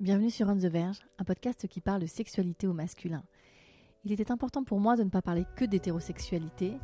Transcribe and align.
Bienvenue 0.00 0.30
sur 0.30 0.48
On 0.48 0.56
the 0.56 0.64
Verge, 0.64 1.00
un 1.18 1.24
podcast 1.24 1.68
qui 1.68 1.82
parle 1.82 2.00
de 2.00 2.06
sexualité 2.06 2.66
au 2.66 2.72
masculin. 2.72 3.22
Il 4.02 4.12
était 4.12 4.32
important 4.32 4.64
pour 4.64 4.80
moi 4.80 4.96
de 4.96 5.04
ne 5.04 5.10
pas 5.10 5.20
parler 5.20 5.44
que 5.56 5.66
d'hétérosexualité 5.66 6.78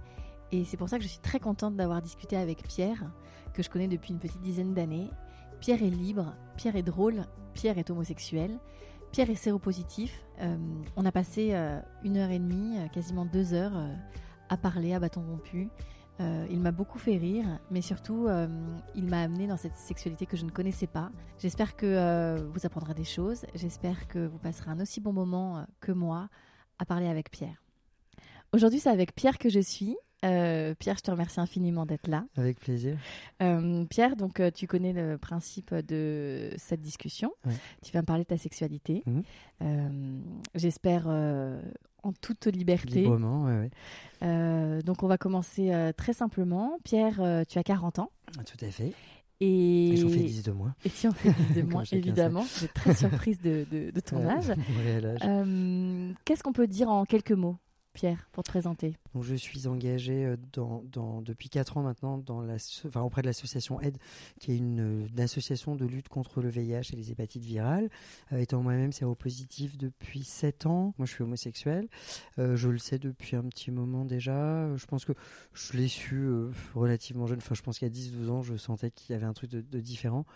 et 0.53 0.67
c'est 0.67 0.77
pour 0.77 0.91
ça 0.91 0.99
que 0.99 1.03
je 1.03 1.09
suis 1.09 1.21
très 1.21 1.41
contente 1.41 1.77
d'avoir 1.77 2.03
discuté 2.03 2.37
avec 2.37 2.63
Pierre, 2.65 3.11
que 3.55 3.63
je 3.63 3.71
connais 3.71 3.89
depuis 3.89 4.11
une 4.11 4.19
petite 4.19 4.43
dizaine 4.43 4.75
d'années. 4.75 5.09
Pierre 5.61 5.83
est 5.83 5.89
libre, 5.89 6.37
Pierre 6.59 6.77
est 6.77 6.83
drôle, 6.83 7.25
Pierre 7.55 7.79
est 7.79 7.89
homosexuel, 7.89 8.59
Pierre 9.13 9.31
est 9.31 9.35
séropositif. 9.35 10.23
Euh, 10.41 10.59
on 10.97 11.07
a 11.07 11.11
passé 11.11 11.55
euh, 11.55 11.81
une 12.05 12.19
heure 12.19 12.31
et 12.31 12.39
demie, 12.39 12.77
euh, 12.77 12.89
quasiment 12.89 13.25
deux 13.25 13.55
heures, 13.55 13.81
à 14.51 14.59
parler 14.59 14.93
à 14.93 15.01
bâton 15.01 15.23
rompu. 15.23 15.71
Euh, 16.21 16.47
il 16.51 16.61
m'a 16.61 16.73
beaucoup 16.73 16.99
fait 16.99 17.17
rire, 17.17 17.45
mais 17.71 17.83
surtout, 17.83 18.27
euh, 18.27 18.49
il 18.95 19.07
m'a 19.07 19.21
amené 19.21 19.47
dans 19.47 19.57
cette 19.57 19.77
sexualité 19.77 20.27
que 20.27 20.37
je 20.37 20.45
ne 20.45 20.51
connaissais 20.51 20.87
pas. 20.87 21.11
J'espère 21.39 21.77
que 21.77 21.87
euh, 21.87 22.49
vous 22.53 22.65
apprendrez 22.65 22.95
des 22.95 23.05
choses. 23.05 23.45
J'espère 23.55 24.09
que 24.09 24.27
vous 24.27 24.39
passerez 24.39 24.71
un 24.71 24.81
aussi 24.81 25.01
bon 25.01 25.13
moment 25.13 25.67
que 25.81 25.93
moi 25.93 26.29
à 26.79 26.85
parler 26.85 27.07
avec 27.07 27.31
Pierre. 27.31 27.63
Aujourd'hui, 28.53 28.81
c'est 28.81 28.91
avec 28.91 29.15
Pierre 29.15 29.39
que 29.39 29.51
je 29.51 29.61
suis. 29.61 29.97
Pierre, 30.23 30.97
je 30.97 31.03
te 31.03 31.11
remercie 31.11 31.39
infiniment 31.39 31.87
d'être 31.87 32.09
là. 32.09 32.25
Avec 32.37 32.59
plaisir. 32.59 32.97
Pierre, 33.91 34.17
donc 34.17 34.43
tu 34.55 34.67
connais 34.67 34.93
le 34.93 35.19
principe 35.19 35.73
de 35.73 36.51
cette 36.57 36.81
discussion. 36.81 37.33
Ouais. 37.45 37.53
Tu 37.83 37.93
vas 37.93 38.01
me 38.01 38.07
parler 38.07 38.25
de 38.25 38.29
ta 38.29 38.39
sexualité. 38.39 39.05
Mhm. 39.61 40.23
J'espère 40.55 41.07
en 42.07 42.13
toute 42.13 42.47
liberté. 42.47 43.01
Librement, 43.01 43.45
ouais, 43.45 43.59
ouais. 43.59 43.71
Euh, 44.23 44.81
donc 44.83 45.03
on 45.03 45.07
va 45.09 45.19
commencer 45.19 45.73
euh, 45.73 45.93
très 45.93 46.13
simplement. 46.13 46.79
Pierre, 46.85 47.21
euh, 47.21 47.45
tu 47.49 47.59
as 47.59 47.63
40 47.63 47.99
ans. 47.99 48.11
Ah, 48.39 48.45
Tout 48.45 48.65
à 48.65 48.71
fait. 48.71 48.93
Et, 49.41 49.91
Et 49.91 49.97
j'en 49.99 50.09
fais 50.09 50.17
10 50.21 50.45
de 50.45 50.53
moins. 50.53 50.75
Et 50.85 50.89
tu 50.91 51.07
en 51.09 51.13
fais 51.13 51.31
10 51.31 51.55
de 51.57 51.63
moins, 51.71 51.83
évidemment. 51.93 52.43
Je 52.43 52.59
suis 52.61 52.69
très 52.69 52.95
surprise 52.95 53.39
de, 53.43 53.67
de- 53.71 53.91
de 53.91 54.01
ton 54.01 54.27
âge. 54.27 54.53
Qu'est-ce 56.25 56.43
qu'on 56.43 56.53
peut 56.53 56.67
dire 56.67 56.89
en 56.89 57.05
quelques 57.05 57.33
mots, 57.33 57.57
Pierre, 57.97 58.29
pour 58.33 58.45
te 58.45 58.51
présenter 58.51 58.95
Donc, 59.15 59.25
je 59.25 59.35
suis 59.35 59.67
engagé 59.67 60.27
euh, 60.27 60.37
depuis 61.23 61.49
4 61.49 61.79
ans 61.79 61.83
maintenant 61.83 62.23
auprès 62.97 63.23
de 63.23 63.27
l'association 63.27 63.81
AID, 63.81 63.97
qui 64.39 64.53
est 64.53 64.59
une, 64.59 65.09
association 65.19 65.77
de 65.77 65.87
lutte 65.87 66.11
contre 66.11 66.43
le 66.43 66.51
VIH 66.51 66.93
et 66.93 66.97
les 66.97 67.11
hépatites 67.11 67.43
virales. 67.43 67.89
Euh, 68.33 68.39
étant 68.39 68.63
moi-même 68.63 68.93
séropositif 68.93 69.79
depuis 69.79 70.25
7 70.25 70.67
ans, 70.67 70.93
moi 70.99 71.07
je 71.07 71.13
suis 71.13 71.23
homosexuel. 71.23 71.89
Euh, 72.39 72.55
je 72.55 72.69
le 72.69 72.77
sais 72.77 72.99
depuis 72.99 73.35
un 73.35 73.45
petit 73.45 73.71
moment 73.71 74.05
déjà. 74.05 74.77
Je 74.77 74.85
pense 74.85 75.07
que 75.07 75.13
je 75.55 75.73
l'ai 75.73 75.89
su 75.89 76.29
relativement 76.75 77.27
jeune. 77.27 77.39
Enfin, 77.39 77.55
je 77.55 77.63
pense 77.63 77.83
a 77.83 77.89
10-12 77.89 78.29
ans, 78.29 78.43
je 78.43 78.57
sentais 78.57 78.91
qu'il 78.91 79.15
y 79.15 79.17
avait 79.17 79.27
un 79.27 79.33
truc 79.33 79.51
de 79.51 79.81
différent. 79.81 80.27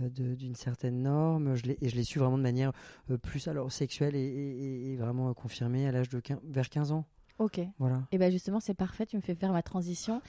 Euh, 0.00 0.08
d'une 0.08 0.54
certaine 0.54 1.02
norme 1.02 1.54
je 1.54 1.64
l'ai- 1.64 1.78
et 1.82 1.88
je 1.88 1.96
l'ai 1.96 2.04
su 2.04 2.18
vraiment 2.18 2.38
de 2.38 2.42
manière 2.42 2.72
euh, 3.10 3.18
plus 3.18 3.46
alors 3.48 3.70
sexuelle 3.70 4.14
et, 4.16 4.20
et- 4.20 4.64
et- 4.64 4.92
et 4.92 4.96
vraiment 4.96 5.28
euh, 5.28 5.32
confirmée 5.34 5.86
à 5.86 5.92
l'âge 5.92 6.08
de 6.08 6.20
15 6.20 6.38
vers 6.44 6.68
15 6.70 6.92
ans 6.92 7.04
Ok. 7.38 7.60
voilà 7.78 8.02
Et 8.12 8.18
bien 8.18 8.30
justement, 8.30 8.60
c'est 8.60 8.74
parfait, 8.74 9.04
tu 9.06 9.16
me 9.16 9.22
fais 9.22 9.34
faire 9.34 9.52
ma 9.52 9.62
transition. 9.62 10.22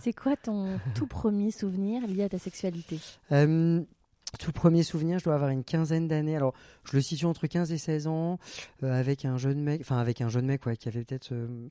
C'est 0.00 0.12
quoi 0.14 0.36
ton 0.36 0.78
tout 0.94 1.06
premier 1.06 1.50
souvenir 1.50 2.06
lié 2.06 2.22
à 2.22 2.28
ta 2.28 2.38
sexualité? 2.38 2.98
Euh, 3.32 3.82
tout 4.38 4.52
premier 4.52 4.82
souvenir, 4.82 5.18
je 5.18 5.24
dois 5.24 5.34
avoir 5.34 5.50
une 5.50 5.62
quinzaine 5.64 6.08
d'années. 6.08 6.36
Alors, 6.36 6.54
je 6.84 6.96
le 6.96 7.02
situe 7.02 7.26
entre 7.26 7.46
15 7.48 7.70
et 7.72 7.78
16 7.78 8.06
ans, 8.06 8.38
euh, 8.82 8.92
avec 8.98 9.24
un 9.24 9.36
jeune 9.36 9.60
mec, 9.62 9.80
enfin 9.82 9.98
avec 9.98 10.20
un 10.22 10.28
jeune 10.28 10.46
mec, 10.46 10.64
ouais, 10.66 10.76
qui 10.76 10.88
avait 10.88 11.04
peut-être 11.04 11.32
euh, 11.32 11.68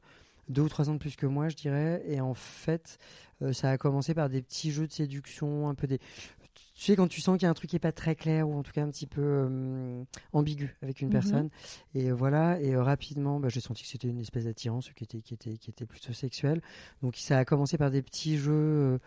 deux 0.50 0.62
ou 0.62 0.70
trois 0.70 0.90
ans 0.90 0.94
de 0.94 1.00
plus 1.00 1.16
que 1.16 1.26
moi, 1.26 1.50
je 1.50 1.56
dirais. 1.56 2.04
Et 2.08 2.22
en 2.22 2.34
fait, 2.34 3.00
euh, 3.42 3.52
ça 3.52 3.70
a 3.72 3.78
commencé 3.78 4.14
par 4.14 4.30
des 4.30 4.42
petits 4.42 4.72
jeux 4.72 4.86
de 4.88 4.92
séduction, 4.94 5.68
un 5.70 5.76
peu 5.76 5.88
des. 5.88 6.00
Tu 6.76 6.82
sais, 6.86 6.96
quand 6.96 7.08
tu 7.08 7.22
sens 7.22 7.38
qu'il 7.38 7.44
y 7.44 7.48
a 7.48 7.52
un 7.52 7.54
truc 7.54 7.70
qui 7.70 7.76
est 7.76 7.80
pas 7.80 7.92
très 7.92 8.16
clair 8.16 8.50
ou 8.50 8.56
en 8.58 8.64
tout 8.64 8.72
cas 8.72 8.82
un 8.84 8.90
petit 8.90 9.06
peu 9.06 9.22
euh, 9.22 10.04
ambigu 10.34 10.76
avec 10.82 11.02
une 11.02 11.08
Mhm. 11.10 11.12
personne. 11.14 11.50
Et 11.94 12.10
euh, 12.10 12.16
voilà, 12.16 12.60
et 12.62 12.74
euh, 12.74 12.82
rapidement, 12.82 13.40
bah, 13.40 13.48
j'ai 13.50 13.60
senti 13.62 13.84
que 13.84 13.90
c'était 13.90 14.08
une 14.08 14.20
espèce 14.20 14.46
d'attirance 14.46 14.90
qui 14.96 15.04
était, 15.04 15.22
qui, 15.22 15.36
était, 15.36 15.58
qui 15.58 15.70
était 15.70 15.86
plutôt 15.86 16.14
sexuelle. 16.14 16.62
Donc 17.04 17.16
ça 17.18 17.38
a 17.38 17.46
commencé 17.46 17.78
par 17.78 17.92
des 17.92 18.02
petits 18.02 18.38
jeux. 18.38 19.00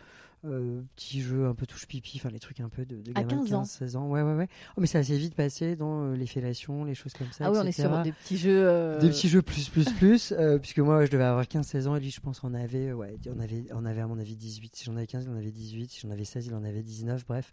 Euh, 0.46 0.82
petits 0.96 1.20
jeux 1.20 1.46
un 1.46 1.54
peu 1.54 1.66
touche 1.66 1.86
pipi, 1.86 2.18
enfin 2.18 2.30
les 2.30 2.38
trucs 2.38 2.60
un 2.60 2.68
peu 2.68 2.84
de, 2.86 2.96
de 3.02 3.10
À 3.14 3.22
gamin 3.22 3.42
de 3.42 3.48
15 3.48 3.54
ans. 3.54 3.64
16 3.64 3.96
ans. 3.96 4.08
Ouais, 4.08 4.22
ouais, 4.22 4.34
ouais. 4.34 4.48
Oh, 4.76 4.80
mais 4.80 4.86
ça 4.86 5.02
s'est 5.02 5.16
vite 5.16 5.34
passé 5.34 5.76
dans 5.76 6.04
euh, 6.04 6.16
les 6.16 6.26
fellations, 6.26 6.84
les 6.84 6.94
choses 6.94 7.12
comme 7.12 7.30
ça. 7.32 7.46
Ah 7.46 7.50
oui, 7.52 7.58
on 7.60 7.66
est 7.66 7.72
sur 7.72 8.02
des 8.02 8.12
petits 8.12 8.36
jeux. 8.36 8.66
euh, 8.66 8.98
Des 9.00 9.08
petits 9.08 9.28
jeux 9.28 9.42
plus, 9.42 9.68
plus, 9.68 9.84
plus, 9.92 10.34
puisque 10.62 10.78
moi, 10.78 10.98
ouais, 10.98 11.06
je 11.06 11.10
devais 11.10 11.24
avoir 11.24 11.44
15-16 11.44 11.86
ans, 11.88 11.96
et 11.96 12.00
lui, 12.00 12.10
je 12.10 12.20
pense, 12.20 12.42
on 12.44 12.54
avait, 12.54 12.92
ouais, 12.92 13.16
on 13.34 13.38
avait, 13.40 13.64
on 13.72 13.84
avait, 13.84 14.00
à 14.00 14.06
mon 14.06 14.18
avis, 14.18 14.36
18. 14.36 14.74
Si 14.76 14.84
j'en 14.84 14.96
avais 14.96 15.06
15, 15.06 15.24
il 15.24 15.30
en 15.30 15.36
avait 15.36 15.50
18. 15.50 15.90
Si 15.90 16.00
j'en 16.00 16.10
avais 16.10 16.24
16, 16.24 16.46
il 16.46 16.54
en 16.54 16.64
avait 16.64 16.82
19, 16.82 17.26
bref. 17.26 17.52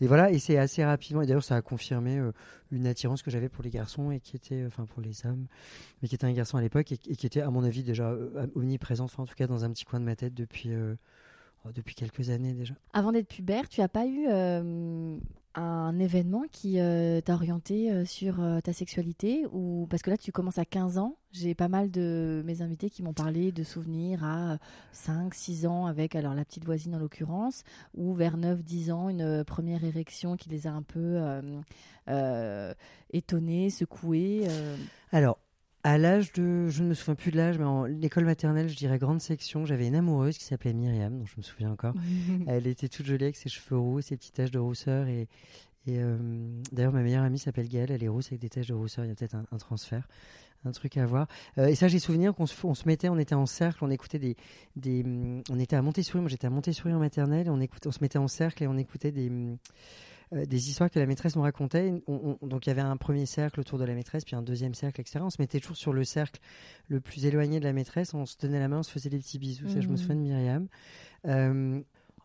Et 0.00 0.06
voilà, 0.06 0.30
et 0.30 0.38
c'est 0.38 0.56
assez 0.58 0.84
rapidement, 0.84 1.22
et 1.22 1.26
d'ailleurs, 1.26 1.44
ça 1.44 1.56
a 1.56 1.62
confirmé 1.62 2.20
une 2.72 2.86
attirance 2.86 3.22
que 3.22 3.30
j'avais 3.30 3.48
pour 3.48 3.62
les 3.64 3.70
garçons, 3.70 4.10
et 4.10 4.20
qui 4.20 4.36
était, 4.36 4.64
enfin, 4.66 4.84
pour 4.86 5.00
les 5.02 5.26
hommes, 5.26 5.46
mais 6.02 6.08
qui 6.08 6.14
était 6.14 6.24
un 6.26 6.32
garçon 6.32 6.56
à 6.56 6.60
l'époque, 6.60 6.92
et, 6.92 6.98
et 7.08 7.16
qui 7.16 7.26
était, 7.26 7.40
à 7.40 7.50
mon 7.50 7.64
avis, 7.64 7.82
déjà 7.82 8.14
omniprésente, 8.54 9.10
enfin, 9.12 9.22
en 9.24 9.26
tout 9.26 9.34
cas, 9.34 9.46
dans 9.46 9.64
un 9.64 9.70
petit 9.70 9.84
coin 9.84 10.00
de 10.00 10.04
ma 10.04 10.16
tête 10.16 10.34
depuis, 10.34 10.70
depuis 11.74 11.94
quelques 11.94 12.30
années 12.30 12.54
déjà. 12.54 12.74
Avant 12.92 13.12
d'être 13.12 13.28
pubère, 13.28 13.68
tu 13.68 13.80
as 13.80 13.88
pas 13.88 14.06
eu 14.06 14.26
euh, 14.28 15.16
un 15.54 15.98
événement 15.98 16.44
qui 16.50 16.80
euh, 16.80 17.20
t'a 17.20 17.34
orienté 17.34 17.90
euh, 17.90 18.04
sur 18.04 18.42
ta 18.64 18.72
sexualité 18.72 19.46
ou 19.52 19.86
parce 19.90 20.02
que 20.02 20.10
là 20.10 20.16
tu 20.16 20.32
commences 20.32 20.58
à 20.58 20.64
15 20.64 20.98
ans, 20.98 21.16
j'ai 21.32 21.54
pas 21.54 21.68
mal 21.68 21.90
de 21.90 22.42
mes 22.46 22.62
invités 22.62 22.90
qui 22.90 23.02
m'ont 23.02 23.12
parlé 23.12 23.52
de 23.52 23.62
souvenirs 23.62 24.24
à 24.24 24.58
5 24.92 25.34
6 25.34 25.66
ans 25.66 25.86
avec 25.86 26.16
alors 26.16 26.34
la 26.34 26.44
petite 26.44 26.64
voisine 26.64 26.94
en 26.94 26.98
l'occurrence 26.98 27.62
ou 27.94 28.14
vers 28.14 28.36
9 28.36 28.62
10 28.62 28.90
ans 28.92 29.08
une 29.08 29.44
première 29.44 29.84
érection 29.84 30.36
qui 30.36 30.48
les 30.48 30.66
a 30.66 30.72
un 30.72 30.82
peu 30.82 31.20
étonnés, 33.12 33.70
secoués. 33.70 34.46
Alors, 35.12 35.38
à 35.82 35.98
l'âge 35.98 36.32
de, 36.32 36.68
je 36.68 36.82
ne 36.82 36.88
me 36.88 36.94
souviens 36.94 37.14
plus 37.14 37.30
de 37.30 37.36
l'âge, 37.36 37.58
mais 37.58 37.64
en 37.64 37.84
l'école 37.84 38.24
maternelle, 38.24 38.68
je 38.68 38.76
dirais 38.76 38.98
grande 38.98 39.20
section, 39.20 39.64
j'avais 39.64 39.86
une 39.86 39.94
amoureuse 39.94 40.36
qui 40.36 40.44
s'appelait 40.44 40.74
Myriam, 40.74 41.18
dont 41.18 41.26
je 41.26 41.34
me 41.38 41.42
souviens 41.42 41.70
encore. 41.70 41.94
Elle 42.46 42.66
était 42.66 42.88
toute 42.88 43.06
jolie 43.06 43.24
avec 43.24 43.36
ses 43.36 43.48
cheveux 43.48 43.78
roux, 43.78 44.00
ses 44.00 44.16
petites 44.16 44.34
taches 44.34 44.50
de 44.50 44.58
rousseur. 44.58 45.08
Et, 45.08 45.28
et 45.86 45.98
euh, 45.98 46.18
d'ailleurs, 46.72 46.92
ma 46.92 47.02
meilleure 47.02 47.24
amie 47.24 47.38
s'appelle 47.38 47.68
Gaëlle, 47.68 47.90
elle 47.90 48.04
est 48.04 48.08
rousse 48.08 48.26
avec 48.26 48.40
des 48.40 48.50
taches 48.50 48.68
de 48.68 48.74
rousseur. 48.74 49.04
Il 49.06 49.08
y 49.08 49.10
a 49.10 49.14
peut-être 49.14 49.34
un, 49.34 49.44
un 49.50 49.56
transfert, 49.56 50.06
un 50.66 50.72
truc 50.72 50.98
à 50.98 51.06
voir. 51.06 51.26
Euh, 51.56 51.66
et 51.66 51.74
ça, 51.74 51.88
j'ai 51.88 51.98
souvenir 51.98 52.34
qu'on 52.34 52.46
se, 52.46 52.54
on 52.66 52.74
se 52.74 52.86
mettait, 52.86 53.08
on 53.08 53.18
était 53.18 53.34
en 53.34 53.46
cercle, 53.46 53.82
on 53.82 53.90
écoutait 53.90 54.18
des. 54.18 54.36
des 54.76 55.02
on 55.50 55.58
était 55.58 55.76
à 55.76 55.82
Montessori, 55.82 56.20
moi 56.20 56.28
j'étais 56.28 56.46
à 56.46 56.50
Montessori 56.50 56.92
en 56.92 56.98
maternelle, 56.98 57.48
on, 57.50 57.60
écoutait, 57.60 57.86
on 57.86 57.92
se 57.92 58.00
mettait 58.02 58.18
en 58.18 58.28
cercle 58.28 58.62
et 58.62 58.66
on 58.66 58.76
écoutait 58.76 59.12
des. 59.12 59.30
Euh, 60.32 60.44
des 60.46 60.68
histoires 60.70 60.90
que 60.90 60.98
la 60.98 61.06
maîtresse 61.06 61.34
nous 61.36 61.42
racontait. 61.42 61.92
On- 62.06 62.36
on- 62.40 62.46
donc 62.46 62.66
il 62.66 62.68
y 62.68 62.72
avait 62.72 62.80
un 62.80 62.96
premier 62.96 63.26
cercle 63.26 63.60
autour 63.60 63.78
de 63.78 63.84
la 63.84 63.94
maîtresse, 63.94 64.24
puis 64.24 64.36
un 64.36 64.42
deuxième 64.42 64.74
cercle, 64.74 65.00
etc. 65.00 65.20
On 65.22 65.30
se 65.30 65.40
mettait 65.40 65.58
toujours 65.60 65.76
sur 65.76 65.92
le 65.92 66.04
cercle 66.04 66.40
le 66.88 67.00
plus 67.00 67.26
éloigné 67.26 67.58
de 67.60 67.64
la 67.64 67.72
maîtresse, 67.72 68.14
on 68.14 68.26
se 68.26 68.36
tenait 68.36 68.58
la 68.60 68.68
main, 68.68 68.78
on 68.78 68.82
se 68.82 68.90
faisait 68.92 69.10
des 69.10 69.18
petits 69.18 69.38
bisous. 69.38 69.68
Ça, 69.68 69.80
je 69.80 69.86
me 69.88 69.92
Mhm. 69.92 69.96
souviens 69.98 70.14
de 70.16 70.20
Myriam. 70.20 70.68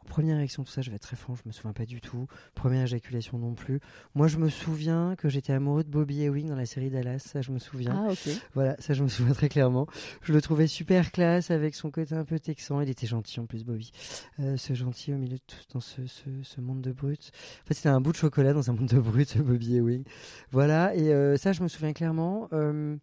Première 0.08 0.38
érection, 0.38 0.64
tout 0.64 0.72
ça, 0.72 0.82
je 0.82 0.90
vais 0.90 0.96
être 0.96 1.02
très 1.02 1.16
franc, 1.16 1.36
je 1.36 1.42
me 1.46 1.52
souviens 1.52 1.74
pas 1.74 1.86
du 1.86 2.00
tout. 2.02 2.28
Première 2.54 2.84
éjaculation 2.84 3.38
non 3.38 3.54
plus. 3.54 3.80
Moi, 4.14 4.28
je 4.28 4.38
me 4.38 4.50
souviens 4.50 5.16
que 5.18 5.30
j'étais 5.30 5.52
amoureux 5.54 5.84
de 5.84 5.90
Bobby 5.90 6.22
Ewing 6.24 6.48
dans 6.50 6.56
la 6.56 6.66
série 6.66 6.90
Dallas, 6.90 7.20
ça, 7.20 7.42
je 7.42 7.52
me 7.52 7.60
souviens. 7.60 8.06
Ah 8.08 8.12
OK. 8.12 8.30
Voilà, 8.54 8.76
ça, 8.80 8.94
je 8.94 9.04
me 9.04 9.08
souviens 9.10 9.34
très 9.34 9.50
clairement. 9.50 9.88
Je 10.22 10.32
le 10.34 10.42
trouvais 10.42 10.68
super 10.68 11.12
classe 11.12 11.52
avec 11.52 11.76
son 11.76 11.92
côté 11.92 12.16
un 12.16 12.24
peu 12.26 12.40
texan. 12.40 12.82
Il 12.82 12.90
était 12.90 13.08
gentil 13.08 13.40
en 13.40 13.46
plus, 13.46 13.64
Bobby. 13.66 13.92
Euh, 14.40 14.58
ce 14.58 14.74
gentil 14.74 15.14
au 15.14 15.18
milieu 15.18 15.36
de 15.38 15.44
tout 15.48 15.58
dans 15.74 15.80
ce, 15.80 16.06
ce, 16.08 16.24
ce 16.44 16.62
monde 16.62 16.82
de 16.82 16.92
brut. 16.92 17.32
En 17.64 17.68
fait, 17.68 17.74
c'était 17.74 17.90
un 17.90 18.00
bout 18.02 18.12
de 18.12 18.18
chocolat 18.18 18.54
dans 18.54 18.70
un 18.70 18.74
monde 18.74 18.88
de 18.88 19.00
brut, 19.00 19.38
Bobby 19.40 19.76
Ewing. 19.78 20.04
Voilà, 20.52 20.96
et 20.96 21.12
euh, 21.14 21.38
ça, 21.38 21.52
je 21.52 21.62
me 21.64 21.68
souviens 21.68 21.94
clairement. 21.94 22.48
Euh, 22.54 22.96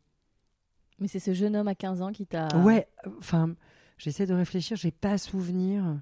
Mais 1.01 1.09
c'est 1.09 1.19
ce 1.21 1.35
jeune 1.35 1.57
homme 1.57 1.69
à 1.69 1.75
15 1.75 2.01
ans 2.03 2.13
qui 2.13 2.27
t'a 2.27 2.49
Ouais, 2.63 2.87
enfin, 3.19 3.55
j'essaie 3.99 4.27
de 4.27 4.35
réfléchir, 4.35 4.77
j'ai 4.77 4.91
pas 4.93 5.19
souvenir 5.19 6.01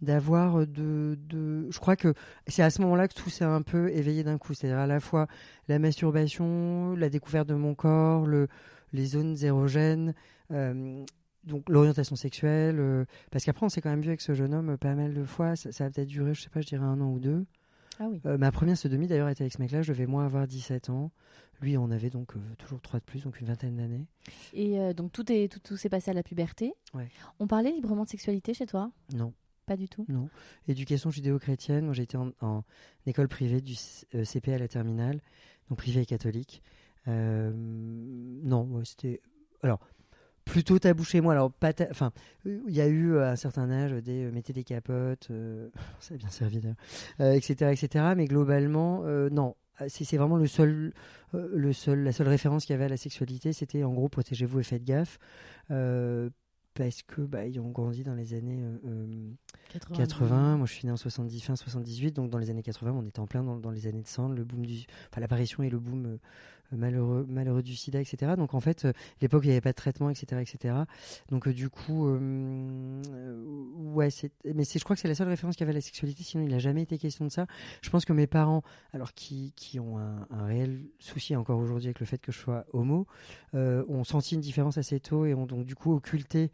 d'avoir 0.00 0.66
de, 0.66 1.18
de. 1.28 1.66
Je 1.70 1.78
crois 1.78 1.96
que 1.96 2.14
c'est 2.46 2.62
à 2.62 2.70
ce 2.70 2.80
moment-là 2.82 3.08
que 3.08 3.14
tout 3.14 3.30
s'est 3.30 3.44
un 3.44 3.62
peu 3.62 3.90
éveillé 3.90 4.22
d'un 4.24 4.38
coup. 4.38 4.54
C'est-à-dire 4.54 4.78
à 4.78 4.86
la 4.86 5.00
fois 5.00 5.26
la 5.68 5.78
masturbation, 5.78 6.94
la 6.96 7.08
découverte 7.08 7.48
de 7.48 7.54
mon 7.54 7.74
corps, 7.74 8.26
le, 8.26 8.48
les 8.92 9.06
zones 9.06 9.36
érogènes, 9.42 10.14
euh, 10.52 11.04
donc 11.44 11.68
l'orientation 11.68 12.16
sexuelle. 12.16 12.76
euh, 12.78 13.04
parce 13.30 13.44
qu'après, 13.44 13.66
on 13.66 13.68
s'est 13.68 13.80
quand 13.80 13.90
même 13.90 14.00
vu 14.00 14.08
avec 14.08 14.20
ce 14.20 14.34
jeune 14.34 14.54
homme 14.54 14.76
pas 14.78 14.94
mal 14.94 15.14
de 15.14 15.24
fois. 15.24 15.56
Ça, 15.56 15.72
ça 15.72 15.86
a 15.86 15.90
peut-être 15.90 16.08
duré, 16.08 16.34
je 16.34 16.42
sais 16.42 16.50
pas, 16.50 16.60
je 16.60 16.66
dirais 16.68 16.84
un 16.84 17.00
an 17.00 17.10
ou 17.12 17.18
deux. 17.18 17.44
Ah 18.00 18.06
oui. 18.08 18.20
ma 18.38 18.52
première 18.52 18.76
sodomie 18.78 19.08
d'ailleurs 19.08 19.28
était 19.28 19.42
avec 19.42 19.52
ce 19.52 19.60
mec-là. 19.60 19.82
Je 19.82 19.92
devais 19.92 20.06
moi 20.06 20.24
avoir 20.24 20.46
17 20.46 20.88
ans. 20.90 21.10
Lui, 21.60 21.76
on 21.76 21.90
avait 21.90 22.10
donc 22.10 22.34
toujours 22.56 22.80
3 22.80 23.00
de 23.00 23.04
plus, 23.04 23.24
donc 23.24 23.40
une 23.40 23.48
vingtaine 23.48 23.74
d'années. 23.74 24.06
Et 24.52 24.94
donc 24.94 25.10
tout 25.10 25.32
est 25.32 25.50
tout, 25.52 25.58
tout 25.58 25.76
s'est 25.76 25.88
passé 25.88 26.12
à 26.12 26.14
la 26.14 26.22
puberté. 26.22 26.72
Ouais. 26.94 27.08
On 27.40 27.48
parlait 27.48 27.72
librement 27.72 28.04
de 28.04 28.08
sexualité 28.08 28.54
chez 28.54 28.66
toi? 28.66 28.92
Non. 29.14 29.32
Pas 29.68 29.76
du 29.76 29.88
tout. 29.88 30.04
Non. 30.08 30.28
Éducation 30.66 31.10
judéo-chrétienne. 31.10 31.84
Moi, 31.84 31.94
j'ai 31.94 32.02
été 32.02 32.16
en, 32.16 32.64
école 33.06 33.28
privée 33.28 33.60
du 33.60 33.74
CP 33.74 34.54
à 34.54 34.58
la 34.58 34.66
terminale, 34.66 35.20
donc 35.68 35.78
privée 35.78 36.00
et 36.00 36.06
catholique. 36.06 36.62
non, 37.06 38.82
c'était 38.84 39.20
alors 39.62 39.80
plutôt 40.48 40.78
tabou 40.78 41.04
chez 41.04 41.20
moi. 41.20 41.32
Alors, 41.32 41.52
pas 41.52 41.72
enfin, 41.90 42.12
il 42.44 42.74
y 42.74 42.80
a 42.80 42.86
eu 42.86 43.18
à 43.18 43.30
un 43.30 43.36
certain 43.36 43.70
âge 43.70 43.92
des 43.92 44.24
euh, 44.24 44.32
mettez 44.32 44.52
des 44.52 44.64
capotes, 44.64 45.28
euh, 45.30 45.68
ça 46.00 46.14
a 46.14 46.16
bien 46.16 46.30
servi 46.30 46.60
d'ailleurs, 46.60 47.34
etc., 47.34 47.70
etc. 47.72 48.04
Mais 48.16 48.26
globalement, 48.26 49.02
euh, 49.04 49.28
non. 49.30 49.54
C'est 49.86 50.16
vraiment 50.16 50.36
le 50.36 50.48
seul, 50.48 50.92
le 51.32 51.72
seul, 51.72 52.02
la 52.02 52.10
seule 52.10 52.26
référence 52.26 52.64
qu'il 52.64 52.72
y 52.72 52.74
avait 52.74 52.86
à 52.86 52.88
la 52.88 52.96
sexualité, 52.96 53.52
c'était 53.52 53.84
en 53.84 53.92
gros 53.92 54.08
protégez-vous 54.08 54.58
et 54.58 54.64
faites 54.64 54.82
gaffe 54.82 55.20
parce 56.78 57.02
que 57.02 57.22
bah, 57.22 57.44
ils 57.44 57.58
ont 57.58 57.70
grandi 57.70 58.04
dans 58.04 58.14
les 58.14 58.34
années 58.34 58.62
80. 59.94 60.58
Moi, 60.58 60.66
je 60.66 60.72
suis 60.72 60.86
né 60.86 60.92
en 60.92 60.96
70, 60.96 61.40
fin 61.40 61.56
78, 61.56 62.14
donc 62.14 62.30
dans 62.30 62.38
les 62.38 62.50
années 62.50 62.62
80, 62.62 62.92
on 62.92 63.04
était 63.04 63.18
en 63.18 63.26
plein 63.26 63.42
dans, 63.42 63.70
les 63.70 63.88
années 63.88 64.02
de 64.02 64.06
sang, 64.06 64.28
le 64.28 64.44
boom 64.44 64.64
du, 64.64 64.86
enfin 65.10 65.20
l'apparition 65.20 65.64
et 65.64 65.70
le 65.70 65.80
boom 65.80 66.18
malheureux, 66.72 67.26
malheureux 67.28 67.62
du 67.62 67.74
sida, 67.74 68.00
etc. 68.00 68.32
Donc 68.36 68.54
en 68.54 68.60
fait, 68.60 68.84
euh, 68.84 68.92
l'époque, 69.20 69.44
il 69.44 69.48
n'y 69.48 69.52
avait 69.52 69.60
pas 69.60 69.72
de 69.72 69.76
traitement, 69.76 70.10
etc. 70.10 70.40
etc. 70.40 70.74
Donc 71.30 71.48
euh, 71.48 71.52
du 71.52 71.70
coup, 71.70 72.08
euh, 72.08 73.00
ouais, 73.74 74.08
mais 74.44 74.64
je 74.64 74.84
crois 74.84 74.96
que 74.96 75.00
c'est 75.00 75.08
la 75.08 75.14
seule 75.14 75.28
référence 75.28 75.56
qu'il 75.56 75.62
y 75.62 75.68
avait 75.68 75.76
à 75.76 75.78
la 75.78 75.80
sexualité, 75.80 76.22
sinon 76.22 76.44
il 76.44 76.50
n'a 76.50 76.58
jamais 76.58 76.82
été 76.82 76.98
question 76.98 77.24
de 77.24 77.30
ça. 77.30 77.46
Je 77.82 77.90
pense 77.90 78.04
que 78.04 78.12
mes 78.12 78.26
parents, 78.26 78.62
alors 78.92 79.14
qui, 79.14 79.52
qui 79.56 79.80
ont 79.80 79.98
un, 79.98 80.26
réel 80.46 80.84
souci 80.98 81.36
encore 81.36 81.58
aujourd'hui 81.58 81.86
avec 81.86 82.00
le 82.00 82.06
fait 82.06 82.18
que 82.18 82.32
je 82.32 82.38
sois 82.38 82.64
homo, 82.72 83.06
ont 83.54 84.04
senti 84.04 84.34
une 84.34 84.40
différence 84.40 84.78
assez 84.78 85.00
tôt 85.00 85.26
et 85.26 85.34
ont 85.34 85.46
donc 85.46 85.66
du 85.66 85.74
coup 85.74 85.92
occulté 85.92 86.50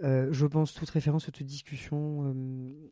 je 0.00 0.46
pense 0.46 0.74
toute 0.74 0.88
référence 0.90 1.26
ou 1.26 1.32
toute 1.32 1.46
discussion 1.46 2.34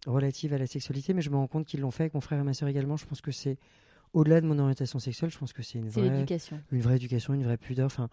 relative 0.06 0.52
à 0.52 0.58
la 0.58 0.66
sexualité, 0.66 1.14
mais 1.14 1.22
je 1.22 1.30
me 1.30 1.36
rends 1.36 1.46
compte 1.46 1.66
qu'ils 1.66 1.80
l'ont 1.80 1.92
fait 1.92 2.04
avec 2.04 2.14
mon 2.14 2.20
frère 2.20 2.40
et 2.40 2.42
ma 2.42 2.52
soeur 2.52 2.68
également. 2.68 2.96
Je 2.96 3.06
pense 3.06 3.20
que 3.20 3.30
c'est 3.30 3.58
au-delà 4.12 4.40
de 4.40 4.46
mon 4.46 4.58
orientation 4.58 4.98
sexuelle, 4.98 5.30
je 5.30 5.38
pense 5.38 5.52
que 5.52 5.62
c'est 5.62 5.78
une 5.78 5.88
vraie 5.88 6.06
éducation. 6.06 6.60
Une 6.72 6.80
vraie 6.80 6.96
éducation, 6.96 7.34
une 7.34 7.44
vraie 7.44 7.56
pudeur. 7.56 7.86
Enfin, 7.86 8.08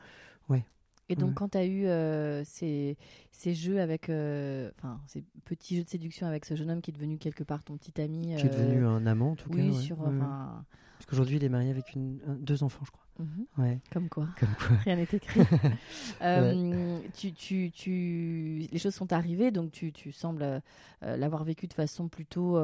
ouais. 0.50 0.66
Et 1.10 1.16
donc, 1.16 1.34
quand 1.36 1.50
tu 1.50 1.58
as 1.58 1.66
eu 1.66 1.86
euh, 1.86 2.44
ces, 2.46 2.98
ces, 3.32 3.54
jeux 3.54 3.82
avec, 3.82 4.10
euh, 4.10 4.72
enfin, 4.80 5.00
ces 5.08 5.24
petits 5.46 5.76
jeux 5.78 5.84
de 5.84 5.90
séduction 5.90 6.28
avec 6.28 6.46
ce 6.46 6.56
jeune 6.56 6.72
homme 6.72 6.82
qui 6.82 6.92
est 6.92 6.94
devenu 6.94 7.18
quelque 7.18 7.44
part 7.44 7.64
ton 7.64 7.78
petit 7.78 8.02
ami. 8.02 8.36
Qui 8.38 8.46
est 8.46 8.50
devenu 8.50 8.86
euh, 8.86 8.90
un 8.90 9.06
amant, 9.06 9.32
en 9.32 9.36
tout 9.36 9.50
cas. 9.50 9.58
Oui, 9.58 9.74
sur. 9.76 9.98
Parce 9.98 11.10
qu'aujourd'hui, 11.10 11.36
il 11.36 11.44
est 11.44 11.50
marié 11.50 11.70
avec 11.70 11.94
une, 11.94 12.20
deux 12.40 12.64
enfants, 12.64 12.86
je 12.86 12.92
crois. 12.92 13.04
Mhm. 13.20 13.46
Ouais. 13.58 13.80
Comme 13.92 14.08
quoi. 14.08 14.30
Comme 14.40 14.56
quoi. 14.58 14.78
Rien 14.86 14.96
n'est 14.96 15.04
écrit. 15.04 15.42
tu, 17.14 17.34
tu, 17.34 17.72
tu... 17.72 18.68
Les 18.72 18.80
choses 18.80 18.96
sont 18.96 19.12
arrivées, 19.12 19.52
donc 19.52 19.72
tu, 19.72 19.92
tu 19.92 20.14
sembles 20.14 20.62
l'avoir 21.02 21.44
vécu 21.44 21.68
de 21.68 21.74
façon 21.74 22.08
plutôt 22.08 22.58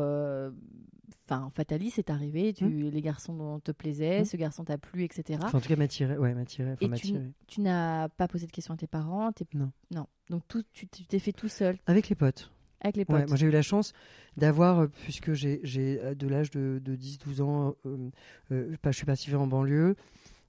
enfin 1.25 1.51
fataliste 1.56 1.97
c'est 1.97 2.09
arrivé 2.09 2.53
tu 2.53 2.65
hmm. 2.65 2.89
les 2.89 3.01
garçons 3.01 3.59
te 3.63 3.71
plaisaient 3.71 4.21
hmm. 4.21 4.25
ce 4.25 4.38
garçon 4.38 4.63
t'a 4.63 4.77
plu 4.77 5.03
etc 5.03 5.39
en 5.41 5.59
tout 5.59 5.67
cas 5.67 5.75
m'attirait 5.75 6.17
ouais 6.17 6.33
m'attirait 6.33 6.75
et 6.81 6.89
tu, 6.91 7.13
tu 7.47 7.61
n'as 7.61 8.09
pas 8.09 8.27
posé 8.27 8.45
de 8.47 8.51
questions 8.51 8.73
à 8.73 8.77
tes 8.77 8.88
parents 8.88 9.31
non. 9.53 9.71
Non. 9.91 10.07
Donc 10.29 10.44
tout 10.47 10.63
tu 10.71 10.88
t'es 10.88 11.19
fait 11.19 11.31
tout 11.31 11.47
seul. 11.47 11.77
Avec 11.88 12.09
les 12.09 12.15
potes. 12.15 12.51
Avec 12.81 12.95
les 12.95 13.06
potes. 13.06 13.27
moi 13.27 13.35
j'ai 13.35 13.47
eu 13.47 13.51
la 13.51 13.61
chance 13.61 13.94
d'avoir 14.38 14.79
euh, 14.79 14.88
puisque 14.88 15.33
j'ai 15.33 15.59
euh, 15.75 16.15
de 16.15 16.27
l'âge 16.27 16.50
de, 16.51 16.81
10-12 16.85 17.41
ans 17.41 17.75
euh, 17.85 18.09
je 18.50 18.91
suis 18.91 19.06
parti 19.06 19.33
en 19.35 19.47
banlieue 19.47 19.95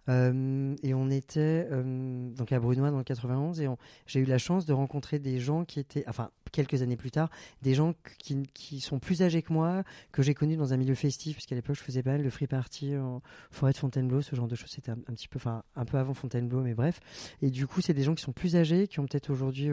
euh, 0.09 0.75
et 0.83 0.95
on 0.95 1.11
était 1.11 1.69
euh, 1.71 2.31
donc 2.31 2.53
à 2.53 2.59
Brunois 2.59 2.91
dans 2.91 2.99
le 2.99 3.05
91 3.05 3.61
et 3.61 3.69
j'ai 4.07 4.21
eu 4.21 4.25
la 4.25 4.39
chance 4.39 4.67
de 4.67 4.73
rencontrer 4.73 5.19
des 5.19 5.39
gens 5.39 5.65
qui 5.65 5.81
étaient, 5.81 6.05
enfin 6.09 6.31
quelques 6.53 6.83
années 6.83 6.97
plus 6.97 7.11
tard, 7.11 7.31
des 7.63 7.75
gens 7.75 7.95
qui, 8.19 8.81
sont 8.81 8.99
plus 8.99 9.23
âgés 9.23 9.43
que 9.43 9.53
moi, 9.53 9.85
que 10.11 10.23
j'ai 10.23 10.35
connus 10.35 10.57
dans 10.57 10.73
un 10.73 10.77
milieu 10.77 10.95
festif, 10.95 11.37
puisqu'à 11.37 11.55
l'époque 11.55 11.77
je 11.77 11.83
faisais 11.83 12.03
pas 12.03 12.13
mal 12.13 12.25
de 12.25 12.31
free 12.31 12.47
party 12.47 12.97
en 12.97 13.23
forêt 13.51 13.73
de 13.73 13.79
Fontainebleau, 13.79 14.21
ce 14.23 14.35
genre 14.35 14.49
de 14.49 14.57
choses. 14.57 14.71
C'était 14.71 14.91
un, 14.91 14.97
petit 14.97 15.29
peu, 15.29 15.39
enfin 15.39 15.63
un 15.77 15.85
peu 15.85 15.99
avant 15.99 16.15
Fontainebleau, 16.15 16.61
mais 16.63 16.75
bref. 16.75 17.01
Et 17.43 17.51
du 17.51 17.67
coup, 17.67 17.81
c'est 17.81 17.95
des 17.95 18.03
gens 18.03 18.15
qui 18.15 18.23
sont 18.23 18.33
plus 18.33 18.57
âgés, 18.57 18.89
qui 18.89 19.01
ont 19.01 19.07
peut-être 19.07 19.31
aujourd'hui 19.31 19.71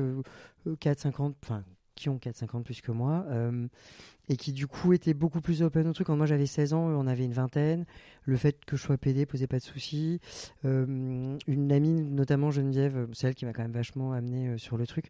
4, 0.79 0.99
50, 0.99 1.35
enfin 1.43 1.63
qui 1.97 2.07
ont 2.07 2.17
4-5 2.17 2.55
ans 2.55 2.61
plus 2.61 2.79
que 2.79 2.91
moi, 2.91 3.25
euh, 3.29 3.67
et 4.29 4.35
qui 4.37 4.51
du 4.51 4.67
coup 4.67 4.93
étaient 4.93 5.13
beaucoup 5.13 5.41
plus 5.41 5.61
open 5.61 5.87
au 5.87 5.93
truc. 5.93 6.07
Quand 6.07 6.17
moi 6.17 6.25
j'avais 6.25 6.45
16 6.45 6.73
ans, 6.73 6.83
on 6.83 7.07
avait 7.07 7.23
une 7.23 7.33
vingtaine. 7.33 7.85
Le 8.23 8.35
fait 8.35 8.65
que 8.65 8.75
je 8.75 8.81
sois 8.81 8.97
PD 8.97 9.25
posait 9.25 9.47
pas 9.47 9.57
de 9.57 9.63
soucis. 9.63 10.19
Euh, 10.65 11.37
une 11.47 11.71
amie, 11.71 12.01
notamment 12.03 12.51
Geneviève, 12.51 13.07
celle 13.13 13.35
qui 13.35 13.45
m'a 13.45 13.53
quand 13.53 13.61
même 13.61 13.71
vachement 13.71 14.11
amené 14.11 14.49
euh, 14.49 14.57
sur 14.57 14.77
le 14.77 14.85
truc, 14.85 15.05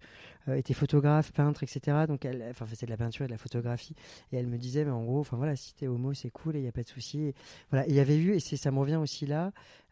était 0.56 0.74
photographe, 0.74 1.34
peintre, 1.34 1.64
etc. 1.64 2.06
Donc 2.08 2.24
elle, 2.24 2.46
enfin 2.50 2.66
faisait 2.66 2.86
de 2.86 2.92
la 2.92 2.98
peinture 2.98 3.25
et 3.25 3.28
de 3.28 3.34
la 3.34 3.38
photographie. 3.38 3.96
Et 4.31 4.38
elle 4.38 4.48
me 4.48 4.58
disait, 4.58 4.86
mais 4.86 4.92
en 4.92 5.04
gros, 5.04 5.20
enfin 5.20 5.36
voilà, 5.36 5.56
si 5.56 5.74
t'es 5.75 5.88
homo, 5.88 6.13
c'est 6.13 6.30
cool 6.30 6.56
et 6.56 6.60
il 6.60 6.66
y 6.66 6.70
a 6.70 6.72
pas 6.72 6.84
de 6.84 6.88
soucis. 6.88 7.34
voilà, 7.70 7.86
il 7.88 7.96
y 7.96 8.00
avait 8.00 8.18
eu, 8.18 8.34
et 8.34 8.40
ça 8.40 8.72
me 8.72 8.80
revient 8.80 8.96
aussi 8.96 9.25
là, 9.25 9.52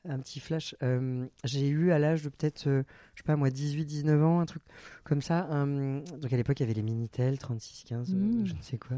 un 0.10 0.20
petit 0.20 0.40
flash. 0.40 0.76
Euh, 0.84 1.26
j'ai 1.44 1.68
eu 1.68 1.92
à 1.92 2.00
l'âge 2.00 2.24
de 2.24 2.30
peut-être, 2.30 2.68
euh, 2.68 2.84
je 3.14 3.22
sais 3.22 3.26
pas 3.26 3.36
moi, 3.36 3.50
18-19 3.50 4.24
ans, 4.24 4.40
un 4.40 4.46
truc 4.46 4.64
comme 5.04 5.22
ça. 5.22 5.44
donc 5.44 6.34
à 6.34 6.38
l'époque, 6.38 6.60
il 6.60 6.64
y 6.64 6.66
avait 6.66 6.74
les 6.74 6.82
Minitel, 6.82 7.36
36-15, 7.36 7.94
euh, 7.94 8.16
mmh. 8.16 8.46
je 8.46 8.54
ne 8.54 8.62
sais 8.62 8.78
quoi. 8.78 8.98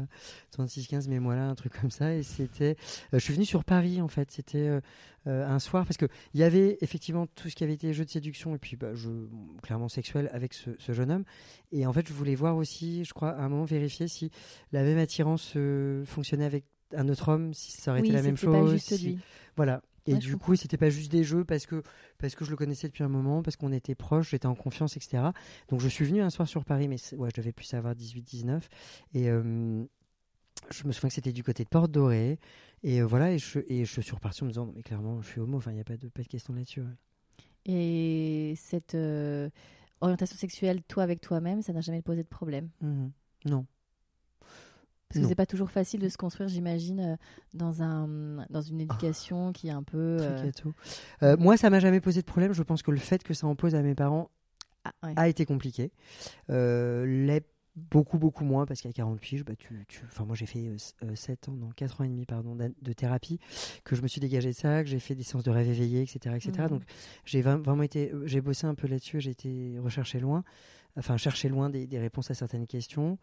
36-15, 0.56 1.08
mais 1.08 1.20
moi 1.20 1.34
là, 1.34 1.48
un 1.48 1.54
truc 1.54 1.72
comme 1.80 1.90
ça. 1.90 2.14
Et 2.14 2.22
c'était. 2.22 2.76
je 3.12 3.18
suis 3.18 3.34
venu 3.34 3.44
sur 3.44 3.64
Paris, 3.64 4.00
en 4.00 4.08
fait. 4.08 4.30
C'était 4.30 4.80
un 5.26 5.58
soir, 5.58 5.84
parce 5.84 5.98
qu'il 5.98 6.08
y 6.34 6.42
avait 6.42 6.78
effectivement 6.80 7.26
tout 7.26 7.50
ce 7.50 7.54
qui 7.54 7.62
avait 7.62 7.74
été 7.74 7.92
jeu 7.92 8.04
de 8.04 8.10
séduction, 8.10 8.54
et 8.54 8.58
puis 8.58 8.76
bah, 8.76 8.94
jeu 8.94 9.28
clairement 9.62 9.88
sexuel 9.88 10.30
avec 10.32 10.54
ce, 10.54 10.70
jeune 10.88 11.10
homme. 11.10 11.24
Et 11.70 11.86
en 11.86 11.92
fait, 11.92 12.08
je 12.08 12.14
voulais 12.14 12.34
voir 12.34 12.56
aussi, 12.56 13.04
je 13.04 13.12
crois, 13.12 13.30
à 13.30 13.42
un 13.42 13.48
moment, 13.48 13.64
vérifier 13.64 14.08
si 14.08 14.30
la 14.72 14.82
même 14.82 14.98
attirance 14.98 15.54
fonctionnait 16.06 16.46
avec 16.46 16.64
un 16.96 17.08
autre 17.08 17.28
homme, 17.28 17.52
si 17.54 17.72
ça 17.72 17.90
aurait 17.90 18.00
été 18.00 18.12
la 18.12 18.22
même 18.22 18.36
chose. 18.36 18.80
si... 18.80 19.18
Voilà. 19.56 19.82
Et 20.08 20.14
du 20.14 20.36
coup, 20.38 20.56
c'était 20.56 20.76
pas 20.76 20.90
juste 20.90 21.12
des 21.12 21.22
jeux 21.22 21.44
parce 21.44 21.66
que, 21.66 21.82
parce 22.18 22.34
que 22.34 22.44
je 22.44 22.50
le 22.50 22.56
connaissais 22.56 22.88
depuis 22.88 23.04
un 23.04 23.08
moment, 23.08 23.42
parce 23.42 23.56
qu'on 23.56 23.72
était 23.72 23.94
proches, 23.94 24.30
j'étais 24.30 24.46
en 24.46 24.54
confiance, 24.54 24.96
etc. 24.96 25.22
Donc 25.68 25.80
je 25.80 25.88
suis 25.88 26.04
venu 26.04 26.22
un 26.22 26.30
soir 26.30 26.48
sur 26.48 26.64
Paris, 26.64 26.88
mais 26.88 26.96
ouais, 27.16 27.28
je 27.34 27.40
devais 27.40 27.52
plus 27.52 27.72
avoir 27.74 27.94
18-19. 27.94 28.62
Et 29.14 29.28
euh, 29.28 29.84
je 30.70 30.86
me 30.86 30.92
souviens 30.92 31.08
que 31.08 31.14
c'était 31.14 31.32
du 31.32 31.42
côté 31.42 31.64
de 31.64 31.68
Porte 31.68 31.90
Dorée. 31.90 32.38
Et 32.82 33.00
euh, 33.00 33.06
voilà, 33.06 33.32
et 33.32 33.38
je, 33.38 33.60
et 33.66 33.84
je 33.84 34.00
suis 34.00 34.14
reparti 34.14 34.42
en 34.42 34.46
me 34.46 34.50
disant, 34.50 34.66
non, 34.66 34.72
mais 34.74 34.82
clairement, 34.82 35.20
je 35.22 35.28
suis 35.28 35.40
homo, 35.40 35.56
enfin, 35.56 35.72
il 35.72 35.74
n'y 35.74 35.80
a 35.80 35.84
pas 35.84 35.96
de, 35.96 36.08
pas 36.08 36.22
de 36.22 36.28
question 36.28 36.54
là-dessus. 36.54 36.82
Et 37.66 38.54
cette 38.56 38.94
euh, 38.94 39.50
orientation 40.00 40.36
sexuelle, 40.36 40.82
toi 40.84 41.02
avec 41.02 41.20
toi-même, 41.20 41.62
ça 41.62 41.72
n'a 41.72 41.80
jamais 41.80 42.02
posé 42.02 42.22
de 42.22 42.28
problème? 42.28 42.68
Mmh 42.80 43.08
Non. 43.46 43.66
Parce 45.08 45.22
que 45.22 45.28
c'est 45.28 45.34
pas 45.34 45.46
toujours 45.46 45.70
facile 45.70 46.00
de 46.00 46.08
se 46.10 46.18
construire, 46.18 46.50
j'imagine, 46.50 47.00
euh, 47.00 47.16
dans, 47.54 47.82
un, 47.82 48.44
dans 48.50 48.60
une 48.60 48.82
éducation 48.82 49.52
qui 49.52 49.68
est 49.68 49.72
un 49.72 49.82
peu. 49.82 50.18
Euh... 51.22 51.36
Moi, 51.38 51.56
ça 51.56 51.70
m'a 51.70 51.80
jamais 51.80 52.00
posé 52.00 52.20
de 52.20 52.26
problème. 52.26 52.52
Je 52.52 52.62
pense 52.62 52.82
que 52.82 52.90
le 52.90 52.98
fait 52.98 53.22
que 53.22 53.32
ça 53.32 53.46
en 53.46 53.56
pose 53.56 53.74
à 53.74 53.80
mes 53.80 53.94
parents 53.94 54.30
ah, 54.84 54.92
a 55.16 55.28
été 55.28 55.46
compliqué. 55.46 55.92
Les 56.48 57.42
beaucoup 57.90 58.18
beaucoup 58.18 58.44
moins 58.44 58.66
parce 58.66 58.80
qu'à 58.80 58.92
48 58.92 59.44
bah 59.44 59.54
tu, 59.56 59.84
tu 59.88 60.02
enfin 60.06 60.24
moi 60.24 60.36
j'ai 60.36 60.46
fait 60.46 60.70
7 61.14 61.48
ans 61.48 61.52
non 61.52 61.70
4 61.74 62.00
ans 62.00 62.04
et 62.04 62.08
demi 62.08 62.26
pardon 62.26 62.56
de 62.56 62.92
thérapie 62.92 63.38
que 63.84 63.96
je 63.96 64.02
me 64.02 64.08
suis 64.08 64.20
dégagé 64.20 64.50
de 64.50 64.54
ça 64.54 64.82
que 64.82 64.88
j'ai 64.88 64.98
fait 64.98 65.14
des 65.14 65.22
séances 65.22 65.44
de 65.44 65.50
rêve 65.50 65.68
éveillé 65.68 66.02
etc 66.02 66.36
etc 66.36 66.52
mmh. 66.58 66.68
donc 66.68 66.82
j'ai 67.24 67.42
vraiment 67.42 67.82
été 67.82 68.12
j'ai 68.24 68.40
bossé 68.40 68.66
un 68.66 68.74
peu 68.74 68.86
là-dessus 68.86 69.20
j'ai 69.20 69.30
été 69.30 69.76
recherché 69.78 70.20
loin 70.20 70.44
enfin 70.98 71.16
chercher 71.16 71.48
loin 71.48 71.70
des, 71.70 71.86
réponses 71.98 72.30
à 72.30 72.34
certaines 72.34 72.66
questions. 72.66 73.18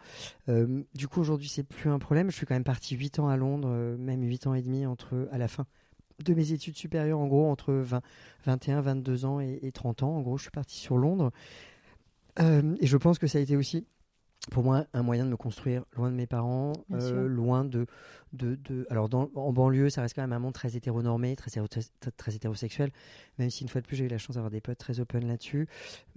Euh, 0.49 0.83
du 0.93 1.07
coup, 1.07 1.19
aujourd'hui, 1.19 1.49
c'est 1.49 1.63
plus 1.63 1.89
un 1.89 1.99
problème. 1.99 2.31
Je 2.31 2.35
suis 2.35 2.45
quand 2.45 2.55
même 2.55 2.63
parti 2.63 2.95
8 2.95 3.19
ans 3.19 3.27
à 3.27 3.37
Londres, 3.37 3.69
euh, 3.69 3.97
même 3.97 4.23
8 4.23 4.47
ans 4.47 4.53
et 4.53 4.61
demi 4.61 4.85
entre, 4.85 5.27
à 5.31 5.37
la 5.37 5.47
fin 5.47 5.65
de 6.23 6.33
mes 6.33 6.53
études 6.53 6.77
supérieures, 6.77 7.19
en 7.19 7.27
gros, 7.27 7.49
entre 7.49 7.73
20, 7.73 8.01
21, 8.45 8.81
22 8.81 9.25
ans 9.25 9.39
et, 9.41 9.71
30 9.73 10.03
ans. 10.03 10.15
En 10.15 10.21
gros, 10.21 10.37
je 10.37 10.43
suis 10.43 10.51
parti 10.51 10.77
sur 10.77 10.97
Londres. 10.97 11.31
Euh, 12.39 12.75
et 12.79 12.87
je 12.87 12.97
pense 12.97 13.19
que 13.19 13.27
ça 13.27 13.37
a 13.37 13.41
été 13.41 13.55
aussi 13.55 13.85
pour 14.51 14.63
moi 14.63 14.85
un 14.93 15.03
moyen 15.03 15.25
de 15.25 15.29
me 15.29 15.37
construire 15.37 15.83
loin 15.95 16.09
de 16.09 16.15
mes 16.15 16.27
parents, 16.27 16.73
loin 16.89 17.65
de, 17.65 17.85
de, 18.35 18.85
alors 18.89 19.09
dans, 19.09 19.29
en 19.35 19.51
banlieue, 19.53 19.89
ça 19.89 20.01
reste 20.01 20.15
quand 20.15 20.21
même 20.21 20.33
un 20.33 20.39
monde 20.39 20.53
très 20.53 20.75
hétéronormé, 20.75 21.35
très, 21.35 21.51
très, 22.17 22.35
hétérosexuel, 22.35 22.91
même 23.39 23.49
si 23.49 23.63
une 23.63 23.69
fois 23.69 23.81
de 23.81 23.87
plus 23.87 23.95
j'ai 23.95 24.05
eu 24.05 24.09
la 24.09 24.17
chance 24.17 24.35
d'avoir 24.35 24.51
des 24.51 24.61
potes 24.61 24.77
très 24.77 24.99
open 24.99 25.27
là-dessus, 25.27 25.67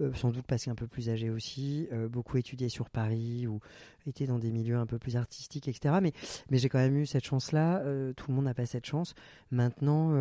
euh, 0.01 0.13
sans 0.13 0.31
doute 0.31 0.45
passé 0.45 0.69
un 0.69 0.75
peu 0.75 0.87
plus 0.87 1.09
âgé 1.09 1.29
aussi, 1.29 1.87
euh, 1.91 2.07
beaucoup 2.07 2.37
étudié 2.37 2.69
sur 2.69 2.89
Paris 2.89 3.47
ou 3.47 3.59
été 4.07 4.25
dans 4.25 4.39
des 4.39 4.51
milieux 4.51 4.77
un 4.77 4.85
peu 4.85 4.97
plus 4.97 5.17
artistiques, 5.17 5.67
etc. 5.67 5.95
Mais, 6.01 6.13
j'ai 6.51 6.69
quand 6.69 6.79
même 6.79 6.97
eu 6.97 7.05
cette 7.05 7.25
chance-là, 7.25 7.79
euh, 7.79 8.13
tout 8.13 8.25
le 8.29 8.35
monde 8.35 8.45
n'a 8.45 8.53
pas 8.53 8.65
cette 8.65 8.85
chance. 8.85 9.13
Maintenant, 9.51 10.11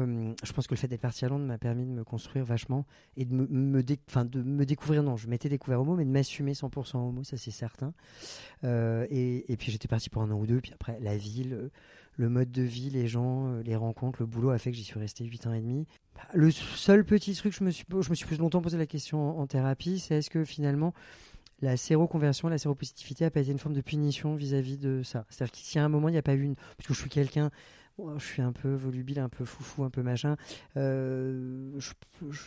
je 0.44 0.52
pense 0.52 0.66
que 0.66 0.74
le 0.74 0.78
fait 0.78 0.88
d'être 0.88 1.00
parti 1.00 1.24
à 1.24 1.28
Londres 1.28 1.44
m'a 1.44 1.58
permis 1.58 1.84
de 1.84 1.90
me 1.90 2.04
construire 2.04 2.44
vachement 2.44 2.86
et 3.16 3.24
de 3.24 3.34
me, 3.34 3.46
me 3.46 3.82
de 3.82 4.42
me 4.42 4.64
découvrir, 4.64 5.02
non, 5.02 5.16
je 5.16 5.26
m'étais 5.28 5.48
découvert 5.48 5.80
homo, 5.80 5.96
mais 5.96 6.04
de 6.04 6.10
m'assumer 6.10 6.52
100% 6.52 6.96
homo, 6.96 7.24
ça 7.24 7.36
c'est 7.36 7.50
certain. 7.50 7.92
et, 8.64 9.52
et 9.52 9.56
puis 9.56 9.72
j'étais 9.72 9.88
parti 9.88 10.10
pour 10.10 10.22
un 10.22 10.30
an 10.30 10.38
ou 10.38 10.46
deux, 10.46 10.60
puis 10.60 10.72
après 10.72 10.98
la 11.00 11.16
ville 11.16 11.70
le 12.18 12.28
mode 12.28 12.50
de 12.50 12.62
vie, 12.62 12.90
les 12.90 13.06
gens, 13.06 13.54
les 13.64 13.76
rencontres, 13.76 14.20
le 14.20 14.26
boulot 14.26 14.50
a 14.50 14.58
fait 14.58 14.72
que 14.72 14.76
j'y 14.76 14.84
suis 14.84 14.98
resté 14.98 15.24
8 15.24 15.46
ans 15.46 15.52
et 15.52 15.60
demi. 15.60 15.86
Bah, 16.16 16.22
le 16.34 16.50
seul 16.50 17.04
petit 17.04 17.32
truc, 17.34 17.54
je 17.56 17.62
me 17.62 17.70
suis, 17.70 17.84
je 17.88 18.10
me 18.10 18.14
suis 18.14 18.26
plus 18.26 18.38
longtemps 18.38 18.60
posé 18.60 18.76
la 18.76 18.86
question 18.86 19.38
en, 19.38 19.46
thérapie, 19.46 20.00
c'est 20.00 20.16
est-ce 20.16 20.28
que 20.28 20.44
finalement 20.44 20.92
la 21.62 21.76
séroconversion, 21.76 22.48
la 22.48 22.58
séropositivité 22.58 23.24
n'a 23.24 23.30
pas 23.30 23.40
été 23.40 23.52
une 23.52 23.58
forme 23.58 23.74
de 23.74 23.80
punition 23.80 24.34
vis-à-vis 24.34 24.78
de 24.78 25.02
ça? 25.04 25.26
C'est-à-dire 25.28 25.52
qu'il 25.52 25.76
y 25.76 25.80
a 25.80 25.84
un 25.84 25.88
moment, 25.88 26.08
il 26.08 26.12
n'y 26.12 26.18
a 26.18 26.22
pas 26.22 26.34
eu 26.34 26.42
une... 26.42 26.56
Parce 26.56 26.88
que 26.88 26.94
je 26.94 27.00
suis 27.00 27.10
quelqu'un 27.10 27.52
je 28.16 28.24
suis 28.24 28.42
un 28.42 28.52
peu 28.52 28.74
volubile, 28.74 29.18
un 29.18 29.28
peu 29.28 29.44
foufou, 29.44 29.84
un 29.84 29.90
peu 29.90 30.02
machin. 30.02 30.36
Euh, 30.76 31.78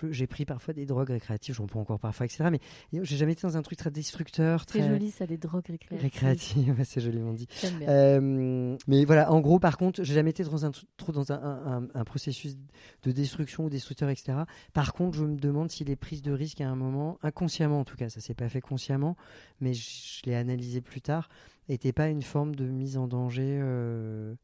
j'ai 0.09 0.27
pris 0.27 0.45
parfois 0.45 0.73
des 0.73 0.85
drogues 0.85 1.09
récréatives, 1.09 1.55
j'en 1.55 1.67
prends 1.67 1.81
encore 1.81 1.99
parfois, 1.99 2.25
etc. 2.25 2.45
Mais 2.51 2.59
j'ai 3.03 3.17
jamais 3.17 3.33
été 3.33 3.41
dans 3.43 3.57
un 3.57 3.61
truc 3.61 3.77
très 3.77 3.91
destructeur. 3.91 4.63
C'est 4.67 4.87
joli 4.87 5.11
ça, 5.11 5.27
des 5.27 5.37
drogues 5.37 5.67
récréatives. 5.67 6.01
Récréatives, 6.01 6.75
c'est 6.85 7.01
joliment 7.01 7.33
dit. 7.33 7.47
Euh, 7.81 8.77
mais 8.87 9.05
voilà, 9.05 9.31
en 9.31 9.41
gros, 9.41 9.59
par 9.59 9.77
contre, 9.77 10.03
j'ai 10.03 10.13
jamais 10.13 10.29
été 10.29 10.43
dans 10.43 10.65
un, 10.65 10.71
trop 10.97 11.11
dans 11.11 11.31
un, 11.31 11.89
un, 11.93 12.03
processus 12.03 12.57
de 13.03 13.11
destruction 13.11 13.65
ou 13.65 13.69
destructeur, 13.69 14.09
etc. 14.09 14.39
Par 14.73 14.93
contre, 14.93 15.17
je 15.17 15.25
me 15.25 15.37
demande 15.37 15.69
si 15.69 15.83
les 15.83 15.95
prises 15.95 16.21
de 16.21 16.31
risque 16.31 16.61
à 16.61 16.69
un 16.69 16.75
moment, 16.75 17.17
inconsciemment 17.23 17.79
en 17.79 17.85
tout 17.85 17.97
cas, 17.97 18.09
ça 18.09 18.21
s'est 18.21 18.33
pas 18.33 18.49
fait 18.49 18.61
consciemment, 18.61 19.15
mais 19.59 19.73
je, 19.73 20.21
l'ai 20.25 20.35
analysé 20.35 20.81
plus 20.81 21.01
tard, 21.01 21.29
n'était 21.69 21.93
pas 21.93 22.09
une 22.09 22.21
forme 22.21 22.55
de 22.55 22.65
mise 22.65 22.97
en 22.97 23.07
danger. 23.07 23.59
Euh, 23.61 24.35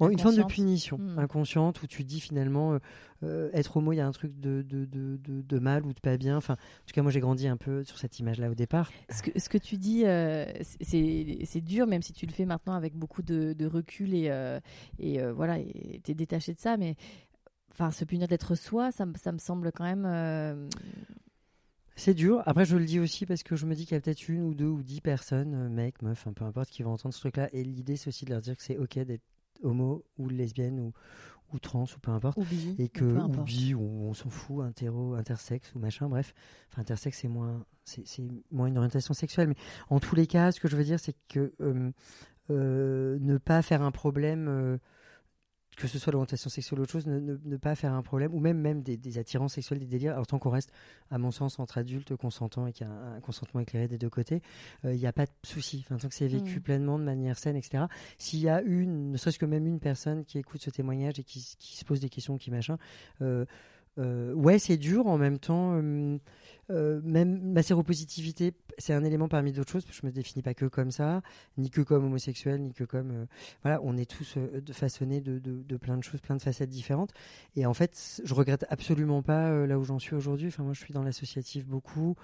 une 0.00 0.18
forme 0.18 0.36
de 0.36 0.44
punition 0.44 0.98
hmm. 0.98 1.18
inconsciente 1.18 1.82
où 1.82 1.86
tu 1.86 2.04
dis 2.04 2.20
finalement 2.20 2.74
euh, 2.74 2.78
euh, 3.24 3.50
être 3.52 3.76
homo, 3.76 3.92
il 3.92 3.96
y 3.96 4.00
a 4.00 4.06
un 4.06 4.12
truc 4.12 4.38
de, 4.38 4.62
de, 4.62 4.84
de, 4.84 5.18
de, 5.18 5.58
mal 5.58 5.84
ou 5.84 5.92
de 5.92 6.00
pas 6.00 6.16
bien. 6.16 6.36
Enfin, 6.36 6.54
en 6.54 6.86
tout 6.86 6.94
cas, 6.94 7.02
moi 7.02 7.10
j'ai 7.10 7.20
grandi 7.20 7.48
un 7.48 7.56
peu 7.56 7.82
sur 7.84 7.98
cette 7.98 8.18
image-là 8.18 8.50
au 8.50 8.54
départ. 8.54 8.90
Ce 9.10 9.22
que, 9.22 9.38
ce 9.38 9.48
que 9.48 9.58
tu 9.58 9.76
dis, 9.76 10.04
euh, 10.06 10.44
c'est 10.80 11.60
dur, 11.60 11.86
même 11.86 12.02
si 12.02 12.12
tu 12.12 12.26
le 12.26 12.32
fais 12.32 12.44
maintenant 12.44 12.74
avec 12.74 12.94
beaucoup 12.94 13.22
de, 13.22 13.66
recul 13.66 14.14
et, 14.14 14.30
et 14.98 15.22
voilà, 15.32 15.58
tu 16.04 16.10
es 16.10 16.14
détaché 16.14 16.54
de 16.54 16.60
ça. 16.60 16.76
Mais 16.76 16.94
enfin, 17.72 17.90
se 17.90 18.04
punir 18.04 18.28
d'être 18.28 18.54
soi, 18.54 18.92
ça, 18.92 19.04
ça, 19.16 19.32
me 19.32 19.38
semble 19.38 19.72
quand 19.72 19.84
même. 19.84 20.68
C'est 21.96 22.14
dur. 22.14 22.44
Après, 22.46 22.64
je 22.64 22.76
le 22.76 22.84
dis 22.84 23.00
aussi 23.00 23.26
parce 23.26 23.42
que 23.42 23.56
je 23.56 23.66
me 23.66 23.74
dis 23.74 23.84
qu'il 23.84 23.96
y 23.96 23.98
a 23.98 24.00
peut-être 24.00 24.28
une 24.28 24.44
ou 24.44 24.54
deux 24.54 24.68
ou 24.68 24.84
dix 24.84 25.00
personnes, 25.00 25.68
mecs, 25.68 26.00
meufs, 26.02 26.28
peu 26.36 26.44
importe, 26.44 26.70
qui 26.70 26.84
vont 26.84 26.92
entendre 26.92 27.12
ce 27.12 27.18
truc-là. 27.18 27.48
Et 27.52 27.64
l'idée, 27.64 27.96
c'est 27.96 28.06
aussi 28.06 28.24
de 28.24 28.30
leur 28.30 28.40
dire 28.40 28.56
que 28.56 28.62
c'est 28.62 28.78
OK 28.78 29.00
d'être 29.00 29.24
homo 29.62 30.04
ou 30.18 30.28
lesbienne 30.28 30.80
ou, 30.80 30.92
ou 31.52 31.58
trans 31.58 31.84
ou 31.84 31.98
peu 32.00 32.10
importe. 32.10 32.38
et 32.78 32.88
que, 32.88 33.04
ou, 33.04 33.42
bi, 33.42 33.74
ou 33.74 34.08
on 34.08 34.14
s'en 34.14 34.30
fout, 34.30 34.64
interro, 34.64 35.14
intersexe 35.14 35.74
ou 35.74 35.78
machin, 35.78 36.08
bref. 36.08 36.34
Enfin, 36.70 36.82
intersexe, 36.82 37.18
c'est 37.18 37.28
moins, 37.28 37.64
c'est, 37.84 38.04
moins 38.50 38.66
une 38.66 38.78
orientation 38.78 39.14
sexuelle. 39.14 39.48
Mais 39.48 39.56
en 39.90 40.00
tous 40.00 40.14
les 40.14 40.26
cas, 40.26 40.52
ce 40.52 40.60
que 40.60 40.68
je 40.68 40.76
veux 40.76 40.84
dire, 40.84 41.00
c'est 41.00 41.16
que 41.28 41.52
euh, 41.60 41.90
euh, 42.50 43.18
ne 43.20 43.38
pas 43.38 43.62
faire 43.62 43.82
un 43.82 43.90
problème. 43.90 44.78
Que 45.78 45.86
ce 45.86 45.98
soit 45.98 46.12
l'orientation 46.12 46.50
sexuelle 46.50 46.80
ou 46.80 46.82
autre 46.82 46.92
chose, 46.92 47.06
ne, 47.06 47.56
pas 47.56 47.74
faire 47.74 47.92
un 47.92 48.02
problème, 48.02 48.34
ou 48.34 48.40
même, 48.40 48.58
même 48.58 48.82
des, 48.82 48.96
des 48.96 49.18
attirances 49.18 49.54
sexuelles, 49.54 49.78
des 49.78 49.86
délires, 49.86 50.12
alors 50.12 50.26
tant 50.26 50.38
qu'on 50.38 50.50
reste, 50.50 50.72
à 51.10 51.18
mon 51.18 51.30
sens, 51.30 51.58
entre 51.58 51.78
adultes 51.78 52.16
consentants 52.16 52.66
et 52.66 52.72
qu'il 52.72 52.86
y 52.86 52.90
a 52.90 52.92
un, 52.92 53.20
consentement 53.20 53.60
éclairé 53.60 53.86
des 53.86 53.98
deux 53.98 54.10
côtés, 54.10 54.42
euh, 54.84 54.92
il 54.92 54.98
n'y 54.98 55.06
a 55.06 55.12
pas 55.12 55.26
de 55.26 55.30
souci. 55.44 55.84
Enfin, 55.84 55.96
tant 55.96 56.08
que 56.08 56.14
c'est 56.14 56.26
vécu 56.26 56.58
mm. 56.58 56.62
pleinement, 56.62 56.98
de 56.98 57.04
manière 57.04 57.38
saine, 57.38 57.56
etc. 57.56 57.84
S'il 58.18 58.40
y 58.40 58.48
a 58.48 58.60
une, 58.62 59.12
ne 59.12 59.16
serait-ce 59.16 59.38
que 59.38 59.46
même 59.46 59.66
une 59.66 59.80
personne 59.80 60.24
qui 60.24 60.38
écoute 60.38 60.62
ce 60.62 60.70
témoignage 60.70 61.18
et 61.20 61.24
qui, 61.24 61.40
se 61.40 61.84
pose 61.84 62.00
des 62.00 62.08
questions, 62.08 62.38
qui 62.38 62.50
machin, 62.50 62.76
euh, 63.22 63.44
euh, 63.98 64.32
ouais, 64.34 64.58
c'est 64.58 64.76
dur 64.76 65.06
en 65.06 65.18
même 65.18 65.38
temps. 65.38 65.74
Euh, 65.74 66.18
euh, 66.70 67.00
même 67.02 67.40
ma 67.52 67.62
séropositivité, 67.62 68.52
c'est 68.76 68.92
un 68.92 69.02
élément 69.02 69.28
parmi 69.28 69.52
d'autres 69.52 69.72
choses. 69.72 69.86
je 69.90 70.06
me 70.06 70.12
définis 70.12 70.42
pas 70.42 70.54
que 70.54 70.66
comme 70.66 70.90
ça, 70.90 71.22
ni 71.56 71.70
que 71.70 71.80
comme 71.80 72.04
homosexuel, 72.04 72.60
ni 72.60 72.72
que 72.74 72.84
comme 72.84 73.26
voilà. 73.62 73.80
On 73.82 73.96
est 73.96 74.10
tous 74.10 74.36
façonnés 74.72 75.20
de, 75.20 75.38
de, 75.38 75.76
plein 75.76 75.96
de 75.96 76.04
choses, 76.04 76.20
plein 76.20 76.36
de 76.36 76.42
facettes 76.42 76.68
différentes. 76.68 77.12
Et 77.56 77.66
en 77.66 77.74
fait, 77.74 78.20
je 78.22 78.34
regrette 78.34 78.66
absolument 78.68 79.22
pas 79.22 79.66
là 79.66 79.78
où 79.78 79.84
j'en 79.84 79.98
suis 79.98 80.14
aujourd'hui. 80.14 80.48
Enfin, 80.48 80.62
moi, 80.62 80.74
je 80.74 80.80
suis 80.80 80.92
dans 80.92 81.02
l'associatif 81.02 81.66
beaucoup. 81.66 82.16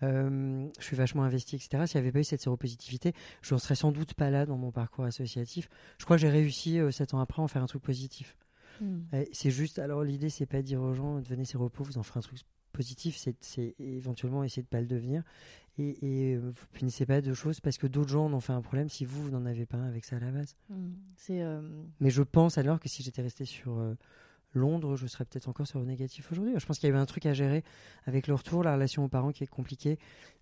je 0.00 0.70
suis 0.80 0.96
vachement 0.96 1.24
investi, 1.24 1.56
etc. 1.56 1.84
S'il 1.86 2.00
n'y 2.00 2.06
avait 2.06 2.12
pas 2.12 2.20
eu 2.20 2.24
cette 2.24 2.40
séropositivité, 2.40 3.12
je 3.42 3.54
ne 3.54 3.60
serais 3.60 3.74
sans 3.74 3.92
doute 3.92 4.14
pas 4.14 4.30
là 4.30 4.46
dans 4.46 4.56
mon 4.56 4.70
parcours 4.72 5.04
associatif. 5.04 5.68
Je 5.98 6.06
crois 6.06 6.16
que 6.16 6.22
j'ai 6.22 6.30
réussi, 6.30 6.80
sept 6.90 7.12
ans 7.12 7.20
après, 7.20 7.42
à 7.42 7.44
en 7.44 7.48
faire 7.48 7.62
un 7.62 7.66
truc 7.66 7.82
positif. 7.82 8.36
Hmm. 8.82 9.02
C'est 9.32 9.50
juste, 9.50 9.78
alors 9.78 10.02
l'idée, 10.02 10.28
c'est 10.28 10.46
pas 10.46 10.60
dire 10.60 10.82
aux 10.82 10.92
gens, 10.92 11.20
devenez 11.20 11.44
ces 11.44 11.56
repos, 11.56 11.84
vous 11.84 11.98
en 11.98 12.02
ferez 12.02 12.18
un 12.18 12.22
truc 12.22 12.40
positif, 12.72 13.22
c'est 13.40 13.74
éventuellement 13.78 14.42
essayer 14.44 14.62
de 14.62 14.68
pas 14.68 14.80
le 14.80 14.86
devenir. 14.86 15.22
Et, 15.78 16.34
euh, 16.34 16.50
vous 16.50 16.66
punissez 16.72 17.06
pas 17.06 17.20
de 17.20 17.32
choses 17.32 17.60
parce 17.60 17.78
que 17.78 17.86
d'autres 17.86 18.10
gens 18.10 18.26
en 18.26 18.32
ont 18.34 18.40
fait 18.40 18.52
un 18.52 18.60
problème 18.60 18.88
si 18.88 19.04
vous, 19.04 19.22
vous 19.22 19.30
n'en 19.30 19.46
avez 19.46 19.64
pas 19.64 19.78
un 19.78 19.86
avec 19.86 20.04
ça 20.04 20.16
à 20.16 20.20
la 20.20 20.30
base. 20.30 20.56
Hmm. 20.68 20.92
Euh, 21.30 21.82
Mais 22.00 22.10
je 22.10 22.22
pense 22.22 22.58
alors 22.58 22.80
que 22.80 22.88
si 22.88 23.02
j'étais 23.02 23.22
resté 23.22 23.44
sur 23.44 23.78
euh, 23.78 23.94
Londres, 24.52 24.96
je 24.96 25.06
serais 25.06 25.24
peut-être 25.24 25.48
encore 25.48 25.66
sur 25.66 25.78
le 25.78 25.86
négatif 25.86 26.30
aujourd'hui. 26.30 26.54
Je 26.58 26.66
pense 26.66 26.78
qu'il 26.78 26.88
y 26.88 26.92
avait 26.92 27.00
un 27.00 27.06
truc 27.06 27.24
à 27.24 27.32
gérer 27.32 27.62
avec 28.04 28.26
le 28.26 28.34
retour, 28.34 28.64
la 28.64 28.74
relation 28.74 29.04
aux 29.04 29.08
parents 29.08 29.32
qui 29.32 29.44
est 29.44 29.48
compliquée. 29.48 29.98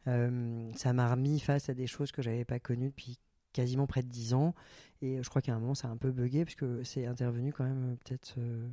ça 0.07 0.93
m'a 0.93 1.11
remis 1.11 1.39
face 1.39 1.69
à 1.69 1.75
des 1.75 1.87
choses 1.87 2.11
que 2.11 2.23
j'avais 2.23 2.45
pas 2.45 2.59
connues 2.59 2.89
depuis 2.89 3.19
quasiment 3.53 3.87
près 3.87 4.03
de 4.03 4.09
10 4.09 4.35
ans. 4.35 4.55
Et 5.03 5.23
je 5.23 5.29
crois 5.29 5.43
qu'à 5.43 5.55
un 5.55 5.59
moment, 5.59 5.75
ça 5.75 5.89
a 5.89 5.91
un 5.91 5.97
peu 5.97 6.11
bugué, 6.11 6.45
parce 6.45 6.57
que 6.57 6.83
c'est 6.85 7.07
intervenu 7.07 7.53
quand 7.53 7.65
même, 7.65 7.93
euh, 7.93 7.97
peut-être. 7.97 8.35
Euh, 8.39 8.67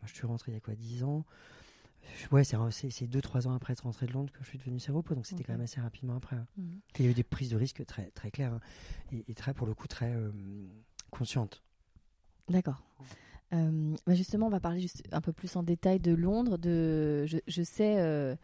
moi, 0.00 0.06
je 0.06 0.14
suis 0.14 0.26
rentré 0.26 0.52
il 0.52 0.54
y 0.54 0.56
a 0.56 0.60
quoi, 0.60 0.74
10 0.74 1.04
ans 1.04 1.24
Ouais, 2.30 2.44
c'est 2.44 3.06
2-3 3.06 3.46
ans 3.46 3.54
après 3.54 3.72
être 3.72 3.84
rentré 3.84 4.04
de 4.04 4.12
Londres 4.12 4.30
que 4.30 4.44
je 4.44 4.48
suis 4.50 4.58
devenu 4.58 4.78
séropo, 4.78 5.14
donc 5.14 5.24
c'était 5.24 5.42
quand 5.42 5.54
même 5.54 5.62
assez 5.62 5.80
rapidement 5.80 6.16
après. 6.16 6.36
Hein. 6.36 6.46
Mhm. 6.58 6.80
Il 6.98 7.04
y 7.06 7.08
a 7.08 7.10
eu 7.10 7.14
des 7.14 7.22
prises 7.22 7.48
de 7.48 7.56
risque 7.56 7.84
très, 7.86 8.10
très 8.10 8.30
claires 8.30 8.52
hein, 8.52 8.60
et, 9.26 9.34
très, 9.34 9.54
pour 9.54 9.66
le 9.66 9.72
coup, 9.72 9.88
très 9.88 10.12
euh, 10.12 10.30
conscientes. 11.10 11.62
D'accord. 12.48 12.82
Bah, 13.50 14.14
justement, 14.14 14.48
on 14.48 14.50
va 14.50 14.58
parler 14.58 14.80
juste 14.80 15.04
un 15.12 15.20
peu 15.20 15.32
plus 15.32 15.54
en 15.54 15.62
détail 15.62 16.00
de 16.00 16.12
Londres. 16.12 16.58
De, 16.58 17.24
je, 17.24 17.38
je 17.46 17.62
sais 17.62 18.36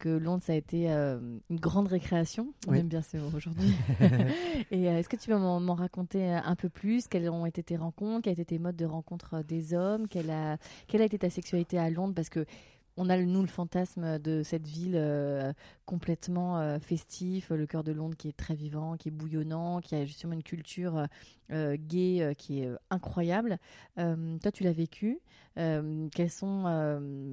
que 0.00 0.08
Londres, 0.08 0.42
ça 0.42 0.54
a 0.54 0.56
été 0.56 0.90
euh, 0.90 1.20
une 1.50 1.60
grande 1.60 1.86
récréation. 1.86 2.52
On 2.66 2.74
aime 2.74 2.88
bien 2.88 3.02
ce 3.02 3.18
mot 3.18 3.30
aujourd'hui. 3.36 3.72
et 4.70 4.88
euh, 4.88 4.98
est-ce 4.98 5.08
que 5.08 5.16
tu 5.16 5.28
peux 5.28 5.36
m'en 5.36 5.74
raconter 5.74 6.32
un 6.32 6.56
peu 6.56 6.68
plus? 6.68 7.06
Quelles 7.06 7.30
ont 7.30 7.46
été 7.46 7.62
tes 7.62 7.76
rencontres? 7.76 8.22
Quels 8.24 8.32
étaient 8.32 8.56
tes 8.56 8.58
modes 8.58 8.76
de 8.76 8.86
rencontre 8.86 9.42
des 9.42 9.74
hommes? 9.74 10.08
Quelle 10.08 10.30
a, 10.30 10.56
quelle 10.88 11.02
a 11.02 11.04
été 11.04 11.18
ta 11.18 11.30
sexualité 11.30 11.78
à 11.78 11.90
Londres? 11.90 12.14
Parce 12.16 12.30
que 12.30 12.46
on 13.00 13.08
a 13.08 13.16
nous 13.16 13.40
le 13.40 13.48
fantasme 13.48 14.18
de 14.18 14.42
cette 14.42 14.66
ville 14.66 14.94
euh, 14.94 15.54
complètement 15.86 16.58
euh, 16.58 16.78
festif, 16.78 17.48
le 17.48 17.66
cœur 17.66 17.82
de 17.82 17.92
Londres 17.92 18.14
qui 18.14 18.28
est 18.28 18.36
très 18.36 18.54
vivant, 18.54 18.98
qui 18.98 19.08
est 19.08 19.10
bouillonnant, 19.10 19.80
qui 19.80 19.94
a 19.94 20.04
justement 20.04 20.34
une 20.34 20.42
culture 20.42 21.06
euh, 21.50 21.76
gay 21.78 22.34
qui 22.36 22.60
est 22.60 22.68
incroyable. 22.90 23.58
toi, 23.96 24.52
tu 24.52 24.64
l'as 24.64 24.72
vécu. 24.72 25.18
quelles 25.56 26.30
sont, 26.30 26.64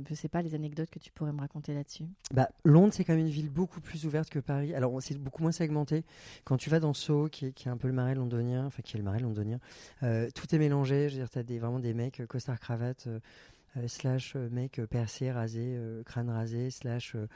je 0.07 0.15
sais 0.15 0.29
pas, 0.29 0.41
les 0.41 0.55
anecdotes 0.55 0.89
que 0.89 0.99
tu 0.99 1.11
pourrais 1.11 1.33
me 1.33 1.41
raconter 1.41 1.73
là-dessus? 1.73 2.05
Bah, 2.33 2.49
Londres, 2.63 2.93
c'est 2.93 3.03
quand 3.03 3.13
même 3.13 3.25
une 3.25 3.31
ville 3.31 3.49
beaucoup 3.49 3.81
plus 3.81 4.05
ouverte 4.05 4.29
que 4.29 4.39
Paris. 4.39 4.73
Alors, 4.73 5.01
c'est 5.01 5.17
beaucoup 5.17 5.43
moins 5.43 5.51
segmenté. 5.51 6.05
Quand 6.45 6.55
tu 6.55 6.69
vas 6.69 6.79
dans 6.79 6.93
Soho, 6.93 7.27
qui 7.27 7.45
est, 7.45 7.67
un 7.67 7.77
peu 7.77 7.87
le 7.87 7.93
marais 7.93 8.15
londonien, 8.15 8.65
enfin 8.65 8.81
qui 8.83 8.95
est 8.95 8.99
le 8.99 9.03
marais 9.03 9.19
londonien, 9.19 9.59
tout 10.01 10.55
est 10.55 10.59
mélangé. 10.59 11.09
Je 11.09 11.15
veux 11.15 11.19
dire, 11.19 11.29
tu 11.29 11.39
as 11.39 11.43
des, 11.43 11.59
vraiment 11.59 11.79
des 11.79 11.93
mecs 11.93 12.25
costard 12.27 12.59
cravate 12.59 13.09
slash 13.87 14.35
euh, 14.35 14.49
mec 14.49 14.79
euh, 14.79 14.87
percé, 14.87 15.31
rasé, 15.31 15.79
crâne 16.05 16.29
rasé, 16.29 16.71
slash 16.71 17.15
euh, 17.15 17.27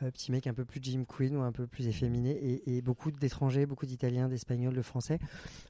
petit 0.00 0.32
mec 0.32 0.46
un 0.46 0.54
peu 0.54 0.64
plus 0.64 0.80
Jim 0.82 1.04
Queen 1.06 1.36
ou 1.36 1.42
un 1.42 1.52
peu 1.52 1.66
plus 1.66 1.88
efféminé, 1.88 2.62
et, 2.66 2.82
beaucoup 2.82 3.10
d'étrangers, 3.10 3.66
beaucoup 3.66 3.86
d'Italiens, 3.86 4.28
d'Espagnols, 4.28 4.74
de 4.74 4.82
Français. 4.82 5.18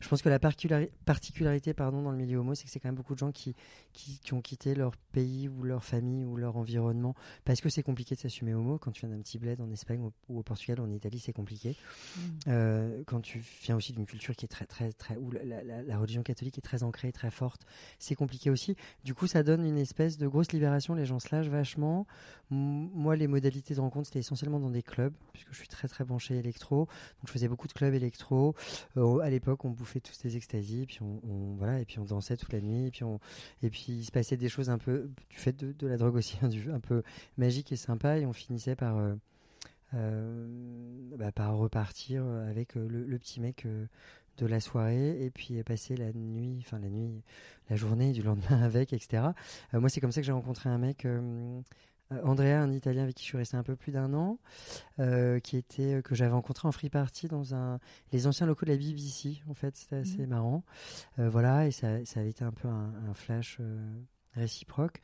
Je 0.01 0.09
pense 0.09 0.23
que 0.23 0.29
la 0.29 0.39
particularité 0.39 1.75
pardon, 1.75 2.03
dans 2.03 2.11
le 2.11 2.17
milieu 2.17 2.39
homo, 2.39 2.55
c'est 2.55 2.65
que 2.65 2.71
c'est 2.71 2.81
quand 2.81 2.89
même 2.89 2.95
beaucoup 2.95 3.15
de 3.15 3.19
gens 3.19 3.33
qui, 3.33 3.55
qui, 3.93 4.35
ont 4.35 4.41
quitté 4.41 4.75
leur 4.75 4.97
pays 4.97 5.49
ou 5.49 5.63
leur 5.63 5.85
famille 5.85 6.25
ou 6.25 6.37
leur 6.37 6.57
environnement 6.57 7.15
parce 7.45 7.61
que 7.61 7.69
c'est 7.69 7.83
compliqué 7.83 8.15
de 8.15 8.21
s'assumer 8.21 8.55
homo. 8.55 8.79
Quand 8.79 8.91
tu 8.91 9.07
viens 9.07 9.15
d'un 9.15 9.23
petit 9.23 9.39
bled 9.39 9.61
en 9.61 9.71
Espagne 9.71 10.11
ou, 10.29 10.39
au 10.39 10.43
Portugal 10.43 10.81
ou 10.81 10.85
en 10.85 10.91
Italie, 10.91 11.19
c'est 11.19 11.33
compliqué. 11.33 11.77
Mm. 12.17 12.21
Euh, 12.49 13.03
quand 13.07 13.21
tu 13.21 13.43
viens 13.63 13.77
aussi 13.77 13.93
d'une 13.93 14.07
culture 14.07 14.35
qui 14.35 14.45
est 14.45 14.49
très, 14.49 14.67
très, 14.67 14.93
très, 14.93 15.17
où 15.17 15.31
la, 15.31 15.99
religion 15.99 16.23
catholique 16.23 16.59
est 16.59 16.63
très 16.63 16.83
ancrée, 16.83 17.13
très 17.13 17.31
forte, 17.31 17.63
c'est 17.99 18.15
compliqué 18.15 18.51
aussi. 18.51 18.77
Du 19.05 19.15
coup, 19.15 19.27
ça 19.27 19.43
donne 19.43 19.65
une 19.65 19.79
espèce 19.79 20.19
de 20.19 20.27
grosse 20.27 20.53
libération. 20.53 20.95
Les 20.95 21.07
gens 21.07 21.21
se 21.21 21.35
lâchent 21.35 21.49
vachement. 21.49 22.07
moi, 22.51 23.17
les 23.17 23.27
modalités 23.27 23.75
de 23.75 23.81
rencontre, 23.81 24.09
essentiellement 24.19 24.61
dans 24.61 24.71
des 24.71 24.83
clubs, 24.83 25.13
puisque 25.33 25.53
je 25.53 25.59
suis 25.59 25.69
très 25.69 25.89
très 25.89 26.05
branché 26.05 26.37
électro. 26.37 26.87
Donc 26.87 27.27
je 27.27 27.33
faisais 27.33 27.49
beaucoup 27.49 27.69
de 27.69 27.73
clubs 27.73 27.95
électro. 27.95 28.55
Euh, 28.97 29.19
à 29.19 29.31
l'époque, 29.31 29.65
on 29.65 29.71
bouffait 29.71 30.01
tous 30.01 30.19
des 30.23 30.37
extasies, 30.37 30.87
puis 30.87 30.99
on, 31.03 31.55
voilà, 31.57 31.81
et 31.81 31.85
puis 31.85 31.99
on 31.99 32.05
dansait 32.05 32.37
toute 32.37 32.53
la 32.53 32.61
nuit, 32.61 32.87
et 32.87 32.91
puis 32.91 33.05
on, 33.05 33.21
et 33.63 33.71
puis 33.71 33.87
il 33.89 34.05
se 34.05 34.13
passait 34.13 34.37
des 34.37 34.49
choses 34.49 34.71
un 34.71 34.79
peu 34.79 35.11
du 35.31 35.37
fait 35.37 35.57
de, 35.57 35.87
la 35.87 35.97
drogue 35.97 36.17
aussi, 36.17 36.37
hein, 36.43 36.51
un 36.73 36.81
peu 36.81 37.03
magique 37.37 37.73
et 37.73 37.77
sympa, 37.77 38.19
et 38.19 38.27
on 38.27 38.33
finissait 38.33 38.77
par 38.77 38.99
euh, 38.99 39.15
euh, 39.95 40.47
bah, 41.17 41.33
par 41.33 41.57
repartir 41.57 42.25
avec 42.25 42.75
le, 42.75 43.19
petit 43.19 43.41
mec 43.41 43.67
de 44.39 44.47
la 44.47 44.59
soirée 44.59 45.25
et 45.25 45.31
puis 45.31 45.63
passer 45.63 45.97
la 45.97 46.13
nuit, 46.13 46.59
enfin 46.61 46.79
la 46.81 46.89
nuit, 46.89 47.23
la 47.71 47.77
journée 47.77 48.13
du 48.13 48.23
lendemain 48.23 48.63
avec, 48.63 48.93
etc. 48.93 49.23
moi, 49.73 49.89
c'est 49.89 50.01
comme 50.01 50.13
ça 50.13 50.21
que 50.21 50.27
j'ai 50.27 50.33
rencontré 50.33 50.69
un 50.69 50.79
mec 50.79 51.07
Andrea, 52.23 52.61
un 52.61 52.73
Italien 52.73 53.03
avec 53.03 53.17
qui 53.17 53.23
je 53.23 53.29
suis 53.29 53.39
resté 53.39 53.57
un 53.57 53.63
peu 53.63 53.77
plus 53.77 53.93
d'un 53.93 54.13
an, 54.15 54.39
qui 55.43 55.57
était 55.57 56.03
que 56.03 56.15
j'avais 56.15 56.33
rencontré 56.33 56.69
en 56.69 56.73
free 56.73 56.91
party 56.91 57.29
dans 57.29 57.55
un 57.55 57.81
les 58.13 58.27
anciens 58.27 58.47
locaux 58.47 58.67
de 58.67 58.71
la 58.71 58.77
BBC. 58.77 59.43
En 59.49 59.55
fait, 59.55 59.77
c'était 59.77 59.97
assez 59.97 60.27
mmh. 60.27 60.31
marrant. 60.31 60.65
voilà, 61.19 61.67
et 61.67 61.71
ça, 61.71 62.05
ça, 62.05 62.21
avait 62.21 62.31
été 62.31 62.45
un 62.45 62.53
peu 62.53 62.69
un, 62.69 62.93
un 63.09 63.15
flash 63.15 63.59
réciproque. 64.35 65.01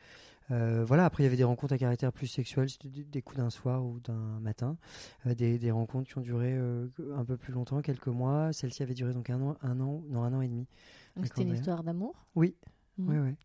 Euh, 0.51 0.83
voilà, 0.83 1.05
après 1.05 1.23
il 1.23 1.25
y 1.25 1.27
avait 1.27 1.37
des 1.37 1.43
rencontres 1.43 1.73
à 1.73 1.77
caractère 1.77 2.11
plus 2.11 2.27
sexuel, 2.27 2.67
des, 2.83 3.21
coups 3.21 3.37
d'un 3.37 3.49
soir 3.49 3.85
ou 3.85 3.99
d'un 3.99 4.39
matin, 4.41 4.77
euh, 5.25 5.33
des, 5.33 5.71
rencontres 5.71 6.09
qui 6.09 6.17
ont 6.17 6.21
duré 6.21 6.53
euh, 6.53 6.87
un 7.15 7.23
peu 7.23 7.37
plus 7.37 7.53
longtemps, 7.53 7.81
quelques 7.81 8.07
mois. 8.07 8.51
Celle-ci 8.51 8.83
avait 8.83 8.93
duré 8.93 9.13
donc 9.13 9.29
un 9.29 9.41
an, 9.41 9.57
un 9.61 9.79
an, 9.79 10.03
non 10.09 10.23
un 10.23 10.33
an 10.33 10.41
et 10.41 10.47
demi. 10.47 10.67
Donc 11.15 11.27
c'était 11.27 11.43
une 11.43 11.53
histoire 11.53 11.83
d'amour? 11.83 12.27
Oui, 12.35 12.55
mmh. 12.97 13.09
oui, 13.09 13.17
oui, 13.17 13.35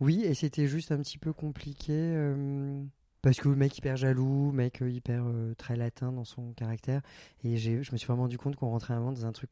oui, 0.00 0.22
et 0.24 0.34
c'était 0.34 0.66
juste 0.66 0.92
un 0.92 0.98
petit 0.98 1.18
peu 1.18 1.32
compliqué. 1.32 2.14
Parce 3.20 3.38
que 3.38 3.48
mec 3.48 3.76
hyper 3.76 3.96
jaloux, 3.96 4.52
mec 4.52 4.82
hyper 4.86 5.24
très 5.56 5.76
latin 5.76 6.12
dans 6.12 6.24
son 6.24 6.52
caractère. 6.52 7.02
Et 7.44 7.56
je 7.56 7.92
me 7.92 7.96
suis 7.96 8.06
vraiment 8.06 8.22
rendu 8.22 8.38
compte 8.38 8.56
qu'on 8.56 8.70
rentrait 8.70 8.94
vraiment 8.94 9.12
dans 9.12 9.26
un 9.26 9.32
truc 9.32 9.50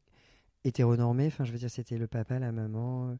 hétéronormé. 0.67 1.27
Enfin, 1.27 1.43
je 1.43 1.51
veux 1.51 1.57
dire, 1.57 1.71
c'était 1.71 1.97
le 1.97 2.07
papa, 2.07 2.39
la 2.39 2.51
maman, 2.51 3.17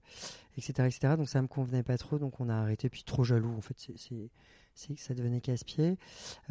etc., 0.57 0.73
euh, 0.79 0.85
etc. 0.85 1.15
Donc 1.17 1.29
ça 1.29 1.41
me 1.41 1.47
convenait 1.47 1.83
pas 1.83 1.97
trop, 1.97 2.19
donc 2.19 2.39
on 2.39 2.49
a 2.49 2.55
arrêté. 2.55 2.89
Puis 2.89 3.03
trop 3.03 3.23
jaloux, 3.23 3.53
en 3.55 3.61
fait, 3.61 3.75
c'est 3.77 4.93
que 4.95 5.01
ça 5.01 5.13
devenait 5.13 5.41
casse-pied. 5.41 5.97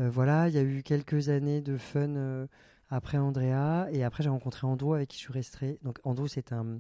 Euh, 0.01 0.11
voilà, 0.11 0.49
il 0.49 0.55
y 0.55 0.59
a 0.59 0.63
eu 0.63 0.83
quelques 0.83 1.29
années 1.29 1.61
de 1.61 1.77
fun 1.77 2.17
euh, 2.17 2.47
après 2.91 3.19
Andrea, 3.19 3.89
et 3.93 4.05
après 4.05 4.23
j'ai 4.23 4.31
rencontré 4.31 4.67
Andrew 4.67 4.95
avec 4.95 5.09
qui 5.09 5.19
je 5.19 5.23
suis 5.23 5.33
resté. 5.33 5.79
Donc 5.83 5.99
Andrew, 6.05 6.27
c'est 6.27 6.53
un 6.53 6.67
euh, 6.67 6.79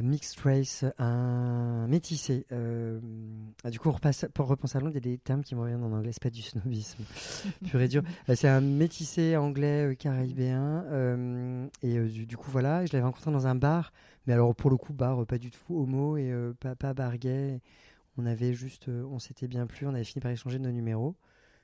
mixed 0.00 0.40
race, 0.40 0.84
un 0.98 1.86
métissé. 1.88 2.46
Euh, 2.52 3.00
du 3.70 3.78
coup, 3.78 3.88
on 3.88 3.92
repasse, 3.92 4.26
pour 4.32 4.46
repenser 4.46 4.78
à 4.78 4.80
Londres, 4.80 4.92
il 4.94 5.06
y 5.06 5.10
a 5.10 5.12
des 5.12 5.18
termes 5.18 5.42
qui 5.42 5.54
me 5.54 5.60
reviennent 5.60 5.84
en 5.84 5.92
anglais, 5.92 6.12
c'est 6.12 6.22
pas 6.22 6.30
du 6.30 6.42
snobisme 6.42 7.04
pur 7.66 7.80
et 7.80 7.88
dur. 7.88 8.02
Euh, 8.28 8.34
c'est 8.34 8.48
un 8.48 8.60
métissé 8.60 9.36
anglais 9.36 9.96
caribéen. 9.98 10.84
et 11.82 11.98
du, 11.98 12.36
coup, 12.36 12.50
voilà, 12.50 12.86
je 12.86 12.92
l'avais 12.92 13.04
rencontré 13.04 13.30
dans 13.30 13.46
un 13.46 13.54
bar, 13.54 13.92
mais 14.26 14.32
alors 14.32 14.54
pour 14.54 14.70
le 14.70 14.76
coup, 14.76 14.92
bar 14.92 15.26
pas 15.26 15.38
du 15.38 15.50
tout 15.50 15.74
homo 15.74 16.16
et 16.16 16.32
pas, 16.60 16.74
pas 16.74 16.94
bar 16.94 17.18
gay. 17.18 17.60
On 18.18 18.26
avait 18.26 18.54
juste, 18.54 18.88
on 18.88 19.18
s'était 19.18 19.48
bien 19.48 19.66
plu, 19.66 19.86
on 19.86 19.94
avait 19.94 20.04
fini 20.04 20.20
par 20.20 20.30
échanger 20.30 20.58
nos 20.58 20.70
numéros. 20.70 21.16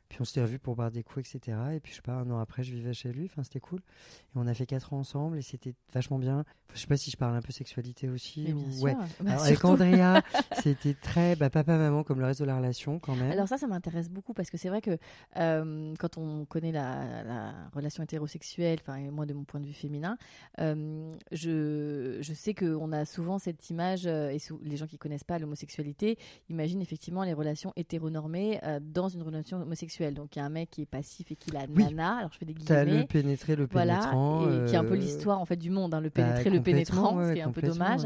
Puis 0.08 0.18
on 0.20 0.24
s'était 0.24 0.40
revus 0.40 0.58
pour 0.58 0.74
boire 0.74 0.90
des 0.90 1.02
coups, 1.02 1.34
etc. 1.34 1.56
Et 1.74 1.80
puis 1.80 1.92
je 1.92 1.96
sais 1.96 2.02
pas, 2.02 2.12
un 2.12 2.30
an 2.30 2.38
après, 2.38 2.62
je 2.62 2.72
vivais 2.72 2.94
chez 2.94 3.12
lui. 3.12 3.26
Enfin, 3.26 3.42
c'était 3.42 3.60
cool. 3.60 3.80
Et 3.80 4.36
on 4.36 4.46
a 4.46 4.54
fait 4.54 4.64
quatre 4.64 4.94
ans 4.94 4.98
ensemble 4.98 5.38
et 5.38 5.42
c'était 5.42 5.74
vachement 5.92 6.18
bien. 6.18 6.44
je 6.72 6.80
sais 6.80 6.86
pas 6.86 6.96
si 6.96 7.10
je 7.10 7.16
parle 7.16 7.36
un 7.36 7.42
peu 7.42 7.52
sexualité 7.52 8.08
aussi. 8.08 8.52
Ou... 8.52 8.82
ouais. 8.82 8.96
Bah, 9.20 9.42
avec 9.42 9.62
Andrea, 9.64 10.22
c'était 10.62 10.94
très 10.94 11.36
bah, 11.36 11.50
papa 11.50 11.76
maman 11.76 12.04
comme 12.04 12.20
le 12.20 12.26
reste 12.26 12.40
de 12.40 12.46
la 12.46 12.56
relation 12.56 12.98
quand 12.98 13.16
même. 13.16 13.30
Alors 13.30 13.48
ça, 13.48 13.58
ça 13.58 13.66
m'intéresse 13.66 14.08
beaucoup 14.08 14.32
parce 14.32 14.50
que 14.50 14.56
c'est 14.56 14.70
vrai 14.70 14.80
que 14.80 14.96
euh, 15.36 15.94
quand 15.98 16.16
on 16.16 16.46
connaît 16.46 16.72
la, 16.72 17.52
relation 17.74 18.02
hétérosexuelle, 18.02 18.78
enfin 18.80 18.98
moi 19.10 19.26
de 19.26 19.34
mon 19.34 19.44
point 19.44 19.60
de 19.60 19.66
vue 19.66 19.74
féminin, 19.74 20.16
euh, 20.60 21.14
je, 21.32 22.18
je 22.20 22.32
sais 22.32 22.54
qu'on 22.54 22.92
a 22.92 23.04
souvent 23.04 23.38
cette 23.38 23.68
image 23.68 24.06
euh, 24.06 24.30
et 24.30 24.38
les 24.62 24.76
gens 24.76 24.86
qui 24.86 24.96
connaissent 24.96 25.24
pas 25.24 25.38
l'homosexualité 25.38 26.18
imaginent 26.48 26.80
effectivement 26.80 27.24
les 27.24 27.34
relations 27.34 27.74
hétéronormées 27.76 28.58
dans 28.80 29.08
une 29.08 29.22
relation 29.22 29.60
homosexuelle 29.60 29.97
donc 30.12 30.36
il 30.36 30.38
y 30.38 30.42
a 30.42 30.44
un 30.44 30.50
mec 30.50 30.70
qui 30.70 30.82
est 30.82 30.86
passif 30.86 31.30
et 31.30 31.36
qui 31.36 31.50
la 31.50 31.66
nana. 31.66 32.18
Alors 32.18 32.32
je 32.32 32.38
fais 32.38 32.46
des 32.46 32.54
guillemets. 32.54 33.00
le 33.00 33.06
pénétré, 33.06 33.56
le 33.56 33.66
pénétrant. 33.66 34.40
Voilà, 34.40 34.64
et 34.64 34.66
qui 34.66 34.74
est 34.74 34.78
un 34.78 34.84
peu 34.84 34.94
euh, 34.94 34.96
l'histoire 34.96 35.40
en 35.40 35.44
fait 35.44 35.56
du 35.56 35.70
monde, 35.70 35.94
hein, 35.94 36.00
le 36.00 36.08
bah, 36.08 36.22
pénétré, 36.22 36.50
le 36.50 36.62
pénétrant, 36.62 37.22
ce 37.22 37.32
qui 37.32 37.38
est 37.38 37.42
un 37.42 37.52
peu 37.52 37.62
dommage. 37.62 38.02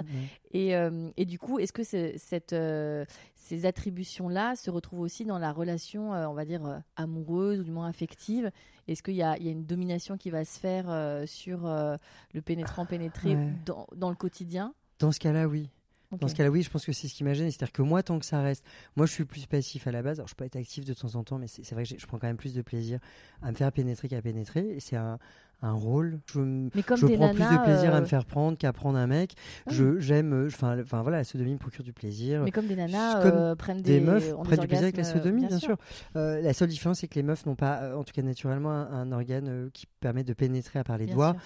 Et, 0.53 0.77
euh, 0.77 1.11
et, 1.17 1.25
du 1.25 1.39
coup, 1.39 1.59
est-ce 1.59 1.73
que 1.73 1.83
cette, 1.83 2.53
euh, 2.53 3.05
ces 3.35 3.65
attributions-là 3.65 4.55
se 4.57 4.71
retrouvent 4.71 5.01
aussi 5.01 5.25
dans 5.25 5.39
la 5.39 5.53
relation, 5.53 6.11
on 6.11 6.35
va 6.35 6.45
dire, 6.45 6.83
amoureuse 6.97 7.61
ou 7.61 7.65
du 7.65 7.71
moins 7.71 7.89
affective? 7.89 8.51
Est-ce 8.89 9.03
qu'il 9.03 9.15
y, 9.15 9.19
y, 9.19 9.23
a 9.23 9.37
une 9.39 9.65
domination 9.65 10.17
qui 10.17 10.31
va 10.31 10.45
se 10.45 10.59
faire 10.59 10.87
sur 11.27 11.63
le 11.63 12.43
pénétrant 12.43 12.87
pénétré 12.87 13.37
dans, 13.65 13.87
dans 13.97 14.11
le 14.11 14.17
quotidien? 14.17 14.75
Dans 14.99 15.13
ce 15.13 15.19
cas-là, 15.21 15.49
oui. 15.49 15.71
Dans 16.19 16.29
ce 16.29 16.35
cas-là, 16.35 16.51
oui, 16.51 16.63
je 16.63 16.71
pense 16.71 16.85
que 16.85 16.93
c'est 16.93 17.09
ce 17.09 17.15
qui 17.15 17.25
m'agène. 17.25 17.51
C'est-à-dire 17.51 17.73
que 17.73 17.83
moi, 17.83 18.03
tant 18.03 18.19
que 18.19 18.25
ça 18.25 18.41
reste, 18.43 18.65
moi, 18.97 19.07
je 19.07 19.13
suis 19.13 19.25
plus 19.25 19.47
passif 19.47 19.87
à 19.87 19.93
la 19.93 20.03
base. 20.03 20.19
Alors, 20.19 20.29
je 20.29 20.35
peux 20.35 20.45
être 20.45 20.57
actif 20.57 20.85
de 20.85 20.95
temps 20.95 21.15
en 21.15 21.25
temps, 21.25 21.39
mais 21.39 21.47
c'est 21.49 21.73
vrai 21.73 21.85
que 21.85 21.99
je 21.99 22.07
prends 22.07 22.19
quand 22.19 22.27
même 22.27 22.37
plus 22.37 22.55
de 22.55 22.63
plaisir 22.63 22.99
à 23.41 23.51
me 23.51 23.57
faire 23.57 23.73
pénétrer 23.73 24.09
qu'à 24.09 24.21
pénétrer. 24.21 24.69
Et 24.77 24.81
c'est 24.81 24.97
un, 24.97 25.19
un 25.63 25.73
rôle. 25.73 26.21
Je, 26.27 26.41
mais 26.75 26.83
comme 26.83 26.97
je 26.97 27.07
prends 27.07 27.33
plus 27.33 27.45
de 27.45 27.65
plaisir 27.65 27.95
à 27.95 28.01
me 28.01 28.05
euh, 28.05 28.09
faire 28.09 28.25
prendre 28.25 28.59
qu'à 28.59 28.73
prendre 28.73 28.99
un 28.99 29.07
mec. 29.07 29.35
Je 29.69 30.01
j'aime, 30.01 30.33
euh, 30.33 30.47
enfin, 30.49 30.83
voilà, 31.03 31.19
la 31.19 31.25
sodomie 31.25 31.53
me 31.53 31.59
procure 31.59 31.85
du 31.85 31.93
plaisir. 31.93 32.43
Mais 32.43 32.51
comme 32.51 32.67
des 32.67 32.77
nanas 32.77 33.25
euh, 33.25 33.55
prennent 33.55 33.81
des, 33.81 34.01
meufs 34.01 34.35
prennent 34.43 34.61
du 34.61 34.67
plaisir 34.67 34.85
avec 34.85 34.97
la 34.97 35.05
sodomie, 35.05 35.47
bien, 35.47 35.59
sûr. 35.59 35.77
la 36.15 36.53
seule 36.53 36.69
différence, 36.69 37.01
c'est 37.01 37.09
que 37.09 37.15
les 37.15 37.23
meufs 37.23 37.47
n'ont 37.47 37.55
pas, 37.55 37.97
en 37.97 38.03
tout 38.03 38.13
cas 38.13 38.23
naturellement, 38.23 38.71
un, 38.71 39.13
organe 39.13 39.71
qui 39.73 39.87
permet 40.01 40.25
de 40.25 40.33
pénétrer 40.33 40.79
à 40.79 40.85
part 40.85 40.99
les 40.99 41.07
doigts, 41.07 41.37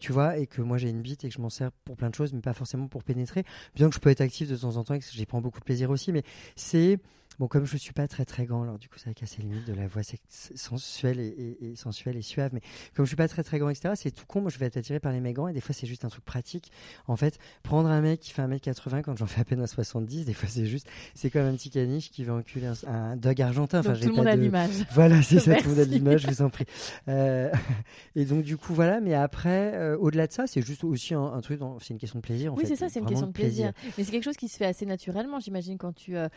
tu 0.00 0.12
vois, 0.12 0.36
et 0.36 0.46
que 0.46 0.60
moi 0.60 0.78
j'ai 0.78 0.90
une 0.90 1.00
bite 1.00 1.24
et 1.24 1.28
que 1.28 1.34
je 1.34 1.40
m'en 1.40 1.50
sers 1.50 1.72
pour 1.84 1.96
plein 1.96 2.10
de 2.10 2.14
choses, 2.14 2.32
mais 2.32 2.40
pas 2.40 2.52
forcément 2.52 2.88
pour 2.88 3.02
pénétrer. 3.02 3.44
Bien 3.74 3.88
que 3.88 3.94
je 3.94 4.00
peux 4.00 4.10
être 4.10 4.20
actif 4.20 4.50
de 4.50 4.56
temps 4.56 4.76
en 4.76 4.84
temps 4.84 4.94
et 4.94 4.98
que 4.98 5.06
j'y 5.10 5.26
prends 5.26 5.40
beaucoup 5.40 5.60
de 5.60 5.64
plaisir 5.64 5.90
aussi, 5.90 6.12
mais 6.12 6.22
c'est 6.56 6.98
Bon, 7.38 7.48
comme 7.48 7.64
je 7.64 7.76
suis 7.76 7.92
pas 7.92 8.08
très 8.08 8.24
très 8.24 8.44
grand, 8.44 8.62
alors 8.62 8.78
du 8.78 8.88
coup 8.88 8.98
ça 8.98 9.10
a 9.10 9.14
cassé 9.14 9.42
le 9.42 9.48
limite 9.48 9.66
de 9.66 9.74
la 9.74 9.86
voix 9.86 10.02
sensuelle 10.28 11.20
et, 11.20 11.74
sensuelle 11.76 12.16
et 12.16 12.22
suave, 12.22 12.50
mais 12.52 12.60
comme 12.94 13.04
je 13.04 13.08
suis 13.08 13.16
pas 13.16 13.28
très 13.28 13.42
très 13.42 13.58
grand, 13.58 13.70
etc., 13.70 13.94
c'est 13.96 14.10
tout 14.10 14.26
con. 14.26 14.40
Moi 14.40 14.50
je 14.50 14.58
vais 14.58 14.66
être 14.66 14.76
attiré 14.76 15.00
par 15.00 15.12
les 15.12 15.20
mecs 15.20 15.36
grands 15.36 15.48
et 15.48 15.52
des 15.52 15.60
fois 15.60 15.74
c'est 15.74 15.86
juste 15.86 16.04
un 16.04 16.08
truc 16.08 16.24
pratique. 16.24 16.70
En 17.06 17.16
fait, 17.16 17.38
prendre 17.62 17.88
un 17.88 18.00
mec 18.00 18.20
qui 18.20 18.32
fait 18.32 18.42
1m80 18.42 19.02
quand 19.02 19.16
j'en 19.16 19.26
fais 19.26 19.40
à 19.40 19.44
peine 19.44 19.60
à 19.60 19.66
70, 19.66 20.26
des 20.26 20.34
fois 20.34 20.48
c'est 20.48 20.66
juste, 20.66 20.86
c'est 21.14 21.30
comme 21.30 21.46
un 21.46 21.54
petit 21.54 21.70
caniche 21.70 22.10
qui 22.10 22.24
veut 22.24 22.32
enculer 22.32 22.66
un, 22.66 22.74
un 22.86 23.16
dog 23.16 23.40
argentin. 23.40 23.80
Enfin, 23.80 23.94
tout 23.94 24.08
le 24.08 24.14
monde 24.14 24.26
a 24.26 24.36
l'image. 24.36 24.70
Voilà, 24.92 25.22
c'est 25.22 25.40
ça, 25.40 25.54
tout 25.56 25.64
le 25.64 25.70
monde 25.70 25.80
a 25.80 25.84
l'image, 25.84 26.22
je 26.22 26.28
vous 26.28 26.42
en 26.42 26.50
prie. 26.50 26.66
Euh, 27.08 27.50
et 28.16 28.24
donc 28.24 28.42
du 28.44 28.56
coup 28.56 28.74
voilà, 28.74 29.00
mais 29.00 29.14
après, 29.14 29.74
euh, 29.74 29.96
au-delà 29.96 30.26
de 30.26 30.32
ça, 30.32 30.46
c'est 30.46 30.62
juste 30.62 30.84
aussi 30.84 31.14
un, 31.14 31.40
truc, 31.40 31.60
c'est 31.80 31.94
une 31.94 31.98
question 31.98 32.18
de 32.18 32.24
plaisir. 32.24 32.52
En 32.52 32.56
oui, 32.56 32.64
c'est 32.66 32.76
ça, 32.76 32.88
c'est 32.88 33.00
une 33.00 33.06
question 33.06 33.26
de 33.26 33.32
plaisir. 33.32 33.72
Mais 33.96 34.04
c'est 34.04 34.10
quelque 34.10 34.24
chose 34.24 34.36
qui 34.36 34.48
se 34.48 34.56
fait 34.56 34.66
assez 34.66 34.86
naturellement, 34.86 35.40
j'imagine, 35.40 35.78
quand 35.78 35.94
tu 35.94 36.16
euh, 36.16 36.28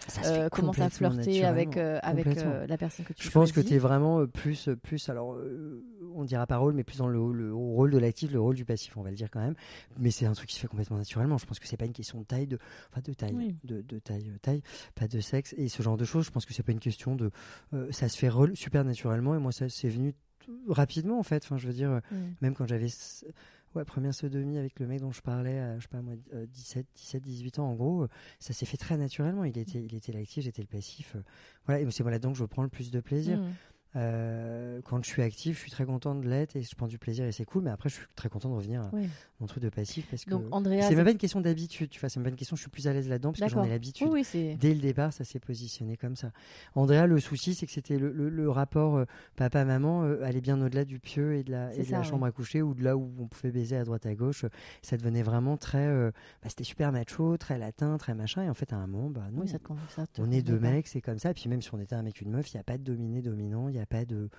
commences 0.49 0.79
à 0.79 0.84
flirter 0.89 1.45
avec, 1.45 1.77
euh, 1.77 1.99
avec 2.01 2.27
euh, 2.27 2.65
la 2.67 2.77
personne 2.77 3.05
que 3.05 3.13
tu 3.13 3.23
Je 3.23 3.31
pense 3.31 3.51
que 3.51 3.59
tu 3.59 3.73
es 3.73 3.77
vraiment 3.77 4.21
euh, 4.21 4.27
plus, 4.27 4.69
plus, 4.83 5.09
alors 5.09 5.37
on 6.13 6.23
dira 6.23 6.47
pas 6.47 6.57
rôle, 6.57 6.73
mais 6.73 6.83
plus 6.83 6.97
dans 6.97 7.07
le, 7.07 7.31
le 7.31 7.53
rôle 7.53 7.91
de 7.91 7.97
l'actif, 7.97 8.31
le 8.31 8.39
rôle 8.39 8.55
du 8.55 8.65
passif, 8.65 8.95
on 8.97 9.01
va 9.01 9.09
le 9.09 9.15
dire 9.15 9.29
quand 9.29 9.39
même. 9.39 9.55
Mais 9.97 10.11
c'est 10.11 10.25
un 10.25 10.33
truc 10.33 10.49
qui 10.49 10.55
se 10.55 10.61
fait 10.61 10.67
complètement 10.67 10.97
naturellement. 10.97 11.37
Je 11.37 11.45
pense 11.45 11.59
que 11.59 11.67
c'est 11.67 11.77
pas 11.77 11.85
une 11.85 11.93
question 11.93 12.19
de 12.19 12.25
taille, 12.25 12.47
de, 12.47 12.57
enfin 12.91 13.01
de 13.01 13.13
taille, 13.13 13.55
de, 13.63 13.81
de, 13.81 13.99
taille, 13.99 14.31
taille, 14.41 14.61
pas 14.95 15.07
de 15.07 15.19
sexe 15.19 15.53
et 15.57 15.67
ce 15.67 15.83
genre 15.83 15.97
de 15.97 16.05
choses. 16.05 16.25
Je 16.25 16.31
pense 16.31 16.45
que 16.45 16.53
c'est 16.53 16.63
pas 16.63 16.71
une 16.71 16.79
question 16.79 17.15
de, 17.15 17.31
ça 17.91 18.09
se 18.09 18.17
fait 18.17 18.29
super 18.53 18.83
naturellement 18.83 19.35
et 19.35 19.39
moi 19.39 19.51
ça 19.51 19.69
c'est 19.69 19.89
venu 19.89 20.13
rapidement 20.67 21.19
en 21.19 21.23
fait. 21.23 21.43
Enfin, 21.43 21.57
je 21.57 21.67
veux 21.67 21.73
dire, 21.73 22.01
même 22.41 22.53
quand 22.53 22.67
j'avais 22.67 22.89
Ouais, 23.75 23.83
première 23.83 24.13
sodomie 24.13 24.57
avec 24.57 24.79
le 24.79 24.87
mec 24.87 25.01
dont 25.01 25.11
je 25.11 25.21
parlais 25.21 25.59
à, 25.59 25.77
je 25.77 25.83
sais 25.83 25.89
pas 25.89 26.01
moi, 26.01 26.13
17, 26.47 26.85
17, 26.95 27.23
18 27.23 27.59
ans, 27.59 27.67
en 27.67 27.73
gros, 27.73 28.03
euh, 28.03 28.09
ça 28.39 28.53
s'est 28.53 28.65
fait 28.65 28.77
très 28.77 28.95
naturellement. 28.97 29.43
Il 29.43 29.57
était, 29.57 29.79
il 29.79 29.93
était 29.93 30.13
l'actif, 30.13 30.45
j'étais 30.45 30.61
le 30.61 30.67
passif. 30.67 31.15
Euh, 31.15 31.23
voilà, 31.65 31.81
et 31.81 31.91
c'est 31.91 32.03
voilà 32.03 32.17
donc 32.17 32.35
je 32.35 32.45
prends 32.45 32.63
le 32.63 32.69
plus 32.69 32.89
de 32.89 33.01
plaisir. 33.01 33.37
Mmh. 33.37 33.53
Euh, 33.95 34.81
quand 34.83 35.03
je 35.03 35.09
suis 35.09 35.21
actif, 35.21 35.55
je 35.57 35.61
suis 35.61 35.71
très 35.71 35.85
content 35.85 36.15
de 36.15 36.27
l'être 36.27 36.55
et 36.55 36.61
je 36.61 36.75
prends 36.75 36.87
du 36.87 36.97
plaisir 36.97 37.25
et 37.25 37.31
c'est 37.31 37.45
cool. 37.45 37.63
Mais 37.63 37.69
après, 37.69 37.89
je 37.89 37.95
suis 37.95 38.05
très 38.15 38.29
content 38.29 38.49
de 38.49 38.55
revenir 38.55 38.81
à 38.81 38.91
mon 39.39 39.47
truc 39.47 39.63
de 39.63 39.69
passif 39.69 40.07
parce 40.09 40.25
que 40.25 40.31
c'est 40.81 40.95
même 40.95 41.05
pas 41.05 41.11
une 41.11 41.17
question 41.17 41.41
d'habitude. 41.41 41.89
Tu 41.89 41.99
vois, 41.99 42.09
c'est 42.09 42.19
même 42.19 42.25
pas 42.25 42.29
une 42.29 42.35
question. 42.35 42.55
Je 42.55 42.61
suis 42.61 42.69
plus 42.69 42.87
à 42.87 42.93
l'aise 42.93 43.07
là-dedans 43.07 43.31
parce 43.31 43.41
que 43.41 43.57
j'en 43.57 43.63
ai 43.63 43.69
l'habitude. 43.69 44.07
Dès 44.59 44.73
le 44.73 44.81
départ, 44.81 45.13
ça 45.13 45.23
s'est 45.23 45.39
positionné 45.39 45.97
comme 45.97 46.15
ça. 46.15 46.31
Andrea, 46.75 47.07
le 47.07 47.19
souci, 47.19 47.53
c'est 47.53 47.65
que 47.65 47.71
c'était 47.71 47.97
le, 47.97 48.49
rapport 48.49 48.95
euh, 48.95 49.05
papa-maman 49.35 50.03
euh, 50.03 50.23
allait 50.23 50.39
bien 50.39 50.61
au-delà 50.61 50.85
du 50.85 50.99
pieu 50.99 51.33
et 51.33 51.43
de 51.43 51.51
la, 51.51 51.73
et 51.73 51.83
la 51.85 52.03
chambre 52.03 52.25
à 52.25 52.31
coucher 52.31 52.61
ou 52.61 52.73
de 52.73 52.83
là 52.83 52.95
où 52.95 53.11
on 53.19 53.27
pouvait 53.27 53.51
baiser 53.51 53.75
à 53.75 53.83
droite 53.83 54.05
à 54.05 54.13
gauche. 54.13 54.45
Ça 54.81 54.97
devenait 54.97 55.23
vraiment 55.23 55.57
très. 55.57 55.85
Bah, 55.85 56.49
c'était 56.49 56.63
super 56.63 56.91
macho, 56.91 57.37
très 57.37 57.57
latin, 57.57 57.97
très 57.97 58.13
machin. 58.13 58.43
Et 58.43 58.49
en 58.49 58.53
fait, 58.53 58.71
à 58.71 58.77
un 58.77 58.87
moment, 58.87 59.09
bah 59.09 59.23
on 60.17 60.31
est 60.31 60.41
deux 60.41 60.59
mecs, 60.59 60.87
c'est 60.87 61.01
comme 61.01 61.19
ça. 61.19 61.31
Et 61.31 61.33
puis 61.33 61.49
même 61.49 61.61
si 61.61 61.73
on 61.73 61.79
était 61.79 61.95
un 61.95 62.03
mec 62.03 62.21
une 62.21 62.31
meuf, 62.31 62.53
il 62.53 62.57
n'y 62.57 62.61
a 62.61 62.63
pas 62.63 62.77
de 62.77 62.83
dominé 62.83 63.21
dominant. 63.21 63.69
Y 63.69 63.79
a 63.79 63.84
pas 63.85 64.05
de 64.05 64.29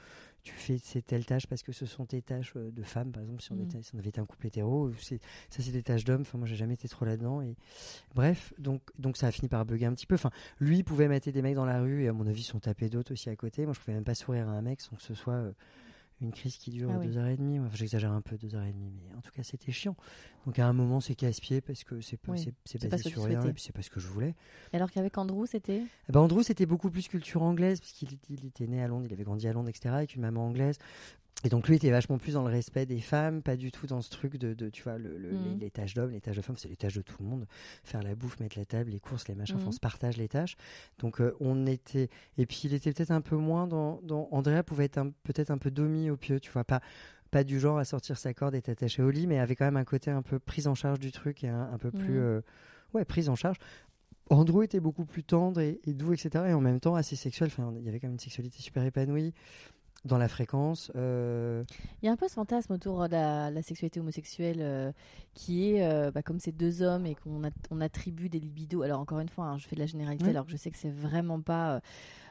tu 0.43 0.53
fais 0.53 0.79
ces 0.79 1.03
telles 1.03 1.27
tâches 1.27 1.49
parce 1.49 1.65
que 1.65 1.73
ce 1.73 1.87
sont 1.87 2.07
tes 2.07 2.23
tâches 2.23 2.53
euh, 2.57 2.71
de 2.71 2.83
femme 2.85 3.11
par 3.11 3.23
exemple 3.23 3.43
si 3.43 3.51
on, 3.51 3.57
mm. 3.57 3.63
était, 3.63 3.83
si 3.83 3.95
on 3.95 3.99
avait 3.99 4.11
été 4.11 4.21
un 4.21 4.27
couple 4.27 4.47
hétéro 4.47 4.93
ça 4.93 5.17
c'est 5.51 5.73
des 5.73 5.83
tâches 5.83 6.05
d'homme 6.05 6.21
enfin 6.21 6.39
moi 6.39 6.47
j'ai 6.47 6.55
jamais 6.55 6.75
été 6.75 6.89
trop 6.89 7.05
là 7.05 7.17
dedans 7.17 7.43
et 7.43 7.57
bref 8.15 8.55
donc 8.59 8.83
donc 8.99 9.17
ça 9.17 9.27
a 9.27 9.33
fini 9.33 9.49
par 9.49 9.65
bugger 9.67 9.87
un 9.87 9.95
petit 9.95 10.07
peu 10.07 10.15
enfin 10.15 10.31
lui 10.61 10.85
pouvait 10.85 11.09
mettre 11.09 11.29
des 11.31 11.43
mecs 11.43 11.57
dans 11.57 11.65
la 11.65 11.81
rue 11.81 12.05
et 12.05 12.09
à 12.09 12.13
mon 12.13 12.27
avis 12.27 12.43
ils 12.43 12.45
sont 12.45 12.61
tapés 12.61 12.89
d'autres 12.89 13.13
aussi 13.13 13.29
à 13.29 13.35
côté 13.35 13.65
moi 13.65 13.75
je 13.75 13.81
pouvais 13.81 13.95
même 13.95 14.05
pas 14.05 14.15
sourire 14.15 14.49
à 14.49 14.53
un 14.53 14.63
mec 14.63 14.81
sans 14.81 14.95
que 14.95 15.03
ce 15.03 15.15
soit 15.15 15.35
euh, 15.35 15.53
une 16.21 16.33
crise 16.33 16.57
qui 16.57 16.71
dure 16.71 16.91
ah 16.91 16.99
deux 16.99 17.19
heures 17.19 17.27
et 17.27 17.37
demie. 17.37 17.59
Enfin, 17.59 17.75
J'exagère 17.75 18.13
un 18.13 18.23
peu, 18.23 18.37
deux 18.37 18.55
heures 18.55 18.65
et 18.65 18.73
demie, 18.73 18.91
mais 18.91 19.15
en 19.15 19.21
tout 19.21 19.33
cas, 19.33 19.43
c'était 19.43 19.73
chiant. 19.73 19.97
Donc 20.47 20.59
à 20.61 20.67
un 20.67 20.73
moment, 20.73 21.01
c'est 21.01 21.15
casse-pied 21.17 21.61
parce 21.61 21.83
que 21.85 22.01
c'est 22.01 22.17
pas, 22.17 22.33
c'est 22.65 22.79
basé 22.89 23.03
sur 23.11 23.25
rien 23.25 23.41
et 23.51 23.53
puis 23.53 23.63
c'est 23.63 23.73
pas 23.75 23.83
ce 23.83 23.91
que 23.91 24.01
je 24.01 24.07
voulais. 24.07 24.35
Et 24.73 24.77
alors 24.77 24.91
qu'avec 24.91 25.19
Andrew, 25.19 25.45
c'était? 25.47 25.83
Eh 26.09 26.13
ben 26.13 26.21
Andrew, 26.21 26.43
c'était 26.43 26.67
beaucoup 26.67 26.89
plus 26.91 27.09
culture 27.09 27.43
anglaise 27.43 27.81
parce 27.81 27.93
qu'il 27.93 28.11
il 28.31 28.47
était 28.47 28.67
né 28.69 28.81
à 28.83 28.87
Londres, 28.89 29.07
il 29.09 29.13
avait 29.13 29.25
grandi 29.25 29.49
à 29.49 29.53
Londres, 29.53 29.69
etc. 29.69 29.97
Avec 29.97 30.15
une 30.15 30.23
maman 30.23 30.47
anglaise 30.47 30.79
Et 31.45 31.49
donc 31.49 31.69
lui 31.69 31.77
était 31.77 31.91
vachement 31.91 32.17
plus 32.17 32.35
dans 32.35 32.43
le 32.43 32.49
respect 32.51 32.87
des 32.87 33.01
femmes, 33.01 33.43
pas 33.43 33.57
du 33.57 33.71
tout 33.71 33.87
dans 33.87 34.01
ce 34.01 34.09
truc 34.11 34.37
de, 34.39 34.55
de 34.55 34.71
tu 34.71 34.83
vois, 34.85 34.99
le, 34.99 35.19
le- 35.19 35.33
Mhm. 35.33 35.45
les, 35.45 35.55
les 35.57 35.71
tâches 35.71 35.95
d'hommes, 35.95 36.11
les 36.13 36.21
tâches 36.21 36.37
de 36.37 36.43
femmes, 36.43 36.57
c'est 36.57 36.69
les 36.69 36.77
tâches 36.77 36.95
de 36.95 37.03
tout 37.03 37.17
le 37.21 37.27
monde. 37.29 37.47
Faire 37.85 38.03
la 38.03 38.15
bouffe, 38.15 38.39
mettre 38.41 38.57
la 38.59 38.65
table, 38.65 38.91
les 38.91 39.01
courses, 39.01 39.27
les 39.29 39.35
machins, 39.35 39.57
enfin, 39.57 39.69
on 39.69 39.73
se 39.73 39.81
partage 39.81 40.17
les 40.17 40.29
tâches. 40.29 40.57
Donc 40.99 41.21
euh, 41.21 41.37
on 41.41 41.67
était, 41.67 42.09
et 42.39 42.47
puis 42.47 42.63
il 42.65 42.73
était 42.75 42.93
peut-être 42.93 43.11
un 43.11 43.21
peu 43.21 43.37
moins 43.37 43.67
dans, 43.67 44.01
dans 44.03 44.29
Andrea 44.31 44.63
pouvait 44.65 44.85
être 44.85 45.03
peut-être 45.25 45.51
un 45.51 45.59
peu 45.59 45.71
domi 45.73 46.09
au 46.09 46.17
pieu, 46.17 46.39
tu 46.41 46.51
vois, 46.53 46.65
pas 46.65 46.81
pas 47.37 47.45
du 47.45 47.61
genre 47.61 47.79
à 47.79 47.85
sortir 47.85 48.17
sa 48.19 48.33
corde 48.35 48.55
et 48.55 48.59
être 48.59 48.69
attaché 48.71 49.03
au 49.03 49.11
lit, 49.11 49.27
mais 49.27 49.39
avait 49.39 49.57
quand 49.57 49.65
même 49.67 49.77
un 49.77 49.85
côté 49.85 50.11
un 50.11 50.23
peu 50.23 50.39
prise 50.39 50.67
en 50.69 50.75
charge 50.75 50.99
du 51.01 51.13
truc 51.13 51.45
et 51.45 51.49
un, 51.49 51.69
un 51.73 51.79
peu 51.79 51.91
plus, 51.91 52.15
Mhm. 52.15 52.25
euh, 52.25 52.41
ouais, 52.95 53.05
prise 53.05 53.29
en 53.29 53.35
charge. 53.35 53.57
Andrew 54.31 54.63
était 54.65 54.81
beaucoup 54.81 55.05
plus 55.05 55.23
tendre 55.23 55.61
et, 55.61 55.79
et 55.85 55.93
doux, 55.95 56.13
etc. 56.13 56.47
Et 56.49 56.53
en 56.55 56.61
même 56.61 56.81
temps 56.81 56.95
assez 56.95 57.15
sexuel. 57.15 57.49
Enfin, 57.53 57.73
il 57.79 57.85
y 57.85 57.89
avait 57.89 58.01
quand 58.01 58.09
même 58.09 58.15
une 58.15 58.19
sexualité 58.21 58.61
super 58.63 58.83
épanouie 58.85 59.35
dans 60.05 60.19
la 60.19 60.29
fréquence. 60.29 60.91
euh, 60.97 61.65
Il 62.03 62.07
y 62.07 62.09
a 62.09 62.13
un 62.13 62.17
peu 62.17 62.27
ce 62.29 62.35
fantasme 62.35 62.73
autour 62.73 63.07
de 63.09 63.13
la, 63.13 63.51
la 63.51 63.63
sexualité 63.63 64.01
homosexuelle 64.01 64.59
euh, 64.61 64.93
qui 65.35 65.73
est, 65.75 65.85
euh, 65.85 66.11
bah, 66.11 66.23
comme 66.23 66.39
c'est 66.41 66.53
deux 66.57 66.83
hommes 66.83 67.07
et 67.07 67.15
qu'on 67.17 67.43
on 67.71 67.81
attribue 67.81 68.29
des 68.29 68.39
libidos. 68.41 68.83
Alors, 68.83 69.01
encore 69.01 69.21
une 69.21 69.29
fois, 69.29 69.47
hein, 69.47 69.59
je 69.59 69.67
fais 69.67 69.75
de 69.77 69.81
la 69.81 69.87
généralité 69.87 70.31
alors 70.31 70.47
que 70.47 70.53
je 70.53 70.57
sais 70.57 70.71
que 70.71 70.77
c'est 70.79 70.91
vraiment 70.93 71.41
pas 71.41 71.81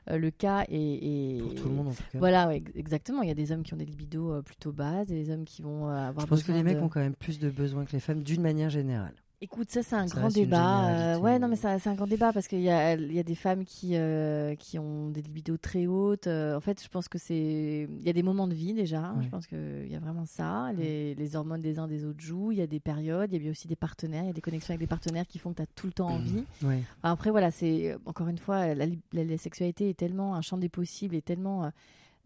le 0.08 0.32
cas. 0.32 0.66
Et- 0.70 1.38
pour 1.42 1.56
tout 1.56 1.68
le 1.70 1.76
monde 1.76 1.88
en 1.90 1.92
tout 1.94 2.04
cas. 2.12 2.20
Voilà, 2.20 2.48
ouais, 2.48 2.64
exactement. 2.76 3.22
Il 3.22 3.28
y 3.28 3.32
a 3.32 3.36
des 3.36 3.52
hommes 3.52 3.64
qui 3.64 3.74
ont 3.74 3.78
des 3.78 3.86
libidos 3.86 4.32
euh, 4.34 4.42
plutôt 4.42 4.72
basses 4.72 5.10
et 5.10 5.16
des 5.16 5.32
hommes 5.32 5.46
qui 5.46 5.62
vont 5.62 5.90
euh, 5.90 5.94
avoir 6.10 6.26
Je 6.26 6.30
pense 6.30 6.44
que 6.44 6.52
les 6.52 6.64
mecs 6.64 6.78
de- 6.78 6.82
ont 6.84 6.90
quand 6.90 7.00
même 7.00 7.16
plus 7.16 7.40
de 7.40 7.50
besoins 7.50 7.86
que 7.86 7.92
les 7.92 8.00
femmes 8.00 8.22
d'une 8.24 8.42
manière 8.42 8.70
générale. 8.70 9.14
Écoute, 9.42 9.70
ça 9.70 9.84
c'est 9.84 9.96
un 9.98 10.08
Ça 10.08 10.18
grand 10.20 10.30
débat. 10.30 10.88
euh, 10.90 11.20
ouais, 11.20 11.40
non, 11.40 11.48
mais- 11.50 11.58
c'est 11.58 11.88
un 11.88 11.94
grand 11.94 12.08
débat 12.08 12.32
parce 12.32 12.48
qu'il 12.48 12.62
y 12.62 12.64
y 12.64 12.70
a 12.70 12.96
des 13.24 13.36
femmes 13.36 13.66
qui, 13.66 13.92
euh, 13.96 14.56
qui 14.56 14.80
ont 14.80 15.10
des 15.10 15.22
libidos 15.22 15.58
très 15.58 15.88
hautes. 15.88 16.28
Euh, 16.28 16.56
en 16.56 16.62
fait, 16.62 16.82
je 16.82 16.88
pense 16.88 17.08
que 17.10 17.18
c'est. 17.18 17.88
Il 17.90 18.04
y 18.06 18.10
a 18.10 18.14
des 18.14 18.24
moments 18.24 18.48
de 18.48 18.54
vie 18.56 18.74
déjà. 18.74 19.00
hein. 19.00 19.16
Ouais. 19.18 19.26
Je 19.26 19.30
pense 19.30 19.46
qu'il 19.46 19.88
y 19.92 19.96
a 19.96 20.00
vraiment 20.00 20.26
ça. 20.26 20.72
Les, 20.78 21.16
les 21.16 21.36
hormones 21.36 21.62
des 21.62 21.80
uns 21.80 21.88
des 21.88 22.06
autres 22.06 22.22
jouent. 22.22 22.54
Il 22.54 22.58
y 22.60 22.62
a 22.62 22.68
des 22.68 22.80
périodes. 22.80 23.32
Il 23.34 23.44
y 23.44 23.48
a 23.48 23.52
aussi 23.52 23.68
des 23.68 23.76
partenaires. 23.76 24.24
Il 24.24 24.28
y 24.28 24.30
a 24.30 24.34
des 24.34 24.42
connexions 24.42 24.72
avec 24.72 24.80
des 24.80 24.88
partenaires 24.88 25.28
qui 25.28 25.38
font 25.38 25.52
que 25.52 25.58
tu 25.58 25.62
as 25.64 25.68
tout 25.76 25.88
le 25.88 25.94
temps 25.94 26.08
envie. 26.10 26.44
Ouais. 26.64 26.82
Enfin, 27.04 27.12
après, 27.12 27.30
voilà, 27.30 27.52
c'est. 27.52 27.96
Encore 28.06 28.30
une 28.30 28.38
fois, 28.40 28.74
la, 28.74 28.86
li- 28.86 29.02
la- 29.14 29.26
la 29.26 29.38
sexualité 29.38 29.90
est 29.90 29.98
tellement 29.98 30.36
un 30.36 30.42
champ 30.42 30.58
des 30.58 30.70
possibles 30.70 31.14
et 31.16 31.22
tellement. 31.22 31.66
euh, 31.66 31.70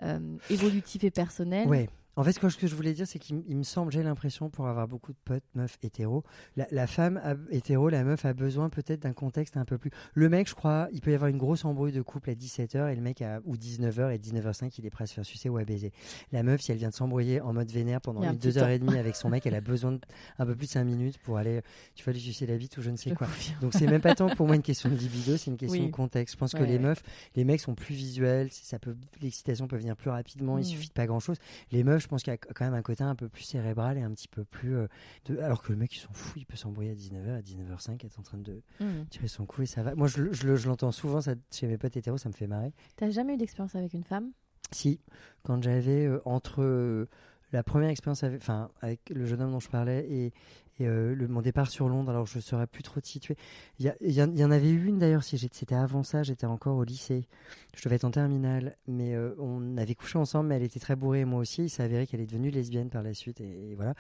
euh, 0.01 0.37
évolutif 0.49 1.03
et 1.03 1.11
personnel. 1.11 1.67
Ouais. 1.67 1.89
En 2.15 2.23
fait, 2.23 2.33
ce 2.33 2.39
que, 2.39 2.49
ce 2.49 2.57
que 2.57 2.67
je 2.67 2.75
voulais 2.75 2.93
dire, 2.93 3.07
c'est 3.07 3.19
qu'il 3.19 3.37
me 3.55 3.63
semble, 3.63 3.91
j'ai 3.93 4.03
l'impression, 4.03 4.49
pour 4.49 4.67
avoir 4.67 4.87
beaucoup 4.89 5.13
de 5.13 5.17
potes, 5.23 5.43
meufs 5.55 5.77
hétéros, 5.83 6.23
la, 6.57 6.67
la 6.71 6.85
femme 6.85 7.17
a- 7.23 7.35
hétéro, 7.49 7.87
la 7.87 8.03
meuf 8.03 8.25
a 8.25 8.33
besoin 8.33 8.69
peut-être 8.69 9.01
d'un 9.03 9.13
contexte 9.13 9.55
un 9.55 9.63
peu 9.63 9.77
plus. 9.77 9.89
Le 10.15 10.27
mec, 10.27 10.49
je 10.49 10.55
crois, 10.55 10.89
il 10.91 10.99
peut 10.99 11.11
y 11.11 11.13
avoir 11.13 11.29
une 11.29 11.37
grosse 11.37 11.63
embrouille 11.63 11.93
de 11.93 12.01
couple 12.01 12.31
à 12.31 12.33
17h 12.33 12.91
et 12.91 12.95
le 12.95 13.01
mec, 13.01 13.21
a, 13.21 13.39
ou 13.45 13.55
19h 13.55 14.13
et 14.13 14.17
19h05, 14.17 14.73
il 14.79 14.85
est 14.85 14.89
prêt 14.89 15.05
à 15.05 15.07
se 15.07 15.13
faire 15.13 15.25
sucer 15.25 15.47
ou 15.47 15.57
à 15.57 15.63
baiser. 15.63 15.93
La 16.33 16.43
meuf, 16.43 16.59
si 16.61 16.71
elle 16.73 16.77
vient 16.77 16.89
de 16.89 16.93
s'embrouiller 16.93 17.39
en 17.39 17.53
mode 17.53 17.71
vénère 17.71 18.01
pendant 18.01 18.21
Il 18.21 18.23
y 18.23 18.27
a 18.27 18.29
un 18.31 18.33
une 18.33 18.39
petit 18.39 18.47
deux 18.49 18.57
heures 18.57 18.69
et 18.69 18.79
demie 18.79 18.97
avec 18.97 19.15
son 19.15 19.29
mec, 19.29 19.45
elle 19.45 19.55
a 19.55 19.61
besoin 19.61 19.93
de 19.93 19.99
un 20.39 20.45
peu 20.45 20.55
plus 20.55 20.65
de 20.65 20.71
5 20.71 20.83
minutes 20.83 21.19
pour 21.19 21.37
aller, 21.37 21.61
tu 21.95 22.03
vas 22.03 22.11
lui 22.11 22.19
sucer 22.19 22.45
la 22.47 22.57
bite 22.57 22.75
ou 22.77 22.81
je 22.81 22.89
ne 22.89 22.97
sais 22.97 23.11
Je 23.11 23.15
quoi. 23.15 23.27
confirme. 23.27 23.59
Donc 23.61 23.73
c'est 23.73 23.87
même 23.87 24.01
pas 24.01 24.15
tant 24.15 24.27
pour 24.29 24.45
moi 24.47 24.55
une 24.57 24.61
question 24.63 24.89
de 24.89 24.95
libido, 24.95 25.37
c'est 25.37 25.51
une 25.51 25.57
question 25.57 25.79
Oui. 25.79 25.87
de 25.87 25.91
contexte. 25.91 26.33
Je 26.35 26.39
pense 26.39 26.51
que 26.53 26.63
les 26.63 26.73
ouais. 26.73 26.79
meufs, 26.79 27.01
les 27.35 27.45
mecs 27.45 27.61
sont 27.61 27.75
plus 27.75 27.95
visuels, 27.95 28.49
ça 28.51 28.77
peut, 28.77 28.97
l'excitation 29.21 29.67
peut 29.69 29.77
venir 29.77 29.95
plus 29.95 30.09
rapidement, 30.09 30.57
il 30.57 30.61
Mm. 30.61 30.65
suffit 30.65 30.87
de 30.89 30.93
pas 30.93 31.05
grand 31.07 31.19
chose. 31.19 31.37
Les 31.71 31.83
meufs, 31.83 31.98
je 31.99 32.07
pense 32.07 32.23
qu'il 32.23 32.31
y 32.31 32.33
a 32.33 32.37
quand 32.37 32.65
même 32.65 32.73
un 32.73 32.81
côté 32.81 33.03
un 33.03 33.15
peu 33.15 33.29
plus 33.29 33.43
cérébral 33.43 33.97
et 33.97 34.01
un 34.01 34.11
petit 34.11 34.27
peu 34.27 34.43
plus. 34.45 34.75
euh, 34.75 34.87
de- 35.25 35.37
alors 35.39 35.61
que 35.61 35.71
le 35.71 35.77
mec, 35.77 35.93
il 35.95 35.99
s'en 35.99 36.11
fout, 36.13 36.41
il 36.41 36.45
peut 36.45 36.55
s'embrouiller 36.57 36.91
à 36.91 36.95
19h, 36.95 37.35
à 37.35 37.41
19h05, 37.41 38.03
être 38.05 38.19
en 38.19 38.23
train 38.23 38.37
de 38.37 38.61
Hmm. 38.79 39.03
tirer 39.09 39.27
son 39.27 39.45
coup 39.45 39.61
et 39.61 39.65
ça 39.65 39.83
va. 39.83 39.95
Moi, 39.95 40.07
je, 40.07 40.31
je 40.31 40.47
le- 40.47 40.55
je 40.55 40.67
l'entends 40.67 40.91
souvent 40.91 41.21
ça, 41.21 41.35
chez 41.51 41.67
mes 41.67 41.77
potes 41.77 41.95
hétéros, 41.97 42.17
ça 42.17 42.29
me 42.29 42.33
fait 42.33 42.47
marrer. 42.47 42.73
T'as 42.95 43.09
jamais 43.09 43.33
eu 43.35 43.37
d'expérience 43.37 43.75
avec 43.75 43.93
une 43.93 44.03
femme? 44.03 44.31
Si, 44.71 44.99
quand 45.43 45.61
j'avais 45.63 46.05
euh, 46.05 46.21
entre 46.25 46.61
euh, 46.61 47.07
la 47.51 47.63
première 47.63 47.89
expérience 47.89 48.23
avec, 48.23 48.41
enfin, 48.41 48.69
avec 48.81 49.09
le 49.09 49.25
jeune 49.25 49.41
homme 49.41 49.51
dont 49.51 49.59
je 49.59 49.69
parlais 49.69 50.05
et, 50.09 50.33
et, 50.79 50.87
euh, 50.87 51.13
le, 51.15 51.27
mon 51.27 51.41
départ 51.41 51.69
sur 51.69 51.89
Londres, 51.89 52.09
alors 52.11 52.25
je 52.25 52.37
ne 52.37 52.41
saurais 52.41 52.67
plus 52.67 52.83
trop 52.83 52.99
situer. 53.03 53.35
Il 53.79 53.85
y, 53.85 53.89
a- 53.89 53.95
il 54.01 54.11
y 54.11 54.21
en- 54.43 54.51
avait 54.51 54.69
eu 54.69 54.85
une 54.85 54.97
d'ailleurs, 54.99 55.23
si 55.23 55.37
c'était 55.37 55.75
avant 55.75 56.03
ça, 56.03 56.23
j'étais 56.23 56.45
encore 56.45 56.77
au 56.77 56.83
lycée. 56.83 57.27
Je 57.75 57.83
devais 57.83 57.95
être 57.97 58.05
en 58.05 58.11
terminale, 58.11 58.75
mais 58.87 59.13
euh, 59.13 59.33
on 59.39 59.77
avait 59.77 59.95
couché 59.95 60.17
ensemble, 60.17 60.49
mais 60.49 60.55
elle 60.55 60.63
était 60.63 60.79
très 60.79 60.95
bourrée 60.95 61.25
moi 61.25 61.39
aussi. 61.39 61.63
Il 61.63 61.69
s'est 61.69 61.83
avéré 61.83 62.07
qu'elle 62.07 62.21
est 62.21 62.25
devenue 62.25 62.49
lesbienne 62.51 62.89
par 62.89 63.03
la 63.03 63.13
suite 63.13 63.39
et, 63.41 63.71
et 63.71 63.75
voilà. 63.75 63.93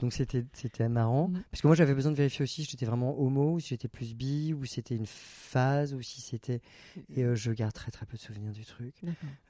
Donc 0.00 0.12
c'était 0.12 0.44
c'était 0.52 0.88
marrant. 0.88 1.28
Mhm. 1.28 1.42
Parce 1.50 1.60
que 1.62 1.66
moi 1.66 1.74
j'avais 1.76 1.94
besoin 1.94 2.12
de 2.12 2.16
vérifier 2.16 2.42
aussi 2.42 2.64
si 2.64 2.70
j'étais 2.70 2.86
vraiment 2.86 3.18
homo, 3.20 3.54
ou 3.54 3.60
si 3.60 3.68
j'étais 3.68 3.88
plus 3.88 4.14
bi, 4.14 4.52
ou 4.52 4.64
si 4.64 4.74
c'était 4.74 4.96
une 4.96 5.06
phase, 5.06 5.94
ou 5.94 6.02
si 6.02 6.20
c'était. 6.20 6.60
Et 7.16 7.24
euh, 7.24 7.34
je 7.34 7.50
garde 7.52 7.72
très 7.72 7.90
très 7.90 8.06
peu 8.06 8.16
de 8.16 8.22
souvenirs 8.22 8.52
du 8.52 8.64
truc. 8.64 8.94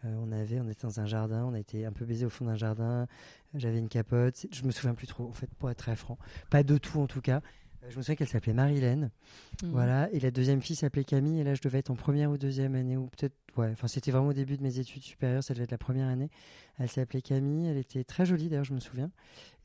On 0.04 0.32
avait, 0.32 0.60
on 0.60 0.68
était 0.68 0.86
dans 0.86 1.00
un 1.00 1.06
jardin, 1.06 1.44
on 1.44 1.54
a 1.54 1.58
été 1.58 1.84
un 1.86 1.92
peu 1.92 2.04
baisé 2.04 2.26
au 2.26 2.30
fond 2.30 2.44
d'un 2.44 2.56
jardin. 2.56 3.06
J'avais 3.54 3.78
une 3.78 3.88
capote. 3.88 4.46
Je 4.52 4.64
me 4.64 4.70
souviens 4.70 4.94
plus 4.94 5.06
trop, 5.06 5.24
en 5.28 5.32
fait, 5.32 5.48
pour 5.58 5.70
être 5.70 5.78
très 5.78 5.96
franc. 5.96 6.18
Pas 6.50 6.62
de 6.62 6.76
tout 6.78 7.00
en 7.00 7.06
tout 7.06 7.20
cas. 7.20 7.40
Euh, 7.84 7.90
Je 7.90 7.96
me 7.96 8.02
souviens 8.02 8.16
qu'elle 8.16 8.28
s'appelait 8.28 8.52
Marilène, 8.54 9.10
Hmm. 9.62 9.70
voilà, 9.70 10.08
et 10.12 10.18
la 10.20 10.30
deuxième 10.30 10.60
fille 10.62 10.74
s'appelait 10.74 11.04
Camille, 11.04 11.38
et 11.40 11.44
là 11.44 11.54
je 11.54 11.60
devais 11.62 11.78
être 11.78 11.90
en 11.90 11.94
première 11.96 12.30
ou 12.30 12.38
deuxième 12.38 12.74
année, 12.74 12.96
ou 12.96 13.06
peut-être, 13.06 13.34
ouais, 13.56 13.68
enfin 13.72 13.86
c'était 13.88 14.10
vraiment 14.10 14.28
au 14.28 14.32
début 14.32 14.56
de 14.56 14.62
mes 14.62 14.78
études 14.78 15.02
supérieures, 15.02 15.44
ça 15.44 15.52
devait 15.54 15.64
être 15.64 15.70
la 15.70 15.78
première 15.78 16.08
année. 16.08 16.30
Elle 16.78 16.88
s'appelait 16.88 17.20
Camille, 17.22 17.68
elle 17.68 17.76
était 17.76 18.02
très 18.02 18.24
jolie 18.26 18.48
d'ailleurs, 18.48 18.64
je 18.64 18.72
me 18.74 18.80
souviens. 18.80 19.10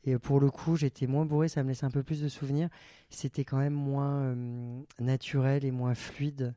Et 0.04 0.16
pour 0.18 0.38
le 0.38 0.50
coup, 0.50 0.76
j'étais 0.76 1.06
moins 1.06 1.24
bourré, 1.26 1.48
ça 1.48 1.62
me 1.64 1.68
laissait 1.70 1.86
un 1.86 1.90
peu 1.90 2.02
plus 2.02 2.20
de 2.22 2.28
souvenirs. 2.28 2.68
C'était 3.08 3.44
quand 3.44 3.58
même 3.58 3.72
moins 3.74 4.20
euh, 4.22 4.80
naturel 5.00 5.64
et 5.64 5.70
moins 5.70 5.94
fluide 5.94 6.54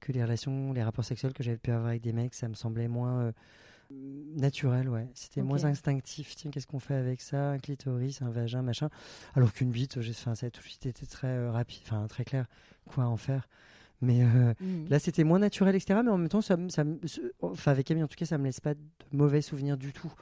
que 0.00 0.12
les 0.12 0.22
relations, 0.22 0.72
les 0.72 0.82
rapports 0.82 1.04
sexuels 1.04 1.32
que 1.32 1.42
j'avais 1.42 1.56
pu 1.58 1.70
avoir 1.72 1.88
avec 1.88 2.02
des 2.02 2.12
mecs. 2.12 2.34
Ça 2.34 2.46
me 2.48 2.54
semblait 2.54 2.88
moins 2.88 3.20
euh, 3.20 3.32
naturel, 3.90 4.88
ouais. 4.88 5.08
C'était 5.14 5.42
moins 5.42 5.64
instinctif. 5.64 6.34
Tiens, 6.36 6.50
qu'est-ce 6.50 6.66
qu'on 6.66 6.78
fait 6.80 6.94
avec 6.94 7.20
ça? 7.20 7.50
Un 7.52 7.58
clitoris, 7.58 8.22
un 8.22 8.30
vagin, 8.30 8.62
machin. 8.62 8.88
Alors 9.34 9.52
qu'une 9.52 9.70
bite, 9.70 10.00
j'ai- 10.00 10.10
enfin, 10.12 10.34
ça 10.34 10.46
a 10.46 10.50
tout 10.50 10.60
de 10.60 10.66
suite 10.66 10.86
été 10.86 11.06
très 11.06 11.28
euh, 11.28 11.50
rapide, 11.50 11.80
enfin 11.84 12.06
très 12.06 12.24
clair, 12.24 12.46
quoi 12.86 13.04
en 13.04 13.16
faire? 13.16 13.48
Mais 14.02 14.22
euh, 14.22 14.52
Hmm. 14.60 14.84
Là, 14.90 14.98
c'était 14.98 15.24
moins 15.24 15.38
naturel, 15.38 15.74
etc. 15.74 16.00
Mais 16.04 16.10
en 16.10 16.18
même 16.18 16.28
temps, 16.28 16.42
ça, 16.42 16.56
ça, 16.68 16.84
enfin, 17.40 17.70
avec 17.72 17.86
Camille, 17.86 18.02
en 18.04 18.08
tout 18.08 18.16
cas, 18.16 18.26
ça 18.26 18.36
me 18.38 18.44
laisse 18.44 18.60
pas 18.60 18.74
de 18.74 18.80
mauvais 19.12 19.40
souvenirs 19.40 19.76
du 19.78 19.92
tout. 19.92 20.12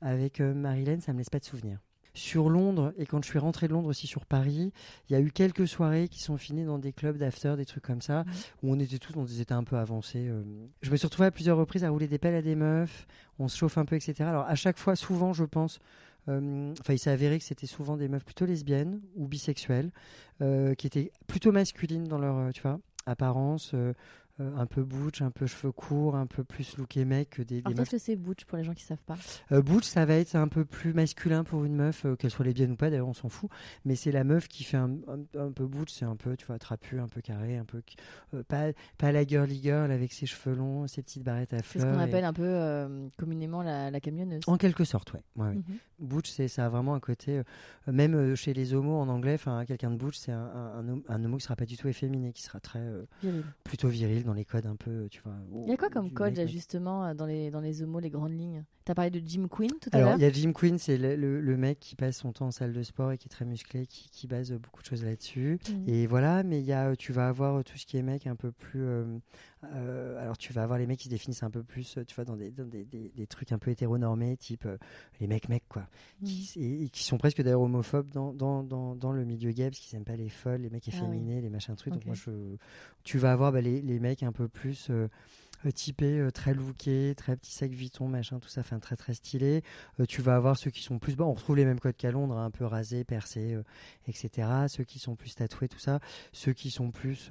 Avec 0.00 0.40
euh, 0.40 0.54
Marilène, 0.54 1.00
ça 1.00 1.12
me 1.12 1.18
laisse 1.18 1.30
pas 1.30 1.38
de 1.40 1.44
souvenirs. 1.44 1.78
Sur 2.16 2.48
Londres, 2.48 2.92
et 2.96 3.06
quand 3.06 3.22
je 3.24 3.28
suis 3.28 3.40
rentré 3.40 3.66
de 3.66 3.72
Londres 3.72 3.88
aussi 3.88 4.06
sur 4.06 4.24
Paris, 4.24 4.72
il 5.08 5.12
y 5.12 5.16
a 5.16 5.20
eu 5.20 5.32
quelques 5.32 5.66
soirées 5.66 6.06
qui 6.06 6.22
sont 6.22 6.36
finies 6.36 6.64
dans 6.64 6.78
des 6.78 6.92
clubs 6.92 7.16
d'after, 7.18 7.56
des 7.56 7.64
trucs 7.64 7.82
comme 7.82 8.00
ça, 8.00 8.22
Mhm. 8.24 8.32
où 8.62 8.72
on 8.72 8.78
était 8.78 8.98
tous 8.98 9.12
dans 9.14 9.24
des 9.24 9.40
états 9.40 9.56
un 9.56 9.64
peu 9.64 9.76
avancés. 9.76 10.28
euh. 10.28 10.42
Je 10.82 10.90
me 10.92 10.96
suis 10.96 11.06
retrouvé 11.06 11.26
à 11.26 11.30
plusieurs 11.32 11.56
reprises 11.56 11.82
à 11.82 11.90
rouler 11.90 12.06
des 12.06 12.18
pelles 12.18 12.36
à 12.36 12.42
des 12.42 12.54
meufs, 12.54 13.06
on 13.40 13.48
se 13.48 13.56
chauffe 13.58 13.78
un 13.78 13.84
peu, 13.84 13.96
etc. 13.96 14.28
Alors, 14.28 14.44
à 14.46 14.54
chaque 14.54 14.78
fois, 14.78 14.94
souvent, 14.94 15.32
je 15.32 15.44
pense, 15.44 15.80
euh, 16.28 16.72
enfin, 16.80 16.92
il 16.92 16.98
s'est 17.00 17.10
avéré 17.10 17.38
que 17.38 17.44
c'était 17.44 17.66
souvent 17.66 17.96
des 17.96 18.06
meufs 18.08 18.24
plutôt 18.24 18.46
lesbiennes 18.46 19.00
ou 19.16 19.26
bisexuelles, 19.26 19.90
euh, 20.40 20.74
qui 20.74 20.86
étaient 20.86 21.10
plutôt 21.26 21.50
masculines 21.50 22.04
dans 22.04 22.18
leur, 22.18 22.52
tu 22.52 22.62
vois, 22.62 22.78
apparence, 23.06 23.72
euh, 24.40 24.56
un 24.56 24.66
peu 24.66 24.82
butch, 24.82 25.22
un 25.22 25.30
peu 25.30 25.46
cheveux 25.46 25.70
courts, 25.72 26.16
un 26.16 26.26
peu 26.26 26.42
plus 26.42 26.76
looké 26.76 27.04
mec 27.04 27.30
que 27.30 27.42
des, 27.42 27.56
des 27.56 27.62
Alors, 27.66 27.78
qu'est-ce 27.78 27.90
que 27.92 27.98
c'est 27.98 28.16
Butch 28.16 28.44
pour 28.46 28.58
les 28.58 28.64
gens 28.64 28.74
qui 28.74 28.82
savent 28.82 29.02
pas 29.06 29.16
Euh, 29.52 29.62
butch, 29.62 29.84
ça 29.84 30.04
va 30.06 30.14
être 30.14 30.34
un 30.34 30.48
peu 30.48 30.64
plus 30.64 30.92
masculin 30.92 31.44
pour 31.44 31.64
une 31.64 31.76
meuf, 31.76 32.04
euh, 32.04 32.16
qu'elle 32.16 32.30
soit 32.32 32.44
lesbienne 32.44 32.72
ou 32.72 32.76
pas, 32.76 32.90
d'ailleurs, 32.90 33.06
on 33.08 33.14
s'en 33.14 33.28
fout. 33.28 33.48
Mais 33.84 33.94
c'est 33.94 34.10
la 34.10 34.24
meuf 34.24 34.48
qui 34.48 34.64
fait 34.64 34.76
un, 34.76 34.90
un- 35.08 35.38
un 35.40 35.52
peu 35.52 35.66
butch, 35.66 35.92
c'est 35.92 36.04
un 36.04 36.16
peu, 36.16 36.36
tu 36.36 36.46
vois, 36.46 36.58
trapu, 36.58 36.98
un 36.98 37.06
peu 37.08 37.20
carré, 37.20 37.56
un 37.56 37.64
peu. 37.64 37.80
pas, 38.48 38.72
pas 38.98 39.12
la 39.12 39.24
girly 39.26 39.60
girl 39.62 39.90
avec 39.92 40.12
ses 40.12 40.26
cheveux 40.26 40.56
longs, 40.56 40.86
ses 40.88 41.02
petites 41.02 41.22
barrettes 41.22 41.52
à 41.54 41.58
C'est 41.58 41.64
ce 41.64 41.78
fleurs. 41.78 41.94
qu'on 41.94 42.00
et- 42.00 42.04
appelle 42.04 42.24
un 42.24 42.32
peu 42.32 43.08
communément 43.16 43.62
la, 43.62 43.90
la 43.90 44.00
camionneuse. 44.00 44.42
En 44.46 44.56
quelque 44.56 44.84
sorte, 44.84 45.12
ouais. 45.12 45.22
ouais, 45.36 45.48
ouais. 45.48 45.54
Mhm. 45.54 45.62
Butch, 46.00 46.30
c'est 46.30 46.48
ça 46.48 46.66
a 46.66 46.68
vraiment 46.68 46.94
un 46.94 47.00
côté, 47.00 47.40
même 47.86 48.34
chez 48.34 48.52
les 48.52 48.74
homos 48.74 48.98
en 48.98 49.08
anglais, 49.08 49.34
enfin 49.34 49.64
quelqu'un 49.64 49.90
de 49.92 49.96
butch, 49.96 50.16
c'est 50.18 50.32
un, 50.32 50.82
un, 51.08 51.24
homo- 51.24 51.36
qui 51.36 51.44
sera 51.44 51.56
pas 51.56 51.66
du 51.66 51.76
tout 51.76 51.88
efféminé, 51.88 52.32
qui 52.32 52.42
sera 52.42 52.58
très 52.60 52.82
Viril. 53.22 53.44
plutôt 53.62 53.88
viril 53.88 54.23
dans 54.24 54.32
les 54.34 54.44
codes 54.44 54.66
un 54.66 54.76
peu, 54.76 55.06
tu 55.10 55.20
vois. 55.22 55.36
Il 55.64 55.70
y 55.70 55.72
a 55.72 55.76
quoi 55.76 55.88
comme 55.90 56.10
code 56.10 56.36
mec, 56.36 56.48
justement 56.48 57.04
euh, 57.04 57.14
dans 57.14 57.26
les, 57.26 57.50
dans 57.50 57.60
les 57.60 57.82
homos, 57.82 58.00
les 58.00 58.10
grandes 58.10 58.32
lignes? 58.36 58.64
T'as 58.84 58.94
parlé 58.94 59.10
de 59.10 59.22
Jim 59.26 59.46
Quinn 59.48 59.70
tout 59.80 59.88
à 59.92 59.96
Alors, 59.96 60.10
l'heure? 60.10 60.18
il 60.18 60.22
y 60.22 60.26
a 60.26 60.30
Jim 60.30 60.52
Quinn, 60.52 60.78
c'est 60.78 60.98
le, 60.98 61.16
le- 61.16 61.40
le 61.40 61.56
mec 61.56 61.78
qui 61.80 61.96
passe 61.96 62.18
son 62.18 62.32
temps 62.32 62.46
en 62.46 62.50
salle 62.50 62.72
de 62.72 62.82
sport 62.82 63.12
et 63.12 63.18
qui 63.18 63.28
est 63.28 63.30
très 63.30 63.44
musclé, 63.46 63.86
qui, 63.86 64.10
qui 64.10 64.26
base 64.26 64.52
beaucoup 64.52 64.82
de 64.82 64.86
choses 64.86 65.04
là-dessus. 65.04 65.58
Mhm. 65.70 65.84
Et 65.86 66.06
voilà, 66.06 66.42
mais 66.42 66.60
il 66.60 66.66
y 66.66 66.72
a, 66.72 66.94
tu 66.96 67.12
vas 67.12 67.28
avoir 67.28 67.62
tout 67.64 67.78
ce 67.78 67.86
qui 67.86 67.96
est 67.96 68.02
mec 68.02 68.26
un 68.26 68.36
peu 68.36 68.52
plus. 68.52 68.82
euh, 68.82 69.04
euh, 69.74 70.20
alors, 70.22 70.36
tu 70.38 70.52
vas 70.52 70.62
avoir 70.62 70.78
les 70.78 70.86
mecs 70.86 70.98
qui 70.98 71.04
se 71.06 71.10
définissent 71.10 71.42
un 71.42 71.50
peu 71.50 71.62
plus, 71.62 71.96
euh, 71.98 72.04
tu 72.04 72.14
vois, 72.14 72.24
dans 72.24 72.36
des, 72.36 72.50
dans 72.50 72.64
des, 72.64 72.84
des- 72.84 73.10
des 73.14 73.26
trucs 73.26 73.52
un 73.52 73.58
peu 73.58 73.70
hétéronormés, 73.70 74.36
type 74.36 74.66
euh, 74.66 74.76
les 75.20 75.26
mecs 75.26 75.48
mecs, 75.48 75.68
quoi. 75.68 75.86
Qui, 76.24 76.50
et, 76.56 76.84
et 76.84 76.88
qui 76.88 77.04
sont 77.04 77.18
presque 77.18 77.42
d'ailleurs 77.42 77.60
homophobes 77.62 78.10
dans, 78.10 78.32
dans, 78.32 78.62
dans, 78.62 78.94
dans 78.96 79.12
le 79.12 79.24
milieu 79.24 79.50
gay, 79.52 79.70
parce 79.70 79.78
qu'ils 79.80 79.96
n'aiment 79.96 80.04
pas 80.04 80.16
les 80.16 80.28
folles, 80.28 80.60
les 80.62 80.70
mecs 80.70 80.84
Ah 80.88 80.90
oui. 80.92 80.96
efféminés, 80.98 81.40
les 81.40 81.50
machins 81.50 81.74
trucs. 81.76 81.92
Donc, 81.94 82.04
moi, 82.06 82.14
je, 82.14 82.30
tu 83.04 83.18
vas 83.18 83.32
avoir 83.32 83.52
bah, 83.52 83.60
les, 83.60 83.80
les 83.82 83.98
mecs 84.00 84.22
un 84.22 84.32
peu 84.32 84.48
plus. 84.48 84.88
euh, 84.90 85.08
typés, 85.74 86.18
euh, 86.18 86.30
très 86.30 86.52
lookés, 86.52 87.14
très 87.16 87.36
petits 87.36 87.52
sacs 87.52 87.70
Vuitton, 87.72 88.06
machin, 88.06 88.38
tout 88.38 88.48
ça, 88.50 88.60
enfin 88.60 88.78
très 88.80 88.96
très 88.96 89.14
stylé. 89.14 89.62
Euh, 89.98 90.04
tu 90.04 90.20
vas 90.20 90.36
avoir 90.36 90.58
ceux 90.58 90.70
qui 90.70 90.82
sont 90.82 90.98
plus, 90.98 91.16
bon, 91.16 91.24
on 91.24 91.32
retrouve 91.32 91.56
les 91.56 91.64
mêmes 91.64 91.80
codes 91.80 91.96
qu'à 91.96 92.10
Londres, 92.10 92.36
hein, 92.36 92.44
un 92.44 92.50
peu 92.50 92.66
rasés, 92.66 93.02
percés, 93.02 93.54
euh, 93.54 93.62
etc. 94.06 94.46
Ceux 94.68 94.84
qui 94.84 94.98
sont 94.98 95.16
plus 95.16 95.34
tatoués, 95.34 95.68
tout 95.68 95.78
ça. 95.78 96.00
Ceux 96.32 96.52
qui 96.52 96.70
sont 96.70 96.90
plus, 96.90 97.28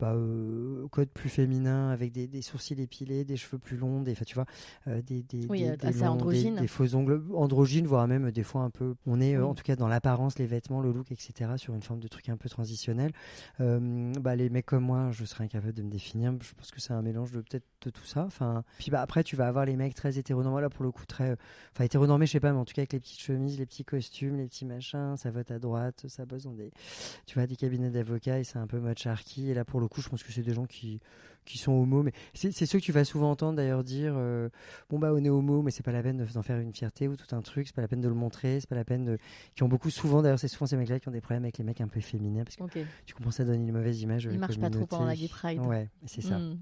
bah, 0.00 0.12
euh, 0.14 0.86
code 0.88 1.08
plus 1.08 1.28
féminin 1.28 1.90
avec 1.90 2.12
des, 2.12 2.26
des, 2.26 2.42
sourcils 2.42 2.80
épilés, 2.80 3.24
des 3.24 3.36
cheveux 3.36 3.58
plus 3.58 3.76
longs, 3.76 4.02
des, 4.02 4.14
tu 4.14 4.34
vois, 4.34 4.46
euh, 4.88 5.00
des, 5.02 5.22
des, 5.22 5.46
oui, 5.46 5.62
des, 5.62 5.86
assez 5.86 6.00
longs, 6.00 6.12
androgyne. 6.12 6.56
des, 6.56 6.66
faux 6.66 6.94
ongles 6.94 7.22
androgynes, 7.34 7.86
voire 7.86 8.08
même 8.08 8.30
des 8.30 8.42
fois 8.42 8.62
un 8.62 8.70
peu. 8.70 8.94
On 9.06 9.20
est 9.20 9.36
euh, 9.36 9.46
en 9.46 9.54
tout 9.54 9.62
cas 9.62 9.76
dans 9.76 9.88
l'apparence, 9.88 10.38
les 10.38 10.46
vêtements, 10.46 10.80
le 10.80 10.92
look, 10.92 11.12
etc. 11.12 11.52
sur 11.56 11.74
une 11.74 11.82
forme 11.82 12.00
de 12.00 12.08
truc 12.08 12.28
un 12.28 12.36
peu 12.36 12.48
transitionnel. 12.48 13.12
Euh, 13.60 14.12
bah, 14.20 14.36
les 14.36 14.50
mecs 14.50 14.66
comme 14.66 14.84
moi, 14.84 15.10
je 15.12 15.24
serais 15.24 15.44
incapable 15.44 15.74
de 15.74 15.82
me 15.82 15.90
définir. 15.90 16.32
Je 16.40 16.54
pense 16.54 16.70
que 16.70 16.80
c'est 16.80 16.92
un 16.92 17.02
mélange 17.02 17.30
de 17.32 17.40
peut-être 17.40 17.64
de 17.84 17.90
tout 17.90 18.04
ça. 18.04 18.24
Enfin, 18.24 18.64
puis 18.78 18.90
bah, 18.90 19.00
après, 19.00 19.22
tu 19.24 19.36
vas 19.36 19.46
avoir 19.46 19.64
les 19.64 19.76
mecs 19.76 19.94
très 19.94 20.18
hétéronormés, 20.18 20.62
là 20.62 20.70
pour 20.70 20.84
le 20.84 20.90
coup 20.90 21.06
très, 21.06 21.30
euh, 21.30 21.36
enfin 21.72 21.84
hétéronormés, 21.84 22.26
je 22.26 22.32
sais 22.32 22.40
pas, 22.40 22.52
mais 22.52 22.58
en 22.58 22.64
tout 22.64 22.74
cas 22.74 22.82
avec 22.82 22.92
les 22.92 23.00
petites 23.00 23.20
chemises, 23.20 23.58
les 23.58 23.66
petits 23.66 23.84
costumes, 23.84 24.36
les 24.36 24.46
petits 24.46 24.64
machins, 24.64 25.16
ça 25.16 25.30
vote 25.30 25.50
à 25.50 25.58
droite, 25.58 26.04
ça 26.08 26.24
bosse 26.24 26.44
dans 26.44 26.52
des, 26.54 26.72
tu 27.26 27.34
vois, 27.34 27.46
des 27.46 27.56
cabinets 27.56 27.90
d'avocats 27.90 28.38
et 28.38 28.44
c'est 28.44 28.58
un 28.58 28.66
peu 28.66 28.80
mode 28.80 28.98
charky. 28.98 29.50
Et 29.50 29.54
là 29.54 29.64
pour 29.64 29.80
le 29.80 29.88
coup, 29.94 30.02
je 30.02 30.08
pense 30.08 30.22
que 30.22 30.32
c'est 30.32 30.42
des 30.42 30.52
gens 30.54 30.66
qui 30.66 31.00
qui 31.46 31.58
sont 31.58 31.72
homo, 31.72 32.02
mais 32.02 32.12
c'est 32.32 32.52
c'est 32.52 32.64
ceux 32.64 32.78
que 32.78 32.84
tu 32.84 32.90
vas 32.92 33.04
souvent 33.04 33.30
entendre 33.30 33.56
d'ailleurs 33.56 33.84
dire 33.84 34.14
euh, 34.16 34.48
bon 34.88 34.98
bah 34.98 35.12
on 35.14 35.22
est 35.22 35.28
homo, 35.28 35.60
mais 35.60 35.70
c'est 35.70 35.82
pas 35.82 35.92
la 35.92 36.02
peine 36.02 36.16
de- 36.16 36.24
d'en 36.24 36.40
faire 36.42 36.58
une 36.58 36.72
fierté 36.72 37.06
ou 37.06 37.16
tout 37.16 37.36
un 37.36 37.42
truc, 37.42 37.66
c'est 37.66 37.76
pas 37.76 37.82
la 37.82 37.88
peine 37.88 38.00
de 38.00 38.08
le 38.08 38.14
montrer, 38.14 38.60
c'est 38.60 38.68
pas 38.68 38.74
la 38.76 38.84
peine 38.84 39.04
de. 39.04 39.18
qui 39.54 39.62
ont 39.62 39.68
beaucoup 39.68 39.90
souvent 39.90 40.22
d'ailleurs 40.22 40.38
c'est 40.38 40.48
souvent 40.48 40.64
ces 40.66 40.76
mecs-là 40.78 41.00
qui 41.00 41.08
ont 41.08 41.12
des 41.12 41.20
problèmes 41.20 41.44
avec 41.44 41.58
les 41.58 41.64
mecs 41.64 41.82
un 41.82 41.88
peu 41.88 42.00
féminins 42.00 42.44
parce 42.44 42.56
que 42.56 42.62
tu 43.04 43.14
comprends 43.14 43.30
ça 43.30 43.44
donne 43.44 43.60
une 43.60 43.72
mauvaise 43.72 44.00
image. 44.00 44.24
Ils 44.32 44.38
marchent 44.38 44.58
pas 44.58 44.70
trop 44.70 44.86
pendant 44.86 45.04
la. 45.04 45.14
Gay 45.16 45.28
Pride. 45.28 45.60
Ouais, 45.60 45.90
c'est 46.06 46.22
ça. 46.22 46.38
Hmm. 46.38 46.58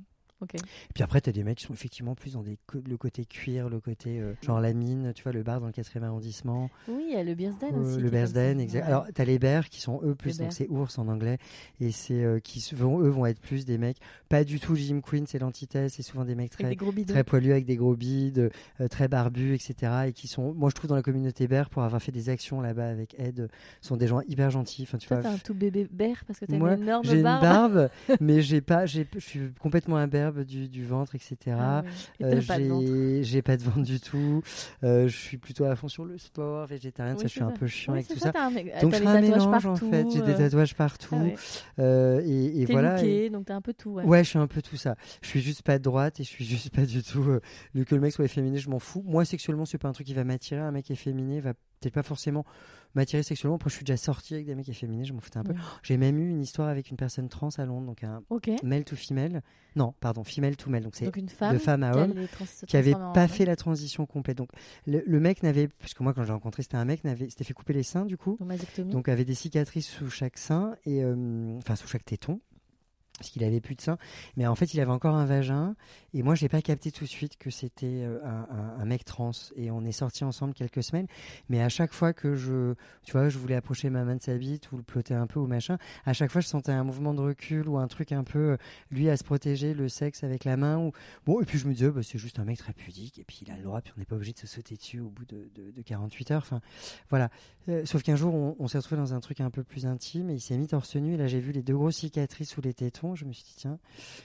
Et 0.54 0.92
puis 0.94 1.02
après, 1.02 1.20
tu 1.20 1.30
as 1.30 1.32
des 1.32 1.44
mecs 1.44 1.58
qui 1.58 1.64
sont 1.64 1.72
effectivement 1.72 2.14
plus 2.14 2.34
dans 2.34 2.42
des 2.42 2.58
le 2.86 2.96
côté 2.96 3.24
cuir, 3.24 3.68
le 3.68 3.80
côté 3.80 4.20
euh, 4.20 4.34
genre 4.42 4.60
la 4.60 4.72
mine, 4.72 5.12
tu 5.14 5.22
vois, 5.22 5.32
le 5.32 5.42
bar 5.42 5.60
dans 5.60 5.66
le 5.66 5.72
4e 5.72 6.02
arrondissement, 6.02 6.70
Oui, 6.88 7.04
il 7.08 7.14
y 7.14 7.16
a 7.16 7.22
le 7.24 7.34
Bearsden 7.34 7.74
euh, 7.74 7.82
aussi. 7.82 8.00
le. 8.00 8.10
Bearsden, 8.10 8.60
exact. 8.60 8.80
Ouais. 8.82 8.86
Alors, 8.86 9.06
tu 9.14 9.20
as 9.20 9.24
les 9.24 9.38
bears 9.38 9.68
qui 9.68 9.80
sont 9.80 10.00
eux 10.04 10.14
plus, 10.14 10.38
Les 10.38 10.44
donc 10.44 10.52
c'est 10.52 10.68
ours 10.68 10.98
en 10.98 11.08
anglais, 11.08 11.38
et 11.80 11.90
c'est 11.90 12.22
euh, 12.22 12.38
qui 12.40 12.64
vont, 12.74 13.00
eux 13.00 13.08
vont 13.08 13.26
être 13.26 13.40
plus 13.40 13.64
des 13.64 13.78
mecs, 13.78 13.98
pas 14.28 14.44
du 14.44 14.60
tout 14.60 14.74
Jim 14.74 15.00
Queen, 15.00 15.26
c'est 15.26 15.38
l'antithèse, 15.38 15.92
c'est 15.94 16.02
souvent 16.02 16.24
des 16.24 16.34
mecs 16.34 16.50
très, 16.50 16.74
des 16.74 17.04
très 17.04 17.24
poilus 17.24 17.52
avec 17.52 17.64
des 17.66 17.76
gros 17.76 17.94
bides, 17.96 18.50
très 18.90 19.08
barbus, 19.08 19.54
etc. 19.54 19.92
Et 20.08 20.12
qui 20.12 20.28
sont, 20.28 20.52
moi 20.54 20.70
je 20.70 20.74
trouve 20.74 20.88
dans 20.88 20.96
la 20.96 21.02
communauté 21.02 21.46
bear, 21.48 21.70
pour 21.70 21.82
avoir 21.82 22.02
fait 22.02 22.12
des 22.12 22.28
actions 22.28 22.60
là-bas 22.60 22.88
avec 22.88 23.14
Ed, 23.18 23.48
sont 23.80 23.96
des 23.96 24.06
gens 24.06 24.20
hyper 24.22 24.50
gentils. 24.50 24.82
Enfin, 24.82 24.98
tu 24.98 25.08
Toi, 25.08 25.18
vois, 25.20 25.30
t'as 25.30 25.34
un 25.34 25.38
tout 25.38 25.54
bébé 25.54 25.88
bear 25.90 26.16
parce 26.26 26.38
que 26.38 26.46
t'as 26.46 26.56
moi, 26.56 26.74
une 26.74 26.82
énorme 26.82 27.04
j'ai 27.04 27.16
une 27.16 27.22
barbe. 27.22 27.42
barbe, 27.42 27.90
mais 28.20 28.42
j'ai 28.42 28.60
pas, 28.60 28.86
je 28.86 29.02
suis 29.18 29.52
complètement 29.60 29.96
du, 30.44 30.68
du 30.68 30.84
ventre, 30.86 31.14
etc. 31.14 31.36
Ah 31.58 31.82
ouais. 31.84 31.90
Et 32.20 32.24
Euh, 32.24 32.40
pas 32.46 32.58
de 32.58 33.22
j'ai 33.22 33.42
pas 33.42 33.56
de 33.56 33.62
ventre 33.62 33.82
du 33.82 34.00
tout. 34.00 34.42
Euh, 34.82 35.08
je 35.08 35.16
suis 35.16 35.38
plutôt 35.38 35.64
à 35.64 35.76
fond 35.76 35.88
sur 35.88 36.04
le 36.04 36.18
sport, 36.18 36.66
végétarien, 36.66 37.14
Oui, 37.14 37.20
ça, 37.20 37.26
je 37.26 37.32
suis 37.32 37.42
un 37.42 37.48
ça. 37.50 37.54
peu 37.58 37.66
chiant 37.66 37.92
Oui, 37.92 37.98
avec 38.00 38.08
tout 38.10 38.18
ça. 38.18 38.32
ça. 38.32 38.46
Un 38.46 38.50
Donc 38.80 38.94
un 38.94 39.20
mélange 39.20 39.50
partout. 39.50 39.68
en 39.68 39.90
fait. 39.90 40.06
J'ai 40.12 40.20
des 40.22 40.32
euh, 40.32 40.38
tatouages 40.38 40.74
partout. 40.74 41.14
ah 41.18 41.22
ouais. 41.24 41.34
Euh, 41.78 42.22
et, 42.24 42.62
et 42.62 42.66
T'es 42.66 42.72
voilà. 42.72 42.96
looké, 42.96 43.24
et- 43.26 43.30
donc 43.30 43.46
t'as 43.46 43.54
un 43.56 43.60
peu 43.60 43.72
tout. 43.74 43.90
Ouais. 43.90 44.04
Ouais, 44.04 44.24
je 44.24 44.30
suis 44.30 44.38
un 44.38 44.46
peu 44.46 44.62
tout 44.62 44.76
ça. 44.76 44.96
Je 45.22 45.28
suis 45.28 45.40
juste 45.40 45.62
pas 45.62 45.78
de 45.78 45.82
droite 45.84 46.20
et 46.20 46.24
je 46.24 46.28
suis 46.28 46.44
juste 46.44 46.70
pas 46.70 46.86
du 46.86 47.02
tout. 47.02 47.22
euh, 47.22 47.40
le 47.74 47.84
que 47.84 47.94
le 47.94 48.00
mec 48.00 48.12
soit 48.12 48.24
efféminé, 48.24 48.58
je 48.58 48.68
m'en 48.70 48.78
fous. 48.78 49.02
Moi, 49.06 49.24
sexuellement, 49.24 49.64
c'est 49.64 49.78
pas 49.78 49.88
un 49.88 49.92
truc 49.92 50.06
qui 50.06 50.14
va 50.14 50.24
m'attirer. 50.24 50.60
Un 50.60 50.70
mec 50.72 50.90
efféminé 50.90 51.40
va 51.40 51.54
peut-être 51.54 51.94
pas 51.94 52.02
forcément 52.02 52.44
m'attirer 52.94 53.22
sexuellement. 53.22 53.56
Après, 53.56 53.70
je 53.70 53.76
suis 53.76 53.84
déjà 53.84 53.96
sorti 53.96 54.34
avec 54.34 54.46
des 54.46 54.54
mecs 54.54 54.68
efféminés, 54.68 55.04
je 55.04 55.12
m'en 55.12 55.20
foutais 55.20 55.38
un 55.38 55.44
peu. 55.44 55.52
Ouais. 55.52 55.58
J'ai 55.82 55.96
même 55.96 56.18
eu 56.18 56.30
une 56.30 56.40
histoire 56.42 56.68
avec 56.68 56.90
une 56.90 56.96
personne 56.96 57.28
trans 57.28 57.48
à 57.56 57.64
Londres, 57.64 57.86
donc 57.86 58.04
un 58.04 58.22
Ok. 58.30 58.50
male 58.62 58.84
to 58.84 58.96
female. 58.96 59.42
Non, 59.76 59.94
pardon, 60.00 60.22
female 60.24 60.56
to 60.56 60.68
male. 60.70 60.82
Donc 60.84 60.94
c'est 60.94 61.06
Donc 61.06 61.16
une 61.16 61.28
femme, 61.28 61.54
de 61.54 61.58
femme 61.58 61.82
à 61.82 61.96
homme 61.96 62.14
qui 62.66 62.76
avait 62.76 62.94
pas 63.14 63.26
fait 63.28 63.44
la 63.44 63.56
transition 63.56 64.04
complète. 64.06 64.36
Donc 64.38 64.50
le, 64.86 65.02
le 65.06 65.20
mec 65.20 65.42
n'avait, 65.42 65.68
puisque 65.68 66.00
moi 66.00 66.12
quand 66.12 66.24
j'ai 66.24 66.32
rencontré 66.32 66.62
c'était 66.62 66.76
un 66.76 66.84
mec, 66.84 67.04
n'avait, 67.04 67.30
s'était 67.30 67.44
fait 67.44 67.54
couper 67.54 67.72
les 67.72 67.82
seins 67.82 68.04
du 68.04 68.16
coup, 68.16 68.38
donc 68.90 69.08
avait 69.08 69.24
des 69.24 69.34
cicatrices 69.34 69.86
sous 69.88 70.10
chaque 70.10 70.36
sein 70.38 70.76
et 70.84 71.02
euh, 71.02 71.56
enfin 71.58 71.76
sous 71.76 71.88
chaque 71.88 72.04
téton. 72.04 72.40
Parce 73.22 73.30
qu'il 73.30 73.44
avait 73.44 73.60
plus 73.60 73.76
de 73.76 73.80
sein, 73.80 73.98
mais 74.36 74.48
en 74.48 74.56
fait 74.56 74.74
il 74.74 74.80
avait 74.80 74.90
encore 74.90 75.14
un 75.14 75.26
vagin. 75.26 75.76
Et 76.12 76.24
moi 76.24 76.34
j'ai 76.34 76.48
pas 76.48 76.60
capté 76.60 76.90
tout 76.90 77.04
de 77.04 77.08
suite 77.08 77.36
que 77.38 77.50
c'était 77.50 78.02
euh, 78.02 78.18
un, 78.24 78.84
mec 78.84 79.04
trans. 79.04 79.30
Et 79.54 79.70
on 79.70 79.84
est 79.84 79.92
sortis 79.92 80.24
ensemble 80.24 80.54
quelques 80.54 80.82
semaines. 80.82 81.06
Mais 81.48 81.62
à 81.62 81.68
chaque 81.68 81.92
fois 81.92 82.12
que 82.12 82.34
je, 82.34 82.74
tu 83.04 83.12
vois, 83.12 83.28
je 83.28 83.38
voulais 83.38 83.54
approcher 83.54 83.90
ma 83.90 84.02
main 84.02 84.16
de 84.16 84.22
sa 84.22 84.34
bite 84.34 84.72
ou 84.72 84.76
le 84.76 84.82
plotter 84.82 85.14
un 85.14 85.28
peu 85.28 85.38
ou 85.38 85.46
machin, 85.46 85.78
à 86.04 86.12
chaque 86.14 86.32
fois 86.32 86.40
je 86.40 86.48
sentais 86.48 86.72
un 86.72 86.82
mouvement 86.82 87.14
de 87.14 87.20
recul 87.20 87.68
ou 87.68 87.78
un 87.78 87.86
truc 87.86 88.10
un 88.10 88.24
peu, 88.24 88.38
euh, 88.38 88.56
lui 88.90 89.08
à 89.08 89.16
se 89.16 89.22
protéger 89.22 89.72
le 89.72 89.88
sexe 89.88 90.24
avec 90.24 90.44
la 90.44 90.56
main. 90.56 90.78
Ou... 90.78 90.90
Bon, 91.24 91.40
et 91.40 91.44
puis 91.44 91.58
je 91.58 91.68
me 91.68 91.74
disais, 91.74 91.90
bah, 91.90 92.02
c'est 92.02 92.18
juste 92.18 92.40
un 92.40 92.44
mec 92.44 92.58
très 92.58 92.72
pudique 92.72 93.20
et 93.20 93.24
puis 93.24 93.42
il 93.42 93.52
a 93.52 93.56
le 93.56 93.62
droit, 93.62 93.80
puis 93.82 93.92
on 93.96 94.00
n'est 94.00 94.06
pas 94.06 94.16
obligé 94.16 94.32
de 94.32 94.38
se 94.38 94.48
sauter 94.48 94.74
dessus 94.74 94.98
au 94.98 95.10
bout 95.10 95.26
de 95.26 95.82
48 95.82 96.32
heures. 96.32 96.42
Enfin, 96.42 96.60
voilà. 97.08 97.30
Euh, 97.68 97.86
sauf 97.86 98.02
qu'un 98.02 98.16
jour, 98.16 98.34
on, 98.34 98.56
on 98.58 98.66
s'est 98.66 98.78
retrouvé 98.78 99.00
dans 99.00 99.14
un 99.14 99.20
truc 99.20 99.40
un 99.40 99.50
peu 99.50 99.62
plus 99.62 99.86
intime 99.86 100.30
et 100.30 100.34
il 100.34 100.40
s'est 100.40 100.56
mis 100.56 100.66
torse 100.66 100.96
nu. 100.96 101.14
Et 101.14 101.16
là, 101.16 101.28
j'ai 101.28 101.40
vu 101.40 101.52
les 101.52 101.62
deux 101.62 101.76
grosses 101.76 101.96
cicatrices 101.96 102.50
sous 102.50 102.60
les 102.60 102.74
tétons. 102.74 103.11
Je 103.14 103.24
me 103.24 103.32
suis 103.32 103.44
dit, 103.44 103.54
tiens, 103.56 103.78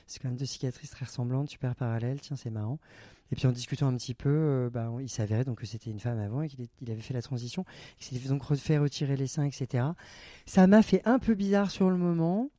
c'est 0.05 0.19
quand 0.19 0.29
même 0.29 0.37
deux 0.37 0.45
cicatrices 0.45 0.89
très 0.89 1.05
ressemblantes, 1.05 1.49
super 1.49 1.75
parallèles. 1.75 2.21
Tiens, 2.21 2.35
c'est 2.35 2.49
marrant. 2.49 2.79
Et 3.31 3.35
puis 3.35 3.45
en 3.45 3.51
discutant 3.51 3.87
un 3.87 3.97
petit 3.97 4.13
peu, 4.13 4.29
euh, 4.29 4.69
bah, 4.69 4.89
il 5.01 5.09
s'avérait 5.09 5.43
donc 5.43 5.59
que 5.59 5.65
c'était 5.65 5.89
une 5.89 5.99
femme 5.99 6.19
avant 6.19 6.41
et 6.41 6.47
qu'il 6.47 6.91
avait 6.91 7.01
fait 7.01 7.13
la 7.13 7.21
transition, 7.21 7.65
qu'il 7.97 8.17
s'était 8.17 8.29
donc 8.29 8.43
fait 8.55 8.77
retirer 8.77 9.17
les 9.17 9.27
seins, 9.27 9.43
etc. 9.43 9.85
Ça 10.45 10.65
m'a 10.67 10.81
fait 10.81 11.01
un 11.05 11.19
peu 11.19 11.35
bizarre 11.35 11.69
sur 11.69 11.89
le 11.89 11.97
moment, 11.97 12.49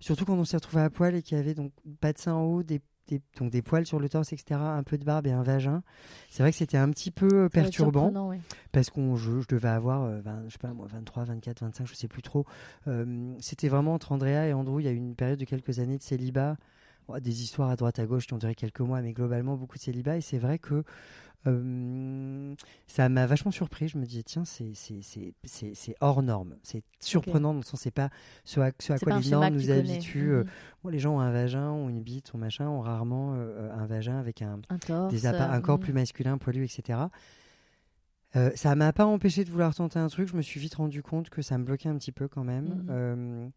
surtout 0.00 0.24
quand 0.24 0.36
on 0.36 0.44
s'est 0.44 0.56
retrouvé 0.56 0.82
à 0.82 0.90
poil 0.90 1.14
et 1.14 1.22
qu'il 1.22 1.36
y 1.36 1.40
avait 1.40 1.54
donc 1.54 1.72
pas 2.00 2.12
de 2.12 2.18
seins 2.18 2.34
en 2.34 2.44
haut, 2.44 2.62
des, 2.62 2.80
des- 3.08 3.20
donc 3.38 3.50
des 3.50 3.62
poils 3.62 3.86
sur 3.86 3.98
le 4.00 4.08
torse, 4.08 4.32
etc., 4.32 4.60
un 4.60 4.82
peu 4.82 4.98
de 4.98 5.04
barbe 5.04 5.26
et 5.26 5.32
un 5.32 5.42
vagin. 5.42 5.82
C'est 6.28 6.42
vrai 6.42 6.50
que 6.52 6.58
c'était 6.58 6.76
un 6.76 6.90
petit 6.90 7.10
peu 7.10 7.28
euh, 7.32 7.48
perturbant 7.48 8.28
ouais. 8.28 8.40
parce 8.72 8.90
qu'on 8.90 9.16
je, 9.16 9.40
je 9.40 9.46
devais 9.48 9.68
avoir 9.68 10.02
euh, 10.04 10.20
20, 10.20 10.44
je 10.48 10.52
sais 10.52 10.58
pas 10.58 10.72
moi 10.72 10.86
23 10.90 11.24
24 11.24 11.60
25 11.60 11.86
je 11.86 11.94
sais 11.94 12.08
plus 12.08 12.22
trop 12.22 12.44
Euh, 12.88 13.34
c'était 13.40 13.68
vraiment 13.68 13.94
entre 13.94 14.12
Andrea 14.12 14.46
et 14.48 14.52
Andrew 14.52 14.80
il 14.80 14.84
y 14.84 14.88
a 14.88 14.92
eu 14.92 14.96
une 14.96 15.14
période 15.14 15.38
de 15.38 15.44
quelques 15.44 15.78
années 15.78 15.98
de 15.98 16.02
célibat 16.02 16.56
des 17.20 17.42
histoires 17.42 17.70
à 17.70 17.76
droite 17.76 18.00
à 18.00 18.06
gauche 18.06 18.26
qui 18.26 18.34
ont 18.34 18.38
duré 18.38 18.54
quelques 18.56 18.80
mois 18.80 19.00
mais 19.00 19.12
globalement 19.12 19.56
beaucoup 19.56 19.76
de 19.78 19.82
célibat 19.82 20.16
et 20.16 20.20
c'est 20.20 20.38
vrai 20.38 20.58
que 20.58 20.82
euh, 21.46 22.54
ça 22.86 23.08
m'a 23.08 23.26
vachement 23.26 23.50
surpris 23.50 23.88
je 23.88 23.98
me 23.98 24.04
dis 24.04 24.22
tiens 24.24 24.44
c'est 24.44 24.72
c'est 24.74 25.00
c'est 25.02 25.32
c'est 25.44 25.72
c'est 25.74 25.94
hors 26.00 26.22
norme 26.22 26.56
c'est 26.62 26.82
surprenant 27.00 27.52
dans 27.52 27.60
le 27.60 27.64
sens 27.64 27.80
c'est 27.80 27.90
pas 27.90 28.10
ce 28.44 28.60
à, 28.60 28.70
ce 28.80 28.92
à 28.92 28.98
quoi 28.98 29.18
les 29.18 29.30
normes 29.30 29.54
nous 29.54 29.70
habituent 29.70 30.32
euh, 30.32 30.42
Mhm. 30.44 30.50
bon, 30.84 30.88
les 30.90 30.98
gens 30.98 31.16
ont 31.16 31.20
un 31.20 31.30
vagin 31.32 31.70
ont 31.70 31.88
une 31.88 32.02
bite 32.02 32.34
ont 32.34 32.38
machin 32.38 32.68
ont 32.68 32.80
rarement 32.80 33.34
euh, 33.36 33.70
un 33.72 33.86
vagin 33.86 34.18
avec 34.18 34.42
un 34.42 34.60
Un 34.70 34.78
torse. 34.78 35.12
des 35.12 35.26
appa- 35.26 35.50
un 35.50 35.60
corps 35.60 35.76
mhm. 35.78 35.82
plus 35.84 35.92
masculin, 35.92 36.38
poilu, 36.38 36.64
etc. 36.64 36.98
Euh, 38.34 38.50
ça 38.54 38.74
m'a 38.74 38.92
pas 38.92 39.06
empêché 39.06 39.44
de 39.44 39.50
vouloir 39.50 39.74
tenter 39.74 39.98
un 39.98 40.08
truc. 40.08 40.28
Je 40.28 40.36
me 40.36 40.42
suis 40.42 40.60
vite 40.60 40.74
rendu 40.74 41.02
compte 41.02 41.30
que 41.30 41.40
ça 41.42 41.56
me 41.56 41.64
bloquait 41.64 41.88
un 41.88 41.96
petit 41.96 42.12
peu 42.12 42.28
quand 42.28 42.44
même. 42.44 42.84
Mhm. 42.86 43.50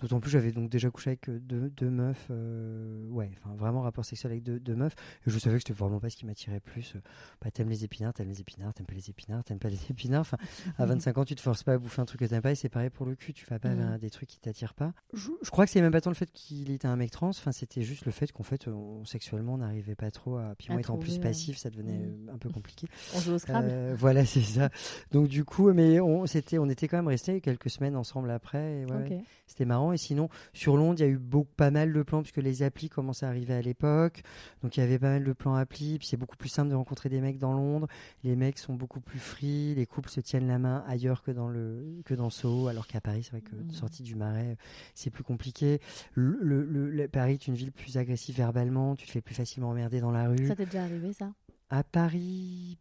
D'autant 0.00 0.20
plus, 0.20 0.30
j'avais 0.30 0.52
donc 0.52 0.70
déjà 0.70 0.90
couché 0.90 1.10
avec 1.10 1.28
euh, 1.28 1.38
deux, 1.38 1.70
deux 1.70 1.90
meufs, 1.90 2.26
euh, 2.30 3.06
ouais, 3.10 3.30
enfin 3.38 3.54
vraiment 3.56 3.82
rapport 3.82 4.04
sexuel 4.04 4.32
avec 4.32 4.42
deux, 4.42 4.58
deux 4.58 4.74
meufs. 4.74 4.94
Et 5.26 5.30
je 5.30 5.38
savais 5.38 5.56
que 5.56 5.62
c'était 5.62 5.78
vraiment 5.78 6.00
pas 6.00 6.10
ce 6.10 6.16
qui 6.16 6.26
m'attirait 6.26 6.60
plus. 6.60 6.94
Euh, 6.96 7.00
Bah, 7.42 7.50
t'aimes 7.50 7.68
les 7.68 7.84
épinards, 7.84 8.14
t'aimes 8.14 8.28
les 8.28 8.40
épinards, 8.40 8.72
t'aimes 8.74 8.86
pas 8.86 8.94
les 8.94 9.10
épinards, 9.10 9.44
t'aimes 9.44 9.58
pas 9.58 9.68
les 9.68 9.78
épinards. 9.90 10.20
Enfin, 10.22 10.38
à 10.78 10.86
25 10.86 11.18
ans, 11.18 11.24
tu 11.24 11.34
te 11.34 11.40
forces 11.40 11.62
pas 11.62 11.74
à 11.74 11.78
bouffer 11.78 12.00
un 12.00 12.04
truc 12.06 12.20
que 12.20 12.24
t'aimes 12.26 12.42
pas 12.42 12.52
et 12.52 12.54
c'est 12.54 12.68
pareil 12.68 12.90
pour 12.90 13.06
le 13.06 13.14
cul. 13.14 13.32
Tu 13.32 13.46
vas 13.46 13.58
pas 13.58 13.74
vers 13.74 13.98
des 13.98 14.10
trucs 14.10 14.28
qui 14.28 14.38
t'attirent 14.40 14.74
pas. 14.74 14.92
Je, 15.12 15.30
je 15.42 15.50
crois 15.50 15.66
que 15.66 15.70
c'est 15.70 15.80
même 15.80 15.92
pas 15.92 16.00
tant 16.00 16.10
le 16.10 16.16
fait 16.16 16.30
qu'il 16.32 16.70
était 16.70 16.88
un 16.88 16.96
mec 16.96 17.10
trans. 17.10 17.28
Enfin, 17.28 17.52
c'était 17.52 17.82
juste 17.82 18.06
le 18.06 18.12
fait 18.12 18.32
qu'en 18.32 18.42
fait, 18.42 18.68
on, 18.68 19.04
sexuellement, 19.04 19.54
on 19.54 19.58
n'arrivait 19.58 19.94
pas 19.94 20.10
trop 20.10 20.36
à. 20.36 20.54
Puis 20.58 20.68
moi, 20.70 20.80
étant 20.80 20.96
plus 20.98 21.18
passif, 21.18 21.58
ça 21.58 21.70
devenait 21.70 22.00
euh, 22.06 22.32
un 22.34 22.38
peu 22.38 22.48
compliqué. 22.48 22.86
On 23.14 23.20
joue 23.20 23.32
au 23.32 23.38
Scrabble. 23.38 23.68
Euh, 23.70 23.94
voilà, 23.98 24.24
c'est 24.24 24.40
ça. 24.40 24.70
Donc 25.10 25.28
du 25.28 25.44
coup, 25.44 25.72
mais 25.72 26.00
on, 26.00 26.26
c'était, 26.26 26.58
on 26.58 26.68
était 26.68 26.88
quand 26.88 26.96
même 26.98 27.08
restés 27.08 27.40
quelques 27.40 27.70
semaines 27.70 27.96
ensemble 27.96 28.30
après. 28.30 28.80
et 28.80 28.84
ouais, 28.86 29.22
c'était 29.46 29.64
marrant. 29.64 29.89
Et 29.92 29.98
sinon, 29.98 30.28
sur 30.52 30.76
Londres, 30.76 30.96
il 30.98 31.02
y 31.02 31.04
a 31.04 31.08
eu 31.08 31.18
beaucoup, 31.18 31.50
pas 31.56 31.70
mal 31.70 31.92
de 31.92 32.02
plans 32.02 32.22
puisque 32.22 32.38
les 32.38 32.62
applis 32.62 32.88
commençaient 32.88 33.26
à 33.26 33.28
arriver 33.28 33.54
à 33.54 33.62
l'époque. 33.62 34.22
Donc 34.62 34.76
il 34.76 34.80
y 34.80 34.82
avait 34.82 34.98
pas 34.98 35.10
mal 35.10 35.24
de 35.24 35.32
plans 35.32 35.54
applis. 35.54 35.98
Puis 35.98 36.06
c'est 36.08 36.16
beaucoup 36.16 36.36
plus 36.36 36.48
simple 36.48 36.70
de 36.70 36.74
rencontrer 36.74 37.08
des 37.08 37.20
mecs 37.20 37.38
dans 37.38 37.52
Londres. 37.52 37.86
Les 38.24 38.36
mecs 38.36 38.58
sont 38.58 38.74
beaucoup 38.74 39.00
plus 39.00 39.18
free. 39.18 39.74
Les 39.74 39.86
couples 39.86 40.10
se 40.10 40.20
tiennent 40.20 40.46
la 40.48 40.58
main 40.58 40.84
ailleurs 40.86 41.22
que 41.22 41.30
dans 41.30 41.48
le 41.48 42.00
que 42.04 42.14
dans 42.14 42.30
Soho, 42.30 42.68
alors 42.68 42.86
qu'à 42.86 43.00
Paris, 43.00 43.22
c'est 43.24 43.30
vrai 43.32 43.40
que 43.42 43.54
Mhm. 43.56 43.70
sortie 43.72 44.02
du 44.02 44.14
Marais, 44.14 44.56
c'est 44.94 45.10
plus 45.10 45.24
compliqué. 45.24 45.80
Le, 46.14 46.38
le- 46.40 46.64
le- 46.64 46.90
le- 46.90 47.08
Paris 47.08 47.34
est 47.34 47.46
une 47.46 47.54
ville 47.54 47.72
plus 47.72 47.96
agressive 47.96 48.36
verbalement. 48.36 48.96
Tu 48.96 49.06
te 49.06 49.10
fais 49.12 49.20
plus 49.20 49.34
facilement 49.34 49.70
emmerder 49.70 50.00
dans 50.00 50.10
la 50.10 50.28
rue. 50.28 50.46
Ça 50.46 50.54
t'est 50.56 50.66
déjà 50.66 50.82
arrivé, 50.84 51.12
ça? 51.12 51.32
À 51.70 51.84
Paris, 51.84 52.78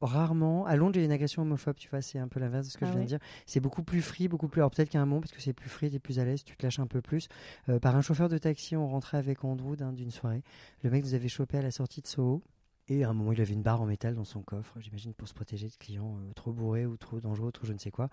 rarement. 0.00 0.66
À 0.66 0.76
Londres, 0.76 0.94
j'ai 0.94 1.04
une 1.04 1.12
agression 1.12 1.42
homophobe, 1.42 1.76
tu 1.76 1.88
vois, 1.88 2.02
c'est 2.02 2.18
un 2.18 2.28
peu 2.28 2.40
l'inverse 2.40 2.66
de 2.66 2.72
ce 2.72 2.78
que 2.78 2.84
Ah 2.84 2.88
je 2.88 2.92
viens 2.92 3.02
de 3.02 3.06
dire. 3.08 3.18
C'est 3.46 3.60
beaucoup 3.60 3.82
plus 3.82 4.02
free, 4.02 4.28
beaucoup 4.28 4.48
plus. 4.48 4.60
Alors 4.60 4.70
peut-être 4.70 4.90
qu'à 4.90 5.00
un 5.00 5.06
moment, 5.06 5.20
parce 5.20 5.32
que 5.32 5.40
c'est 5.40 5.52
plus 5.52 5.68
free, 5.68 5.90
t'es 5.90 5.98
plus 5.98 6.18
à 6.18 6.24
l'aise, 6.24 6.44
tu 6.44 6.56
te 6.56 6.64
lâches 6.64 6.78
un 6.78 6.86
peu 6.86 7.00
plus. 7.00 7.28
Euh, 7.68 7.78
par 7.78 7.96
un 7.96 8.00
chauffeur 8.00 8.28
de 8.28 8.38
taxi, 8.38 8.76
on 8.76 8.88
rentrait 8.88 9.18
avec 9.18 9.44
Andrew 9.44 9.76
d'un- 9.76 9.92
d'une 9.92 10.10
soirée. 10.10 10.42
Le 10.82 10.90
mec 10.90 11.04
nous 11.04 11.14
avait 11.14 11.28
chopé 11.28 11.58
à 11.58 11.62
la 11.62 11.70
sortie 11.70 12.00
de 12.00 12.06
Soho. 12.06 12.42
Et 12.90 13.04
à 13.04 13.10
un 13.10 13.12
moment, 13.12 13.32
il 13.32 13.40
avait 13.42 13.52
une 13.52 13.60
barre 13.62 13.82
en 13.82 13.84
métal 13.84 14.14
dans 14.14 14.24
son 14.24 14.40
coffre, 14.40 14.80
j'imagine, 14.80 15.12
pour 15.12 15.28
se 15.28 15.34
protéger 15.34 15.68
de 15.68 15.74
clients 15.74 16.16
euh, 16.22 16.32
trop 16.32 16.52
bourrés 16.54 16.86
ou 16.86 16.96
trop 16.96 17.20
dangereux, 17.20 17.52
trop 17.52 17.66
je 17.66 17.74
ne 17.74 17.78
sais 17.78 17.90
quoi. 17.90 18.08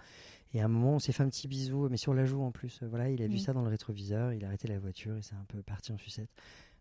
Et 0.53 0.59
à 0.61 0.65
un 0.65 0.67
moment, 0.67 0.95
on 0.95 0.99
s'est 0.99 1.13
fait 1.13 1.23
un 1.23 1.29
petit 1.29 1.47
bisou, 1.47 1.87
mais 1.89 1.95
sur 1.95 2.13
la 2.13 2.25
joue 2.25 2.41
en 2.41 2.51
plus. 2.51 2.81
Euh, 2.83 2.87
voilà, 2.89 3.09
il 3.09 3.21
a 3.21 3.27
vu 3.27 3.37
ça 3.39 3.53
dans 3.53 3.61
le 3.61 3.69
rétroviseur, 3.69 4.33
il 4.33 4.43
a 4.43 4.47
arrêté 4.47 4.67
la 4.67 4.77
voiture 4.77 5.15
et 5.15 5.21
c'est 5.21 5.35
un 5.35 5.45
peu 5.47 5.61
parti 5.61 5.93
en 5.93 5.97
sucette. 5.97 6.27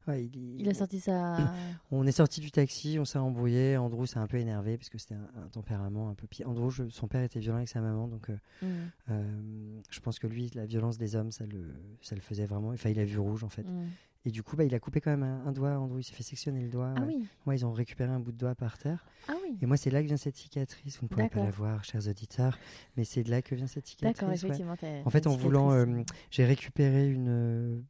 Ouais, 0.06 0.24
il, 0.24 0.60
Il 0.60 0.68
a 0.68 0.74
sorti 0.74 1.00
ça. 1.00 1.36
On 1.90 2.06
est 2.06 2.12
sorti 2.12 2.40
du 2.40 2.50
taxi, 2.50 2.98
on 2.98 3.04
s'est 3.04 3.18
embrouillé. 3.18 3.76
Andrew 3.76 4.04
s'est 4.06 4.18
un 4.18 4.26
peu 4.26 4.36
énervé 4.36 4.76
parce 4.76 4.88
que 4.90 4.98
c'était 4.98 5.14
un, 5.14 5.30
un 5.42 5.48
tempérament 5.48 6.10
un 6.10 6.14
peu 6.14 6.26
pire. 6.26 6.48
Andrew, 6.48 6.70
je- 6.70 6.88
son 6.90 7.08
père 7.08 7.22
était 7.22 7.40
violent 7.40 7.56
avec 7.58 7.68
sa 7.68 7.80
maman, 7.80 8.06
donc 8.08 8.28
euh, 8.30 8.36
Mm. 8.62 8.66
euh, 9.10 9.80
je 9.90 10.00
pense 10.00 10.18
que 10.18 10.26
lui, 10.26 10.50
la 10.54 10.66
violence 10.66 10.98
des 10.98 11.16
hommes, 11.16 11.30
ça 11.30 11.46
le, 11.46 11.72
ça 12.02 12.14
le 12.14 12.20
faisait 12.20 12.46
vraiment. 12.46 12.68
Enfin, 12.70 12.90
il 12.90 12.98
a 12.98 13.04
vu 13.04 13.18
rouge 13.18 13.44
en 13.44 13.48
fait. 13.48 13.62
Mm. 13.64 13.86
Et 14.26 14.30
du 14.30 14.42
coup, 14.42 14.56
bah, 14.56 14.64
il 14.64 14.74
a 14.74 14.80
coupé 14.80 15.00
quand 15.02 15.10
même 15.10 15.22
un, 15.22 15.46
un 15.46 15.52
doigt. 15.52 15.78
Andrew, 15.78 15.98
il 16.00 16.02
s'est 16.04 16.14
fait 16.14 16.22
sectionner 16.22 16.62
le 16.62 16.70
doigt. 16.70 16.94
Ah 16.96 17.02
ouais. 17.02 17.14
oui, 17.18 17.26
Ouais, 17.46 17.56
ils 17.56 17.64
ont 17.66 17.72
récupéré 17.72 18.10
un 18.10 18.20
bout 18.20 18.32
de 18.32 18.38
doigt 18.38 18.54
par 18.54 18.78
terre. 18.78 19.04
ah 19.28 19.34
oui. 19.42 19.56
Et 19.60 19.66
moi, 19.66 19.76
c'est 19.76 19.90
là 19.90 20.00
que 20.02 20.06
vient 20.06 20.16
cette 20.16 20.36
cicatrice. 20.36 20.98
Vous 20.98 21.04
ne 21.04 21.08
pourrez 21.08 21.28
pas 21.28 21.42
la 21.44 21.50
voir, 21.50 21.84
chers 21.84 22.08
auditeurs, 22.08 22.58
mais 22.96 23.04
c'est 23.04 23.22
de 23.22 23.30
là 23.30 23.42
que 23.42 23.54
vient 23.54 23.66
cette 23.66 23.86
cicatrice. 23.86 24.18
D'accord, 24.20 24.34
effectivement. 24.34 24.76
En 25.04 25.10
fait, 25.10 25.26
en 25.26 25.36
voulant, 25.36 25.72
euh, 25.72 26.02
j'ai 26.30 26.44
récupéré 26.46 27.08
une 27.10 27.84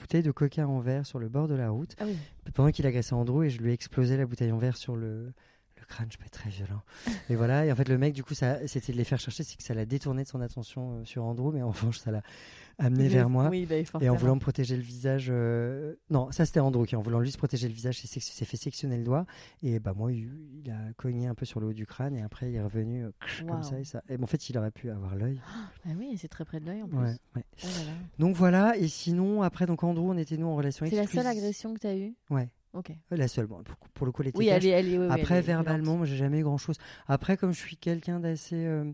bouteille 0.00 0.22
de 0.22 0.30
coca 0.30 0.66
en 0.66 0.80
verre 0.80 1.06
sur 1.06 1.18
le 1.18 1.28
bord 1.28 1.48
de 1.48 1.54
la 1.54 1.70
route 1.70 1.94
Ah 2.00 2.04
oui. 2.06 2.16
pendant 2.54 2.70
qu'il 2.70 2.86
agressait 2.86 3.14
Andrew 3.14 3.44
et 3.44 3.50
je 3.50 3.60
lui 3.60 3.70
ai 3.70 3.72
explosé 3.74 4.16
la 4.16 4.26
bouteille 4.26 4.52
en 4.52 4.58
verre 4.58 4.76
sur 4.76 4.96
le, 4.96 5.32
le 5.82 5.86
crâne. 5.86 6.08
Je 6.10 6.16
peux 6.18 6.24
être 6.24 6.32
très 6.32 6.50
violent. 6.50 6.82
et 7.28 7.36
voilà. 7.36 7.66
Et 7.66 7.72
en 7.72 7.76
fait, 7.76 7.88
le 7.88 7.98
mec, 7.98 8.14
du 8.14 8.24
coup, 8.24 8.34
ça, 8.34 8.66
c'était 8.66 8.92
de 8.92 8.96
les 8.98 9.04
faire 9.04 9.20
chercher, 9.20 9.42
c'est 9.44 9.56
que 9.56 9.62
ça 9.62 9.74
l'a 9.74 9.84
détourné 9.84 10.22
de 10.24 10.28
son 10.28 10.40
attention 10.40 11.00
euh, 11.00 11.04
sur 11.04 11.24
Andrew, 11.24 11.52
mais 11.52 11.62
en 11.62 11.70
revanche, 11.72 11.98
ça 11.98 12.10
l'a 12.10 12.22
amené 12.78 13.08
vers 13.08 13.28
moi. 13.28 13.48
Oui, 13.50 13.66
bah, 13.66 13.76
Et 14.00 14.08
en 14.08 14.14
voulant 14.14 14.34
me 14.34 14.40
protéger 14.40 14.76
le 14.76 14.82
visage, 14.82 15.28
euh, 15.30 15.94
non, 16.10 16.30
ça 16.32 16.46
c'était 16.46 16.60
Andrew 16.60 16.84
qui 16.86 16.96
en 16.96 17.02
voulant 17.02 17.20
lui 17.20 17.30
se 17.30 17.38
protéger 17.38 17.68
le 17.68 17.74
visage, 17.74 18.00
s'est 18.00 18.44
fait 18.44 18.56
sectionner 18.56 18.96
le 18.96 19.04
doigt. 19.04 19.26
Et 19.62 19.78
bah 19.78 19.92
moi, 19.94 20.12
il, 20.12 20.28
il 20.64 20.70
a 20.70 20.92
cogné 20.96 21.26
un 21.26 21.34
peu 21.34 21.44
sur 21.44 21.60
le 21.60 21.66
haut 21.68 21.72
du 21.72 21.86
crâne 21.86 22.16
et 22.16 22.22
après 22.22 22.50
il 22.50 22.56
est 22.56 22.62
revenu 22.62 23.04
euh, 23.04 23.10
comme 23.46 23.62
ça 23.62 23.78
et 23.78 23.84
ça. 23.84 24.02
Et 24.08 24.16
bon, 24.16 24.24
en 24.24 24.26
fait, 24.26 24.48
il 24.48 24.56
aurait 24.58 24.70
pu 24.70 24.90
avoir 24.90 25.14
l'œil. 25.16 25.40
Ah 25.84 25.90
oui, 25.98 26.16
c'est 26.16 26.28
très 26.28 26.44
près 26.44 26.60
de 26.60 26.66
l'œil 26.66 26.82
en 26.82 26.88
plus. 26.88 26.96
Ouais, 26.98 27.16
ouais. 27.36 27.44
Oh 27.64 27.66
là 27.66 27.84
là. 27.84 27.92
Donc 28.18 28.36
voilà. 28.36 28.76
Et 28.76 28.86
sinon, 28.88 29.42
après 29.42 29.66
donc 29.66 29.82
Andrew, 29.82 30.08
on 30.10 30.16
était 30.16 30.36
nous 30.36 30.46
en 30.46 30.54
relation. 30.54 30.86
C'est 30.88 30.94
la 30.96 31.06
seule 31.08 31.26
agression 31.26 31.74
que 31.74 31.80
tu 31.80 31.86
as 31.88 31.96
eue? 31.96 32.14
Ouais, 32.30 32.48
Ok. 32.74 32.90
euh, 32.90 33.16
la 33.16 33.28
seule. 33.28 33.46
Bon, 33.46 33.62
pour, 33.62 33.76
pour 33.76 34.06
le 34.06 34.12
coup, 34.12 34.22
était 34.22 34.36
Oui, 34.36 34.48
elle 34.48 34.64
est, 34.64 34.70
elle 34.70 34.88
est, 34.88 34.98
oui, 34.98 34.98
oui, 34.98 35.04
elle 35.06 35.20
Après, 35.20 35.36
est 35.36 35.42
verbalement, 35.42 36.04
j'ai 36.04 36.16
jamais 36.16 36.40
grand 36.40 36.58
chose. 36.58 36.76
Après, 37.06 37.36
comme 37.36 37.52
je 37.52 37.58
suis 37.58 37.76
quelqu'un 37.76 38.20
d'assez 38.20 38.64
euh, 38.64 38.90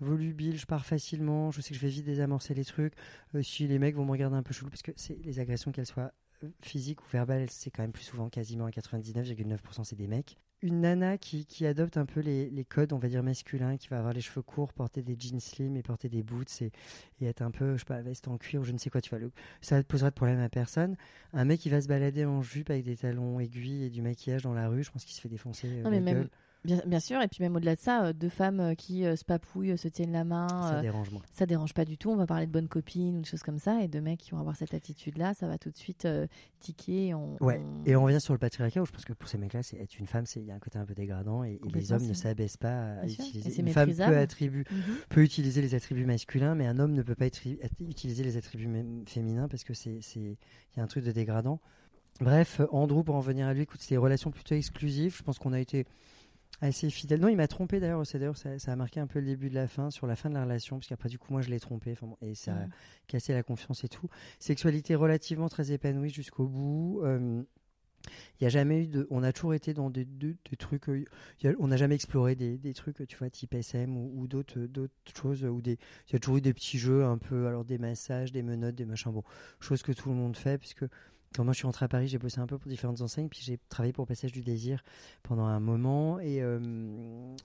volubile, 0.00 0.58
je 0.58 0.66
pars 0.66 0.86
facilement, 0.86 1.50
je 1.50 1.60
sais 1.60 1.70
que 1.70 1.74
je 1.76 1.80
vais 1.80 1.88
vite 1.88 2.04
désamorcer 2.04 2.54
les 2.54 2.64
trucs. 2.64 2.94
Euh, 3.34 3.42
si 3.42 3.66
les 3.66 3.78
mecs 3.78 3.96
vont 3.96 4.04
me 4.04 4.12
regarder 4.12 4.36
un 4.36 4.42
peu 4.42 4.54
chelou, 4.54 4.70
parce 4.70 4.82
que 4.82 4.92
c'est 4.96 5.18
les 5.24 5.40
agressions, 5.40 5.72
qu'elles 5.72 5.86
soient 5.86 6.12
physiques 6.60 7.02
ou 7.02 7.08
verbales, 7.10 7.48
c'est 7.50 7.70
quand 7.70 7.82
même 7.82 7.92
plus 7.92 8.04
souvent, 8.04 8.28
quasiment 8.28 8.66
à 8.66 8.70
99,9%, 8.70 9.84
c'est 9.84 9.96
des 9.96 10.06
mecs. 10.06 10.38
Une 10.62 10.80
nana 10.80 11.18
qui, 11.18 11.44
qui 11.46 11.66
adopte 11.66 11.96
un 11.98 12.06
peu 12.06 12.20
les, 12.20 12.48
les 12.50 12.64
codes, 12.64 12.92
on 12.94 12.98
va 12.98 13.08
dire 13.08 13.22
masculins, 13.22 13.76
qui 13.76 13.88
va 13.88 13.98
avoir 13.98 14.14
les 14.14 14.22
cheveux 14.22 14.42
courts, 14.42 14.72
porter 14.72 15.02
des 15.02 15.14
jeans 15.18 15.38
slim 15.38 15.76
et 15.76 15.82
porter 15.82 16.08
des 16.08 16.22
boots 16.22 16.62
et, 16.62 16.72
et 17.20 17.26
être 17.26 17.42
un 17.42 17.50
peu, 17.50 17.74
je 17.74 17.80
sais 17.80 17.84
pas, 17.84 18.00
veste 18.00 18.26
en 18.26 18.38
cuir 18.38 18.62
ou 18.62 18.64
je 18.64 18.72
ne 18.72 18.78
sais 18.78 18.88
quoi, 18.90 19.00
tu 19.02 19.10
vois, 19.10 19.18
le- 19.18 19.30
ça 19.60 19.76
ne 19.76 19.82
posera 19.82 20.08
de 20.10 20.14
problème 20.14 20.40
à 20.40 20.48
personne. 20.48 20.96
Un 21.34 21.44
mec 21.44 21.60
qui 21.60 21.68
va 21.68 21.80
se 21.82 21.88
balader 21.88 22.24
en 22.24 22.40
jupe 22.42 22.70
avec 22.70 22.84
des 22.84 22.96
talons 22.96 23.38
aiguilles 23.38 23.84
et 23.84 23.90
du 23.90 24.00
maquillage 24.02 24.42
dans 24.42 24.54
la 24.54 24.68
rue, 24.68 24.82
je 24.82 24.90
pense 24.90 25.04
qu'il 25.04 25.14
se 25.14 25.20
fait 25.20 25.28
défoncer. 25.28 25.68
euh, 25.68 25.82
Non, 25.84 25.90
mais 25.90 25.96
la 25.96 26.02
même, 26.02 26.14
gueule. 26.20 26.30
Bien, 26.66 26.82
bien 26.86 27.00
sûr, 27.00 27.22
et 27.22 27.28
puis 27.28 27.38
même 27.42 27.56
au-delà 27.56 27.74
de 27.76 27.80
ça, 27.80 28.04
euh, 28.06 28.12
deux 28.12 28.28
femmes 28.28 28.60
euh, 28.60 28.74
qui 28.74 29.04
euh, 29.06 29.16
se 29.16 29.24
papouillent, 29.24 29.78
se 29.78 29.88
tiennent 29.88 30.12
la 30.12 30.24
main, 30.24 30.48
Ça 30.48 30.80
dérange 30.82 31.10
moins. 31.10 31.22
ça 31.32 31.46
dérange 31.46 31.72
pas 31.72 31.84
du 31.86 31.96
tout. 31.96 32.10
On 32.10 32.16
va 32.16 32.26
parler 32.26 32.46
de 32.46 32.52
bonnes 32.52 32.68
copines 32.68 33.16
ou 33.16 33.20
de 33.22 33.26
choses 33.26 33.42
comme 33.42 33.58
ça, 33.58 33.82
et 33.82 33.88
deux 33.88 34.00
mecs 34.02 34.20
qui 34.20 34.32
vont 34.32 34.38
avoir 34.38 34.56
cette 34.56 34.74
attitude-là, 34.74 35.32
ça 35.34 35.46
va 35.46 35.56
tout 35.58 35.70
de 35.70 35.76
suite 35.76 36.06
tiquer. 36.60 37.14
On, 37.14 37.36
Ouais. 37.40 37.60
on- 37.64 37.84
Et 37.86 37.96
on 37.96 38.04
revient 38.04 38.20
sur 38.20 38.34
le 38.34 38.38
patriarcat 38.38 38.82
où 38.82 38.86
je 38.86 38.92
pense 38.92 39.04
que 39.04 39.12
pour 39.14 39.28
ces 39.28 39.38
mecs-là, 39.38 39.62
c'est 39.62 39.78
être 39.78 39.98
une 39.98 40.06
femme, 40.06 40.26
c'est 40.26 40.40
il 40.40 40.46
y 40.46 40.50
a 40.50 40.54
un 40.54 40.58
côté 40.58 40.78
un 40.78 40.84
peu 40.84 40.94
dégradant 40.94 41.44
et, 41.44 41.60
et 41.64 41.68
les 41.72 41.92
hommes 41.92 42.02
ne 42.02 42.08
c'est- 42.12 42.22
s'abaissent 42.24 42.56
pas 42.56 42.92
à 42.98 43.04
Bien 43.04 43.14
utiliser. 43.14 43.50
c'est 43.50 43.62
Une 43.62 43.68
femme 43.68 43.90
peut, 43.94 43.94
Mhm. 44.46 44.64
peut 45.08 45.22
utiliser 45.22 45.62
les 45.62 45.74
attributs 45.74 46.04
masculins, 46.06 46.54
mais 46.54 46.66
un 46.66 46.78
homme 46.78 46.92
ne 46.92 47.02
peut 47.02 47.14
pas 47.14 47.26
être- 47.26 47.40
utiliser 47.80 48.24
les 48.24 48.36
attributs 48.36 48.68
féminins 49.06 49.48
parce 49.48 49.64
que 49.64 49.74
c'est 49.74 49.98
c'est 50.02 50.20
il 50.20 50.76
y 50.76 50.80
a 50.80 50.82
un 50.82 50.86
truc 50.86 51.04
de 51.04 51.12
dégradant. 51.12 51.60
Bref, 52.20 52.60
Andrew, 52.72 53.02
pour 53.04 53.14
en 53.14 53.20
venir 53.20 53.46
à 53.46 53.52
lui, 53.54 53.62
écoute, 53.62 53.80
c'était 53.80 53.94
des 53.96 53.98
relations 53.98 54.30
plutôt 54.30 54.54
exclusives. 54.54 55.16
Je 55.18 55.22
pense 55.22 55.38
qu'on 55.38 55.52
a 55.52 55.60
été 55.60 55.84
assez 56.60 56.90
fidèles. 56.90 57.20
Non, 57.20 57.28
il 57.28 57.36
m'a 57.36 57.48
trompé 57.48 57.80
d'ailleurs. 57.80 58.06
C'est 58.06 58.18
d'ailleurs 58.18 58.36
ça, 58.36 58.58
ça 58.58 58.72
a 58.72 58.76
marqué 58.76 59.00
un 59.00 59.06
peu 59.06 59.18
le 59.20 59.26
début 59.26 59.48
de 59.50 59.54
la 59.54 59.68
fin, 59.68 59.90
sur 59.90 60.06
la 60.06 60.16
fin 60.16 60.28
de 60.30 60.34
la 60.34 60.44
relation, 60.44 60.76
parce 60.78 60.88
qu'après 60.88 61.08
du 61.08 61.18
coup 61.18 61.32
moi 61.32 61.42
je 61.42 61.50
l'ai 61.50 61.60
trompé, 61.60 61.94
bon, 62.00 62.16
et 62.22 62.34
ça 62.34 62.52
a 62.54 62.60
Mhm. 62.66 62.70
cassé 63.06 63.32
la 63.32 63.42
confiance 63.42 63.84
et 63.84 63.88
tout. 63.88 64.08
Sexualité 64.38 64.94
relativement 64.94 65.48
très 65.48 65.72
épanouie 65.72 66.10
jusqu'au 66.10 66.46
bout. 66.46 67.00
Euh, 67.04 67.42
il 68.38 68.44
n'y 68.44 68.46
a 68.46 68.50
jamais 68.50 68.84
eu 68.84 68.86
de. 68.86 69.06
On 69.10 69.24
a 69.24 69.32
toujours 69.32 69.54
été 69.54 69.74
dans 69.74 69.90
des, 69.90 70.04
des- 70.04 70.36
des 70.48 70.56
trucs. 70.56 70.88
euh, 70.88 71.04
y 71.42 71.48
a- 71.48 71.54
on 71.58 71.66
n'a 71.68 71.76
jamais 71.76 71.96
exploré 71.96 72.36
des, 72.36 72.56
des 72.56 72.72
trucs, 72.72 73.04
tu 73.08 73.16
vois, 73.16 73.30
type 73.30 73.52
SM 73.54 73.96
ou, 73.96 74.12
ou 74.14 74.28
d'autres 74.28 74.60
d'autres 74.60 74.92
choses. 75.20 75.44
Ou 75.44 75.60
des, 75.60 75.78
il 76.08 76.12
y 76.12 76.16
a 76.16 76.18
toujours 76.20 76.36
eu 76.36 76.40
des 76.40 76.54
petits 76.54 76.78
jeux 76.78 77.04
un 77.04 77.18
peu. 77.18 77.48
Alors 77.48 77.64
des 77.64 77.78
massages, 77.78 78.30
des 78.30 78.42
menottes, 78.42 78.76
des 78.76 78.84
machins. 78.84 79.10
Bon, 79.10 79.24
choses 79.60 79.82
que 79.82 79.90
tout 79.92 80.08
le 80.08 80.14
monde 80.14 80.36
fait, 80.36 80.56
puisque. 80.58 80.84
Quand 81.36 81.44
moi 81.44 81.52
je 81.52 81.58
suis 81.58 81.66
rentré 81.66 81.84
à 81.84 81.88
Paris, 81.88 82.08
j'ai 82.08 82.16
bossé 82.18 82.40
un 82.40 82.46
peu 82.46 82.56
pour 82.56 82.70
différentes 82.70 83.02
enseignes, 83.02 83.28
puis 83.28 83.40
j'ai 83.42 83.58
travaillé 83.68 83.92
pour 83.92 84.06
Passage 84.06 84.32
du 84.32 84.40
Désir 84.40 84.82
pendant 85.22 85.44
un 85.44 85.60
moment. 85.60 86.18
Et 86.18 86.40
euh, 86.40 86.58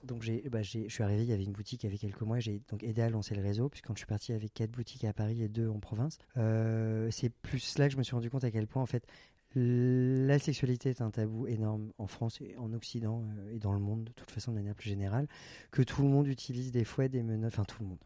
donc 0.02 0.22
j'ai, 0.22 0.40
bah, 0.50 0.62
j'ai- 0.62 0.88
je 0.88 0.94
suis 0.94 1.02
arrivé, 1.04 1.24
il 1.24 1.28
y 1.28 1.32
avait 1.34 1.44
une 1.44 1.52
boutique 1.52 1.82
il 1.82 1.86
y 1.86 1.88
avait 1.90 1.98
quelques 1.98 2.22
mois, 2.22 2.40
j'ai 2.40 2.62
donc 2.70 2.82
aidé 2.84 3.02
à 3.02 3.10
lancer 3.10 3.34
le 3.34 3.42
réseau, 3.42 3.68
puis 3.68 3.82
quand 3.82 3.92
je 3.94 3.98
suis 3.98 4.06
parti 4.06 4.32
avec 4.32 4.54
quatre 4.54 4.70
boutiques 4.70 5.04
à 5.04 5.12
Paris 5.12 5.42
et 5.42 5.48
deux 5.48 5.68
en 5.68 5.78
province, 5.78 6.16
euh, 6.38 7.08
c'est 7.10 7.28
plus 7.28 7.76
là 7.78 7.86
que 7.86 7.92
je 7.92 7.98
me 7.98 8.02
suis 8.02 8.14
rendu 8.14 8.30
compte 8.30 8.44
à 8.44 8.50
quel 8.50 8.66
point 8.66 8.82
en 8.82 8.86
fait 8.86 9.06
la 9.54 10.38
sexualité 10.38 10.88
est 10.88 11.02
un 11.02 11.10
tabou 11.10 11.46
énorme 11.46 11.92
en 11.98 12.06
France 12.06 12.40
et 12.40 12.56
en 12.56 12.72
Occident 12.72 13.22
euh, 13.36 13.54
et 13.54 13.58
dans 13.58 13.74
le 13.74 13.80
monde 13.80 14.04
de 14.04 14.12
toute 14.12 14.30
façon 14.30 14.52
de 14.52 14.56
manière 14.56 14.74
plus 14.74 14.88
générale, 14.88 15.28
que 15.70 15.82
tout 15.82 16.00
le 16.02 16.08
monde 16.08 16.26
utilise 16.28 16.72
des 16.72 16.84
fouets, 16.84 17.10
des 17.10 17.22
menottes, 17.22 17.52
enfin 17.52 17.64
tout 17.64 17.82
le 17.82 17.88
monde. 17.88 17.98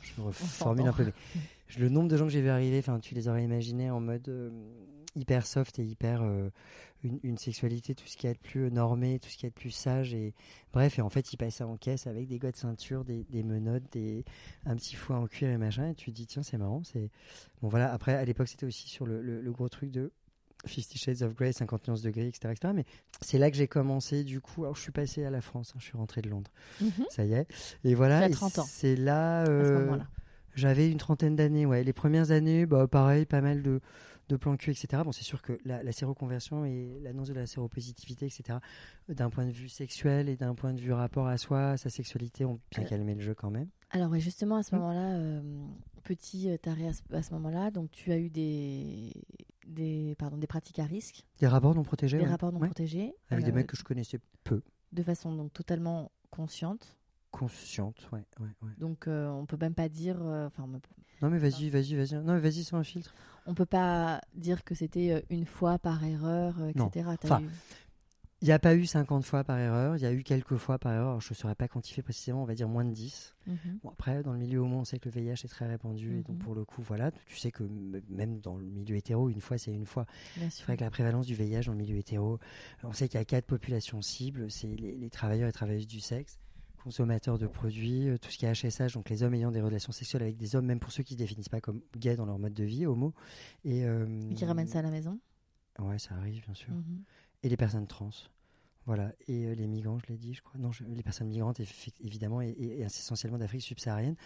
Je 0.00 0.20
reformule 0.20 0.86
un 0.86 0.92
peu, 0.92 1.04
mais 1.04 1.12
le 1.78 1.88
nombre 1.90 2.08
de 2.08 2.16
gens 2.16 2.24
que 2.24 2.32
j'ai 2.32 2.40
vu 2.42 2.48
arriver, 2.48 2.78
enfin 2.78 2.98
tu 3.00 3.14
les 3.14 3.28
aurais 3.28 3.44
imaginés 3.44 3.90
en 3.90 4.00
mode 4.00 4.26
euh, 4.28 4.50
hyper 5.16 5.46
soft 5.46 5.78
et 5.78 5.84
hyper 5.84 6.22
euh, 6.22 6.50
une, 7.02 7.18
une 7.22 7.38
sexualité, 7.38 7.94
tout 7.94 8.06
ce 8.06 8.16
qui 8.16 8.26
est 8.26 8.38
plus 8.38 8.70
normé, 8.70 9.18
tout 9.18 9.28
ce 9.28 9.36
qui 9.36 9.46
est 9.46 9.50
plus 9.50 9.70
sage 9.70 10.14
et 10.14 10.34
bref 10.72 10.98
et 10.98 11.02
en 11.02 11.10
fait 11.10 11.32
ils 11.32 11.36
passaient 11.36 11.64
en 11.64 11.76
caisse 11.76 12.06
avec 12.06 12.26
des 12.28 12.38
gars 12.38 12.50
de 12.50 12.56
ceinture, 12.56 13.04
des, 13.04 13.24
des 13.30 13.42
menottes, 13.42 13.84
des 13.92 14.24
un 14.66 14.76
petit 14.76 14.96
fouet 14.96 15.16
en 15.16 15.26
cuir 15.26 15.50
et 15.50 15.58
machin 15.58 15.90
et 15.90 15.94
tu 15.94 16.10
te 16.10 16.16
dis 16.16 16.26
tiens 16.26 16.42
c'est 16.42 16.58
marrant, 16.58 16.82
c'est 16.84 17.10
bon 17.62 17.68
voilà 17.68 17.92
après 17.92 18.14
à 18.14 18.24
l'époque 18.24 18.48
c'était 18.48 18.66
aussi 18.66 18.88
sur 18.88 19.06
le, 19.06 19.22
le- 19.22 19.40
le 19.40 19.52
gros 19.52 19.68
truc 19.68 19.90
de 19.90 20.10
Fifty 20.66 20.96
Shades 20.96 21.20
of 21.20 21.34
Grey, 21.34 21.52
50 21.52 21.88
nuances 21.88 22.00
de 22.00 22.08
gris, 22.10 22.26
etc., 22.28 22.50
etc. 22.52 22.72
Mais 22.74 22.86
c'est 23.20 23.36
là 23.36 23.50
que 23.50 23.56
j'ai 23.58 23.68
commencé, 23.68 24.24
du 24.24 24.40
coup. 24.40 24.62
Alors, 24.64 24.74
je 24.76 24.80
suis 24.80 24.92
passé 24.92 25.22
à 25.22 25.28
la 25.28 25.42
France, 25.42 25.72
hein, 25.74 25.78
je 25.78 25.84
suis 25.84 25.98
rentré 25.98 26.22
de 26.22 26.30
Londres. 26.30 26.50
Mhm. 26.80 27.04
Ça 27.10 27.26
y 27.26 27.34
est. 27.34 27.46
Et 27.84 27.94
voilà. 27.94 28.20
Tu 28.20 28.24
as 28.24 28.28
et 28.28 28.30
30 28.30 28.58
ans. 28.60 28.64
C'est 28.66 28.96
là. 28.96 29.44
euh, 29.46 29.98
j'avais 30.54 30.90
une 30.90 30.96
trentaine 30.96 31.36
d'années, 31.36 31.66
ouais. 31.66 31.84
Les 31.84 31.92
premières 31.92 32.30
années, 32.30 32.64
bah, 32.64 32.86
pareil, 32.86 33.26
pas 33.26 33.42
mal 33.42 33.62
de, 33.62 33.82
de 34.28 34.36
plans 34.36 34.56
cul, 34.56 34.70
etc. 34.70 35.02
Bon, 35.04 35.12
c'est 35.12 35.24
sûr 35.24 35.42
que 35.42 35.58
la, 35.64 35.82
la 35.82 35.92
séroconversion 35.92 36.64
et 36.64 36.98
l'annonce 37.02 37.28
de 37.28 37.34
la 37.34 37.46
séropositivité, 37.46 38.26
etc., 38.26 38.58
d'un 39.08 39.30
point 39.30 39.44
de 39.46 39.50
vue 39.50 39.68
sexuel 39.68 40.28
et 40.28 40.36
d'un 40.36 40.54
point 40.54 40.72
de 40.72 40.80
vue 40.80 40.92
rapport 40.92 41.26
à 41.26 41.36
soi, 41.38 41.70
à 41.70 41.76
sa 41.76 41.90
sexualité, 41.90 42.44
ont 42.44 42.60
bien 42.70 42.84
Euh. 42.84 42.88
calmé 42.88 43.14
le 43.14 43.20
jeu 43.20 43.34
quand 43.34 43.50
même. 43.50 43.68
Alors, 43.90 44.14
justement, 44.18 44.56
à 44.56 44.62
ce 44.62 44.74
Mm. 44.74 44.78
moment-là, 44.78 45.12
euh, 45.16 45.66
petit 46.02 46.50
euh, 46.50 46.56
taré 46.56 46.88
à 46.88 47.22
ce, 47.22 47.32
moment-là, 47.34 47.70
donc 47.70 47.90
tu 47.92 48.12
as 48.12 48.18
eu 48.18 48.28
des, 48.30 49.12
des, 49.66 50.14
pardon, 50.18 50.36
des 50.36 50.46
pratiques 50.46 50.78
à 50.78 50.84
risque, 50.84 51.24
Des 51.38 51.46
rapports 51.46 51.74
non 51.74 51.82
protégés, 51.82 52.18
des 52.18 52.24
ouais. 52.24 52.30
rapports 52.30 52.52
non 52.52 52.60
Ouais. 52.60 52.68
protégés, 52.68 53.14
Avec 53.30 53.44
des 53.44 53.50
euh, 53.50 53.54
mecs 53.54 53.66
que 53.66 53.76
je 53.76 53.84
connaissais 53.84 54.18
peu. 54.42 54.62
de 54.92 55.02
façon 55.02 55.34
donc 55.34 55.52
totalement 55.52 56.10
consciente. 56.30 56.98
Conscientes, 57.30 58.08
ouais, 58.12 58.24
ouais, 58.40 58.46
ouais. 58.62 58.70
Donc, 58.78 59.08
euh, 59.08 59.28
on 59.28 59.44
peut 59.44 59.56
même 59.56 59.74
pas 59.74 59.88
dire, 59.88 60.18
euh, 60.22 60.46
enfin, 60.46 60.68
Non, 61.22 61.30
mais 61.30 61.38
vas-y, 61.38 61.70
vas-y, 61.70 61.94
vas-y. 61.96 62.14
Non, 62.14 62.34
mais 62.34 62.40
vas-y 62.40 62.64
sans 62.64 62.76
un 62.78 62.84
filtre. 62.84 63.14
on 63.46 63.54
peut 63.54 63.66
pas 63.66 64.20
dire 64.34 64.64
que 64.64 64.74
c'était 64.74 65.12
euh, 65.12 65.20
une 65.30 65.46
fois 65.46 65.78
par 65.78 66.02
erreur, 66.04 66.56
euh, 66.60 66.68
etc. 66.68 67.16
T'as 67.18 67.28
Enfin, 67.28 67.40
eu- 67.40 67.48
Il 68.42 68.46
n'y 68.48 68.52
a 68.52 68.58
pas 68.58 68.74
eu 68.74 68.84
50 68.84 69.24
fois 69.24 69.42
par 69.42 69.58
erreur, 69.58 69.96
il 69.96 70.02
y 70.02 70.06
a 70.06 70.12
eu 70.12 70.22
quelques 70.22 70.56
fois 70.56 70.78
par 70.78 70.92
erreur. 70.92 71.08
Alors, 71.08 71.20
je 71.22 71.30
ne 71.30 71.34
saurais 71.34 71.54
pas 71.54 71.66
quantifier 71.68 72.02
précisément, 72.02 72.42
on 72.42 72.46
va 72.46 72.54
dire 72.54 72.68
moins 72.68 72.84
de 72.84 72.90
10. 72.92 73.34
Mhm. 73.46 73.78
Bon, 73.82 73.90
après, 73.90 74.22
dans 74.22 74.32
le 74.34 74.38
milieu 74.38 74.58
homo, 74.58 74.78
on 74.78 74.84
sait 74.84 74.98
que 74.98 75.08
le 75.08 75.12
VIH 75.14 75.44
est 75.44 75.48
très 75.48 75.66
répandu. 75.66 76.18
Et 76.18 76.22
donc, 76.22 76.36
Mhm. 76.36 76.42
pour 76.42 76.54
le 76.54 76.64
coup, 76.66 76.82
voilà, 76.82 77.10
tu 77.26 77.36
sais 77.38 77.50
que 77.50 77.62
même 78.10 78.40
dans 78.40 78.56
le 78.56 78.64
milieu 78.66 78.96
hétéro, 78.96 79.30
une 79.30 79.40
fois, 79.40 79.56
c'est 79.56 79.72
une 79.72 79.86
fois. 79.86 80.04
C'est 80.50 80.62
vrai 80.64 80.76
que 80.76 80.84
la 80.84 80.90
prévalence 80.90 81.24
du 81.26 81.34
VIH 81.34 81.66
dans 81.66 81.72
le 81.72 81.78
milieu 81.78 81.96
hétéro, 81.96 82.38
on 82.82 82.92
sait 82.92 83.08
qu'il 83.08 83.18
y 83.18 83.22
a 83.22 83.24
quatre 83.24 83.46
populations 83.46 84.02
cibles 84.02 84.50
c'est 84.50 84.66
les, 84.68 84.94
les 84.96 85.10
travailleurs 85.10 85.48
et 85.48 85.52
travailleuses 85.52 85.86
du 85.86 86.00
sexe, 86.00 86.38
consommateurs 86.84 87.38
de 87.38 87.46
produits, 87.46 88.08
euh, 88.10 88.18
tout 88.18 88.30
ce 88.30 88.36
qui 88.36 88.44
est 88.44 88.52
HSH, 88.52 88.92
donc 88.92 89.08
les 89.08 89.22
hommes 89.22 89.34
ayant 89.34 89.50
des 89.50 89.62
relations 89.62 89.90
sexuelles 89.90 90.22
avec 90.22 90.36
des 90.36 90.54
hommes, 90.54 90.66
même 90.66 90.78
pour 90.78 90.92
ceux 90.92 91.02
qui 91.02 91.14
ne 91.14 91.18
se 91.18 91.22
définissent 91.24 91.48
pas 91.48 91.62
comme 91.62 91.80
gays 91.96 92.14
dans 92.14 92.26
leur 92.26 92.38
mode 92.38 92.52
de 92.52 92.64
vie, 92.64 92.84
homo. 92.86 93.14
Et, 93.64 93.86
euh, 93.86 94.06
Et 94.30 94.34
qui 94.34 94.44
ramène 94.44 94.68
ça 94.68 94.80
à 94.80 94.82
la 94.82 94.90
maison. 94.90 95.18
Ouais, 95.78 95.98
ça 95.98 96.14
arrive, 96.14 96.44
bien 96.44 96.54
sûr. 96.54 96.72
Mhm. 96.72 97.02
Et 97.42 97.48
les 97.48 97.56
personnes 97.56 97.86
trans. 97.86 98.10
Voilà, 98.86 99.12
et 99.28 99.46
euh, 99.46 99.54
les 99.54 99.66
migrants, 99.66 99.98
je 99.98 100.12
l'ai 100.12 100.18
dit, 100.18 100.34
je 100.34 100.42
crois. 100.42 100.60
Non, 100.60 100.70
les 100.86 101.02
personnes 101.02 101.28
migrantes, 101.28 101.58
évidemment, 102.00 102.42
et, 102.42 102.54
essentiellement 102.80 103.38
d'Afrique 103.38 103.62
subsaharienne. 103.62 104.16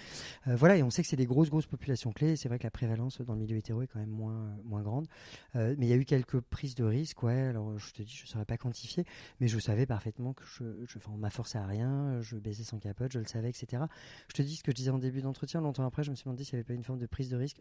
Euh, 0.48 0.56
voilà, 0.56 0.76
et 0.76 0.82
on 0.82 0.90
sait 0.90 1.02
que 1.02 1.08
c'est 1.08 1.16
des 1.16 1.26
grosses, 1.26 1.48
grosses 1.48 1.66
populations 1.66 2.12
clés. 2.12 2.34
C'est 2.34 2.48
vrai 2.48 2.58
que 2.58 2.64
la 2.64 2.70
prévalence 2.70 3.20
dans 3.20 3.34
le 3.34 3.38
milieu 3.38 3.56
hétéro 3.56 3.82
est 3.82 3.86
quand 3.86 4.00
même 4.00 4.10
moins, 4.10 4.56
moins 4.64 4.82
grande. 4.82 5.06
Euh, 5.54 5.76
mais 5.78 5.86
il 5.86 5.88
y 5.90 5.92
a 5.92 5.96
eu 5.96 6.04
quelques 6.04 6.40
prises 6.40 6.74
de 6.74 6.84
risques, 6.84 7.22
ouais. 7.22 7.40
Alors, 7.40 7.78
je 7.78 7.92
te 7.92 8.02
dis, 8.02 8.12
je 8.12 8.24
ne 8.24 8.28
saurais 8.28 8.44
pas 8.44 8.56
quantifier, 8.56 9.04
mais 9.40 9.46
je 9.46 9.58
savais 9.60 9.86
parfaitement 9.86 10.32
que 10.32 10.44
je, 10.44 10.64
je, 10.86 10.98
m'a 11.16 11.30
forcé 11.30 11.58
à 11.58 11.66
rien, 11.66 12.20
je 12.20 12.36
baisais 12.36 12.64
sans 12.64 12.78
capote, 12.78 13.12
je 13.12 13.20
le 13.20 13.26
savais, 13.26 13.50
etc. 13.50 13.84
Je 14.28 14.34
te 14.34 14.42
dis 14.42 14.56
ce 14.56 14.64
que 14.64 14.72
je 14.72 14.76
disais 14.76 14.90
en 14.90 14.98
début 14.98 15.22
d'entretien. 15.22 15.60
Longtemps 15.60 15.86
après, 15.86 16.02
je 16.02 16.10
me 16.10 16.16
suis 16.16 16.24
demandé 16.24 16.42
s'il 16.42 16.56
n'y 16.56 16.60
avait 16.60 16.66
pas 16.66 16.74
une 16.74 16.84
forme 16.84 16.98
de 16.98 17.06
prise 17.06 17.28
de 17.28 17.36
risque. 17.36 17.58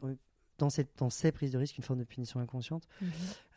Dans, 0.57 0.69
cette, 0.71 0.89
dans 0.97 1.09
ces 1.09 1.31
prises 1.31 1.51
de 1.51 1.57
risque 1.57 1.77
une 1.77 1.83
forme 1.83 1.99
de 1.99 2.03
punition 2.05 2.39
inconsciente. 2.39 2.87
Mhm. 3.01 3.09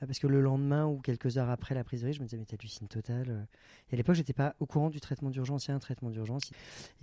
Euh, 0.02 0.06
parce 0.06 0.18
que 0.18 0.26
le 0.26 0.40
lendemain 0.40 0.86
ou 0.86 0.98
quelques 1.00 1.38
heures 1.38 1.48
après 1.50 1.74
la 1.74 1.82
prise 1.84 2.02
de 2.02 2.06
risque, 2.06 2.18
je 2.18 2.22
me 2.22 2.26
disais, 2.26 2.36
mais 2.38 2.44
t'hallucines 2.44 2.88
total. 2.88 3.26
euh. 3.30 3.42
Et 3.90 3.94
à 3.94 3.96
l'époque, 3.96 4.16
j'étais 4.16 4.32
pas 4.34 4.54
au 4.60 4.66
courant 4.66 4.90
du 4.90 5.00
traitement 5.00 5.30
d'urgence. 5.30 5.66
Il 5.66 5.70
y 5.70 5.72
a 5.72 5.76
un 5.76 5.80
traitement 5.80 6.10
d'urgence. 6.10 6.50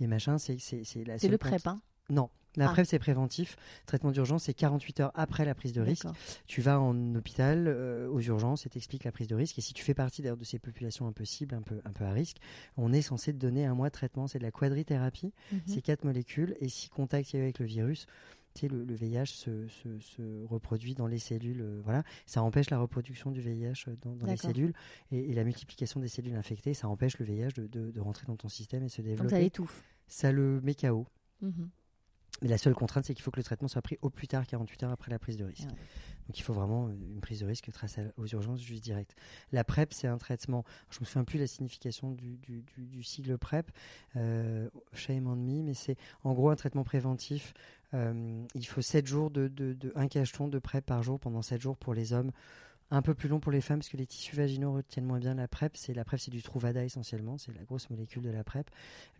Et 0.00 0.06
machin, 0.06 0.38
c'est 0.38 0.56
la 1.04 1.18
C'est 1.18 1.28
le 1.28 1.38
PrEP, 1.38 1.66
hein 1.66 1.80
Non. 2.10 2.30
La 2.56 2.70
Ah. 2.70 2.72
PrEP, 2.72 2.86
c'est 2.86 2.98
préventif. 2.98 3.56
Traitement 3.86 4.10
d'urgence, 4.10 4.44
c'est 4.44 4.54
48 4.54 5.00
heures 5.00 5.12
après 5.14 5.44
la 5.44 5.54
prise 5.54 5.72
de 5.72 5.80
risque. 5.80 6.06
Tu 6.46 6.60
vas 6.60 6.80
en 6.80 7.14
hôpital, 7.14 7.66
euh, 7.68 8.08
aux 8.08 8.20
urgences, 8.20 8.66
et 8.66 8.68
t'expliques 8.70 9.04
la 9.04 9.12
prise 9.12 9.28
de 9.28 9.34
risque. 9.36 9.58
Et 9.58 9.60
si 9.60 9.74
tu 9.74 9.84
fais 9.84 9.94
partie 9.94 10.22
d'ailleurs 10.22 10.38
de 10.38 10.44
ces 10.44 10.58
populations 10.58 11.12
cibles, 11.24 11.54
un 11.54 11.62
peu, 11.62 11.80
un 11.84 11.92
peu 11.92 12.04
à 12.04 12.10
risque, 12.12 12.38
on 12.76 12.92
est 12.92 13.02
censé 13.02 13.32
te 13.32 13.38
donner 13.38 13.64
un 13.66 13.74
mois 13.74 13.88
de 13.88 13.92
traitement. 13.92 14.26
C'est 14.26 14.38
de 14.38 14.44
la 14.44 14.50
quadrithérapie. 14.50 15.32
Mhm. 15.52 15.60
C'est 15.66 15.82
quatre 15.82 16.04
molécules. 16.04 16.56
Et 16.60 16.68
si 16.68 16.88
contact 16.88 17.32
il 17.32 17.36
y 17.36 17.38
a 17.38 17.40
eu 17.40 17.44
avec 17.44 17.58
le 17.60 17.66
virus, 17.66 18.06
le, 18.66 18.84
le 18.84 18.94
VIH 18.96 19.26
se, 19.26 19.68
se- 19.68 20.00
se 20.00 20.44
reproduit 20.46 20.94
dans 20.94 21.06
les 21.06 21.20
cellules. 21.20 21.60
euh, 21.60 21.80
voilà. 21.84 22.02
Ça 22.26 22.42
empêche 22.42 22.70
la 22.70 22.78
reproduction 22.80 23.30
du 23.30 23.40
VIH 23.40 23.84
dans, 24.02 24.16
dans 24.16 24.26
les 24.26 24.36
cellules. 24.38 24.72
Et, 25.12 25.30
et 25.30 25.34
la 25.34 25.44
multiplication 25.44 26.00
des 26.00 26.08
cellules 26.08 26.34
infectées, 26.34 26.74
ça 26.74 26.88
empêche 26.88 27.16
le 27.18 27.26
VIH 27.26 27.52
de, 27.54 27.66
de- 27.68 27.90
de 27.92 28.00
rentrer 28.00 28.26
dans 28.26 28.36
ton 28.36 28.48
système 28.48 28.82
et 28.82 28.88
se 28.88 29.00
Donc 29.02 29.10
développer. 29.10 29.30
ça 29.36 29.38
l'étouffe. 29.40 29.84
ça 30.08 30.32
le 30.32 30.60
met 30.62 30.74
KO. 30.74 31.06
Mhm. 31.42 31.68
Mais 32.42 32.48
la 32.48 32.58
seule 32.58 32.74
contrainte, 32.74 33.04
c'est 33.04 33.14
qu'il 33.14 33.22
faut 33.22 33.30
que 33.30 33.38
le 33.40 33.44
traitement 33.44 33.68
soit 33.68 33.82
pris 33.82 33.98
au 34.00 34.10
plus 34.10 34.26
tard 34.28 34.46
48 34.46 34.82
heures 34.84 34.90
après 34.92 35.10
la 35.10 35.18
prise 35.18 35.36
de 35.36 35.44
risque. 35.44 35.66
Ah 35.68 35.72
ouais. 35.72 35.78
Donc 36.28 36.38
il 36.38 36.42
faut 36.42 36.52
vraiment 36.52 36.90
une 36.90 37.20
prise 37.20 37.40
de 37.40 37.46
risque 37.46 37.70
trace 37.72 37.98
aux 38.18 38.26
urgences 38.26 38.60
juste 38.60 38.84
direct. 38.84 39.16
La 39.50 39.64
PrEP, 39.64 39.94
c'est 39.94 40.08
un 40.08 40.18
traitement. 40.18 40.64
Je 40.90 41.00
me 41.00 41.06
souviens 41.06 41.24
plus 41.24 41.38
la 41.38 41.46
signification 41.46 42.12
du 42.12 43.02
sigle 43.02 43.38
PrEP, 43.38 43.70
euh, 44.16 44.68
shame 44.92 45.26
on 45.26 45.36
me, 45.36 45.62
mais 45.62 45.74
c'est 45.74 45.96
en 46.24 46.34
gros 46.34 46.50
un 46.50 46.56
traitement 46.56 46.84
préventif. 46.84 47.54
Euh, 47.94 48.44
il 48.54 48.66
faut 48.66 48.82
7 48.82 49.06
jours 49.06 49.30
de, 49.30 49.48
de, 49.48 49.72
de- 49.72 49.92
un 49.94 50.08
cacheton 50.08 50.48
de 50.48 50.58
PrEP 50.58 50.84
par 50.84 51.02
jour 51.02 51.18
pendant 51.18 51.40
7 51.40 51.62
jours 51.62 51.78
pour 51.78 51.94
les 51.94 52.12
hommes. 52.12 52.32
Un 52.90 53.02
peu 53.02 53.12
plus 53.14 53.28
long 53.28 53.38
pour 53.38 53.52
les 53.52 53.60
femmes 53.60 53.80
parce 53.80 53.90
que 53.90 53.98
les 53.98 54.06
tissus 54.06 54.34
vaginaux 54.34 54.72
retiennent 54.72 55.04
moins 55.04 55.18
bien 55.18 55.34
la 55.34 55.46
PrEP. 55.46 55.76
C'est 55.76 55.92
la 55.92 56.04
PrEP, 56.04 56.20
c'est 56.20 56.30
du 56.30 56.42
Truvada 56.42 56.82
essentiellement, 56.82 57.36
c'est 57.36 57.54
la 57.54 57.64
grosse 57.64 57.90
molécule 57.90 58.22
de 58.22 58.30
la 58.30 58.42
PrEP. 58.44 58.70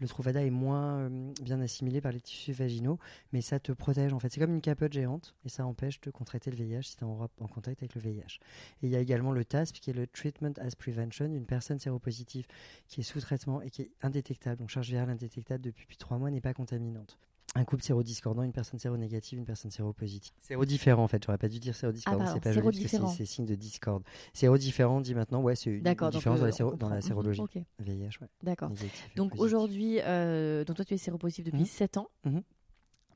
Le 0.00 0.08
Truvada 0.08 0.42
est 0.42 0.48
moins 0.48 1.00
euh, 1.00 1.32
bien 1.42 1.60
assimilé 1.60 2.00
par 2.00 2.12
les 2.12 2.20
tissus 2.20 2.52
vaginaux, 2.52 2.98
mais 3.32 3.42
ça 3.42 3.60
te 3.60 3.72
protège 3.72 4.14
en 4.14 4.18
fait. 4.18 4.32
C'est 4.32 4.40
comme 4.40 4.54
une 4.54 4.62
capote 4.62 4.94
géante 4.94 5.34
et 5.44 5.50
ça 5.50 5.66
empêche 5.66 6.00
de 6.00 6.10
contracter 6.10 6.50
le 6.50 6.56
VIH 6.56 6.82
si 6.82 6.96
tu 6.96 7.04
es 7.04 7.06
en, 7.06 7.28
en 7.40 7.46
contact 7.46 7.82
avec 7.82 7.94
le 7.94 8.00
VIH. 8.00 8.40
Et 8.82 8.86
il 8.86 8.88
y 8.88 8.96
a 8.96 9.00
également 9.00 9.32
le 9.32 9.44
TASP 9.44 9.80
qui 9.80 9.90
est 9.90 9.94
le 9.94 10.06
Treatment 10.06 10.54
as 10.58 10.74
Prevention, 10.74 11.26
une 11.26 11.44
personne 11.44 11.78
séropositive 11.78 12.46
qui 12.86 13.00
est 13.00 13.04
sous 13.04 13.20
traitement 13.20 13.60
et 13.60 13.68
qui 13.68 13.82
est 13.82 13.90
indétectable, 14.00 14.56
donc 14.56 14.70
charge 14.70 14.88
virale 14.88 15.10
indétectable 15.10 15.62
depuis 15.62 15.98
3 15.98 16.16
mois, 16.16 16.30
n'est 16.30 16.40
pas 16.40 16.54
contaminante. 16.54 17.18
Un 17.54 17.64
couple 17.64 17.82
sérodiscordant, 17.82 18.42
une 18.42 18.52
personne 18.52 18.78
séronégative, 18.78 19.38
une 19.38 19.44
personne 19.46 19.70
séropositive. 19.70 20.32
Sérodiférent 20.42 21.02
en 21.02 21.08
fait, 21.08 21.24
j'aurais 21.24 21.38
pas 21.38 21.48
dû 21.48 21.58
dire 21.58 21.74
sérodiscordant, 21.74 22.24
Ah, 22.26 22.32
c'est 22.34 22.40
pas 22.40 22.52
joli 22.52 22.86
parce 22.86 23.02
que 23.02 23.16
c'est- 23.16 23.24
signe 23.24 23.46
de 23.46 23.54
discorde. 23.54 24.04
Sérodiférent, 24.34 24.98
on 24.98 25.00
dit 25.00 25.14
maintenant, 25.14 25.40
ouais, 25.42 25.56
c'est 25.56 25.70
une 25.70 25.82
différence 25.82 26.40
dans, 26.40 26.46
euh, 26.46 26.50
la 26.50 26.66
on 26.66 26.76
dans 26.76 26.88
la 26.88 27.00
sérologie. 27.00 27.40
Ok, 27.40 27.58
VIH, 27.80 28.18
ouais. 28.20 28.28
d'accord. 28.42 28.70
Donc 29.16 29.34
aujourd'hui, 29.38 29.98
euh, 30.02 30.64
donc 30.64 30.76
toi 30.76 30.84
tu 30.84 30.94
es 30.94 30.98
séropositif 30.98 31.44
depuis 31.46 31.60
Mhm. 31.60 31.66
7 31.66 31.96
ans, 31.96 32.08
Mhm. 32.26 32.42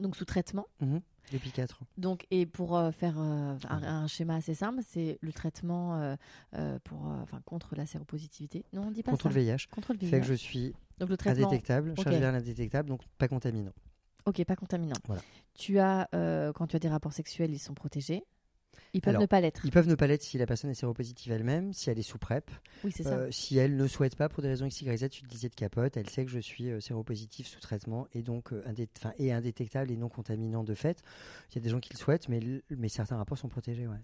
donc 0.01 0.17
sous 0.17 0.25
traitement. 0.25 0.67
Mhm. 0.81 1.01
Depuis 1.33 1.51
4 1.53 1.81
ans. 1.83 1.87
Donc 1.99 2.27
et 2.33 2.47
pour 2.47 2.77
euh, 2.77 2.91
faire 2.91 3.15
euh, 3.19 3.57
un, 3.69 3.83
un 3.83 4.07
schéma 4.09 4.35
assez 4.37 4.55
simple, 4.55 4.81
c'est 4.89 5.19
le 5.21 5.33
traitement 5.33 5.97
euh, 6.01 6.17
euh, 6.57 6.79
pour, 6.83 7.07
euh, 7.07 7.21
enfin 7.23 7.41
contre 7.45 7.77
la 7.77 7.87
séropositivité. 7.87 8.65
Non, 8.73 8.87
on 8.89 8.91
dit 8.91 9.03
pas 9.05 9.13
Contre 9.13 9.25
ça. 9.31 9.39
le 9.39 9.41
VIH. 9.45 9.69
Contre 9.71 9.93
le 9.93 9.99
VIH. 10.01 10.09
Fait 10.11 10.21
que 10.21 10.27
je 10.27 10.35
suis 10.35 10.75
Donc 10.99 11.11
le 11.11 11.17
traitement. 11.17 11.47
indétectable, 11.47 11.91
Ok. 11.91 12.03
charge 12.03 12.17
virale 12.17 12.35
indétectable, 12.35 12.89
donc 12.89 13.03
pas 13.19 13.29
contaminant. 13.29 13.73
Ok, 14.27 14.45
pas 14.45 14.57
contaminant. 14.57 14.97
Voilà. 15.07 15.23
Tu 15.55 15.79
as, 15.79 16.09
euh, 16.15 16.53
quand 16.53 16.67
tu 16.67 16.77
as 16.77 16.79
des 16.79 16.89
rapports 16.89 17.13
sexuels, 17.13 17.53
ils 17.53 17.59
sont 17.59 17.75
protégés. 17.75 18.25
Ils 18.95 19.01
peuvent 19.03 19.11
Alors, 19.11 19.23
ne 19.23 19.27
pas 19.27 19.41
l'être. 19.41 19.65
Ils 19.65 19.71
peuvent 19.71 19.89
ne 19.89 19.95
pas 19.95 20.07
l'être 20.07 20.23
si 20.23 20.39
la 20.39 20.47
personne 20.47 20.71
est 20.71 20.75
séropositive 20.75 21.33
elle-même, 21.33 21.73
si 21.73 21.91
elle 21.91 21.99
est 21.99 22.03
sous 22.03 22.19
PrEP, 22.19 22.51
Oui, 22.85 22.93
c'est 22.93 23.03
ça. 23.03 23.17
Euh, 23.19 23.31
si 23.31 23.57
elle 23.59 23.77
ne 23.77 23.87
souhaite 23.87 24.17
pas 24.17 24.29
pour 24.29 24.43
des 24.43 24.49
raisons 24.49 24.65
X, 24.67 24.81
Y, 24.83 24.97
Z, 24.99 25.09
tu 25.11 25.23
te 25.23 25.29
disais 25.29 25.49
de 25.49 25.55
capote, 25.55 25.97
elle 25.97 26.09
sait 26.09 26.25
que 26.25 26.31
je 26.31 26.39
suis 26.39 26.71
euh, 26.71 26.81
séropositif 26.81 27.47
sous 27.47 27.61
traitement 27.61 28.07
et 28.13 28.23
donc 28.23 28.53
euh, 28.53 28.63
indé- 28.67 28.89
enfin, 28.99 29.13
et 29.19 29.33
indétectable 29.33 29.91
et 29.91 29.97
non 29.97 30.09
contaminant 30.09 30.63
de 30.65 30.75
fait. 30.75 31.03
Il 31.51 31.57
y 31.57 31.59
a 31.59 31.61
des 31.63 31.69
gens 31.71 31.81
qui 31.81 31.93
le 31.93 31.99
souhaitent, 31.99 32.29
mais, 32.29 32.41
certains 32.89 33.17
rapports 33.17 33.39
sont 33.39 33.49
protégés, 33.49 33.87
ouais. 33.87 34.01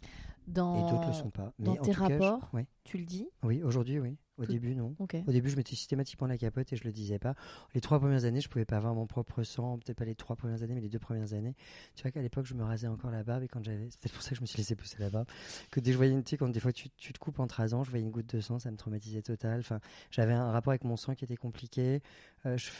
Dans... 0.47 0.75
et 0.75 0.91
d'autres 0.91 1.09
le 1.09 1.13
sont 1.15 1.31
pas. 1.31 1.53
Mais 1.59 1.65
dans 1.67 1.73
en 1.73 1.77
tes 1.83 1.93
tout 1.93 2.01
cas, 2.07 2.09
je- 2.09 2.23
rapports 2.23 2.51
ouais. 2.55 2.67
Tu 2.85 2.99
le 2.99 3.05
dis? 3.05 3.29
Oui, 3.43 3.63
aujourd'hui, 3.63 3.99
oui. 3.99 4.17
Au 4.39 4.47
début, 4.47 4.75
non. 4.75 4.95
Au 5.27 5.33
début, 5.33 5.51
je 5.51 5.57
mettais 5.57 5.75
systématiquement 5.77 6.27
la 6.27 6.39
capote 6.39 6.73
et 6.73 6.77
je 6.77 6.85
le 6.85 6.93
disais 6.93 7.19
pas. 7.19 7.35
Les 7.75 7.81
trois 7.81 7.99
premières 7.99 8.25
années, 8.25 8.41
je 8.41 8.49
pouvais 8.49 8.65
pas 8.65 8.77
avoir 8.77 8.95
mon 8.95 9.07
propre 9.07 9.43
sang, 9.43 9.79
peut-être 9.79 9.99
pas 9.99 10.05
les 10.05 10.15
trois 10.15 10.37
premières 10.37 10.63
années, 10.63 10.75
mais 10.75 10.81
les 10.81 10.89
deux 10.89 10.99
premières 10.99 11.33
années. 11.35 11.55
Tu 11.95 12.03
vois 12.03 12.11
qu'à 12.11 12.23
l'époque, 12.23 12.47
je 12.47 12.55
me 12.55 12.63
rasais 12.63 12.87
encore 12.87 13.11
la 13.11 13.25
barbe 13.25 13.43
et 13.43 13.49
quand 13.49 13.63
j'avais, 13.63 13.89
c'est 13.91 14.01
peut-être 14.01 14.13
pour 14.15 14.23
ça 14.23 14.31
que 14.31 14.37
je 14.37 14.41
me 14.41 14.47
suis 14.47 14.59
laissé 14.59 14.77
pousser 14.77 14.97
la 15.01 15.11
barbe. 15.11 15.27
Que 15.71 15.81
dès 15.81 15.91
que 15.91 15.93
je 15.93 15.97
voyais 15.97 16.13
une, 16.13 16.23
tu 16.23 16.37
quand 16.37 16.49
des 16.49 16.61
fois 16.61 16.73
tu, 16.73 16.89
tu 16.91 17.13
te 17.13 17.19
coupes 17.19 17.41
en 17.41 17.47
rasant, 17.47 17.83
je 17.85 17.91
voyais 17.91 18.05
une 18.05 18.11
goutte 18.13 18.35
de 18.35 18.41
sang, 18.41 18.59
ça 18.59 18.71
me 18.71 18.77
traumatisait 18.77 19.23
total. 19.23 19.61
Enfin, 19.61 19.81
j'avais 20.11 20.33
un 20.35 20.51
rapport 20.53 20.71
avec 20.71 20.85
mon 20.85 20.97
sang 20.97 21.15
qui 21.15 21.25
était 21.25 21.37
compliqué. 21.37 22.01
Euh, 22.47 22.57
je 22.57 22.71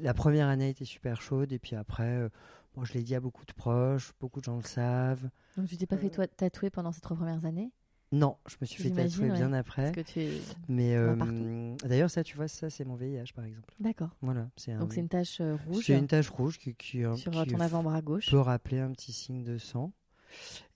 la 0.00 0.14
première 0.14 0.48
année 0.48 0.70
était 0.70 0.84
super 0.84 1.20
chaude 1.20 1.52
et 1.52 1.58
puis 1.58 1.76
après, 1.76 2.16
euh, 2.16 2.28
bon, 2.74 2.84
je 2.84 2.94
l'ai 2.94 3.02
dit 3.02 3.14
à 3.14 3.20
beaucoup 3.20 3.44
de 3.44 3.52
proches, 3.52 4.12
beaucoup 4.20 4.40
de 4.40 4.44
gens 4.44 4.56
le 4.56 4.62
savent. 4.62 5.28
Donc 5.56 5.68
tu 5.68 5.76
t'es 5.76 5.86
pas 5.86 5.98
fait 5.98 6.06
Euh, 6.06 6.10
toi, 6.10 6.26
tatouer 6.26 6.70
pendant 6.70 6.92
ces 6.92 7.00
trois 7.00 7.16
premières 7.16 7.44
années? 7.44 7.70
Non, 8.12 8.36
je 8.46 8.56
me 8.60 8.66
suis 8.66 8.82
fait 8.82 8.90
tatouer 8.90 9.30
ouais. 9.30 9.36
bien 9.36 9.52
après. 9.54 9.84
Parce 9.92 9.94
que 10.06 10.12
tu 10.12 10.20
es... 10.20 10.30
Mais 10.68 10.94
euh, 10.96 11.74
d'ailleurs, 11.84 12.10
ça, 12.10 12.22
tu 12.22 12.36
vois, 12.36 12.46
ça, 12.46 12.68
c'est 12.68 12.84
mon 12.84 12.94
VIH, 12.94 13.32
par 13.34 13.44
exemple. 13.46 13.72
D'accord. 13.80 14.10
Voilà, 14.20 14.50
c'est 14.56 14.72
un. 14.72 14.80
Donc 14.80 14.92
c'est 14.92 15.00
une 15.00 15.08
tache 15.08 15.40
euh, 15.40 15.56
rouge 15.66 15.84
C'est 15.86 15.98
une 15.98 16.06
tache 16.06 16.28
rouge 16.28 16.58
qui, 16.58 16.74
qui, 16.74 16.98
sur 17.16 17.32
qui 17.32 17.38
euh, 17.38 17.44
ton 17.46 17.60
avant-bras 17.60 18.02
gauche. 18.02 18.30
peut 18.30 18.38
rappeler 18.38 18.78
un 18.80 18.90
petit 18.92 19.12
signe 19.12 19.42
de 19.42 19.56
sang. 19.58 19.92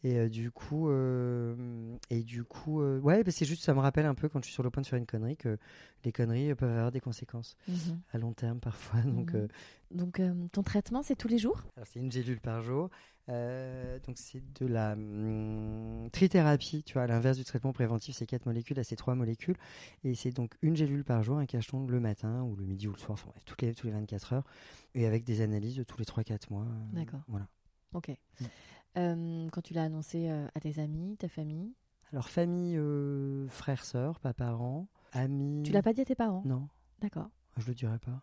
Et 0.05 0.19
euh, 0.19 0.29
du 0.29 0.51
coup, 0.51 0.91
et 2.11 2.23
du 2.23 2.45
coup, 2.45 2.83
ouais, 2.83 3.23
bah, 3.25 3.31
c'est 3.31 3.45
juste, 3.47 3.63
ça 3.63 3.75
me 3.75 3.81
rappelle 3.81 4.07
un 4.07 4.15
peu 4.15 4.29
quand 4.29 4.39
je 4.41 4.47
suis 4.47 4.55
sur 4.55 4.63
le 4.63 4.71
point 4.71 4.83
de 4.83 4.87
faire 4.87 4.99
une 4.99 5.07
connerie 5.07 5.37
que 5.37 5.59
les 6.05 6.13
conneries 6.13 6.55
peuvent 6.55 6.71
avoir 6.71 6.93
des 6.93 7.01
conséquences 7.01 7.57
Mhm. 7.69 8.01
à 8.13 8.19
long 8.19 8.33
terme 8.33 8.61
parfois. 8.61 9.01
Donc, 9.05 9.35
Mhm. 9.35 9.49
Donc 9.93 10.21
ton 10.53 10.63
traitement, 10.63 11.03
c'est 11.03 11.17
tous 11.17 11.29
les 11.29 11.39
jours? 11.39 11.63
Alors 11.77 11.87
c'est 11.87 12.01
une 12.01 12.11
gélule 12.13 12.41
par 12.41 12.61
jour. 12.63 12.91
Euh, 13.29 13.99
donc 14.07 14.19
c'est 14.19 14.41
de 14.61 14.67
la 14.67 14.93
hum, 14.93 16.09
trithérapie, 16.13 16.83
tu 16.85 16.95
vois, 16.95 17.03
à 17.03 17.07
l'inverse 17.09 17.37
du 17.37 17.45
traitement 17.45 17.73
préventif, 17.73 18.15
c'est 18.17 18.27
quatre 18.27 18.47
molécules, 18.47 18.77
là 18.77 18.85
c'est 18.85 18.95
trois 18.97 19.15
molécules, 19.17 19.57
et 20.05 20.15
c'est 20.15 20.31
donc 20.31 20.55
une 20.63 20.77
gélule 20.77 21.03
par 21.05 21.23
jour, 21.25 21.39
un 21.39 21.47
cacheton 21.47 21.87
le 21.87 21.99
matin 22.01 22.43
ou 22.43 22.55
le 22.55 22.65
midi 22.65 22.87
ou 22.87 22.93
le 22.93 22.99
soir, 22.99 23.13
enfin 23.13 23.29
bref, 23.31 23.43
toutes 23.45 23.63
les, 23.63 23.75
tous 23.75 23.87
les 23.89 23.93
24 23.93 24.33
heures, 24.35 24.45
et 24.95 25.07
avec 25.07 25.25
des 25.25 25.41
analyses 25.41 25.77
de 25.77 25.83
tous 25.83 25.99
les 25.99 26.05
3-4 26.05 26.51
mois. 26.51 26.63
euh, 26.63 26.95
D'accord. 26.95 27.21
Voilà. 27.29 27.49
Ok. 27.95 28.11
Mm. 28.41 28.45
Euh, 28.99 29.49
quand 29.51 29.61
tu 29.61 29.75
l'as 29.75 29.85
annoncé 29.85 30.29
à 30.29 30.61
tes 30.61 30.79
amis, 30.79 31.17
ta 31.19 31.29
famille, 31.29 31.75
Alors 32.13 32.29
famille, 32.29 32.79
frères, 33.49 33.85
sœurs, 33.85 34.21
pas 34.21 34.33
parents, 34.35 34.87
amis. 35.13 35.65
tu 35.65 35.73
l'as 35.73 35.83
pas 35.83 35.93
dit 35.93 36.01
à 36.01 36.05
tes 36.05 36.15
parents? 36.15 36.43
Non, 36.45 36.69
D'accord. 37.01 37.29
je 37.59 37.67
le 37.67 37.75
dirais 37.75 37.99
pas. 37.99 38.23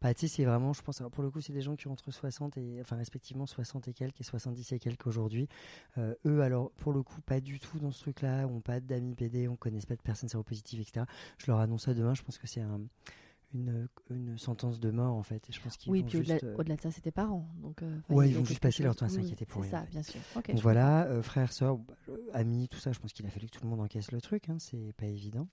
Bah, 0.00 0.10
c'est 0.16 0.44
vraiment, 0.44 0.72
je 0.72 0.82
pense, 0.82 1.00
alors 1.00 1.10
pour 1.10 1.24
le 1.24 1.30
coup, 1.30 1.40
c'est 1.40 1.52
des 1.52 1.60
gens 1.60 1.74
qui 1.74 1.88
ont 1.88 1.92
entre 1.92 2.10
60 2.12 2.56
et, 2.56 2.78
enfin, 2.80 2.96
respectivement 2.96 3.46
60 3.46 3.88
et 3.88 3.92
quelques 3.92 4.20
et 4.20 4.24
70 4.24 4.72
et 4.72 4.78
quelques 4.78 5.06
aujourd'hui. 5.06 5.48
Euh, 5.96 6.14
eux, 6.24 6.40
alors, 6.42 6.70
pour 6.72 6.92
le 6.92 7.02
coup, 7.02 7.20
pas 7.20 7.40
du 7.40 7.58
tout 7.58 7.78
dans 7.80 7.90
ce 7.90 8.00
truc-là, 8.02 8.46
ont 8.46 8.60
pas 8.60 8.78
d'amis 8.80 9.14
PD, 9.14 9.48
on 9.48 9.56
connaît 9.56 9.80
pas 9.80 9.96
de 9.96 10.02
personnes 10.02 10.28
séropositives, 10.28 10.80
etc. 10.80 11.04
Je 11.38 11.50
leur 11.50 11.58
annonce 11.58 11.84
ça 11.84 11.94
demain, 11.94 12.14
je 12.14 12.22
pense 12.22 12.38
que 12.38 12.46
c'est 12.46 12.60
un, 12.60 12.80
une, 13.54 13.88
une 14.10 14.38
sentence 14.38 14.78
de 14.78 14.90
mort, 14.92 15.14
en 15.16 15.24
fait. 15.24 15.48
Et 15.50 15.52
je 15.52 15.60
pense 15.60 15.76
qu'ils 15.76 15.90
Oui, 15.90 16.04
puis 16.04 16.18
au-delà 16.18 16.38
euh, 16.44 16.54
au-delà 16.56 16.76
de 16.76 16.80
ça, 16.80 16.90
tes 16.92 17.10
parents. 17.10 17.48
Donc, 17.60 17.82
euh, 17.82 17.98
Ouais, 18.08 18.28
ils 18.28 18.36
vont 18.36 18.44
juste 18.44 18.60
passer 18.60 18.84
leur 18.84 18.94
temps 18.94 19.06
à 19.06 19.08
oui, 19.08 19.16
s'inquiéter 19.16 19.46
pour 19.46 19.62
rien, 19.62 19.70
ça, 19.70 19.80
en 19.80 19.84
fait. 19.86 19.90
bien 19.90 20.02
sûr. 20.04 20.20
Donc 20.34 20.60
voilà, 20.60 21.06
euh, 21.06 21.22
frères, 21.22 21.52
sœurs, 21.52 21.78
bah, 21.78 21.94
amis, 22.34 22.68
tout 22.68 22.78
ça, 22.78 22.92
je 22.92 23.00
pense 23.00 23.12
qu'il 23.12 23.26
a 23.26 23.30
fallu 23.30 23.46
que 23.46 23.58
tout 23.58 23.64
le 23.64 23.70
monde 23.70 23.80
encaisse 23.80 24.12
le 24.12 24.20
truc, 24.20 24.48
hein, 24.48 24.58
c'est 24.60 24.92
pas 24.96 25.06
évident. 25.06 25.48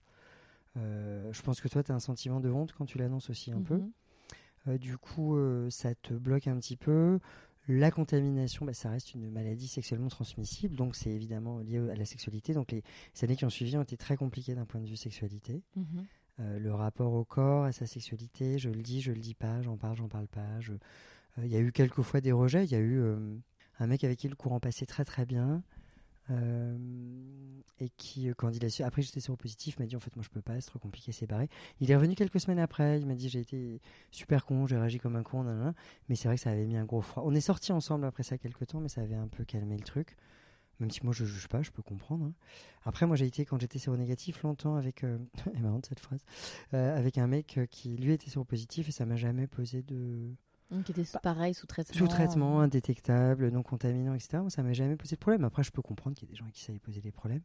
Je 0.75 1.41
pense 1.41 1.61
que 1.61 1.69
toi, 1.69 1.81
tu 1.83 1.91
as 1.91 1.95
un 1.95 1.99
sentiment 1.99 2.41
de 2.41 2.49
honte 2.51 2.73
quand 2.73 2.85
tu 2.85 2.97
l'annonces 2.97 3.29
aussi 3.29 3.51
un 3.51 3.61
peu. 3.61 3.77
Mhm. 3.77 3.81
Euh, 3.81 3.91
du 4.79 4.97
coup, 4.97 5.35
euh, 5.37 5.69
ça 5.69 5.93
te 5.95 6.13
bloque 6.13 6.47
un 6.47 6.57
petit 6.57 6.77
peu. 6.77 7.19
La 7.67 7.89
contamination, 7.89 8.65
bah, 8.65 8.73
ça 8.73 8.89
reste 8.91 9.13
une 9.15 9.29
maladie 9.31 9.67
sexuellement 9.67 10.07
transmissible, 10.09 10.75
donc 10.75 10.95
c'est 10.95 11.09
évidemment 11.09 11.59
lié 11.59 11.77
à 11.89 11.95
la 11.95 12.05
sexualité. 12.05 12.53
Donc 12.53 12.71
les, 12.71 12.83
les 13.15 13.23
années 13.23 13.35
qui 13.35 13.45
ont 13.45 13.49
suivi 13.49 13.75
ont 13.77 13.81
été 13.81 13.97
très 13.97 14.17
compliquées 14.17 14.53
d'un 14.53 14.65
point 14.65 14.81
de 14.81 14.85
vue 14.87 14.95
sexualité. 14.97 15.63
Mhm. 15.75 16.05
Euh, 16.41 16.59
le 16.59 16.73
rapport 16.73 17.13
au 17.13 17.23
corps, 17.23 17.63
à 17.63 17.71
sa 17.71 17.85
sexualité, 17.87 18.59
je 18.59 18.69
le 18.69 18.81
dis, 18.83 19.01
je 19.01 19.11
le 19.11 19.19
dis 19.19 19.33
pas, 19.33 19.61
j'en 19.61 19.77
parle, 19.77 19.95
j'en 19.97 20.09
parle 20.09 20.27
pas. 20.27 20.59
je- 20.59 20.73
euh, 20.73 21.45
Il 21.45 21.47
y 21.47 21.55
a 21.55 21.59
eu 21.59 21.71
quelques 21.71 22.01
fois 22.01 22.21
des 22.21 22.31
rejets. 22.33 22.65
Il 22.65 22.71
y 22.71 22.75
a 22.75 22.79
eu 22.79 22.99
euh, 22.99 23.35
un 23.79 23.87
mec 23.87 24.03
avec 24.03 24.19
qui 24.19 24.27
le 24.27 24.35
courant 24.35 24.59
passait 24.59 24.85
très 24.85 25.05
très 25.05 25.25
bien. 25.25 25.63
Euh, 26.31 26.77
et 27.79 27.89
qui, 27.89 28.29
euh, 28.29 28.33
quand 28.35 28.49
il 28.49 28.63
a 28.65 28.69
su, 28.69 28.83
après 28.83 29.01
j'étais 29.01 29.19
séropositif, 29.19 29.77
m'a 29.79 29.85
dit 29.85 29.95
en 29.95 29.99
fait 29.99 30.15
moi 30.15 30.23
je 30.23 30.29
peux 30.29 30.41
pas, 30.41 30.59
c'est 30.61 30.69
trop 30.69 30.79
compliqué, 30.79 31.11
c'est 31.11 31.27
barré. 31.27 31.49
Il 31.81 31.91
est 31.91 31.95
revenu 31.95 32.15
quelques 32.15 32.39
semaines 32.39 32.59
après, 32.59 32.99
il 32.99 33.05
m'a 33.05 33.15
dit 33.15 33.29
j'ai 33.29 33.39
été 33.39 33.81
super 34.11 34.45
con, 34.45 34.65
j'ai 34.65 34.77
réagi 34.77 34.97
comme 34.99 35.15
un 35.15 35.23
con, 35.23 35.43
nanana. 35.43 35.73
mais 36.09 36.15
c'est 36.15 36.27
vrai 36.27 36.35
que 36.37 36.41
ça 36.41 36.51
avait 36.51 36.65
mis 36.65 36.77
un 36.77 36.85
gros 36.85 37.01
froid. 37.01 37.23
On 37.25 37.35
est 37.35 37.41
sortis 37.41 37.71
ensemble 37.73 38.05
après 38.05 38.23
ça 38.23 38.37
quelques 38.37 38.67
temps, 38.67 38.79
mais 38.79 38.89
ça 38.89 39.01
avait 39.01 39.15
un 39.15 39.27
peu 39.27 39.43
calmé 39.45 39.77
le 39.77 39.83
truc. 39.83 40.15
Même 40.79 40.91
si 40.91 40.99
moi 41.03 41.13
je 41.13 41.23
juge 41.25 41.47
pas, 41.47 41.61
je 41.61 41.71
peux 41.71 41.81
comprendre. 41.81 42.25
hein. 42.25 42.33
Après 42.83 43.05
moi 43.05 43.15
j'ai 43.15 43.25
été 43.25 43.45
quand 43.45 43.59
j'étais 43.59 43.79
séronégatif 43.79 44.43
longtemps 44.43 44.75
avec, 44.75 45.03
euh, 45.03 45.17
marrante 45.61 45.85
cette 45.87 45.99
phrase, 46.01 46.19
euh, 46.73 46.97
avec 46.97 47.17
un 47.17 47.27
mec 47.27 47.59
qui 47.69 47.95
lui 47.97 48.11
était 48.13 48.29
séropositif 48.29 48.89
et 48.89 48.91
ça 48.91 49.05
m'a 49.05 49.15
jamais 49.15 49.47
posé 49.47 49.83
de 49.83 50.33
Donc, 50.71 50.83
qui 50.85 50.91
était 50.91 51.03
Bah, 51.13 51.19
pareil, 51.21 51.53
sous 51.53 51.67
traitement. 51.67 51.95
Sous 51.97 52.07
traitement, 52.07 52.59
indétectable, 52.61 53.49
non 53.49 53.63
contaminant, 53.63 54.13
etc. 54.13 54.39
Moi, 54.39 54.49
ça 54.49 54.63
m'a 54.63 54.73
jamais 54.73 54.95
posé 54.95 55.15
de 55.15 55.19
problème. 55.19 55.43
Après, 55.43 55.63
je 55.63 55.71
peux 55.71 55.81
comprendre 55.81 56.15
qu'il 56.15 56.27
y 56.27 56.31
a 56.31 56.33
des 56.33 56.37
gens 56.37 56.45
à 56.45 56.51
qui 56.51 56.61
ça 56.63 56.73
ait 56.73 56.79
posé 56.79 57.01
des 57.01 57.11
problèmes. 57.11 57.41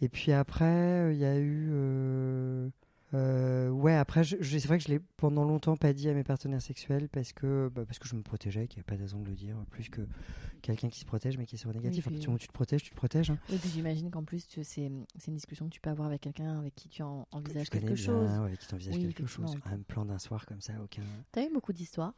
Et 0.00 0.08
puis 0.08 0.30
après, 0.32 1.12
il 1.14 1.18
y 1.18 1.24
a 1.24 1.38
eu. 1.38 1.68
euh, 1.72 2.68
euh, 3.14 3.70
ouais, 3.70 3.94
après, 3.94 4.24
c'est 4.24 4.66
vrai 4.66 4.78
que 4.78 4.84
je 4.84 4.88
l'ai 4.88 4.98
pendant 5.16 5.44
longtemps 5.44 5.76
pas 5.76 5.92
dit 5.92 6.08
à 6.08 6.12
mes 6.12 6.24
partenaires 6.24 6.60
sexuels 6.60 7.08
parce 7.08 7.32
que, 7.32 7.70
bah, 7.74 7.84
parce 7.86 7.98
que 7.98 8.08
je 8.08 8.16
me 8.16 8.22
protégeais, 8.22 8.66
qu'il 8.66 8.78
n'y 8.78 8.82
a 8.82 8.84
pas 8.84 8.96
de 8.96 9.02
raison 9.02 9.20
de 9.20 9.28
le 9.28 9.34
dire, 9.34 9.56
plus 9.70 9.88
que 9.88 10.02
quelqu'un 10.60 10.88
qui 10.88 10.98
se 11.00 11.04
protège 11.06 11.38
mais 11.38 11.46
qui 11.46 11.54
est 11.54 11.58
sur 11.58 11.72
négatif. 11.72 12.04
puis- 12.04 12.08
À 12.08 12.10
partir 12.10 12.20
du 12.20 12.26
moment 12.26 12.34
où 12.36 12.38
tu 12.38 12.48
te 12.48 12.52
protèges, 12.52 12.82
tu 12.82 12.90
te 12.90 12.96
protèges. 12.96 13.30
hein. 13.30 13.38
Oui, 13.48 13.58
puis 13.58 13.70
j'imagine 13.70 14.10
qu'en 14.10 14.24
plus, 14.24 14.46
tu- 14.48 14.64
c'est 14.64 14.86
une 14.86 15.06
discussion 15.34 15.66
que 15.66 15.70
tu 15.72 15.80
peux 15.80 15.88
avoir 15.90 16.08
avec 16.08 16.20
quelqu'un 16.20 16.58
avec 16.58 16.74
qui 16.74 16.88
tu 16.88 17.02
en- 17.02 17.26
envisages 17.30 17.70
tu 17.70 17.78
connais 17.78 17.86
quelque 17.86 17.94
bien, 17.94 18.04
chose. 18.04 18.38
ou 18.38 18.42
avec 18.42 18.58
qui 18.58 18.66
t'envisages 18.66 18.94
Oui, 18.96 19.02
quelque 19.14 19.26
chose. 19.26 19.54
Un 19.64 19.78
plan 19.78 20.04
d'un 20.04 20.18
soir 20.18 20.44
comme 20.44 20.60
ça, 20.60 20.74
aucun 20.82 21.02
T'as 21.32 21.44
eu 21.46 21.52
beaucoup 21.52 21.72
d'histoires. 21.72 22.12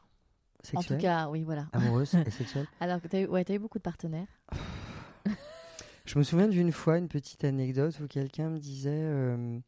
En 0.75 0.81
sexuel, 0.81 0.97
tout 0.97 1.01
cas, 1.01 1.29
oui, 1.29 1.43
voilà. 1.43 1.67
amoureuse 1.71 2.13
et 2.15 2.29
sexuel. 2.31 2.65
Alors 2.79 2.99
t'as 3.09 3.21
eu, 3.21 3.25
ouais, 3.27 3.43
t'as 3.45 3.53
eu 3.55 3.59
beaucoup 3.59 3.77
de 3.77 3.83
partenaires. 3.83 4.27
Je 6.05 6.17
me 6.17 6.23
souviens 6.23 6.47
d'une 6.47 6.71
fois, 6.71 6.97
une 6.97 7.07
petite 7.07 7.43
anecdote 7.43 7.99
où 8.03 8.07
quelqu'un 8.07 8.49
me 8.49 8.57
disait 8.57 8.89
euh, 8.91 9.59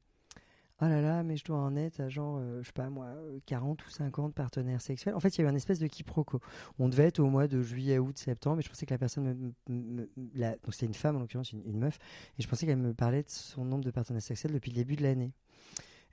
Oh 0.81 0.85
là 0.85 0.99
là, 0.99 1.21
mais 1.21 1.37
je 1.37 1.43
dois 1.43 1.59
en 1.59 1.75
être 1.75 1.99
à 1.99 2.09
genre, 2.09 2.39
euh, 2.41 2.61
je 2.63 2.67
sais 2.67 2.73
pas 2.73 2.89
moi, 2.89 3.05
euh, 3.05 3.37
40 3.45 3.85
ou 3.85 3.89
50 3.91 4.33
partenaires 4.33 4.81
sexuels. 4.81 5.13
En 5.13 5.19
fait, 5.19 5.37
il 5.37 5.41
y 5.41 5.43
a 5.43 5.47
eu 5.47 5.51
un 5.51 5.55
espèce 5.55 5.77
de 5.77 5.85
quiproquo. 5.85 6.39
On 6.79 6.89
devait 6.89 7.03
être 7.03 7.19
au 7.19 7.27
mois 7.29 7.47
de 7.47 7.61
juillet, 7.61 7.99
août, 7.99 8.17
septembre, 8.17 8.59
et 8.59 8.63
je 8.63 8.69
pensais 8.69 8.87
que 8.87 8.93
la 8.93 8.97
personne. 8.97 9.25
Me, 9.25 9.33
me- 9.69 9.93
me- 9.93 10.09
la- 10.33 10.53
donc, 10.53 10.73
c'était 10.73 10.87
une 10.87 10.95
femme, 10.95 11.15
en 11.17 11.19
l'occurrence, 11.19 11.51
une, 11.51 11.61
une 11.67 11.77
meuf, 11.77 11.99
et 12.39 12.41
je 12.41 12.47
pensais 12.47 12.65
qu'elle 12.65 12.77
me 12.77 12.95
parlait 12.95 13.21
de 13.21 13.29
son 13.29 13.63
nombre 13.63 13.83
de 13.85 13.91
partenaires 13.91 14.23
sexuels 14.23 14.53
depuis 14.53 14.71
le 14.71 14.75
début 14.77 14.95
de 14.95 15.03
l'année. 15.03 15.33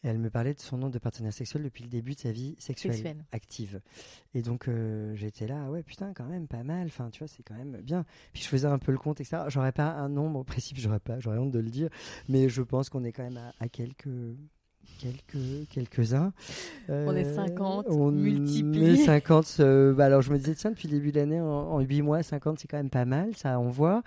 Elle 0.04 0.18
me 0.18 0.30
parlait 0.30 0.54
de 0.54 0.60
son 0.60 0.76
nombre 0.78 0.92
de 0.92 0.98
partenaires 0.98 1.32
sexuels 1.32 1.62
depuis 1.62 1.82
le 1.84 1.90
début 1.90 2.14
de 2.14 2.20
sa 2.20 2.30
vie 2.32 2.54
sexuelle, 2.58 2.94
Sexuelle. 2.94 3.24
active. 3.32 3.80
Et 4.34 4.42
donc 4.42 4.68
euh, 4.68 5.14
j'étais 5.16 5.46
là, 5.46 5.70
ouais 5.70 5.82
putain 5.82 6.12
quand 6.14 6.26
même 6.26 6.46
pas 6.46 6.62
mal. 6.62 6.86
Enfin 6.86 7.10
tu 7.10 7.18
vois 7.18 7.28
c'est 7.28 7.42
quand 7.42 7.54
même 7.56 7.78
bien. 7.82 8.04
Puis 8.32 8.42
je 8.42 8.48
faisais 8.48 8.66
un 8.68 8.78
peu 8.78 8.92
le 8.92 8.98
compte 8.98 9.20
etc. 9.20 9.42
J'aurais 9.48 9.72
pas 9.72 9.90
un 9.92 10.08
nombre 10.08 10.44
précis, 10.44 10.74
j'aurais 10.78 11.00
pas, 11.00 11.18
j'aurais 11.20 11.38
honte 11.38 11.50
de 11.50 11.58
le 11.58 11.70
dire, 11.70 11.88
mais 12.28 12.48
je 12.48 12.62
pense 12.62 12.88
qu'on 12.90 13.04
est 13.04 13.12
quand 13.12 13.24
même 13.24 13.38
à, 13.38 13.52
à 13.58 13.68
quelques 13.68 14.08
quelques 14.98 15.68
quelques 15.70 16.14
uns. 16.14 16.32
On 16.88 17.14
est 17.14 17.34
50 17.34 17.86
on 17.88 18.10
multipliés. 18.10 18.94
est 18.94 19.04
50. 19.04 19.56
euh, 19.60 19.92
bah 19.94 20.06
alors 20.06 20.22
je 20.22 20.32
me 20.32 20.38
disais 20.38 20.54
tiens 20.54 20.70
depuis 20.70 20.88
le 20.88 20.94
début 20.94 21.12
de 21.12 21.20
l'année 21.20 21.40
en, 21.40 21.44
en 21.46 21.80
8 21.80 22.02
mois 22.02 22.22
50 22.22 22.58
c'est 22.58 22.68
quand 22.68 22.78
même 22.78 22.90
pas 22.90 23.04
mal, 23.04 23.36
ça 23.36 23.60
on 23.60 23.68
voit 23.68 24.02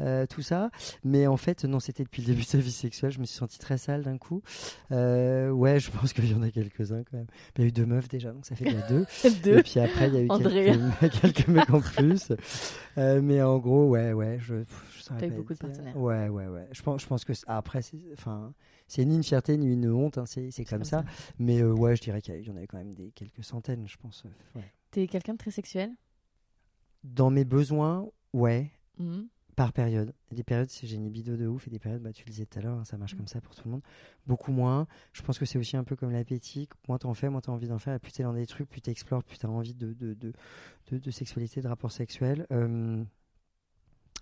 euh, 0.00 0.26
tout 0.26 0.42
ça. 0.42 0.70
Mais 1.04 1.26
en 1.26 1.36
fait 1.36 1.64
non 1.64 1.80
c'était 1.80 2.04
depuis 2.04 2.22
le 2.22 2.26
début 2.26 2.42
de 2.42 2.46
sa 2.46 2.58
vie 2.58 2.72
sexuelle. 2.72 3.10
Je 3.12 3.18
me 3.20 3.24
suis 3.24 3.36
senti 3.36 3.58
très 3.58 3.78
sale 3.78 4.02
d'un 4.02 4.18
coup. 4.18 4.42
Euh, 4.90 5.50
ouais 5.50 5.80
je 5.80 5.90
pense 5.90 6.12
qu'il 6.12 6.30
y 6.30 6.34
en 6.34 6.42
a 6.42 6.50
quelques 6.50 6.92
uns 6.92 7.02
quand 7.04 7.16
même. 7.16 7.26
Il 7.56 7.62
y 7.62 7.64
a 7.64 7.68
eu 7.68 7.72
deux 7.72 7.86
meufs 7.86 8.08
déjà 8.08 8.32
donc 8.32 8.46
ça 8.46 8.54
fait 8.54 8.64
déjà 8.64 8.86
deux. 8.88 9.06
Deux. 9.42 9.58
Et 9.58 9.62
puis 9.62 9.80
après, 9.80 10.08
il 10.08 10.14
y 10.14 10.16
a 10.18 10.22
eu 10.22 10.28
quelques, 10.28 11.20
quelques 11.20 11.48
mecs 11.48 11.70
en 11.70 11.80
plus. 11.80 12.32
Euh, 12.98 13.20
mais 13.22 13.42
en 13.42 13.58
gros, 13.58 13.88
ouais, 13.88 14.12
ouais, 14.12 14.38
je, 14.40 14.56
T'as 15.18 15.26
eu 15.26 15.30
beaucoup 15.30 15.54
de 15.54 15.58
partenaires. 15.58 15.96
Ouais, 15.96 16.28
ouais, 16.28 16.46
ouais. 16.46 16.68
Je 16.72 16.82
pense, 16.82 17.02
je 17.02 17.06
pense 17.06 17.24
que 17.24 17.32
après, 17.46 17.82
c'est, 17.82 17.98
enfin, 18.12 18.52
c'est 18.86 19.04
ni 19.04 19.16
une 19.16 19.24
fierté 19.24 19.56
ni 19.56 19.72
une 19.72 19.90
honte, 19.90 20.18
hein, 20.18 20.26
c'est, 20.26 20.50
c'est 20.50 20.64
comme, 20.64 20.84
ça. 20.84 21.04
Mais 21.38 21.62
ouais, 21.62 21.96
je 21.96 22.02
dirais 22.02 22.20
qu'il 22.20 22.40
y 22.40 22.50
en 22.50 22.56
avait 22.56 22.66
quand 22.66 22.78
même 22.78 22.94
des 22.94 23.10
quelques 23.12 23.42
centaines, 23.42 23.88
je 23.88 23.96
pense. 23.96 24.24
ouais. 24.54 24.62
T'es 24.90 25.06
quelqu'un 25.06 25.32
de 25.32 25.38
très 25.38 25.50
sexuel? 25.50 25.90
Dans 27.02 27.30
mes 27.30 27.44
besoins, 27.44 28.06
ouais, 28.32 28.70
Mhm. 28.98 29.28
Par 29.56 29.72
période. 29.72 30.14
Des 30.30 30.42
périodes, 30.42 30.70
c'est 30.70 30.86
j'ai 30.86 30.96
une 30.96 31.04
libido 31.04 31.36
de 31.36 31.46
ouf, 31.46 31.66
et 31.68 31.70
des 31.70 31.78
périodes, 31.78 32.02
bah, 32.02 32.12
tu 32.12 32.24
le 32.24 32.30
disais 32.30 32.46
tout 32.46 32.58
à 32.58 32.62
l'heure, 32.62 32.78
hein, 32.78 32.84
ça 32.84 32.96
marche 32.96 33.14
Mm. 33.14 33.18
comme 33.18 33.26
ça 33.28 33.40
pour 33.40 33.54
tout 33.54 33.62
le 33.66 33.72
monde. 33.72 33.82
Beaucoup 34.26 34.52
moins. 34.52 34.86
Je 35.12 35.22
pense 35.22 35.38
que 35.38 35.44
c'est 35.44 35.58
aussi 35.58 35.76
un 35.76 35.84
peu 35.84 35.94
comme 35.96 36.10
l'appétit. 36.10 36.68
Moins 36.88 36.98
t'en 36.98 37.12
fais, 37.14 37.28
moins 37.28 37.40
t'as 37.40 37.52
envie 37.52 37.68
d'en 37.68 37.78
faire. 37.78 37.94
Et 37.94 37.98
plus 37.98 38.12
t'es 38.12 38.22
dans 38.22 38.32
des 38.32 38.46
trucs, 38.46 38.68
plus 38.68 38.80
t'explores, 38.80 39.22
plus 39.24 39.38
t'as 39.38 39.48
envie 39.48 39.74
de, 39.74 39.92
de, 39.92 40.14
de, 40.14 40.32
de, 40.90 40.98
de 40.98 41.10
sexualité, 41.10 41.60
de 41.60 41.68
rapport 41.68 41.92
sexuel. 41.92 42.46
Euh, 42.50 43.02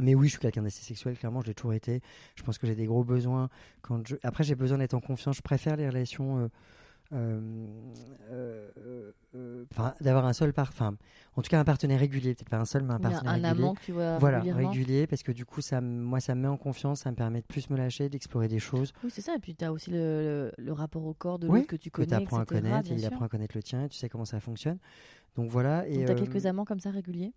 mais 0.01 0.14
oui, 0.14 0.26
je 0.28 0.33
suis 0.33 0.41
quelqu'un 0.41 0.62
d'assez 0.62 0.83
sexuel, 0.83 1.16
clairement, 1.18 1.43
je 1.43 1.47
l'ai 1.49 1.55
toujours 1.55 1.74
été. 1.74 2.01
Je 2.35 2.43
pense 2.43 2.59
que 2.59 2.66
j'ai 2.66 2.74
des 2.74 2.87
gros 2.87 3.05
besoins. 3.05 3.51
Quand 3.83 4.07
je... 4.09 4.16
Après, 4.22 4.45
j'ai 4.45 4.55
besoin 4.55 4.78
d'être 4.78 4.95
en 4.95 5.01
confiance. 5.01 5.37
Je 5.37 5.43
préfère 5.43 5.76
les 5.76 5.89
relations. 5.89 6.39
euh, 6.41 6.49
euh, 7.13 7.77
euh, 8.31 9.13
euh, 9.35 9.65
d'avoir 10.01 10.27
un 10.27 10.33
seul 10.33 10.53
par... 10.53 10.69
enfin, 10.69 10.97
en 11.37 11.43
tout 11.43 11.49
cas 11.49 11.59
un 11.61 11.65
partenaire 11.65 11.99
régulier 12.01 12.35
peut-être 12.35 12.49
pas 12.51 12.59
un 12.59 12.65
seul 12.65 12.83
mais 12.83 12.95
un 12.95 12.99
partenaire 13.01 13.33
un 13.33 13.35
régulier 13.35 13.51
amant 13.51 13.75
que 13.75 13.81
tu 13.83 13.93
vois 13.93 14.19
voilà, 14.19 14.41
régulier, 14.41 15.07
parce 15.07 15.23
que 15.23 15.33
du 15.33 15.45
coup, 15.45 15.61
ça, 15.61 15.81
moi, 15.81 16.21
ça 16.21 16.35
me 16.35 16.43
met 16.43 16.49
en 16.49 16.57
confiance, 16.57 17.01
ça 17.01 17.11
me 17.11 17.17
permet 17.17 17.41
de 17.41 17.47
plus 17.47 17.71
me 17.71 17.77
lâcher, 17.77 18.09
d'explorer 18.09 18.49
des 18.49 18.59
choses 18.59 18.93
Oui, 19.05 19.11
c'est 19.11 19.21
ça. 19.21 19.35
Et 19.35 19.39
puis, 19.39 19.55
tu 19.55 19.65
as 19.65 19.73
aussi 19.73 19.91
le, 19.91 20.51
le- 20.59 20.65
le 20.65 20.73
rapport 20.73 21.05
au 21.05 21.15
corps 21.15 21.39
de 21.39 21.47
l'autre 21.47 21.67
que 21.67 21.77
tu 21.77 21.91
que 21.91 22.03
tu 22.03 22.09
connais, 22.09 22.23
apprends 22.23 22.39
à 22.41 22.45
connaître, 22.45 22.91
et 22.91 22.95
il 22.95 23.01
sûr. 23.01 23.09
apprend 23.09 23.25
à 23.25 23.29
connaître 23.29 23.57
le 23.57 23.63
tien, 23.63 23.85
et 23.85 23.89
tu 23.89 23.97
sais 23.97 24.09
comment 24.09 24.25
ça 24.25 24.41
fonctionne. 24.41 24.79
Donc 25.37 25.51
voilà. 25.51 25.87
Et 25.89 26.05
tu 26.05 26.11
as 26.11 26.11
euh, 26.11 26.15
quelques 26.15 26.47
amants 26.47 26.65
comme 26.65 26.81
ça 26.81 26.91
réguliers? 26.91 27.33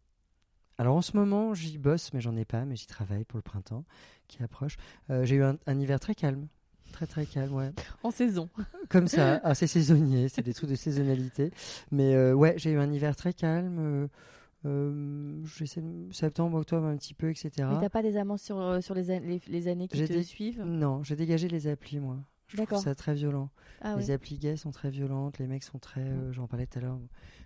Alors 0.79 0.95
en 0.95 1.01
ce 1.03 1.15
moment, 1.15 1.53
j'y 1.53 1.77
bosse, 1.77 2.11
mais 2.13 2.19
j'en 2.21 2.35
ai 2.35 2.45
pas, 2.45 2.65
mais 2.65 2.75
j'y 2.75 2.87
travaille 2.87 3.25
pour 3.25 3.37
le 3.37 3.43
printemps 3.43 3.85
qui 4.27 4.41
approche. 4.41 4.77
Euh, 5.11 5.23
J'ai 5.23 5.35
eu 5.35 5.43
un, 5.43 5.57
un 5.67 5.79
hiver 5.79 5.99
très 5.99 6.15
calme. 6.15 6.47
Très 6.93 7.05
très 7.07 7.25
calme, 7.25 7.53
ouais. 7.53 7.71
En 8.03 8.11
saison. 8.11 8.49
Comme 8.89 9.07
ça, 9.07 9.41
c'est 9.55 9.67
saisonnier, 9.67 10.29
c'est 10.29 10.41
des 10.43 10.53
trucs 10.53 10.69
de 10.69 10.75
saisonnalité. 10.75 11.51
Mais 11.91 12.15
euh, 12.15 12.33
ouais, 12.33 12.53
j'ai 12.57 12.71
eu 12.71 12.77
un 12.79 12.89
hiver 12.93 13.15
très 13.17 13.33
calme. 13.33 13.77
euh, 13.79 14.07
euh, 14.65 15.43
septembre, 16.11 16.57
octobre 16.57 16.85
un 16.87 16.95
petit 16.95 17.13
peu, 17.13 17.29
etc. 17.29 17.49
Mais 17.57 17.81
t'as 17.81 17.89
pas 17.89 18.01
des 18.01 18.15
amants 18.15 18.37
sur, 18.37 18.61
euh, 18.61 18.79
sur 18.79 18.95
les, 18.95 19.11
an- 19.11 19.19
les, 19.21 19.41
les 19.47 19.67
années 19.67 19.89
qui 19.89 20.01
te 20.07 20.21
suivent? 20.21 20.61
Non, 20.63 21.03
j'ai 21.03 21.17
dégagé 21.17 21.49
les 21.49 21.67
applis, 21.67 21.99
moi. 21.99 22.15
Je 22.47 22.55
trouve 22.55 22.67
D'accord. 22.67 22.81
ça 22.83 22.95
très 22.95 23.13
violent. 23.13 23.49
Ah 23.81 23.95
les 23.97 24.05
oui. 24.05 24.11
applis 24.13 24.37
gays 24.37 24.55
sont 24.55 24.71
très 24.71 24.89
violentes, 24.89 25.37
les 25.39 25.47
mecs 25.47 25.63
sont 25.63 25.79
très, 25.79 26.01
euh, 26.01 26.31
j'en 26.31 26.47
parlais 26.47 26.65
tout 26.67 26.77
à 26.79 26.81
l'heure, 26.83 26.99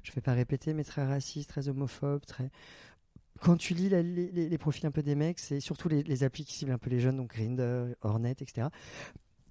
je 0.04 0.12
vais 0.12 0.22
pas 0.22 0.34
répéter, 0.34 0.74
mais 0.74 0.84
très 0.84 1.06
racistes, 1.08 1.50
très 1.50 1.70
homophobes, 1.70 2.26
très. 2.26 2.52
Quand 3.42 3.56
tu 3.56 3.74
lis 3.74 3.90
la- 3.90 4.02
les, 4.04 4.30
les- 4.32 4.50
les 4.50 4.58
profils 4.60 4.86
un 4.86 4.92
peu 4.92 5.02
des 5.02 5.16
mecs, 5.16 5.40
c'est 5.40 5.60
surtout 5.60 5.88
les, 5.90 6.04
les 6.04 6.24
applis 6.24 6.44
qui 6.46 6.54
ciblent 6.54 6.72
un 6.72 6.78
peu 6.78 6.90
les 6.92 7.00
jeunes, 7.00 7.18
donc 7.18 7.34
Grindr, 7.34 7.96
Hornet, 8.02 8.36
etc. 8.40 8.68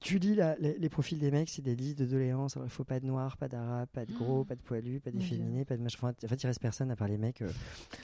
Tu 0.01 0.18
lis 0.18 0.34
la- 0.34 0.57
les, 0.59 0.78
les 0.78 0.88
profils 0.88 1.18
des 1.18 1.30
mecs, 1.30 1.49
c'est 1.49 1.62
des 1.62 1.74
listes 1.74 1.99
de 1.99 2.05
doléances. 2.07 2.57
Alors, 2.57 2.66
il 2.66 2.70
faut 2.70 2.84
pas 2.84 3.01
de 3.01 3.07
noirs, 3.07 3.36
pas 3.36 3.49
d'arabes, 3.49 3.88
pas 3.92 4.05
de 4.05 4.12
gros, 4.12 4.44
pas 4.44 4.55
de 4.55 4.61
poilus, 4.61 5.01
pas 5.01 5.11
d'efféminés, 5.11 5.64
pas 5.64 5.76
de 5.76 5.82
machin. 5.82 5.99
Enfin, 6.01 6.12
en 6.24 6.28
fait, 6.28 6.42
il 6.42 6.47
reste 6.47 6.61
personne 6.61 6.90
à 6.90 6.97
part 6.97 7.09
les 7.09 7.16
mecs 7.18 7.40
euh, 7.42 7.51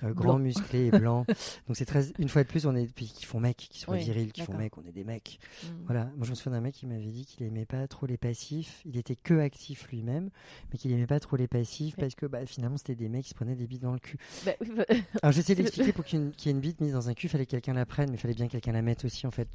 euh, 0.02 0.12
grands, 0.14 0.38
musclés 0.38 0.86
et 0.86 0.90
blancs. 0.90 1.26
donc, 1.68 1.76
c'est 1.76 1.84
très. 1.84 2.10
Une 2.18 2.28
fois 2.28 2.42
de 2.44 2.48
plus, 2.48 2.66
on 2.66 2.74
est. 2.74 2.86
Puis 2.92 3.06
qui 3.06 3.24
font 3.26 3.40
mecs, 3.40 3.56
qui 3.56 3.84
Oui, 3.88 3.98
virils, 4.02 4.32
qui 4.32 4.40
font 4.42 4.56
mecs, 4.56 4.76
on 4.78 4.84
est 4.84 4.92
des 4.92 5.04
mecs. 5.04 5.38
Mm. 5.62 5.66
Voilà, 5.84 6.04
moi 6.16 6.24
je 6.24 6.30
me 6.30 6.34
souviens 6.34 6.52
d'un 6.52 6.60
mec 6.60 6.74
qui 6.74 6.86
m'avait 6.86 7.10
dit 7.10 7.24
qu'il 7.26 7.44
aimait 7.46 7.66
pas 7.66 7.86
trop 7.88 8.06
les 8.06 8.16
passifs. 8.16 8.80
Il 8.84 8.96
était 8.96 9.16
que 9.16 9.34
actif 9.38 9.88
lui-même, 9.88 10.30
mais 10.72 10.78
qu'il 10.78 10.90
aimait 10.92 11.06
pas 11.06 11.20
trop 11.20 11.36
les 11.36 11.46
passifs 11.48 11.94
Oui. 11.96 12.00
parce 12.00 12.14
que 12.14 12.26
bah, 12.26 12.44
finalement 12.46 12.76
c'était 12.78 12.94
des 12.94 13.08
mecs 13.08 13.24
qui 13.24 13.30
se 13.30 13.34
prenaient 13.34 13.54
des 13.56 13.66
bites 13.66 13.82
dans 13.82 13.92
le 13.92 13.98
cul. 13.98 14.18
Bah, 14.46 14.52
oui, 14.60 14.68
bah, 14.76 14.84
Alors 15.22 15.32
j'essaie 15.32 15.54
d'expliquer 15.56 15.92
pour 15.92 16.04
qu'il 16.04 16.18
y 16.18 16.22
ait 16.22 16.24
une- 16.26 16.32
qu'il 16.32 16.46
y 16.46 16.48
ait 16.50 16.54
une 16.54 16.60
bite 16.60 16.80
mise 16.80 16.92
dans 16.94 17.08
un 17.08 17.14
cul, 17.14 17.28
fallait 17.28 17.44
que 17.46 17.50
quelqu'un 17.52 17.74
la 17.74 17.86
prenne, 17.86 18.10
mais 18.10 18.16
fallait 18.16 18.34
bien 18.34 18.46
que 18.46 18.52
quelqu'un 18.52 18.72
la 18.72 18.82
mette 18.82 19.04
aussi 19.04 19.26
en 19.26 19.30
fait. 19.30 19.48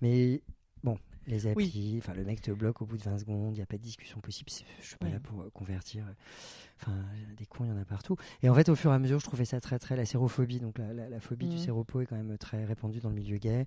Mais 0.00 0.42
bon, 0.84 0.98
les 1.26 1.46
applis, 1.46 1.96
enfin 1.98 2.14
le 2.14 2.24
mec 2.24 2.40
te 2.40 2.50
bloque 2.50 2.82
au 2.82 2.86
bout 2.86 2.96
de 2.96 3.02
20 3.02 3.18
secondes, 3.18 3.54
il 3.54 3.58
n'y 3.58 3.62
a 3.62 3.66
pas 3.66 3.76
de 3.76 3.82
discussion 3.82 4.20
possible. 4.20 4.50
Je 4.80 4.86
suis 4.86 4.96
pas 4.96 5.08
là 5.08 5.20
pour 5.20 5.40
euh, 5.42 5.50
convertir. 5.50 6.04
Enfin, 6.80 6.96
des 7.36 7.46
cons, 7.46 7.64
il 7.64 7.68
y 7.68 7.70
en 7.70 7.76
a 7.76 7.84
partout. 7.84 8.16
Et 8.42 8.48
en 8.48 8.54
fait, 8.54 8.68
au 8.68 8.74
fur 8.74 8.90
et 8.90 8.94
à 8.94 8.98
mesure, 8.98 9.20
je 9.20 9.24
trouvais 9.24 9.44
ça 9.44 9.60
très, 9.60 9.78
très. 9.78 9.94
La 9.94 10.04
sérophobie, 10.04 10.58
donc 10.58 10.78
la, 10.78 10.92
la- 10.92 11.08
la 11.08 11.20
phobie 11.20 11.46
du 11.46 11.54
Mhm. 11.54 11.62
séropo 11.62 12.00
est 12.00 12.06
quand 12.06 12.16
même 12.16 12.36
très 12.38 12.64
répandue 12.64 12.98
dans 12.98 13.08
le 13.10 13.14
milieu 13.14 13.36
gay. 13.38 13.66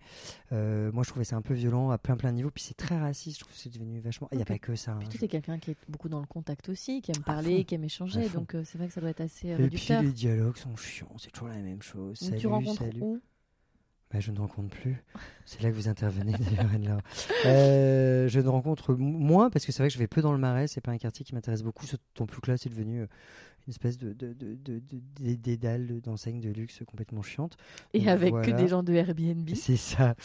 Euh, 0.52 0.92
moi, 0.92 1.04
je 1.04 1.10
trouvais 1.12 1.24
ça 1.24 1.38
un 1.38 1.42
peu 1.42 1.54
violent 1.54 1.92
à 1.92 1.98
plein, 1.98 2.18
plein 2.18 2.32
de 2.32 2.36
niveaux. 2.36 2.52
Puis 2.52 2.64
c'est 2.64 2.74
très 2.74 3.00
raciste, 3.00 3.38
je 3.40 3.44
trouve 3.46 3.54
que 3.56 3.60
c'est 3.60 3.70
devenu 3.74 4.02
vachement. 4.02 4.28
Il 4.34 4.36
n'y 4.36 4.42
a 4.42 4.46
pas 4.46 4.60
que 4.60 4.76
ça. 4.76 4.92
hein. 4.92 5.00
Puis 5.10 5.18
t'es 5.18 5.30
quelqu'un 5.30 5.58
qui 5.60 5.72
est 5.72 5.78
beaucoup 5.88 6.10
dans 6.10 6.20
le 6.20 6.26
contact 6.28 6.68
aussi, 6.68 7.02
qui 7.02 7.12
aime 7.12 7.24
parler, 7.24 7.64
qui 7.64 7.76
aime 7.76 7.86
échanger. 7.86 8.28
Donc, 8.28 8.54
euh, 8.54 8.64
c'est 8.66 8.78
vrai 8.78 8.88
que 8.90 8.94
ça 8.94 9.00
doit 9.00 9.12
être 9.12 9.22
assez 9.22 9.54
euh, 9.54 9.66
Et 9.66 9.70
puis 9.70 9.88
les 10.02 10.12
dialogues 10.12 10.58
sont 10.58 10.76
chiants, 10.76 11.16
c'est 11.18 11.32
toujours 11.32 11.48
la 11.48 11.62
même 11.62 11.82
chose. 11.82 12.20
Donc, 12.20 12.30
Salut, 12.32 12.42
tu 12.42 12.48
rencontres 12.48 12.82
salut. 12.84 13.02
où? 13.02 13.22
Bah, 14.12 14.20
je 14.20 14.32
ne 14.32 14.40
rencontre 14.40 14.70
plus. 14.70 15.04
C'est 15.46 15.62
là 15.62 15.70
que 15.70 15.76
vous 15.76 15.88
intervenez 15.88 16.34
d'ailleurs. 16.40 17.00
Euh, 17.46 18.28
je 18.28 18.40
ne 18.40 18.48
rencontre 18.48 18.94
moins 18.96 19.50
parce 19.50 19.66
que 19.66 19.72
c'est 19.72 19.82
vrai 19.82 19.90
que 19.90 19.94
je 19.94 20.00
vais 20.00 20.08
peu 20.08 20.22
dans 20.22 20.32
le 20.32 20.38
Marais. 20.38 20.68
C'est 20.68 20.82
pas 20.82 20.92
un 20.92 20.98
quartier 20.98 21.26
qui 21.26 21.34
m'intéresse 21.34 21.64
beaucoup. 21.64 21.86
D'autant 21.86 22.26
plus 22.26 22.42
que 22.42 22.52
là, 22.52 22.58
c'est 22.58 22.70
devenu 22.70 23.02
euh, 23.02 23.08
une 23.68 23.72
espèce 23.72 23.98
de, 23.98 24.14
de, 24.14 24.34
de, 24.34 24.56
de, 24.60 25.36
dédale 25.36 26.00
d'enseignes 26.02 26.40
de 26.40 26.50
luxe 26.50 26.82
complètement 26.86 27.24
chiante. 27.24 27.58
Et 27.94 28.00
Donc, 28.00 28.08
avec 28.10 28.30
voilà. 28.30 28.46
que 28.46 28.52
des 28.52 28.68
gens 28.68 28.84
de 28.84 28.94
Airbnb. 28.94 29.50
C'est 29.56 29.76
ça. 29.76 30.16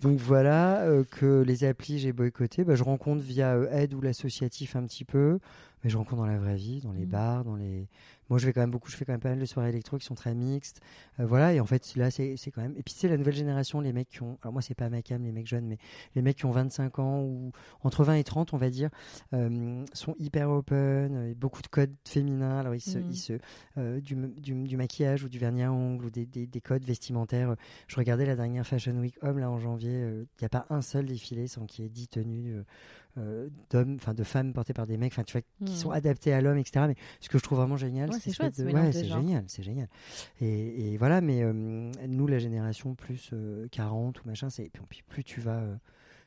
Donc 0.00 0.18
voilà 0.18 0.82
euh, 0.82 1.04
que 1.04 1.42
les 1.42 1.64
applis 1.64 1.98
j'ai 1.98 2.12
boycotté. 2.12 2.64
Bah, 2.64 2.74
je 2.74 2.82
rencontre 2.82 3.22
via 3.22 3.54
euh, 3.54 3.70
aide 3.70 3.94
ou 3.94 4.00
l'associatif 4.00 4.74
un 4.74 4.84
petit 4.84 5.04
peu, 5.04 5.38
mais 5.84 5.90
je 5.90 5.96
rencontre 5.96 6.16
dans 6.22 6.26
la 6.26 6.38
vraie 6.38 6.56
vie, 6.56 6.80
dans 6.80 6.92
les 6.92 7.04
Mhm. 7.04 7.10
bars, 7.10 7.44
dans 7.44 7.56
les. 7.56 7.88
Moi 8.30 8.38
je 8.38 8.44
vais 8.44 8.52
quand 8.52 8.60
même 8.60 8.70
beaucoup, 8.70 8.90
je 8.90 8.96
fais 8.96 9.06
quand 9.06 9.12
même 9.12 9.20
pas 9.20 9.30
mal 9.30 9.38
de 9.38 9.44
soirées 9.46 9.70
électro 9.70 9.96
qui 9.96 10.04
sont 10.04 10.14
très 10.14 10.34
mixtes. 10.34 10.82
Euh, 11.18 11.24
voilà 11.24 11.54
et 11.54 11.60
en 11.60 11.64
fait 11.64 11.94
là 11.96 12.10
c'est 12.10 12.36
quand 12.54 12.60
même. 12.60 12.74
Et 12.76 12.82
puis 12.82 12.92
c'est 12.94 13.08
la 13.08 13.16
nouvelle 13.16 13.34
génération, 13.34 13.80
les 13.80 13.94
mecs 13.94 14.10
qui 14.10 14.22
ont. 14.22 14.36
Alors 14.42 14.52
moi 14.52 14.60
c'est 14.60 14.74
pas 14.74 14.90
ma 14.90 15.00
cam 15.00 15.22
les 15.24 15.32
mecs 15.32 15.46
jeunes, 15.46 15.66
mais 15.66 15.78
les 16.14 16.20
mecs 16.20 16.36
qui 16.36 16.44
ont 16.44 16.50
25 16.50 16.98
ans 16.98 17.22
ou 17.22 17.52
entre 17.82 18.04
20 18.04 18.14
et 18.16 18.24
30 18.24 18.52
on 18.52 18.58
va 18.58 18.68
dire 18.68 18.90
euh, 19.32 19.82
sont 19.94 20.14
hyper 20.18 20.50
open, 20.50 20.76
euh, 21.16 21.34
beaucoup 21.34 21.62
de 21.62 21.68
codes 21.68 21.94
féminins. 22.06 22.58
Alors 22.58 22.74
ils 22.74 22.80
se, 22.82 22.98
ils 22.98 23.16
se 23.16 23.38
euh, 23.78 24.00
du, 24.02 24.14
du, 24.14 24.52
du 24.64 24.76
maquillage 24.76 25.24
ou 25.24 25.30
du 25.30 25.38
vernis 25.38 25.62
à 25.62 25.72
ongles 25.72 26.04
ou 26.04 26.10
des, 26.10 26.26
des, 26.26 26.46
des 26.46 26.60
codes 26.60 26.84
vestimentaires. 26.84 27.56
Je 27.86 27.96
regardais 27.96 28.26
la 28.26 28.36
dernière 28.36 28.66
Fashion 28.66 28.94
Week 28.98 29.16
Homme 29.22 29.38
là 29.38 29.50
en 29.50 29.58
janvier. 29.58 30.00
Il 30.02 30.26
n'y 30.42 30.44
a 30.46 30.50
pas 30.50 30.66
un 30.68 30.82
seul 30.82 31.06
défilé 31.06 31.46
sans 31.46 31.64
qu'il 31.64 31.84
y 31.84 31.86
ait 31.86 31.90
10 31.90 32.08
tenues 32.08 32.56
d'hommes, 33.70 33.94
enfin 33.96 34.14
de 34.14 34.22
femmes 34.24 34.52
portées 34.52 34.72
par 34.74 34.86
des 34.86 34.96
mecs. 34.96 35.12
Enfin 35.12 35.24
tu 35.24 35.32
vois 35.32 35.42
qui 35.64 35.72
Mm. 35.72 35.76
sont 35.76 35.90
adaptés 35.90 36.32
à 36.32 36.40
l'homme, 36.40 36.58
etc. 36.58 36.86
Mais 36.88 36.94
ce 37.20 37.28
que 37.28 37.38
je 37.38 37.42
trouve 37.42 37.58
vraiment 37.58 37.76
génial, 37.76 38.10
Ouais, 38.10 38.18
c'est 38.20 38.32
chouette, 38.32 38.54
ce 38.56 38.62
ouais, 38.62 38.92
c'est 38.92 39.06
génial, 39.06 39.44
c'est 39.48 39.62
génial. 39.62 39.88
Et, 40.40 40.92
et 40.92 40.96
voilà, 40.98 41.20
mais 41.20 41.42
euh, 41.42 41.52
nous, 42.06 42.26
la 42.26 42.38
génération 42.38 42.94
plus 42.94 43.30
euh, 43.32 43.66
40 43.70 44.22
ou 44.24 44.28
machin, 44.28 44.50
c'est 44.50 44.70
puis, 44.88 45.02
plus 45.08 45.24
tu 45.24 45.40
vas, 45.40 45.58
euh, 45.60 45.76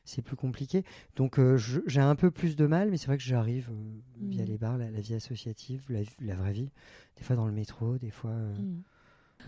c'est 0.04 0.20
plus 0.22 0.36
compliqué. 0.36 0.84
Donc 1.16 1.38
euh, 1.38 1.56
j'ai 1.86 2.00
un 2.00 2.14
peu 2.16 2.30
plus 2.30 2.56
de 2.56 2.66
mal, 2.66 2.90
mais 2.90 2.96
c'est 2.98 3.06
vrai 3.06 3.16
que 3.16 3.22
j'arrive 3.22 3.70
euh, 3.70 4.00
via 4.28 4.42
Mm. 4.42 4.46
les 4.46 4.58
bars, 4.58 4.76
la, 4.78 4.90
la 4.90 5.00
vie 5.00 5.14
associative, 5.14 5.84
la, 5.88 6.00
la 6.20 6.34
vraie 6.34 6.52
vie, 6.52 6.70
des 7.16 7.22
fois 7.24 7.36
dans 7.36 7.46
le 7.46 7.52
métro, 7.52 7.96
des 7.98 8.10
fois. 8.10 8.30
euh, 8.32 8.54
Mm. 8.58 8.82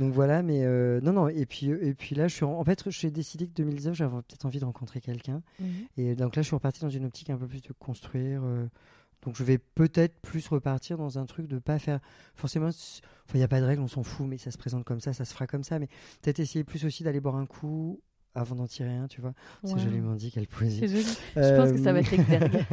Donc 0.01 0.13
voilà, 0.13 0.43
mais 0.43 0.65
euh, 0.65 1.01
non, 1.01 1.13
non. 1.13 1.29
Et 1.29 1.47
puis, 1.47 1.67
et 1.71 1.95
puis 1.95 2.15
là, 2.15 2.29
je 2.29 2.35
suis 2.35 2.45
en, 2.45 2.53
en 2.59 2.65
fait, 2.65 2.89
j'ai 2.91 3.11
décidé 3.11 3.47
que 3.47 3.53
2019, 3.55 3.95
j'avais 3.95 4.11
peut-être 4.17 4.45
envie 4.47 4.59
de 4.61 4.65
rencontrer 4.65 5.01
quelqu'un. 5.01 5.43
Mhm. 5.61 5.67
Et 5.97 6.15
donc 6.15 6.37
là, 6.37 6.43
je 6.43 6.47
suis 6.47 6.55
reparti 6.57 6.81
dans 6.81 6.91
une 6.91 7.05
optique 7.07 7.31
un 7.31 7.37
peu 7.37 7.47
plus 7.47 7.63
de 7.63 7.73
construire. 7.73 8.43
euh, 8.45 8.67
donc 9.25 9.37
je 9.37 9.43
vais 9.45 9.57
peut-être 9.57 10.15
plus 10.21 10.47
repartir 10.49 10.99
dans 10.99 11.19
un 11.19 11.25
truc 11.25 11.47
de 11.49 11.59
pas 11.59 11.79
faire 11.79 12.01
forcément. 12.35 12.69
il 13.33 13.37
n'y 13.39 13.43
a 13.43 13.49
pas 13.49 13.61
de 13.61 13.65
règle, 13.65 13.81
on 13.81 13.89
s'en 13.89 14.03
fout, 14.03 14.27
mais 14.27 14.37
ça 14.37 14.51
se 14.51 14.59
présente 14.59 14.85
comme 14.85 15.01
ça, 15.01 15.15
ça 15.15 15.25
se 15.25 15.33
fera 15.33 15.47
comme 15.47 15.65
ça. 15.65 15.79
Mais 15.79 15.89
peut-être 16.21 16.41
essayer 16.41 16.63
plus 16.63 16.85
aussi 16.85 17.05
d'aller 17.05 17.21
boire 17.21 17.37
un 17.37 17.47
coup 17.47 18.01
avant 18.35 18.55
d'en 18.57 18.67
tirer 18.67 18.93
un, 18.95 19.07
tu 19.07 19.21
vois. 19.23 19.33
C'est 19.65 19.79
joliment 19.79 20.15
dit, 20.15 20.31
quelle 20.31 20.49
poésie. 20.49 20.89
Joli. 20.89 21.05
Je 21.37 21.57
pense 21.57 21.71
que 21.73 21.79
ça 21.83 21.93
va 21.95 22.01
être 22.01 22.11
l'exergue. 22.11 22.65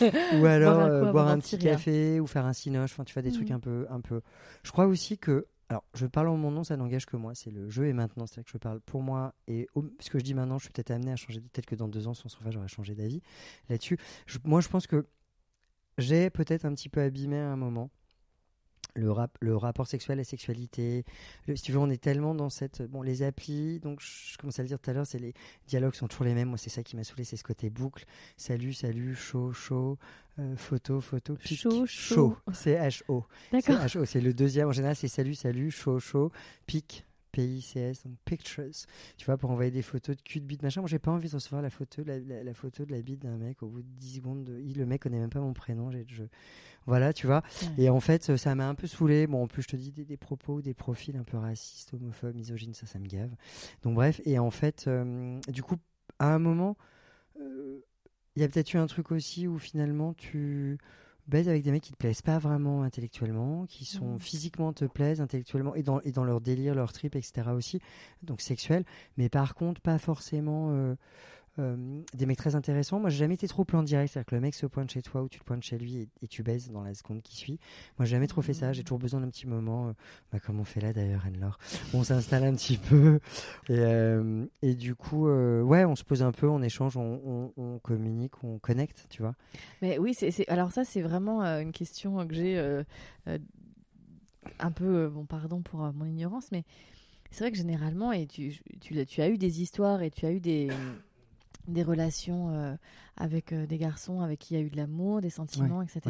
ou 0.40 0.44
alors 0.44 0.74
Boire 0.74 0.86
un 0.86 0.90
euh, 0.90 1.10
boire 1.12 1.38
petit 1.38 1.58
café 1.58 2.20
ou 2.20 2.26
faire 2.26 2.44
un 2.46 2.52
cinoche. 2.52 2.92
Enfin, 2.92 3.02
tu 3.04 3.12
vois 3.14 3.22
des 3.22 3.32
trucs 3.32 3.48
Mhm. 3.48 3.56
un 3.56 3.60
peu, 3.60 3.86
un 3.90 4.00
peu. 4.00 4.20
Je 4.62 4.70
crois 4.70 4.86
aussi 4.86 5.18
que. 5.18 5.46
Alors, 5.68 5.84
je 5.94 6.06
parle 6.06 6.28
en 6.28 6.36
mon 6.36 6.50
nom, 6.52 6.62
ça 6.62 6.76
n'engage 6.76 7.06
que 7.06 7.16
moi. 7.16 7.34
C'est 7.34 7.50
le 7.50 7.68
jeu 7.68 7.86
et 7.88 7.92
maintenant. 7.92 8.26
C'est-à-dire 8.26 8.44
que 8.44 8.50
je 8.52 8.58
parle 8.58 8.80
pour 8.80 9.02
moi 9.02 9.34
et 9.48 9.68
ce 10.00 10.10
que 10.10 10.18
je 10.18 10.24
dis 10.24 10.34
maintenant, 10.34 10.58
je 10.58 10.64
suis 10.64 10.72
peut-être 10.72 10.92
amené 10.92 11.12
à 11.12 11.16
changer. 11.16 11.40
Peut-être 11.40 11.66
que 11.66 11.74
dans 11.74 11.88
deux 11.88 12.06
ans, 12.06 12.14
sans 12.14 12.28
surface, 12.28 12.52
j'aurais 12.52 12.68
changé 12.68 12.94
d'avis 12.94 13.20
là-dessus. 13.68 13.98
Moi, 14.44 14.60
je 14.60 14.68
pense 14.68 14.86
que 14.86 15.06
j'ai 15.98 16.30
peut-être 16.30 16.64
un 16.66 16.74
petit 16.74 16.88
peu 16.88 17.00
abîmé 17.00 17.38
à 17.38 17.50
un 17.50 17.56
moment 17.56 17.90
le, 18.94 19.10
rap, 19.10 19.36
le 19.40 19.56
rapport 19.56 19.86
sexuel, 19.86 20.18
la 20.18 20.24
sexualité. 20.24 21.04
Le- 21.46 21.56
si 21.56 21.62
tu 21.64 21.72
veux, 21.72 21.78
on 21.78 21.90
est 21.90 22.00
tellement 22.02 22.34
dans 22.34 22.48
cette. 22.50 22.82
Bon, 22.82 23.02
les 23.02 23.22
applis, 23.22 23.78
donc 23.80 24.00
je 24.00 24.36
commence 24.38 24.58
à 24.58 24.62
le 24.62 24.68
dire 24.68 24.78
tout 24.78 24.90
à 24.90 24.92
l'heure, 24.92 25.06
c'est 25.06 25.18
les 25.18 25.34
dialogues 25.66 25.94
sont 25.94 26.08
toujours 26.08 26.24
les 26.24 26.34
mêmes. 26.34 26.48
Moi, 26.48 26.58
c'est 26.58 26.70
ça 26.70 26.82
qui 26.82 26.96
m'a 26.96 27.04
saoulé, 27.04 27.24
c'est 27.24 27.36
ce 27.36 27.44
côté 27.44 27.68
boucle. 27.70 28.04
Salut, 28.36 28.72
salut, 28.72 29.14
chaud, 29.14 29.52
chaud, 29.52 29.98
euh, 30.38 30.56
photo, 30.56 31.00
photo, 31.00 31.34
pic, 31.36 31.58
Chaud, 31.58 31.86
chaud. 31.86 32.36
C'est 32.52 32.76
H-O. 32.76 33.24
D'accord. 33.52 33.78
C'est 34.06 34.20
le 34.20 34.32
deuxième. 34.32 34.68
En 34.68 34.72
général, 34.72 34.96
c'est 34.96 35.08
salut, 35.08 35.34
salut, 35.34 35.70
chaud, 35.70 35.98
chaud, 35.98 36.32
pic, 36.66 37.04
P-I-C-S, 37.32 38.04
donc 38.04 38.14
pictures. 38.24 38.64
Tu 39.16 39.26
vois, 39.26 39.36
pour 39.36 39.50
envoyer 39.50 39.70
des 39.70 39.82
photos 39.82 40.16
de 40.16 40.22
cul, 40.22 40.40
de 40.40 40.46
bite, 40.46 40.62
machin. 40.62 40.80
Moi, 40.80 40.88
j'ai 40.88 40.98
pas 40.98 41.10
envie 41.10 41.28
de 41.28 41.34
recevoir 41.34 41.62
la 41.62 41.70
photo, 41.70 42.02
la, 42.04 42.18
la- 42.18 42.42
la 42.44 42.54
photo 42.54 42.84
de 42.84 42.92
la 42.92 43.02
bite 43.02 43.22
d'un 43.22 43.36
mec 43.36 43.62
au 43.62 43.68
bout 43.68 43.82
de 43.82 43.88
10 43.98 44.16
secondes. 44.16 44.44
De... 44.44 44.58
il- 44.60 44.78
Le 44.78 44.86
mec 44.86 45.02
connaît 45.02 45.18
même 45.18 45.30
pas 45.30 45.40
mon 45.40 45.52
prénom. 45.52 45.90
Je... 45.90 46.24
Voilà, 46.86 47.12
tu 47.12 47.26
vois. 47.26 47.42
Ouais. 47.62 47.74
Et 47.78 47.90
en 47.90 48.00
fait, 48.00 48.36
ça 48.36 48.54
m'a 48.54 48.68
un 48.68 48.74
peu 48.74 48.86
saoulé. 48.86 49.26
Bon, 49.26 49.42
en 49.42 49.46
plus, 49.48 49.62
je 49.62 49.68
te 49.68 49.76
dis 49.76 49.92
des, 49.92 50.04
des 50.04 50.16
propos, 50.16 50.62
des 50.62 50.74
profils 50.74 51.16
un 51.16 51.24
peu 51.24 51.36
racistes, 51.36 51.94
homophobes, 51.94 52.34
misogynes, 52.36 52.74
ça, 52.74 52.86
ça 52.86 52.98
me 52.98 53.06
gave. 53.06 53.30
Donc, 53.82 53.94
bref. 53.94 54.20
Et 54.24 54.38
en 54.38 54.50
fait, 54.50 54.84
euh, 54.86 55.40
du 55.48 55.62
coup, 55.62 55.76
à 56.18 56.34
un 56.34 56.38
moment, 56.38 56.76
euh, 57.40 57.80
il 58.36 58.42
y 58.42 58.44
a 58.44 58.48
peut-être 58.48 58.72
eu 58.74 58.78
un 58.78 58.86
truc 58.86 59.12
aussi 59.12 59.46
où 59.48 59.58
finalement 59.58 60.14
tu 60.14 60.78
baises 61.28 61.48
avec 61.48 61.62
des 61.62 61.70
mecs 61.72 61.82
qui 61.82 61.92
te 61.92 61.96
plaisent 61.96 62.22
pas 62.22 62.38
vraiment 62.38 62.82
intellectuellement, 62.82 63.66
qui 63.66 63.84
sont 63.84 64.12
Mhm. 64.12 64.18
physiquement 64.18 64.72
te 64.72 64.84
plaisent 64.84 65.20
intellectuellement 65.20 65.74
et 65.74 65.82
dans, 65.82 66.00
et 66.00 66.12
dans 66.12 66.24
leur 66.24 66.40
délire, 66.40 66.74
leur 66.74 66.92
trip, 66.92 67.16
etc. 67.16 67.54
aussi, 67.54 67.80
donc 68.22 68.40
sexuel, 68.40 68.84
mais 69.16 69.28
par 69.28 69.54
contre 69.54 69.80
pas 69.80 69.98
forcément 69.98 70.68
euh, 70.70 70.94
euh, 71.58 72.02
des 72.12 72.26
mecs 72.26 72.36
très 72.36 72.54
intéressants. 72.54 73.00
Moi, 73.00 73.08
j'ai 73.08 73.18
jamais 73.18 73.34
été 73.34 73.48
trop 73.48 73.64
plan 73.64 73.82
direct, 73.82 74.12
c'est-à-dire 74.12 74.26
que 74.26 74.34
le 74.34 74.40
mec 74.42 74.54
se 74.54 74.66
pointe 74.66 74.90
chez 74.90 75.00
toi 75.00 75.22
ou 75.22 75.28
tu 75.28 75.38
te 75.38 75.44
pointes 75.44 75.62
chez 75.62 75.78
lui 75.78 76.08
et, 76.22 76.28
tu 76.28 76.42
baises 76.42 76.70
dans 76.70 76.82
la 76.82 76.92
seconde 76.92 77.22
qui 77.22 77.36
suit. 77.36 77.58
Moi, 77.98 78.04
j'ai 78.04 78.12
jamais 78.12 78.26
trop 78.26 78.42
fait 78.42 78.52
ça. 78.52 78.72
J'ai 78.72 78.82
toujours 78.82 78.98
besoin 78.98 79.20
d'un 79.20 79.30
petit 79.30 79.46
moment, 79.46 79.88
euh, 79.88 79.92
bah, 80.32 80.38
comme 80.38 80.60
on 80.60 80.64
fait 80.64 80.80
là 80.80 80.92
d'ailleurs, 80.92 81.24
Anne-Laure. 81.26 81.58
On 81.94 82.04
s'installe 82.04 82.44
un 82.44 82.54
petit 82.54 82.76
peu 82.76 83.20
et, 83.68 83.78
euh, 83.78 84.46
du 84.62 84.94
coup, 84.94 85.28
ouais, 85.28 85.84
on 85.84 85.96
se 85.96 86.04
pose 86.04 86.22
un 86.22 86.32
peu, 86.32 86.48
on 86.48 86.62
échange, 86.62 86.96
on, 86.96 87.80
communique, 87.82 88.44
on 88.44 88.58
connecte, 88.58 89.06
tu 89.08 89.22
vois. 89.22 89.34
Mais 89.80 89.98
oui, 89.98 90.14
c'est, 90.14 90.46
alors 90.48 90.72
ça, 90.72 90.84
c'est 90.84 91.02
vraiment 91.02 91.42
une 91.42 91.72
question 91.72 92.26
que 92.26 92.34
j'ai 92.34 92.82
un 94.58 94.70
peu, 94.70 95.08
bon, 95.08 95.24
pardon 95.24 95.62
pour 95.62 95.80
mon 95.94 96.04
ignorance, 96.04 96.52
mais 96.52 96.64
c'est 97.30 97.44
vrai 97.44 97.50
que 97.50 97.58
généralement, 97.58 98.12
et 98.12 98.26
tu, 98.26 98.54
tu 98.80 99.20
as 99.20 99.28
eu 99.28 99.38
des 99.38 99.62
histoires 99.62 100.02
et 100.02 100.10
tu 100.10 100.26
as 100.26 100.32
eu 100.32 100.40
des, 100.40 100.68
des 101.68 101.82
relations 101.82 102.50
euh, 102.50 102.74
avec 103.16 103.52
euh, 103.52 103.66
des 103.66 103.78
garçons 103.78 104.20
avec 104.20 104.38
qui 104.40 104.54
il 104.54 104.56
y 104.58 104.60
a 104.60 104.64
eu 104.64 104.70
de 104.70 104.76
l'amour, 104.76 105.20
des 105.20 105.30
sentiments, 105.30 105.82
etc. 105.82 106.00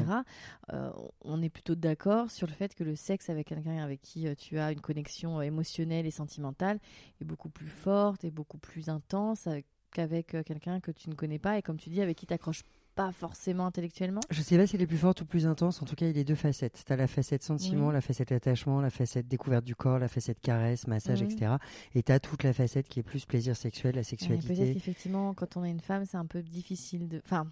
Euh, 0.73 0.91
on 1.23 1.43
est 1.43 1.49
plutôt 1.49 1.75
d'accord 1.75 2.31
sur 2.31 2.47
le 2.47 2.53
fait 2.53 2.75
que 2.75 2.85
le 2.85 2.97
sexe 2.97 3.31
avec 3.31 3.47
quelqu'un 3.49 3.79
avec 3.83 4.01
qui 4.03 4.27
tu 4.37 4.59
as 4.59 4.73
une 4.73 4.81
connexion 4.81 5.41
émotionnelle 5.41 6.07
et 6.07 6.11
sentimentale 6.11 6.79
est 7.21 7.25
beaucoup 7.25 7.49
plus 7.49 7.69
forte 7.69 8.25
et 8.25 8.31
beaucoup 8.31 8.59
plus 8.59 8.89
intense 8.89 9.47
avec- 9.47 9.67
qu'avec 9.93 10.37
quelqu'un 10.45 10.81
que 10.81 10.91
tu 10.91 11.09
ne 11.09 11.15
connais 11.15 11.39
pas 11.39 11.57
et 11.57 11.63
comme 11.63 11.79
tu 11.79 11.89
dis, 11.89 12.03
avec 12.03 12.19
qui 12.19 12.27
tu 12.27 12.33
n'accroches 12.35 12.65
pas 12.97 13.13
forcément 13.13 13.67
intellectuellement? 13.67 14.21
Je 14.31 14.41
sais 14.43 14.57
pas 14.57 14.67
si 14.67 14.75
elle 14.75 14.83
est 14.83 14.87
plus 14.87 14.97
forte 14.97 15.21
ou 15.21 15.27
plus 15.27 15.47
intense. 15.47 15.83
En 15.83 15.85
tout 15.85 15.95
cas, 15.95 16.07
il 16.07 16.17
y 16.17 16.21
a 16.21 16.25
deux 16.25 16.35
facettes. 16.35 16.83
Tu 16.85 16.93
as 16.93 16.97
la 16.97 17.07
facette 17.07 17.43
sentiment, 17.43 17.93
la 17.93 18.01
facette 18.01 18.33
attachement, 18.33 18.81
la 18.81 18.91
facette 18.91 19.29
découverte 19.29 19.65
du 19.65 19.77
corps, 19.77 19.99
la 19.99 20.09
facette 20.09 20.41
caresse, 20.41 20.87
massage, 20.87 21.23
etc. 21.23 21.57
Et 21.95 22.03
tu 22.03 22.11
as 22.11 22.19
toute 22.19 22.43
la 22.43 22.53
facette 22.53 22.89
qui 22.89 23.01
est 23.01 23.05
plus 23.05 23.25
plaisir 23.27 23.55
sexuel, 23.55 23.95
la 23.95 24.03
sexualité. 24.03 24.55
Peut-être 24.55 24.73
qu'effectivement, 24.73 25.35
quand 25.35 25.57
on 25.57 25.65
est 25.65 25.71
une 25.71 25.81
femme, 25.81 26.05
c'est 26.07 26.17
un 26.17 26.27
peu 26.27 26.43
difficile 26.43 27.07
de. 27.09 27.21
Enfin, 27.25 27.47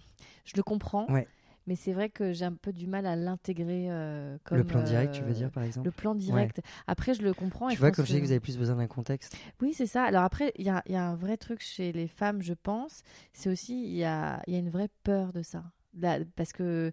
je 0.45 0.53
le 0.55 0.63
comprends, 0.63 1.05
Ouais. 1.11 1.27
Mais 1.67 1.75
c'est 1.75 1.93
vrai 1.93 2.09
que 2.09 2.33
j'ai 2.33 2.45
un 2.45 2.53
peu 2.53 2.71
du 2.71 2.87
mal 2.87 3.05
à 3.05 3.15
l'intégrer 3.15 3.87
euh, 3.89 4.37
comme. 4.43 4.57
le 4.57 4.63
plan 4.63 4.83
direct, 4.83 5.13
tu 5.13 5.21
veux 5.23 5.31
euh, 5.31 5.33
dire, 5.33 5.51
par 5.51 5.63
exemple 5.63 5.85
Le 5.85 5.91
plan 5.91 6.15
direct. 6.15 6.61
Après, 6.87 7.13
je 7.13 7.21
le 7.21 7.33
comprends. 7.33 7.69
Tu 7.69 7.77
vois, 7.77 7.91
comme 7.91 8.05
je 8.05 8.11
sais 8.11 8.19
que 8.19 8.25
vous 8.25 8.31
avez 8.31 8.39
plus 8.39 8.57
besoin 8.57 8.75
d'un 8.75 8.87
contexte. 8.87 9.35
Oui, 9.61 9.73
c'est 9.73 9.87
ça. 9.87 10.03
Alors 10.03 10.23
après, 10.23 10.53
il 10.57 10.65
y 10.65 10.69
a, 10.69 10.83
il 10.85 10.93
y 10.93 10.95
a 10.95 11.07
un 11.07 11.15
vrai 11.15 11.37
truc 11.37 11.61
chez 11.61 11.91
les 11.91 12.07
femmes, 12.07 12.41
je 12.41 12.53
pense. 12.53 13.01
C'est 13.33 13.49
aussi, 13.49 13.83
il 13.83 13.95
y 13.95 14.03
a, 14.03 14.41
il 14.47 14.53
y 14.53 14.55
a 14.55 14.59
une 14.59 14.69
vraie 14.69 14.89
peur 15.03 15.33
de 15.33 15.41
ça. 15.41 15.63
Là, 15.99 16.19
parce 16.35 16.53
que. 16.53 16.91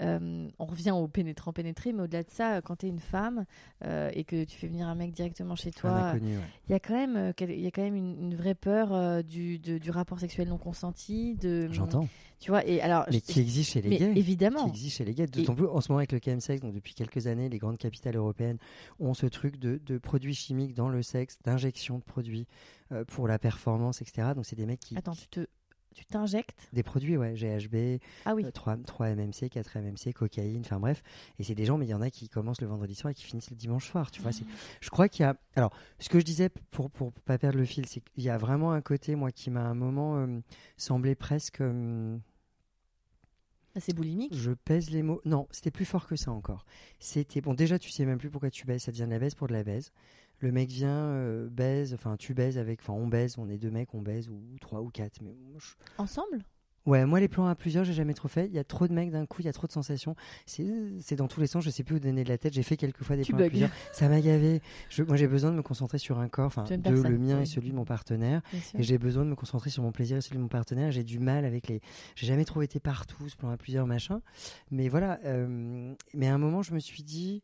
Euh, 0.00 0.48
on 0.58 0.64
revient 0.64 0.90
au 0.92 1.06
pénétrant 1.08 1.52
pénétré, 1.52 1.92
mais 1.92 2.02
au-delà 2.04 2.22
de 2.22 2.30
ça, 2.30 2.60
quand 2.62 2.76
tu 2.76 2.86
es 2.86 2.88
une 2.88 3.00
femme 3.00 3.44
euh, 3.84 4.10
et 4.14 4.24
que 4.24 4.44
tu 4.44 4.56
fais 4.56 4.66
venir 4.68 4.88
un 4.88 4.94
mec 4.94 5.12
directement 5.12 5.56
chez 5.56 5.70
toi, 5.70 6.12
ouais. 6.14 6.20
il 6.68 6.72
y 6.72 6.74
a 6.74 6.80
quand 6.80 6.94
même, 6.94 7.16
euh, 7.16 7.32
il 7.40 7.60
y 7.60 7.66
a 7.66 7.70
quand 7.70 7.82
même 7.82 7.96
une, 7.96 8.16
une 8.20 8.34
vraie 8.36 8.54
peur 8.54 8.92
euh, 8.92 9.22
du, 9.22 9.58
de- 9.58 9.78
du 9.78 9.90
rapport 9.90 10.18
sexuel 10.20 10.48
non 10.48 10.58
consenti. 10.58 11.34
De, 11.36 11.68
J'entends. 11.70 12.08
Tu 12.38 12.50
vois, 12.50 12.64
et 12.66 12.80
alors. 12.80 13.04
Mais 13.10 13.18
je- 13.26 13.32
qui 13.32 13.40
existe 13.40 13.72
chez 13.72 13.82
les 13.82 13.90
mais 13.90 13.98
gays. 13.98 14.12
Qui 14.14 14.18
évidemment. 14.18 14.66
existe 14.68 14.96
chez 14.96 15.04
les 15.04 15.12
gays. 15.14 15.26
D'autant 15.26 15.54
plus 15.54 15.66
en 15.66 15.80
ce 15.80 15.90
moment 15.92 15.98
avec 15.98 16.12
le 16.12 16.20
chemsex, 16.24 16.62
donc 16.62 16.72
depuis 16.72 16.94
quelques 16.94 17.26
années, 17.26 17.48
les 17.50 17.58
grandes 17.58 17.76
capitales 17.78 18.16
européennes 18.16 18.58
ont 18.98 19.12
ce 19.14 19.26
truc 19.26 19.58
de, 19.58 19.80
de 19.84 19.98
produits 19.98 20.34
chimiques 20.34 20.74
dans 20.74 20.88
le 20.88 21.02
sexe, 21.02 21.38
d'injection 21.44 21.98
de 21.98 22.02
produits 22.04 22.46
pour 23.08 23.28
la 23.28 23.38
performance, 23.38 24.00
etc. 24.02 24.28
Donc 24.34 24.46
c'est 24.46 24.56
des 24.56 24.66
mecs 24.66 24.80
qui. 24.80 24.96
Attends, 24.96 25.12
tu 25.14 25.28
te, 25.28 25.46
tu 25.94 26.04
t'injectes? 26.04 26.68
Des 26.72 26.82
produits, 26.82 27.16
ouais, 27.16 27.34
GHB, 27.34 28.00
Ah 28.24 28.34
oui. 28.34 28.44
Euh, 28.44 28.50
3, 28.50 28.76
3 28.78 29.08
MMC, 29.08 29.48
4 29.50 29.76
MMC, 29.76 30.12
cocaïne, 30.14 30.60
enfin 30.64 30.78
bref. 30.80 31.02
Et 31.38 31.42
c'est 31.44 31.54
des 31.54 31.64
gens, 31.64 31.78
mais 31.78 31.86
il 31.86 31.90
y 31.90 31.94
en 31.94 32.00
a 32.00 32.10
qui 32.10 32.28
commencent 32.28 32.60
le 32.60 32.66
vendredi 32.68 32.94
soir 32.94 33.10
et 33.10 33.14
qui 33.14 33.24
finissent 33.24 33.50
le 33.50 33.56
dimanche 33.56 33.88
soir. 33.90 34.10
Tu 34.10 34.22
vois, 34.22 34.32
c'est- 34.32 34.44
je 34.80 34.90
crois 34.90 35.08
qu'il 35.08 35.22
y 35.24 35.26
a. 35.26 35.36
Alors, 35.56 35.72
ce 35.98 36.08
que 36.08 36.18
je 36.20 36.24
disais 36.24 36.48
pour 36.70 36.90
pour 36.90 37.12
pas 37.12 37.38
perdre 37.38 37.58
le 37.58 37.64
fil, 37.64 37.86
c'est 37.86 38.00
qu'il 38.00 38.24
y 38.24 38.28
a 38.30 38.38
vraiment 38.38 38.72
un 38.72 38.80
côté, 38.80 39.14
moi, 39.16 39.30
qui 39.32 39.50
m'a 39.50 39.62
à 39.62 39.68
un 39.68 39.74
moment 39.74 40.16
euh, 40.18 40.40
semblé 40.76 41.14
presque. 41.14 41.60
euh, 41.60 42.16
c'est 43.78 43.94
boulimique. 43.94 44.34
je 44.34 44.50
pèse 44.50 44.90
les 44.90 45.02
mots. 45.02 45.20
Non, 45.24 45.46
c'était 45.52 45.70
plus 45.70 45.84
fort 45.84 46.06
que 46.06 46.16
ça 46.16 46.32
encore. 46.32 46.66
C'était 46.98 47.40
bon. 47.40 47.54
Déjà, 47.54 47.78
tu 47.78 47.90
sais 47.90 48.04
même 48.04 48.18
plus 48.18 48.28
pourquoi 48.30 48.50
tu 48.50 48.66
baises. 48.66 48.82
Ça 48.82 48.90
devient 48.92 49.04
de 49.04 49.10
la 49.10 49.18
baise 49.18 49.34
pour 49.34 49.46
de 49.46 49.52
la 49.52 49.62
baise. 49.62 49.92
Le 50.40 50.52
mec 50.52 50.68
vient, 50.70 50.90
euh, 50.90 51.48
baise. 51.48 51.94
Enfin, 51.94 52.16
tu 52.16 52.34
baises 52.34 52.58
avec. 52.58 52.80
Enfin, 52.80 52.92
on 52.94 53.06
baise. 53.06 53.36
On 53.38 53.48
est 53.48 53.58
deux 53.58 53.70
mecs, 53.70 53.94
on 53.94 54.02
baise 54.02 54.28
ou 54.28 54.40
trois 54.60 54.80
ou 54.80 54.88
quatre. 54.88 55.20
Mais 55.22 55.36
je- 55.58 55.74
Ensemble? 55.98 56.44
Ouais, 56.86 57.04
moi 57.04 57.20
les 57.20 57.28
plans 57.28 57.46
à 57.46 57.54
plusieurs, 57.54 57.84
j'ai 57.84 57.92
jamais 57.92 58.14
trop 58.14 58.26
fait. 58.26 58.46
Il 58.46 58.54
y 58.54 58.58
a 58.58 58.64
trop 58.64 58.88
de 58.88 58.94
mecs 58.94 59.10
d'un 59.10 59.26
coup, 59.26 59.42
il 59.42 59.44
y 59.44 59.48
a 59.50 59.52
trop 59.52 59.66
de 59.66 59.72
sensations. 59.72 60.16
C'est 60.46 61.14
dans 61.14 61.28
tous 61.28 61.38
les 61.42 61.46
sens, 61.46 61.62
je 61.62 61.68
sais 61.68 61.84
plus 61.84 61.96
où 61.96 61.98
donner 61.98 62.24
de 62.24 62.28
la 62.30 62.38
tête. 62.38 62.54
J'ai 62.54 62.62
fait 62.62 62.78
quelques 62.78 63.02
fois 63.02 63.16
des 63.16 63.22
Tu 63.22 63.32
plans 63.32 63.44
à 63.44 63.48
plusieurs. 63.50 63.70
Ça 63.92 64.08
m'a 64.08 64.18
gavé. 64.22 64.62
Je- 64.88 65.02
moi 65.02 65.16
j'ai 65.16 65.28
besoin 65.28 65.50
de 65.50 65.56
me 65.56 65.62
concentrer 65.62 65.98
sur 65.98 66.18
un 66.18 66.28
corps, 66.30 66.46
enfin 66.46 66.64
deux, 66.64 67.02
le 67.02 67.18
mien 67.18 67.36
oui. 67.36 67.42
et 67.42 67.46
celui 67.46 67.70
de 67.70 67.76
mon 67.76 67.84
partenaire. 67.84 68.40
Et 68.78 68.82
j'ai 68.82 68.96
besoin 68.96 69.24
de 69.26 69.28
me 69.30 69.34
concentrer 69.36 69.68
sur 69.68 69.82
mon 69.82 69.92
plaisir 69.92 70.16
et 70.16 70.20
celui 70.22 70.38
de 70.38 70.42
mon 70.42 70.48
partenaire. 70.48 70.90
J'ai 70.90 71.04
du 71.04 71.18
mal 71.18 71.44
avec 71.44 71.68
les. 71.68 71.82
J'ai 72.16 72.26
jamais 72.26 72.46
trop 72.46 72.62
été 72.62 72.80
partout, 72.80 73.28
ce 73.28 73.36
plan 73.36 73.50
à 73.50 73.58
plusieurs 73.58 73.86
machin. 73.86 74.22
Mais 74.70 74.88
voilà. 74.88 75.18
euh, 75.26 75.94
Mais 76.14 76.28
à 76.28 76.34
un 76.34 76.38
moment, 76.38 76.62
je 76.62 76.72
me 76.72 76.80
suis 76.80 77.02
dit. 77.02 77.42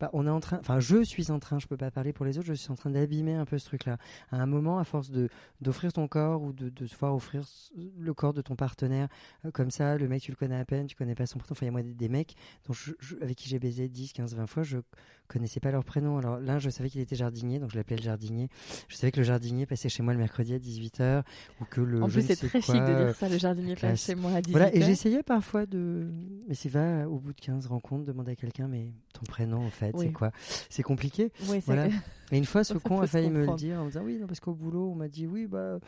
Bah, 0.00 0.10
on 0.12 0.26
est 0.26 0.30
en 0.30 0.40
train, 0.40 0.58
enfin, 0.58 0.80
je 0.80 1.02
suis 1.02 1.30
en 1.30 1.38
train, 1.38 1.58
je 1.58 1.66
peux 1.66 1.76
pas 1.76 1.90
parler 1.90 2.12
pour 2.12 2.26
les 2.26 2.38
autres, 2.38 2.46
je 2.46 2.54
suis 2.54 2.70
en 2.70 2.74
train 2.74 2.90
d'abîmer 2.90 3.34
un 3.34 3.44
peu 3.44 3.58
ce 3.58 3.66
truc-là. 3.66 3.96
À 4.30 4.36
un 4.36 4.46
moment, 4.46 4.78
à 4.78 4.84
force 4.84 5.10
de 5.10 5.28
d'offrir 5.60 5.92
ton 5.92 6.06
corps 6.08 6.42
ou 6.42 6.52
de, 6.52 6.68
de 6.68 6.86
voir 6.98 7.14
offrir 7.14 7.44
le 7.76 8.14
corps 8.14 8.34
de 8.34 8.42
ton 8.42 8.56
partenaire, 8.56 9.08
euh, 9.44 9.50
comme 9.50 9.70
ça, 9.70 9.96
le 9.96 10.08
mec, 10.08 10.22
tu 10.22 10.30
le 10.30 10.36
connais 10.36 10.58
à 10.58 10.64
peine, 10.64 10.86
tu 10.86 10.96
connais 10.96 11.14
pas 11.14 11.26
son 11.26 11.38
prénom. 11.38 11.52
Enfin, 11.52 11.66
il 11.66 11.86
y 11.86 11.90
a 11.90 11.94
des, 11.94 12.08
mecs 12.08 12.34
dont 12.66 12.74
avec 13.22 13.36
qui 13.36 13.48
j'ai 13.48 13.58
baisé 13.58 13.88
10, 13.88 14.12
15, 14.12 14.34
20 14.34 14.46
fois, 14.46 14.62
je 14.62 14.78
connaissais 15.26 15.60
pas 15.60 15.70
leur 15.70 15.84
prénom. 15.84 16.18
Alors 16.18 16.38
l'un, 16.38 16.58
je 16.58 16.70
savais 16.70 16.90
qu'il 16.90 17.00
était 17.00 17.16
jardinier, 17.16 17.58
donc 17.58 17.70
je 17.70 17.76
l'appelais 17.76 17.96
le 17.96 18.02
jardinier. 18.02 18.48
Je 18.88 18.96
savais 18.96 19.12
que 19.12 19.18
le 19.18 19.24
jardinier 19.24 19.66
passait 19.66 19.88
chez 19.88 20.02
moi 20.02 20.12
le 20.12 20.18
mercredi 20.18 20.54
à 20.54 20.58
18h 20.58 21.22
ou 21.60 21.64
que 21.64 21.80
le. 21.80 22.02
En 22.02 22.08
plus, 22.08 22.22
c'est 22.22 22.36
très 22.36 22.60
chic 22.60 22.74
de 22.74 23.04
dire 23.04 23.14
ça, 23.14 23.28
le 23.28 23.38
jardinier 23.38 23.74
passe 23.76 24.04
chez 24.04 24.14
moi 24.14 24.32
à 24.32 24.40
18h. 24.40 24.50
Voilà, 24.50 24.74
et 24.74 24.82
j'essayais 24.82 25.22
parfois 25.22 25.66
de. 25.66 26.08
Mais 26.48 26.54
c'est 26.54 26.68
va, 26.68 27.08
au 27.08 27.18
bout 27.18 27.32
de 27.32 27.40
15 27.40 27.66
rencontres, 27.66 28.04
demander 28.04 28.32
à 28.32 28.36
quelqu'un, 28.36 28.68
mais 28.68 28.92
ton 29.12 29.24
prénom, 29.24 29.64
en 29.64 29.70
fait, 29.70 29.94
c'est 29.98 30.12
quoi? 30.12 30.30
C'est 30.70 30.82
compliqué. 30.82 31.32
Oui, 31.48 31.60
voilà. 31.64 31.88
Et 32.32 32.38
une 32.38 32.44
fois, 32.44 32.64
ce 32.64 32.74
con 32.74 33.00
a 33.00 33.06
failli 33.06 33.30
me 33.30 33.46
le 33.46 33.54
dire 33.54 33.80
en 33.80 33.84
me 33.84 33.90
disant 33.90 34.02
Oui, 34.02 34.18
non, 34.18 34.26
parce 34.26 34.40
qu'au 34.40 34.54
boulot, 34.54 34.90
on 34.90 34.94
m'a 34.94 35.08
dit 35.08 35.26
Oui, 35.26 35.46
bah. 35.46 35.78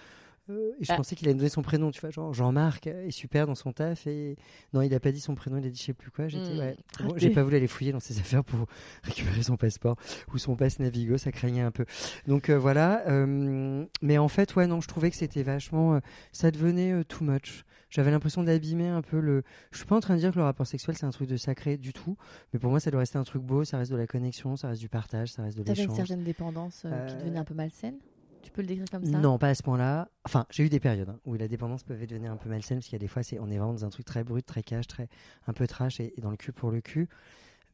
Euh, 0.50 0.72
et 0.80 0.84
je 0.84 0.92
ah. 0.92 0.96
pensais 0.96 1.14
qu'il 1.14 1.26
allait 1.26 1.34
me 1.34 1.38
donner 1.38 1.50
son 1.50 1.62
prénom, 1.62 1.90
tu 1.90 2.00
vois, 2.00 2.10
genre 2.10 2.32
Jean-Marc 2.32 2.86
est 2.86 3.10
super 3.10 3.46
dans 3.46 3.54
son 3.54 3.72
taf 3.72 4.06
et 4.06 4.36
non, 4.72 4.82
il 4.82 4.92
a 4.94 5.00
pas 5.00 5.12
dit 5.12 5.20
son 5.20 5.34
prénom, 5.34 5.58
il 5.58 5.66
a 5.66 5.70
dit 5.70 5.78
je 5.78 5.84
sais 5.84 5.92
plus 5.92 6.10
quoi. 6.10 6.28
J'étais, 6.28 6.54
hmm. 6.54 6.58
ouais. 6.58 6.76
j'ai 7.16 7.30
pas 7.30 7.42
voulu 7.42 7.56
aller 7.56 7.66
fouiller 7.66 7.92
dans 7.92 8.00
ses 8.00 8.18
affaires 8.18 8.44
pour 8.44 8.66
récupérer 9.02 9.42
son 9.42 9.56
passeport 9.56 9.96
ou 10.32 10.38
son 10.38 10.56
passe 10.56 10.78
Navigo, 10.78 11.18
ça 11.18 11.32
craignait 11.32 11.62
un 11.62 11.70
peu. 11.70 11.84
Donc 12.26 12.48
euh, 12.48 12.58
voilà, 12.58 13.06
euh, 13.08 13.84
mais 14.00 14.18
en 14.18 14.28
fait, 14.28 14.54
ouais, 14.56 14.66
non, 14.66 14.80
je 14.80 14.88
trouvais 14.88 15.10
que 15.10 15.16
c'était 15.16 15.42
vachement, 15.42 16.00
ça 16.32 16.50
devenait 16.50 17.04
too 17.04 17.24
much. 17.24 17.64
J'avais 17.90 18.10
l'impression 18.10 18.42
d'abîmer 18.42 18.88
un 18.88 19.00
peu 19.00 19.18
le. 19.18 19.42
Je 19.70 19.78
suis 19.78 19.86
pas 19.86 19.96
en 19.96 20.00
train 20.00 20.14
de 20.14 20.20
dire 20.20 20.32
que 20.32 20.38
le 20.38 20.44
rapport 20.44 20.66
sexuel 20.66 20.96
c'est 20.96 21.06
un 21.06 21.10
truc 21.10 21.26
de 21.28 21.38
sacré 21.38 21.78
du 21.78 21.94
tout, 21.94 22.18
mais 22.52 22.58
pour 22.58 22.70
moi 22.70 22.80
ça 22.80 22.90
doit 22.90 23.00
rester 23.00 23.16
un 23.16 23.24
truc 23.24 23.42
beau, 23.42 23.64
ça 23.64 23.78
reste 23.78 23.90
de 23.90 23.96
la 23.96 24.06
connexion, 24.06 24.56
ça 24.56 24.68
reste 24.68 24.80
du 24.80 24.90
partage, 24.90 25.32
ça 25.32 25.42
reste 25.42 25.56
de 25.56 25.62
l'échange. 25.62 25.76
T'avais 25.76 25.88
une 25.88 26.06
certaine 26.06 26.24
dépendance 26.24 26.84
qui 27.08 27.14
devenait 27.14 27.38
un 27.38 27.44
peu 27.44 27.54
malsaine? 27.54 27.96
Tu 28.42 28.50
peux 28.50 28.62
le 28.62 28.68
décrire 28.68 28.88
comme 28.90 29.04
ça? 29.04 29.18
Non, 29.18 29.38
pas 29.38 29.48
à 29.48 29.54
ce 29.54 29.62
point-là. 29.62 30.08
Enfin, 30.24 30.46
j'ai 30.50 30.64
eu 30.64 30.68
des 30.68 30.80
périodes 30.80 31.08
hein, 31.08 31.20
où 31.24 31.34
la 31.34 31.48
dépendance 31.48 31.82
peut 31.82 31.94
devenir 31.94 32.32
un 32.32 32.36
peu 32.36 32.48
malsaine, 32.48 32.78
parce 32.78 32.86
qu'il 32.86 32.94
y 32.94 33.00
a 33.00 33.04
des 33.04 33.08
fois, 33.08 33.22
c'est, 33.22 33.38
on 33.38 33.50
est 33.50 33.58
vraiment 33.58 33.72
dans 33.72 33.84
un 33.84 33.90
truc 33.90 34.04
très 34.04 34.24
brut, 34.24 34.44
très 34.44 34.62
cash, 34.62 34.86
très, 34.86 35.08
un 35.46 35.52
peu 35.52 35.66
trash 35.66 36.00
et, 36.00 36.14
dans 36.18 36.30
le 36.30 36.36
cul 36.36 36.52
pour 36.52 36.70
le 36.70 36.80
cul. 36.80 37.08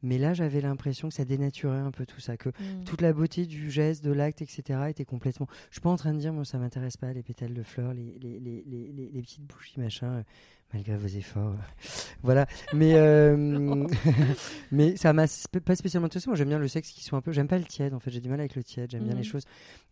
Mais 0.03 0.17
là, 0.17 0.33
j'avais 0.33 0.61
l'impression 0.61 1.09
que 1.09 1.15
ça 1.15 1.25
dénaturait 1.25 1.79
un 1.79 1.91
peu 1.91 2.05
tout 2.05 2.19
ça, 2.19 2.37
que 2.37 2.49
hmm. 2.49 2.83
toute 2.85 3.01
la 3.01 3.13
beauté 3.13 3.45
du 3.45 3.71
geste, 3.71 4.03
de 4.03 4.11
l'acte, 4.11 4.41
etc., 4.41 4.79
était 4.89 5.05
complètement. 5.05 5.47
Je 5.69 5.75
suis 5.75 5.81
pas 5.81 5.89
en 5.89 5.95
train 5.95 6.13
de 6.13 6.19
dire, 6.19 6.33
moi, 6.33 6.45
ça 6.45 6.57
m'intéresse 6.57 6.97
pas, 6.97 7.11
les 7.13 7.23
pétales 7.23 7.53
de 7.53 7.63
fleurs, 7.63 7.93
les, 7.93 8.17
les, 8.19 8.39
les, 8.39 8.63
les, 8.65 9.09
les 9.11 9.21
petites 9.21 9.45
bougies, 9.45 9.79
machin 9.79 10.23
malgré 10.73 10.97
vos 10.97 11.07
efforts. 11.07 11.55
voilà. 12.23 12.47
Mais, 12.73 12.95
euh, 12.95 13.87
mais 14.71 14.95
ça 14.97 15.13
m'a 15.13 15.25
pas 15.65 15.75
spécialement 15.75 16.07
intéressé. 16.07 16.29
Moi, 16.29 16.35
j'aime 16.35 16.49
bien 16.49 16.59
le 16.59 16.67
sexe 16.67 16.91
qui 16.91 17.03
soit 17.03 17.17
un 17.17 17.21
peu. 17.21 17.31
J'aime 17.31 17.47
pas 17.47 17.57
le 17.57 17.65
tiède, 17.65 17.93
en 17.93 17.99
fait. 17.99 18.11
J'ai 18.11 18.21
du 18.21 18.29
mal 18.29 18.39
avec 18.39 18.55
le 18.55 18.63
tiède. 18.63 18.91
J'aime 18.91 19.03
bien 19.03 19.13
les 19.13 19.19
mhm. 19.19 19.25
choses 19.25 19.45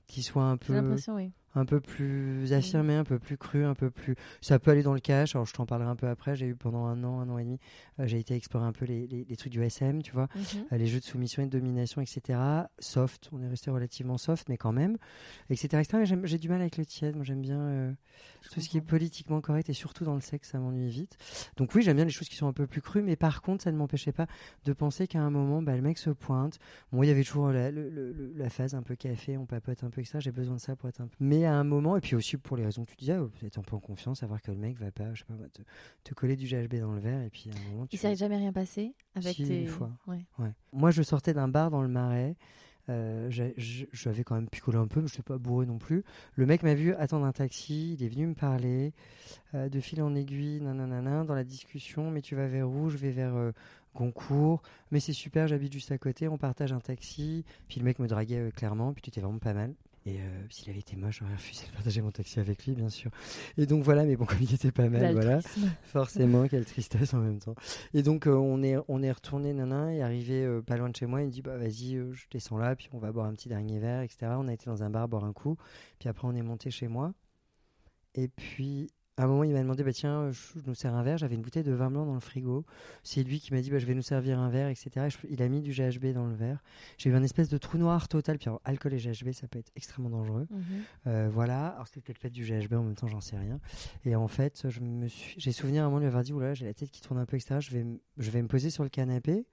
qui 0.07 0.23
soient 0.23 0.43
un 0.43 0.57
peu. 0.57 0.79
Oui 1.09 1.31
un 1.55 1.65
peu 1.65 1.79
plus 1.79 2.51
affirmé, 2.53 2.95
un 2.95 3.03
peu 3.03 3.19
plus 3.19 3.37
cru, 3.37 3.63
un 3.65 3.75
peu 3.75 3.89
plus. 3.89 4.15
Ça 4.41 4.59
peut 4.59 4.71
aller 4.71 4.83
dans 4.83 4.93
le 4.93 4.99
cash. 4.99 5.35
Alors 5.35 5.45
je 5.45 5.53
t'en 5.53 5.65
parlerai 5.65 5.89
un 5.89 5.95
peu 5.95 6.07
après. 6.07 6.35
J'ai 6.35 6.47
eu 6.47 6.55
pendant 6.55 6.85
un 6.85 7.03
an, 7.03 7.19
un 7.19 7.29
an 7.29 7.37
et 7.37 7.43
demi, 7.43 7.59
euh, 7.99 8.07
j'ai 8.07 8.19
été 8.19 8.35
explorer 8.35 8.65
un 8.65 8.71
peu 8.71 8.85
les, 8.85 9.07
les, 9.07 9.35
trucs 9.35 9.51
du 9.51 9.63
SM, 9.63 10.01
tu 10.01 10.11
vois, 10.11 10.27
mhm. 10.35 10.65
euh, 10.71 10.77
les 10.77 10.87
jeux 10.87 10.99
de 10.99 11.05
soumission 11.05 11.43
et 11.43 11.45
de 11.45 11.51
domination, 11.51 12.01
etc. 12.01 12.39
Soft, 12.79 13.29
on 13.31 13.41
est 13.41 13.47
resté 13.47 13.71
relativement 13.71 14.17
soft, 14.17 14.49
mais 14.49 14.57
quand 14.57 14.71
même, 14.71 14.97
etc. 15.49 15.81
etc. 15.81 16.21
j'ai 16.23 16.37
du 16.37 16.49
mal 16.49 16.61
avec 16.61 16.77
le 16.77 16.85
tiède. 16.85 17.15
Moi 17.15 17.23
j'aime 17.23 17.41
bien 17.41 17.59
euh, 17.59 17.91
tout 18.51 18.59
ce 18.59 18.69
qui 18.69 18.77
est 18.77 18.81
politiquement 18.81 19.41
correct 19.41 19.69
et 19.69 19.73
surtout 19.73 20.05
dans 20.05 20.15
le 20.15 20.21
sexe, 20.21 20.51
ça 20.51 20.59
m'ennuie 20.59 20.89
vite. 20.89 21.17
Donc 21.57 21.73
oui, 21.75 21.81
j'aime 21.81 21.95
bien 21.95 22.05
les 22.05 22.11
choses 22.11 22.29
qui 22.29 22.35
sont 22.35 22.47
un 22.47 22.53
peu 22.53 22.67
plus 22.67 22.81
crues, 22.81 23.01
mais 23.01 23.15
par 23.15 23.41
contre, 23.41 23.63
ça 23.63 23.71
ne 23.71 23.77
m'empêchait 23.77 24.11
pas 24.11 24.27
de 24.65 24.73
penser 24.73 25.07
qu'à 25.07 25.21
un 25.21 25.29
moment, 25.29 25.61
bah, 25.61 25.75
le 25.75 25.81
mec 25.81 25.97
se 25.97 26.09
pointe. 26.09 26.59
Bon, 26.91 27.03
il 27.03 27.07
y 27.07 27.11
avait 27.11 27.23
toujours 27.23 27.49
la, 27.49 27.71
la 27.71 28.49
phase 28.49 28.75
un 28.75 28.81
peu 28.81 28.95
café, 28.95 29.37
on 29.37 29.45
papote 29.45 29.83
un 29.83 29.89
peu, 29.89 30.03
ça. 30.03 30.19
J'ai 30.19 30.31
besoin 30.31 30.55
de 30.55 30.61
ça 30.61 30.75
pour 30.75 30.89
être 30.89 31.01
un 31.01 31.07
peu. 31.07 31.15
Mais 31.19 31.42
à 31.45 31.53
un 31.53 31.63
moment, 31.63 31.97
et 31.97 32.01
puis 32.01 32.15
aussi 32.15 32.37
pour 32.37 32.57
les 32.57 32.65
raisons 32.65 32.85
que 32.85 32.91
tu 32.91 32.97
disais, 32.97 33.17
vous 33.17 33.45
êtes 33.45 33.57
un 33.57 33.61
peu 33.61 33.75
en 33.75 33.79
confiance, 33.79 34.19
savoir 34.19 34.41
que 34.41 34.51
le 34.51 34.57
mec 34.57 34.77
va 34.77 34.91
pas, 34.91 35.13
je 35.13 35.19
sais 35.19 35.25
pas, 35.25 35.33
te, 36.03 36.13
coller 36.13 36.35
du 36.35 36.47
GHB 36.47 36.75
dans 36.79 36.93
le 36.93 36.99
verre, 36.99 37.21
et 37.21 37.29
puis 37.29 37.49
à 37.49 37.57
un 37.57 37.71
moment. 37.71 37.87
Tu 37.87 37.95
Il 37.95 37.99
s'est 37.99 38.15
jamais 38.15 38.37
rien 38.37 38.53
passé 38.53 38.93
avec 39.15 39.35
si, 39.35 39.45
tes. 39.45 39.61
Une 39.61 39.67
fois. 39.67 39.91
Ouais. 40.07 40.23
Moi, 40.71 40.91
je 40.91 41.01
sortais 41.01 41.33
d'un 41.33 41.47
bar 41.47 41.71
dans 41.71 41.81
le 41.81 41.87
Marais. 41.87 42.35
Euh, 42.89 43.29
j'avais 43.93 44.23
quand 44.23 44.35
même 44.35 44.49
picolé 44.49 44.77
un 44.77 44.87
peu, 44.87 45.01
mais 45.01 45.07
je 45.07 45.13
n'étais 45.13 45.23
pas 45.23 45.37
bourré 45.37 45.65
non 45.65 45.77
plus. 45.77 46.03
Le 46.35 46.45
mec 46.45 46.63
m'a 46.63 46.73
vu 46.73 46.93
attendre 46.95 47.25
un 47.25 47.31
taxi, 47.31 47.93
il 47.93 48.03
est 48.03 48.09
venu 48.09 48.27
me 48.27 48.33
parler 48.33 48.93
euh, 49.53 49.69
de 49.69 49.79
fil 49.79 50.01
en 50.01 50.13
aiguille, 50.15 50.59
nanana, 50.61 51.23
dans 51.23 51.35
la 51.35 51.43
discussion. 51.43 52.11
Mais 52.11 52.21
tu 52.21 52.35
vas 52.35 52.47
vers 52.47 52.69
où? 52.69 52.89
Je 52.89 52.97
vais 52.97 53.11
vers 53.11 53.35
euh, 53.35 53.51
Goncourt. 53.95 54.61
Mais 54.91 54.99
c'est 54.99 55.13
super, 55.13 55.47
j'habite 55.47 55.71
juste 55.71 55.91
à 55.91 55.97
côté, 55.97 56.27
on 56.27 56.37
partage 56.37 56.73
un 56.73 56.79
taxi. 56.79 57.45
Puis 57.67 57.79
le 57.79 57.85
mec 57.85 57.99
me 57.99 58.07
draguait 58.07 58.51
clairement, 58.55 58.93
puis 58.93 59.01
tu 59.01 59.09
étais 59.09 59.21
vraiment 59.21 59.39
pas 59.39 59.53
mal. 59.53 59.73
Et 60.05 60.19
euh, 60.19 60.43
s'il 60.49 60.69
avait 60.69 60.79
été 60.79 60.97
moche, 60.97 61.19
j'aurais 61.19 61.35
refusé 61.35 61.65
de 61.65 61.71
partager 61.71 62.01
mon 62.01 62.11
taxi 62.11 62.39
avec 62.39 62.65
lui, 62.65 62.73
bien 62.73 62.89
sûr. 62.89 63.09
Et 63.57 63.65
donc 63.65 63.83
voilà, 63.83 64.03
mais 64.03 64.17
bon, 64.17 64.25
comme 64.27 64.41
il 64.41 64.53
était 64.53 64.71
pas 64.71 64.89
mal, 64.89 65.13
voilà, 65.13 65.39
forcément, 65.83 66.47
quelle 66.47 66.65
tristesse 66.65 67.13
en 67.13 67.19
même 67.19 67.39
temps. 67.39 67.55
Et 67.93 68.03
donc 68.03 68.27
euh, 68.27 68.35
on 68.35 68.63
est 68.63 68.75
on 68.87 69.01
est 69.01 69.11
retourné, 69.11 69.53
nana, 69.53 69.93
et 69.93 70.01
arrivé 70.01 70.43
euh, 70.43 70.61
pas 70.61 70.75
loin 70.75 70.89
de 70.89 70.95
chez 70.95 71.05
moi, 71.05 71.21
il 71.21 71.27
me 71.27 71.31
dit 71.31 71.41
bah 71.41 71.57
vas-y, 71.57 71.95
je 72.11 72.25
descends 72.31 72.57
là, 72.57 72.75
puis 72.75 72.89
on 72.91 72.97
va 72.97 73.11
boire 73.11 73.27
un 73.27 73.33
petit 73.33 73.47
dernier 73.49 73.79
verre, 73.79 74.01
etc. 74.01 74.33
On 74.37 74.47
a 74.47 74.53
été 74.53 74.65
dans 74.65 74.83
un 74.83 74.89
bar 74.89 75.07
boire 75.07 75.23
un 75.23 75.33
coup, 75.33 75.57
puis 75.99 76.09
après 76.09 76.27
on 76.27 76.35
est 76.35 76.41
monté 76.41 76.69
chez 76.69 76.87
moi. 76.87 77.13
Et 78.15 78.27
puis 78.27 78.89
à 79.17 79.23
un 79.23 79.27
moment, 79.27 79.43
il 79.43 79.53
m'a 79.53 79.61
demandé, 79.61 79.83
bah, 79.83 79.93
tiens, 79.93 80.31
je, 80.31 80.59
nous 80.65 80.73
sers 80.73 80.93
un 80.93 81.03
verre. 81.03 81.17
J'avais 81.17 81.35
une 81.35 81.41
bouteille 81.41 81.63
de 81.63 81.71
vin 81.71 81.91
blanc 81.91 82.05
dans 82.05 82.15
le 82.15 82.19
frigo. 82.19 82.65
C'est 83.03 83.21
lui 83.23 83.39
qui 83.39 83.53
m'a 83.53 83.61
dit, 83.61 83.69
bah, 83.69 83.77
je 83.77 83.85
vais 83.85 83.93
nous 83.93 84.01
servir 84.01 84.39
un 84.39 84.49
verre, 84.49 84.69
etc. 84.69 85.15
il 85.29 85.41
a 85.41 85.49
mis 85.49 85.61
du 85.61 85.71
GHB 85.71 86.13
dans 86.13 86.25
le 86.25 86.33
verre. 86.33 86.63
J'ai 86.97 87.11
eu 87.11 87.15
un 87.15 87.21
espèce 87.21 87.49
de 87.49 87.57
trou 87.59 87.77
noir 87.77 88.07
total. 88.07 88.39
Puis 88.39 88.49
alcool 88.65 88.93
et 88.93 88.97
GHB, 88.97 89.31
ça 89.33 89.47
peut 89.47 89.59
être 89.59 89.71
extrêmement 89.75 90.09
dangereux. 90.09 90.47
Mhm. 90.49 90.63
Euh, 91.07 91.29
voilà. 91.31 91.67
Alors, 91.67 91.87
c'était 91.87 92.13
peut-être 92.13 92.33
du 92.33 92.43
GHB 92.43 92.73
en 92.73 92.83
même 92.83 92.95
temps, 92.95 93.07
j'en 93.07 93.21
sais 93.21 93.37
rien. 93.37 93.59
Et 94.03 94.15
en 94.15 94.27
fait, 94.27 94.67
je 94.69 94.79
me 94.79 95.07
suis, 95.07 95.39
j'ai 95.39 95.51
souvenir 95.51 95.83
à 95.83 95.85
un 95.85 95.89
moment 95.89 95.99
de 95.99 96.05
lui 96.05 96.07
avoir 96.07 96.23
dit, 96.23 96.33
oula, 96.33 96.55
j'ai 96.55 96.65
la 96.65 96.73
tête 96.73 96.89
qui 96.89 97.01
tourne 97.01 97.19
un 97.19 97.25
peu, 97.25 97.37
etc. 97.37 97.57
Je 97.59 97.69
vais, 97.69 97.85
je 98.17 98.31
vais 98.31 98.41
me 98.41 98.47
poser 98.47 98.71
sur 98.71 98.83
le 98.83 98.89
canapé. 98.89 99.45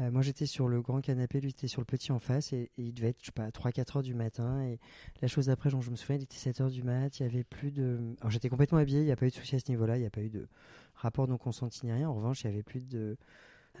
Euh, 0.00 0.10
moi, 0.10 0.22
j'étais 0.22 0.46
sur 0.46 0.68
le 0.68 0.80
grand 0.80 1.00
canapé, 1.00 1.40
lui 1.40 1.50
était 1.50 1.68
sur 1.68 1.80
le 1.80 1.84
petit 1.84 2.12
en 2.12 2.18
face, 2.18 2.52
et, 2.52 2.70
il 2.76 2.94
devait 2.94 3.08
être, 3.08 3.18
je 3.20 3.26
sais 3.26 3.32
pas, 3.32 3.48
3-4 3.50 3.98
heures 3.98 4.02
du 4.02 4.14
matin. 4.14 4.62
Et 4.64 4.78
la 5.20 5.28
chose 5.28 5.46
d'après, 5.46 5.70
je 5.70 5.76
me 5.76 5.96
souviens, 5.96 6.16
il 6.16 6.22
était 6.22 6.36
7 6.36 6.60
heures 6.62 6.70
du 6.70 6.82
mat, 6.82 7.20
il 7.20 7.24
y 7.24 7.26
avait 7.26 7.44
plus 7.44 7.70
de. 7.70 7.98
Alors, 8.20 8.30
j'étais 8.30 8.48
complètement 8.48 8.78
habillé, 8.78 9.00
il 9.00 9.04
n'y 9.04 9.12
a 9.12 9.16
pas 9.16 9.26
eu 9.26 9.30
de 9.30 9.34
souci 9.34 9.54
à 9.54 9.58
ce 9.58 9.70
niveau-là, 9.70 9.96
il 9.96 10.00
n'y 10.00 10.06
a 10.06 10.10
pas 10.10 10.22
eu 10.22 10.30
de 10.30 10.48
rapport 10.94 11.28
non 11.28 11.38
consenti 11.38 11.84
ni 11.84 11.92
rien. 11.92 12.08
En 12.08 12.14
revanche, 12.14 12.44
il 12.44 12.48
n'y 12.48 12.54
avait 12.54 12.62
plus 12.62 12.88
de. 12.88 13.16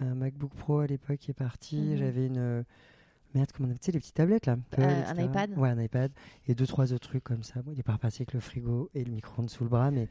Un 0.00 0.14
MacBook 0.14 0.54
Pro 0.54 0.78
à 0.78 0.86
l'époque 0.86 1.28
est 1.28 1.34
parti, 1.34 1.76
mhm. 1.76 1.96
j'avais 1.96 2.26
une. 2.26 2.64
Merde, 3.34 3.50
comment 3.54 3.70
on 3.70 3.72
Tu 3.72 3.78
sais, 3.80 3.92
les 3.92 3.98
petites 3.98 4.14
tablettes 4.14 4.44
là 4.44 4.58
euh, 4.78 5.02
Un 5.06 5.18
iPad 5.18 5.56
Ouais, 5.56 5.70
un 5.70 5.80
iPad. 5.80 6.12
Et 6.48 6.54
deux, 6.54 6.66
trois 6.66 6.92
autres 6.92 7.08
trucs 7.08 7.24
comme 7.24 7.42
ça. 7.42 7.62
Bon, 7.62 7.72
il 7.72 7.80
est 7.80 7.82
pas 7.82 7.94
reparti 7.94 8.20
avec 8.20 8.34
le 8.34 8.40
frigo 8.40 8.90
et 8.94 9.04
le 9.04 9.10
micro-ondes 9.10 9.48
sous 9.48 9.64
le 9.64 9.70
bras, 9.70 9.90
mais, 9.90 10.08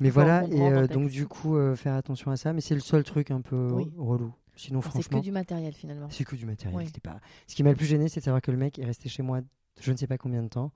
mais 0.00 0.10
voilà. 0.10 0.44
et 0.48 0.60
euh, 0.60 0.88
donc, 0.88 1.10
du 1.10 1.28
coup, 1.28 1.56
faire 1.76 1.94
attention 1.94 2.32
à 2.32 2.36
ça. 2.36 2.52
Mais 2.52 2.60
c'est 2.60 2.74
le 2.74 2.80
seul 2.80 3.04
truc 3.04 3.30
un 3.30 3.40
peu 3.40 3.68
relou. 3.96 4.34
Sinon, 4.56 4.80
franchement. 4.80 5.02
C'est 5.02 5.18
que 5.18 5.24
du 5.24 5.32
matériel 5.32 5.74
finalement. 5.74 6.08
C'est 6.10 6.24
que 6.24 6.34
du 6.34 6.46
matériel. 6.46 6.90
Pas... 7.02 7.20
Ce 7.46 7.54
qui 7.54 7.62
m'a 7.62 7.70
le 7.70 7.76
plus 7.76 7.86
gêné, 7.86 8.08
c'est 8.08 8.20
de 8.20 8.24
savoir 8.24 8.42
que 8.42 8.50
le 8.50 8.56
mec 8.56 8.78
est 8.78 8.84
resté 8.84 9.08
chez 9.08 9.22
moi 9.22 9.42
je 9.80 9.92
ne 9.92 9.96
sais 9.96 10.06
pas 10.06 10.18
combien 10.18 10.42
de 10.42 10.48
temps. 10.48 10.72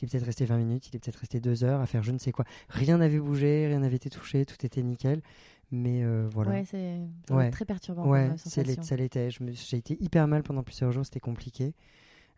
Il 0.00 0.04
est 0.04 0.10
peut-être 0.10 0.24
resté 0.24 0.44
20 0.44 0.58
minutes, 0.58 0.88
il 0.88 0.96
est 0.96 0.98
peut-être 0.98 1.16
resté 1.16 1.40
2 1.40 1.64
heures 1.64 1.80
à 1.80 1.86
faire 1.86 2.02
je 2.02 2.12
ne 2.12 2.18
sais 2.18 2.32
quoi. 2.32 2.44
Rien 2.68 2.98
n'avait 2.98 3.20
bougé, 3.20 3.66
rien 3.68 3.78
n'avait 3.80 3.96
été 3.96 4.10
touché, 4.10 4.44
tout 4.44 4.64
était 4.64 4.82
nickel. 4.82 5.22
Mais 5.70 6.02
euh, 6.02 6.28
voilà. 6.30 6.50
Ouais, 6.50 6.64
c'est 6.64 7.50
très 7.50 7.64
perturbant. 7.64 8.06
Ouais, 8.06 8.30
ça 8.36 8.62
l'était. 8.62 9.30
J'ai 9.30 9.76
été 9.76 9.96
hyper 10.02 10.28
mal 10.28 10.42
pendant 10.42 10.62
plusieurs 10.62 10.92
jours, 10.92 11.04
c'était 11.04 11.20
compliqué. 11.20 11.74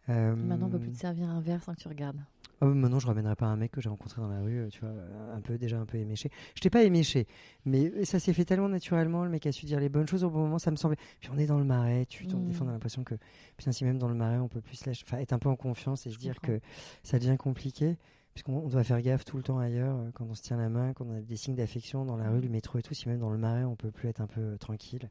Euh... 0.09 0.37
Maintenant, 0.37 0.67
on 0.67 0.71
peut 0.71 0.79
plus 0.79 0.93
te 0.93 0.99
servir 0.99 1.29
un 1.31 1.41
verre 1.41 1.63
sans 1.63 1.75
que 1.75 1.81
tu 1.81 1.89
regardes. 1.89 2.21
Ah 2.61 2.67
maintenant, 2.67 2.99
je 2.99 3.07
ramènerai 3.07 3.37
pas 3.37 3.47
un 3.47 3.57
mec 3.57 3.73
que 3.73 3.81
j'ai 3.81 3.89
rencontré 3.89 4.21
dans 4.21 4.29
la 4.29 4.41
rue, 4.41 4.61
euh, 4.61 4.69
tu 4.69 4.81
vois, 4.81 4.91
un 5.35 5.41
peu 5.41 5.59
déjà 5.59 5.79
un 5.79 5.87
peu 5.87 5.99
éméché. 5.99 6.31
Je 6.55 6.61
t'ai 6.61 6.71
pas 6.71 6.83
éméché, 6.83 7.27
mais 7.65 8.05
ça 8.05 8.21
s'est 8.21 8.33
fait 8.33 8.45
tellement 8.45 8.69
naturellement. 8.69 9.25
Le 9.25 9.31
mec 9.31 9.47
a 9.47 9.53
su 9.53 9.67
dire 9.67 9.81
les 9.81 9.89
bonnes 9.89 10.09
choses 10.09 10.25
au 10.25 10.31
bon 10.31 10.41
moment, 10.41 10.59
ça 10.59 10.71
me 10.71 10.77
semblait. 10.77 10.99
Puis 11.21 11.31
on 11.35 11.39
est 11.39 11.47
dans 11.47 11.59
le 11.59 11.65
marais, 11.65 12.07
tu 12.07 12.27
mmh. 12.27 12.53
fois 12.53 12.67
on 12.67 12.71
a 12.71 12.73
l'impression 12.73 13.05
que, 13.05 13.15
putain, 13.57 13.73
si 13.73 13.85
même 13.85 13.99
dans 13.99 14.09
le 14.09 14.15
marais, 14.15 14.39
on 14.39 14.49
peut 14.49 14.61
plus 14.61 14.87
lâcher, 14.87 15.05
enfin, 15.07 15.19
être 15.19 15.33
un 15.33 15.39
peu 15.39 15.49
en 15.49 15.57
confiance 15.57 16.07
et 16.07 16.11
se 16.11 16.19
dire 16.19 16.41
que 16.41 16.61
ça 17.03 17.19
devient 17.19 17.37
compliqué. 17.37 17.97
Puisqu'on 18.35 18.67
doit 18.67 18.83
faire 18.83 19.01
gaffe 19.01 19.25
tout 19.25 19.37
le 19.37 19.45
temps 19.45 19.61
ailleurs, 19.61 19.97
euh, 19.97 20.11
quand 20.13 20.27
on 20.29 20.35
se 20.35 20.43
tient 20.43 20.57
la 20.57 20.69
main, 20.69 20.93
quand 20.93 21.07
on 21.09 21.15
a 21.15 21.21
des 21.21 21.37
signes 21.37 21.55
d'affection 21.55 22.05
dans 22.05 22.17
la 22.17 22.31
rue, 22.31 22.41
le 22.41 22.49
métro 22.49 22.79
et 22.79 22.83
tout, 22.83 22.93
si 22.93 23.09
même 23.09 23.21
dans 23.21 23.31
le 23.31 23.39
marais, 23.39 23.63
on 23.63 23.77
peut 23.77 23.93
plus 23.93 24.09
être 24.09 24.21
un 24.21 24.27
peu 24.27 24.41
euh, 24.41 24.57
tranquille. 24.57 25.09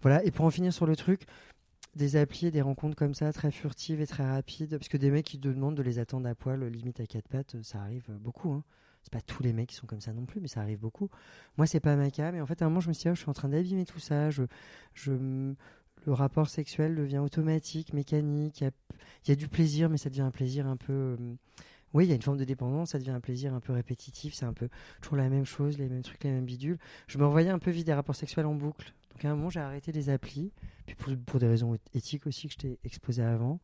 Voilà, 0.00 0.24
et 0.24 0.30
pour 0.30 0.44
en 0.44 0.50
finir 0.50 0.72
sur 0.72 0.86
le 0.86 0.94
truc, 0.94 1.26
des 1.96 2.16
applis 2.16 2.46
et 2.46 2.50
des 2.50 2.62
rencontres 2.62 2.94
comme 2.94 3.14
ça, 3.14 3.32
très 3.32 3.50
furtives 3.50 4.00
et 4.00 4.06
très 4.06 4.24
rapides, 4.24 4.76
parce 4.78 4.88
que 4.88 4.96
des 4.96 5.10
mecs 5.10 5.26
qui 5.26 5.38
te 5.38 5.48
demandent 5.48 5.76
de 5.76 5.82
les 5.82 5.98
attendre 5.98 6.28
à 6.28 6.34
poil, 6.34 6.62
limite 6.64 7.00
à 7.00 7.06
quatre 7.06 7.28
pattes, 7.28 7.56
ça 7.62 7.80
arrive 7.80 8.08
beaucoup. 8.20 8.52
Hein. 8.52 8.62
C'est 9.02 9.12
pas 9.12 9.20
tous 9.20 9.42
les 9.42 9.52
mecs 9.52 9.68
qui 9.68 9.76
sont 9.76 9.86
comme 9.86 10.00
ça 10.00 10.12
non 10.12 10.24
plus, 10.24 10.40
mais 10.40 10.48
ça 10.48 10.60
arrive 10.60 10.80
beaucoup. 10.80 11.08
Moi, 11.56 11.66
c'est 11.66 11.80
pas 11.80 11.94
ma 11.96 12.10
cas, 12.10 12.32
mais 12.32 12.40
en 12.40 12.46
fait, 12.46 12.60
à 12.60 12.66
un 12.66 12.68
moment, 12.68 12.80
je 12.80 12.88
me 12.88 12.92
suis 12.92 13.02
dit, 13.02 13.08
oh, 13.08 13.14
je 13.14 13.20
suis 13.20 13.30
en 13.30 13.34
train 13.34 13.48
d'abîmer 13.48 13.84
tout 13.84 14.00
ça. 14.00 14.30
Le 15.06 16.12
rapport 16.12 16.48
sexuel 16.48 16.94
devient 16.94 17.18
automatique, 17.18 17.92
mécanique. 17.92 18.60
Il 18.60 18.70
y, 19.28 19.32
a, 19.32 19.34
du 19.34 19.48
plaisir, 19.48 19.88
mais 19.88 19.96
ça 19.96 20.10
devient 20.10 20.22
un 20.22 20.30
plaisir 20.30 20.66
un 20.66 20.76
peu. 20.76 20.92
Euh, 20.92 21.16
oui, 21.96 22.04
il 22.04 22.08
y 22.08 22.12
a 22.12 22.14
une 22.14 22.22
forme 22.22 22.36
de 22.36 22.44
dépendance, 22.44 22.90
ça 22.90 22.98
devient 22.98 23.10
un 23.10 23.20
plaisir 23.20 23.54
un 23.54 23.60
peu 23.60 23.72
répétitif, 23.72 24.34
c'est 24.34 24.44
un 24.44 24.52
peu 24.52 24.68
toujours 25.00 25.16
la 25.16 25.30
même 25.30 25.46
chose, 25.46 25.78
les 25.78 25.88
mêmes 25.88 26.02
trucs, 26.02 26.22
les 26.24 26.30
mêmes 26.30 26.44
bidules. 26.44 26.78
Je 27.08 27.16
me 27.16 27.24
revoyais 27.24 27.48
un 27.48 27.58
peu 27.58 27.70
vivre 27.70 27.86
des 27.86 27.94
rapports 27.94 28.14
sexuels 28.14 28.44
en 28.44 28.54
boucle. 28.54 28.92
Donc 29.12 29.24
à 29.24 29.30
un 29.30 29.34
moment, 29.34 29.48
j'ai 29.48 29.60
arrêté 29.60 29.92
les 29.92 30.10
applis, 30.10 30.52
puis 30.84 30.94
pour, 30.94 31.40
des 31.40 31.48
raisons 31.48 31.78
éthiques 31.94 32.26
aussi 32.26 32.48
que 32.48 32.52
je 32.52 32.58
t'ai 32.58 32.78
exposé 32.84 33.22
avant. 33.22 33.60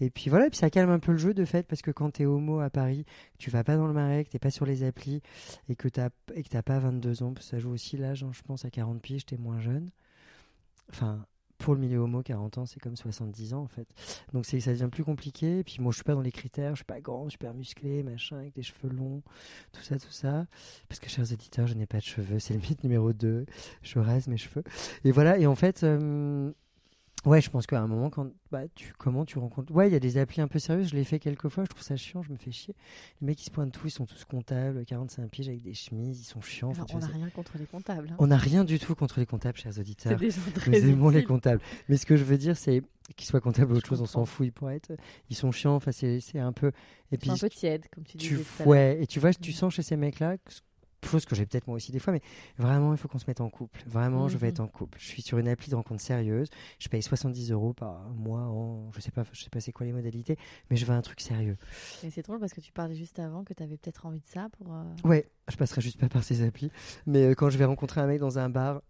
Et 0.00 0.10
puis 0.10 0.28
voilà, 0.28 0.46
et 0.46 0.50
puis 0.50 0.58
ça 0.58 0.70
calme 0.70 0.90
un 0.90 0.98
peu 0.98 1.12
le 1.12 1.18
jeu 1.18 1.34
de 1.34 1.44
fait, 1.44 1.66
parce 1.68 1.82
que 1.82 1.92
quand 1.92 2.10
tu 2.10 2.22
es 2.22 2.26
homo 2.26 2.58
à 2.58 2.68
Paris, 2.68 3.04
tu 3.38 3.50
vas 3.50 3.62
pas 3.62 3.76
dans 3.76 3.86
le 3.86 3.92
marais, 3.92 4.24
que 4.24 4.30
tu 4.30 4.38
pas 4.40 4.50
sur 4.50 4.66
les 4.66 4.82
applis, 4.82 5.22
et 5.68 5.76
que 5.76 5.88
tu 5.88 6.00
n'as 6.00 6.62
pas 6.62 6.78
22 6.80 7.22
ans, 7.22 7.32
que 7.32 7.42
ça 7.42 7.60
joue 7.60 7.70
aussi 7.70 7.96
l'âge, 7.96 8.24
hein, 8.24 8.30
je 8.32 8.42
pense, 8.42 8.64
à 8.64 8.70
40 8.70 9.00
pieds, 9.00 9.18
j'étais 9.20 9.36
moins 9.36 9.60
jeune. 9.60 9.90
Enfin, 10.90 11.24
pour 11.58 11.74
le 11.74 11.80
milieu 11.80 11.98
homo, 11.98 12.22
40 12.22 12.58
ans, 12.58 12.66
c'est 12.66 12.80
comme 12.80 12.96
70 12.96 13.54
ans 13.54 13.62
en 13.62 13.66
fait. 13.66 13.88
Donc 14.32 14.46
ça 14.46 14.56
devient 14.56 14.88
plus 14.90 15.04
compliqué. 15.04 15.62
Puis 15.64 15.76
moi, 15.80 15.92
je 15.92 15.96
suis 15.96 16.04
pas 16.04 16.14
dans 16.14 16.20
les 16.20 16.32
critères, 16.32 16.70
je 16.70 16.76
suis 16.76 16.84
pas 16.84 17.00
grand, 17.00 17.28
super 17.28 17.52
musclé, 17.54 18.02
machin, 18.02 18.38
avec 18.38 18.54
des 18.54 18.62
cheveux 18.62 18.88
longs, 18.88 19.22
tout 19.72 19.82
ça, 19.82 19.98
tout 19.98 20.10
ça. 20.10 20.46
Parce 20.88 21.00
que, 21.00 21.08
chers 21.08 21.32
éditeurs, 21.32 21.66
je 21.66 21.74
n'ai 21.74 21.86
pas 21.86 21.98
de 21.98 22.04
cheveux. 22.04 22.38
C'est 22.38 22.54
le 22.54 22.60
mythe 22.60 22.82
numéro 22.84 23.12
2. 23.12 23.46
Je 23.82 23.98
rase 23.98 24.28
mes 24.28 24.36
cheveux. 24.36 24.64
Et 25.04 25.12
voilà. 25.12 25.38
Et 25.38 25.46
en 25.46 25.54
fait, 25.54 25.82
euh, 25.84 26.52
Ouais, 27.24 27.40
je 27.40 27.50
pense 27.50 27.66
qu'à 27.66 27.80
un 27.80 27.86
moment, 27.86 28.10
quand 28.10 28.28
bah, 28.50 28.62
tu 28.74 28.92
comment 28.96 29.24
tu 29.24 29.38
rencontres. 29.38 29.72
Ouais, 29.72 29.88
il 29.88 29.92
y 29.92 29.96
a 29.96 30.00
des 30.00 30.18
applis 30.18 30.40
un 30.40 30.48
peu 30.48 30.58
sérieuses. 30.58 30.88
Je 30.88 30.96
l'ai 30.96 31.04
fait 31.04 31.18
quelques 31.18 31.48
fois. 31.48 31.64
Je 31.64 31.68
trouve 31.68 31.82
ça 31.82 31.96
chiant. 31.96 32.22
Je 32.22 32.30
me 32.30 32.36
fais 32.36 32.50
chier. 32.50 32.74
Les 33.20 33.26
mecs, 33.26 33.40
ils 33.40 33.46
se 33.46 33.50
pointent 33.50 33.72
tous. 33.72 33.88
Ils 33.88 33.90
sont 33.90 34.06
tous 34.06 34.24
comptables, 34.24 34.84
45 34.84 35.28
piges 35.28 35.48
avec 35.48 35.62
des 35.62 35.74
chemises. 35.74 36.20
Ils 36.20 36.24
sont 36.24 36.40
chiants. 36.40 36.72
on 36.94 36.98
n'a 36.98 37.06
rien 37.06 37.30
contre 37.30 37.58
les 37.58 37.66
comptables. 37.66 38.08
Hein. 38.10 38.16
On 38.18 38.28
n'a 38.28 38.36
rien 38.36 38.64
du 38.64 38.78
tout 38.78 38.94
contre 38.94 39.18
les 39.18 39.26
comptables, 39.26 39.58
chers 39.58 39.78
auditeurs. 39.78 40.16
Des 40.16 40.30
gens 40.30 40.40
très 40.54 40.70
Nous 40.70 40.88
aimons 40.88 41.08
les 41.10 41.24
comptables. 41.24 41.60
Mais 41.88 41.96
ce 41.96 42.06
que 42.06 42.16
je 42.16 42.24
veux 42.24 42.38
dire, 42.38 42.56
c'est 42.56 42.82
qu'ils 43.16 43.26
soient 43.26 43.40
comptables 43.40 43.72
ou 43.72 43.76
autre 43.76 43.88
chose, 43.88 44.02
on 44.02 44.06
s'en 44.06 44.24
fout. 44.24 44.46
Ils 44.46 44.52
pourraient 44.52 44.76
être. 44.76 44.92
Ils 45.30 45.36
sont 45.36 45.50
chiants. 45.50 45.74
Enfin, 45.74 45.92
c'est 45.92 46.38
un 46.38 46.52
peu. 46.52 46.72
Et 47.10 47.18
puis. 47.18 47.30
un 47.30 47.36
peu 47.36 47.48
tiède, 47.48 47.86
comme 47.92 48.04
tu 48.04 48.16
dis. 48.16 48.36
Ouais. 48.64 48.98
Et 49.02 49.06
tu 49.06 49.18
vois, 49.18 49.32
tu 49.32 49.52
sens 49.52 49.74
chez 49.74 49.82
ces 49.82 49.96
mecs-là 49.96 50.36
chose 51.06 51.24
que 51.24 51.34
j'ai 51.34 51.46
peut-être 51.46 51.66
moi 51.66 51.76
aussi 51.76 51.92
des 51.92 51.98
fois, 51.98 52.12
mais 52.12 52.22
vraiment, 52.58 52.92
il 52.92 52.98
faut 52.98 53.08
qu'on 53.08 53.18
se 53.18 53.26
mette 53.28 53.40
en 53.40 53.50
couple. 53.50 53.82
Vraiment, 53.86 54.28
je 54.28 54.36
vais 54.36 54.48
être 54.48 54.58
mhm. 54.58 54.66
en 54.66 54.68
couple. 54.68 54.98
Je 55.00 55.06
suis 55.06 55.22
sur 55.22 55.38
une 55.38 55.48
appli 55.48 55.70
de 55.70 55.76
rencontre 55.76 56.00
sérieuse. 56.00 56.48
Je 56.78 56.88
paye 56.88 57.02
70 57.02 57.52
euros 57.52 57.72
par 57.72 58.08
mois. 58.10 58.42
En, 58.42 58.90
je 58.92 59.00
sais 59.00 59.10
pas, 59.10 59.24
je 59.32 59.42
sais 59.42 59.50
pas 59.50 59.60
c'est 59.60 59.72
quoi 59.72 59.86
les 59.86 59.92
modalités, 59.92 60.36
mais 60.70 60.76
je 60.76 60.84
veux 60.84 60.94
un 60.94 61.02
truc 61.02 61.20
sérieux. 61.20 61.56
Et 62.04 62.10
c'est 62.10 62.22
drôle 62.22 62.40
parce 62.40 62.52
que 62.52 62.60
tu 62.60 62.72
parlais 62.72 62.94
juste 62.94 63.18
avant 63.18 63.44
que 63.44 63.54
tu 63.54 63.62
avais 63.62 63.76
peut-être 63.76 64.06
envie 64.06 64.20
de 64.20 64.26
ça 64.26 64.48
pour. 64.58 64.72
Euh, 64.72 64.84
ouais, 65.04 65.28
je 65.48 65.56
passerai 65.56 65.80
juste 65.80 65.98
pas 65.98 66.08
par 66.08 66.24
ces 66.24 66.42
applis, 66.42 66.70
mais 67.06 67.26
euh, 67.26 67.34
quand 67.34 67.50
je 67.50 67.58
vais 67.58 67.64
rencontrer 67.64 68.00
un 68.00 68.06
mec 68.06 68.20
dans 68.20 68.38
un 68.38 68.48
bar, 68.48 68.82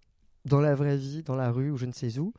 dans 0.45 0.61
la 0.61 0.75
vraie 0.75 0.97
vie, 0.97 1.23
dans 1.23 1.37
la 1.37 1.51
rue 1.51 1.71
ou 1.71 1.77
je 1.77 1.87
ne 1.87 1.93
sais 1.93 2.19
où, 2.19 2.33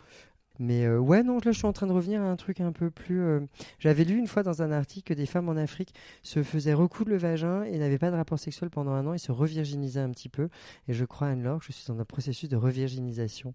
mais 0.59 0.85
euh, 0.85 0.99
ouais, 0.99 1.23
non, 1.23 1.35
là 1.37 1.51
je 1.51 1.57
suis 1.57 1.65
en 1.65 1.73
train 1.73 1.87
de 1.87 1.93
revenir 1.93 2.21
à 2.21 2.25
un 2.25 2.35
truc 2.35 2.59
un 2.59 2.73
peu 2.73 2.91
plus. 2.91 3.21
Euh, 3.21 3.39
j'avais 3.79 4.03
lu 4.03 4.17
une 4.17 4.27
fois 4.27 4.43
dans 4.43 4.61
un 4.61 4.71
article 4.71 5.13
que 5.13 5.13
des 5.13 5.25
femmes 5.25 5.47
en 5.47 5.55
Afrique 5.55 5.93
se 6.21 6.43
faisaient 6.43 6.73
recoudre 6.73 7.11
le 7.11 7.17
vagin 7.17 7.63
et 7.63 7.77
n'avaient 7.77 7.97
pas 7.97 8.11
de 8.11 8.15
rapport 8.17 8.37
sexuel 8.37 8.69
pendant 8.69 8.91
un 8.91 9.07
an 9.07 9.13
et 9.13 9.17
se 9.17 9.31
revirginisaient 9.31 10.01
un 10.01 10.11
petit 10.11 10.29
peu. 10.29 10.49
Et 10.89 10.93
je 10.93 11.05
crois, 11.05 11.27
Anne-Laure, 11.27 11.59
que 11.59 11.65
je 11.65 11.71
suis 11.71 11.85
dans 11.87 11.99
un 11.99 12.05
processus 12.05 12.49
de 12.49 12.57
revirginisation. 12.57 13.53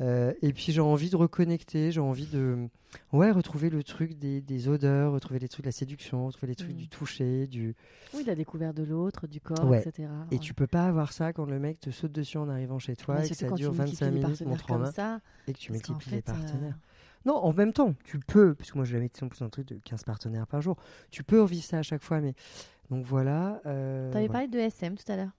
Euh, 0.00 0.32
et 0.40 0.52
puis 0.54 0.72
j'ai 0.72 0.80
envie 0.80 1.10
de 1.10 1.16
reconnecter, 1.16 1.92
j'ai 1.92 2.00
envie 2.00 2.26
de. 2.26 2.68
Ouais, 3.12 3.30
retrouver 3.30 3.68
le 3.68 3.82
truc 3.82 4.18
des, 4.18 4.68
odeurs, 4.68 5.12
retrouver 5.12 5.38
les 5.38 5.48
trucs 5.48 5.64
de 5.64 5.68
la 5.68 5.72
séduction, 5.72 6.26
retrouver 6.26 6.46
les 6.48 6.54
trucs 6.54 6.72
mm. 6.72 6.78
du 6.78 6.88
toucher, 6.88 7.46
du. 7.46 7.74
Oui, 8.14 8.24
la 8.24 8.34
découverte 8.34 8.74
de 8.74 8.84
l'autre, 8.84 9.26
du 9.26 9.42
corps, 9.42 9.74
etc. 9.74 10.08
Et 10.30 10.38
tu 10.38 10.54
peux 10.54 10.66
pas 10.66 10.86
avoir 10.86 11.12
ça 11.12 11.34
quand 11.34 11.44
le 11.44 11.58
mec 11.58 11.80
te 11.80 11.90
saute 11.90 12.12
dessus 12.12 12.38
en 12.38 12.48
arrivant 12.48 12.78
chez 12.78 12.96
toi 12.96 13.22
et 13.22 13.28
que 13.28 13.34
ça 13.34 13.50
dure 13.50 13.72
25 13.72 14.10
minutes, 14.10 14.46
montre 14.46 14.70
en 14.70 14.78
main, 14.78 14.92
ça, 14.92 15.20
et 15.46 15.52
que 15.52 15.58
tu 15.58 15.72
multiplies 15.72 16.12
les 16.12 16.22
partenaires. 16.40 16.76
Euh, 16.76 17.26
non, 17.26 17.36
en 17.36 17.52
même 17.52 17.72
temps, 17.72 17.94
tu 18.04 18.18
peux, 18.18 18.54
parce 18.54 18.70
que 18.70 18.78
moi 18.78 18.84
je 18.84 18.96
l'ai 18.96 19.02
mis 19.02 19.10
en 19.22 19.28
plus 19.28 19.42
un 19.42 19.48
truc 19.48 19.68
de 19.68 19.78
15 19.84 20.04
partenaires 20.04 20.46
par 20.46 20.62
jour, 20.62 20.76
tu 21.10 21.24
peux 21.24 21.42
revivre 21.42 21.64
ça 21.64 21.78
à 21.78 21.82
chaque 21.82 22.02
fois, 22.02 22.20
mais 22.20 22.34
donc 22.90 23.04
voilà. 23.04 23.60
Euh, 23.66 24.10
tu 24.10 24.16
avais 24.16 24.28
parlé 24.28 24.48
de 24.48 24.58
SM 24.58 24.96
tout 24.96 25.10
à 25.12 25.16
l'heure. 25.16 25.32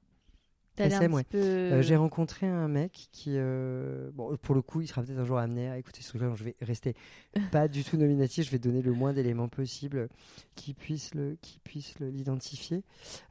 Euh, 1.35 1.81
j'ai 1.81 1.95
rencontré 1.95 2.47
un 2.47 2.67
mec 2.67 3.09
qui, 3.11 3.33
euh, 3.35 4.11
bon, 4.13 4.37
pour 4.37 4.55
le 4.55 4.61
coup, 4.61 4.81
il 4.81 4.87
sera 4.87 5.03
peut-être 5.03 5.19
un 5.19 5.25
jour 5.25 5.37
amené 5.37 5.69
à 5.69 5.77
écouter 5.77 6.01
ce 6.01 6.09
truc-là. 6.09 6.33
Je 6.35 6.43
vais 6.43 6.55
rester 6.61 6.95
pas 7.51 7.67
du 7.67 7.83
tout 7.83 7.97
nominatif. 7.97 8.45
Je 8.45 8.51
vais 8.51 8.59
donner 8.59 8.81
le 8.81 8.93
moins 8.93 9.13
d'éléments 9.13 9.49
possibles 9.49 10.09
qui 10.55 10.73
puissent 10.73 11.13
le, 11.15 11.37
qui 11.41 11.59
puissent 11.59 11.99
l'identifier. 11.99 12.83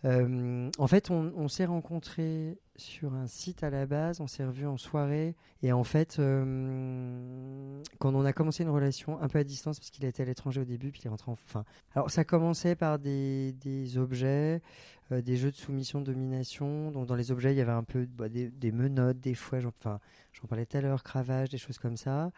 Euh, 0.05 0.71
en 0.79 0.87
fait, 0.87 1.11
on, 1.11 1.33
on 1.37 1.49
s'est 1.49 1.65
rencontrés 1.65 2.59
sur 2.79 3.13
un 3.15 3.27
site 3.27 3.63
à 3.63 3.71
la 3.71 3.87
base, 3.87 4.21
on 4.21 4.27
s'est 4.27 4.45
revus 4.45 4.67
en 4.67 4.77
soirée. 4.77 5.35
Et 5.63 5.73
en 5.73 5.85
fait, 5.85 6.17
quand 6.17 8.15
on 8.15 8.25
a 8.25 8.33
commencé 8.33 8.63
une 8.63 8.71
relation 8.71 9.21
un 9.21 9.29
peu 9.29 9.39
à 9.39 9.45
distance, 9.45 9.79
parce 9.79 9.91
qu'il 9.91 10.05
était 10.05 10.23
à 10.23 10.27
l'étranger 10.27 10.61
au 10.61 10.65
début, 10.65 10.91
puis 10.91 11.03
il 11.05 11.07
est 11.07 11.11
rentré 11.11 11.31
en. 11.31 11.35
Enfin, 11.35 11.65
alors 11.95 12.11
ça 12.11 12.25
commençait 12.25 12.77
par 12.77 12.99
des 12.99 13.99
objets. 13.99 14.63
Euh, 15.11 15.23
des 15.23 15.37
jeux 15.37 15.51
de 15.51 15.57
soumission, 15.57 16.01
domination. 16.01 16.91
Donc 16.91 17.07
dans 17.07 17.15
les 17.15 17.33
objets, 17.33 17.53
il 17.53 17.57
y 17.57 17.61
avait 17.61 17.73
un 17.73 17.85
peu 17.85 18.07
bah, 18.07 18.29
des, 18.29 18.73
menottes, 18.73 19.19
des 19.21 19.35
fouets, 19.35 19.65
enfin 19.65 20.01
j'en 20.33 20.47
parlais 20.47 20.67
tout 20.67 20.77
à 20.77 20.81
l'heure, 20.83 21.03
cravages, 21.03 21.49
des 21.49 21.59
choses 21.59 21.79
comme 21.79 21.97
ça. 21.97 22.31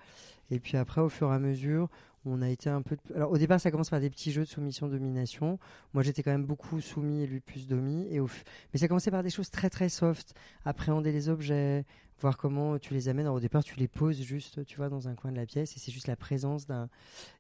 Et 0.50 0.60
puis 0.60 0.76
après, 0.76 1.00
au 1.00 1.08
fur 1.08 1.30
et 1.32 1.34
à 1.34 1.38
mesure, 1.40 1.88
on 2.24 2.42
a 2.42 2.48
été 2.48 2.70
un 2.70 2.82
peu. 2.82 2.96
Alors 3.14 3.32
au 3.32 3.38
départ, 3.38 3.60
ça 3.60 3.70
commence 3.72 3.90
par 3.90 4.00
des 4.00 4.10
petits 4.10 4.30
jeux 4.30 4.42
de 4.42 4.48
soumission, 4.48 4.86
domination. 4.88 5.58
Moi, 5.94 6.04
j'étais 6.04 6.22
quand 6.22 6.30
même 6.30 6.44
beaucoup 6.44 6.80
soumis 6.80 7.22
et 7.22 7.26
lui 7.26 7.40
plus 7.40 7.66
domi. 7.66 8.06
Et. 8.10 8.20
Mais 8.72 8.78
ça 8.78 8.86
commençait 8.86 9.10
par 9.10 9.24
des 9.24 9.30
choses 9.30 9.50
très 9.50 9.70
très 9.70 9.88
soft. 9.88 10.34
Appréhender 10.64 11.10
les 11.10 11.28
objets, 11.28 11.84
voir 12.20 12.36
comment 12.36 12.78
tu 12.78 12.94
les 12.94 13.08
amènes. 13.08 13.26
Alors, 13.26 13.36
au 13.36 13.40
départ, 13.40 13.64
tu 13.64 13.76
les 13.76 13.88
poses 13.88 14.20
juste, 14.20 14.64
tu 14.64 14.76
vois, 14.76 14.88
dans 14.88 15.08
un 15.08 15.14
coin 15.14 15.32
de 15.32 15.36
la 15.36 15.46
pièce 15.46 15.76
et 15.76 15.80
c'est 15.80 15.92
juste 15.92 16.06
la 16.06 16.16
présence 16.16 16.66
d'un. 16.66 16.88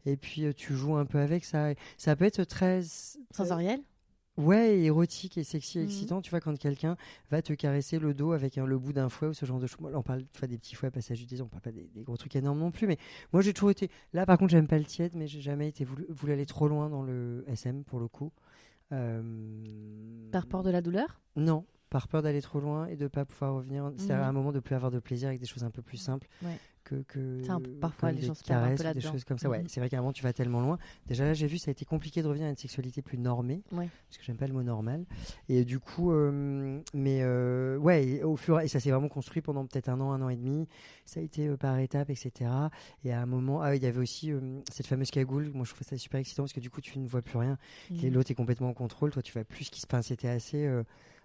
Et 0.06 0.16
puis 0.16 0.44
euh, 0.44 0.52
tu 0.52 0.74
joues 0.74 0.96
un 0.96 1.06
peu 1.06 1.18
avec 1.18 1.44
ça. 1.44 1.68
Ça 1.98 2.16
peut 2.16 2.24
être 2.24 2.42
très. 2.42 2.82
Sensoriel? 3.30 3.80
Ouais, 4.40 4.78
érotique 4.78 5.36
et 5.36 5.44
sexy, 5.44 5.78
et 5.78 5.82
mhm. 5.82 5.86
excitant. 5.86 6.22
Tu 6.22 6.30
vois, 6.30 6.40
quand 6.40 6.56
quelqu'un 6.58 6.96
va 7.30 7.42
te 7.42 7.52
caresser 7.52 7.98
le 7.98 8.14
dos 8.14 8.32
avec 8.32 8.56
le 8.56 8.78
bout 8.78 8.92
d'un 8.92 9.08
fouet 9.08 9.28
ou 9.28 9.34
ce 9.34 9.44
genre 9.44 9.58
de 9.58 9.66
choses. 9.66 9.78
On 9.94 10.02
parle 10.02 10.24
des 10.48 10.58
petits 10.58 10.74
fouets 10.74 10.88
à 10.88 10.90
passage 10.90 11.18
du 11.18 11.26
désir, 11.26 11.44
on 11.44 11.48
parle 11.48 11.62
pas 11.62 11.72
des, 11.72 11.88
gros 12.02 12.16
trucs 12.16 12.34
énormes 12.36 12.58
non 12.58 12.70
plus. 12.70 12.86
Mais 12.86 12.96
moi, 13.32 13.42
j'ai 13.42 13.52
toujours 13.52 13.70
été. 13.70 13.90
Là, 14.12 14.24
par 14.24 14.38
contre, 14.38 14.52
j'aime 14.52 14.66
pas 14.66 14.78
le 14.78 14.84
tiède, 14.84 15.12
mais 15.14 15.26
j'ai 15.26 15.40
jamais 15.40 15.68
été 15.68 15.84
voulu, 15.84 16.32
aller 16.32 16.46
trop 16.46 16.68
loin 16.68 16.88
dans 16.88 17.02
le 17.02 17.44
SM 17.48 17.84
pour 17.84 18.00
le 18.00 18.08
coup. 18.08 18.32
Euh, 18.92 19.22
par 20.32 20.46
peur 20.46 20.62
de 20.62 20.70
la 20.70 20.80
douleur? 20.80 21.20
Non, 21.36 21.64
par 21.90 22.08
peur 22.08 22.22
d'aller 22.22 22.40
trop 22.40 22.60
loin 22.60 22.86
et 22.86 22.96
de 22.96 23.08
pas 23.08 23.24
pouvoir 23.24 23.54
revenir. 23.54 23.92
C'est 23.98 24.12
à 24.12 24.18
mhm. 24.18 24.28
un 24.28 24.32
moment 24.32 24.52
de 24.52 24.60
plus 24.60 24.74
avoir 24.74 24.90
de 24.90 25.00
plaisir 25.00 25.28
avec 25.28 25.40
des 25.40 25.46
choses 25.46 25.64
un 25.64 25.70
peu 25.70 25.82
plus 25.82 25.98
simples. 25.98 26.28
Ouais 26.42 26.58
que, 26.84 27.70
parfois 27.80 28.12
les 28.12 28.22
gens 28.22 28.34
se 28.34 28.42
caresses, 28.42 28.80
des 28.80 29.00
choses 29.00 29.24
comme 29.24 29.38
ça. 29.38 29.48
Ouais, 29.48 29.60
mhm. 29.60 29.68
c'est 29.68 29.80
vrai 29.80 29.88
qu'à 29.88 29.98
un 29.98 30.00
moment 30.00 30.12
tu 30.12 30.22
vas 30.22 30.32
tellement 30.32 30.60
loin. 30.60 30.78
Déjà 31.06 31.24
là, 31.24 31.34
j'ai 31.34 31.46
vu, 31.46 31.58
ça 31.58 31.70
a 31.70 31.72
été 31.72 31.84
compliqué 31.84 32.22
de 32.22 32.28
revenir 32.28 32.46
à 32.46 32.50
une 32.50 32.56
sexualité 32.56 33.02
plus 33.02 33.18
normée, 33.18 33.62
parce 33.70 34.18
que 34.18 34.24
j'aime 34.24 34.36
pas 34.36 34.46
le 34.46 34.52
mot 34.52 34.62
normal. 34.62 35.04
Et 35.48 35.64
du 35.64 35.78
coup, 35.78 36.12
euh, 36.12 36.80
mais 36.94 37.20
euh, 37.22 37.76
ouais, 37.78 38.22
au 38.22 38.36
fur 38.36 38.60
et 38.60 38.68
ça 38.68 38.80
s'est 38.80 38.90
vraiment 38.90 39.08
construit 39.08 39.42
pendant 39.42 39.64
peut-être 39.66 39.88
un 39.88 40.00
an, 40.00 40.12
un 40.12 40.22
an 40.22 40.28
et 40.28 40.36
demi. 40.36 40.66
Ça 41.04 41.20
a 41.20 41.22
été 41.22 41.48
euh, 41.48 41.56
par 41.56 41.78
étapes, 41.78 42.10
etc. 42.10 42.50
Et 43.04 43.12
à 43.12 43.20
un 43.20 43.26
moment, 43.26 43.62
ah, 43.62 43.74
il 43.74 43.82
y 43.82 43.86
avait 43.86 44.00
aussi 44.00 44.32
cette 44.70 44.86
fameuse 44.86 45.10
cagoule. 45.10 45.50
Moi, 45.54 45.64
je 45.64 45.70
trouvais 45.70 45.88
ça 45.88 45.96
super 45.96 46.20
excitant 46.20 46.42
parce 46.42 46.52
que 46.52 46.60
du 46.60 46.70
coup, 46.70 46.80
tu 46.80 46.98
ne 46.98 47.06
vois 47.06 47.22
plus 47.22 47.38
rien. 47.38 47.58
mhm. 47.90 48.12
L'autre 48.12 48.30
est 48.30 48.34
complètement 48.34 48.68
en 48.68 48.74
contrôle. 48.74 49.10
Toi, 49.10 49.22
tu 49.22 49.32
vois 49.32 49.44
plus 49.44 49.64
ce 49.64 49.70
qui 49.70 49.80
se 49.80 49.86
passe. 49.86 50.08
C'était 50.08 50.28
assez 50.28 50.68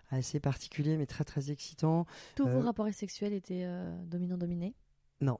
assez 0.09 0.39
particulier, 0.39 0.97
mais 0.97 1.05
très 1.05 1.23
très 1.23 1.51
excitant. 1.51 2.05
Tous 2.35 2.47
vos 2.47 2.61
rapports 2.61 2.91
sexuels 2.93 3.33
étaient 3.33 3.67
dominant-dominé 4.05 4.75
Non, 5.21 5.39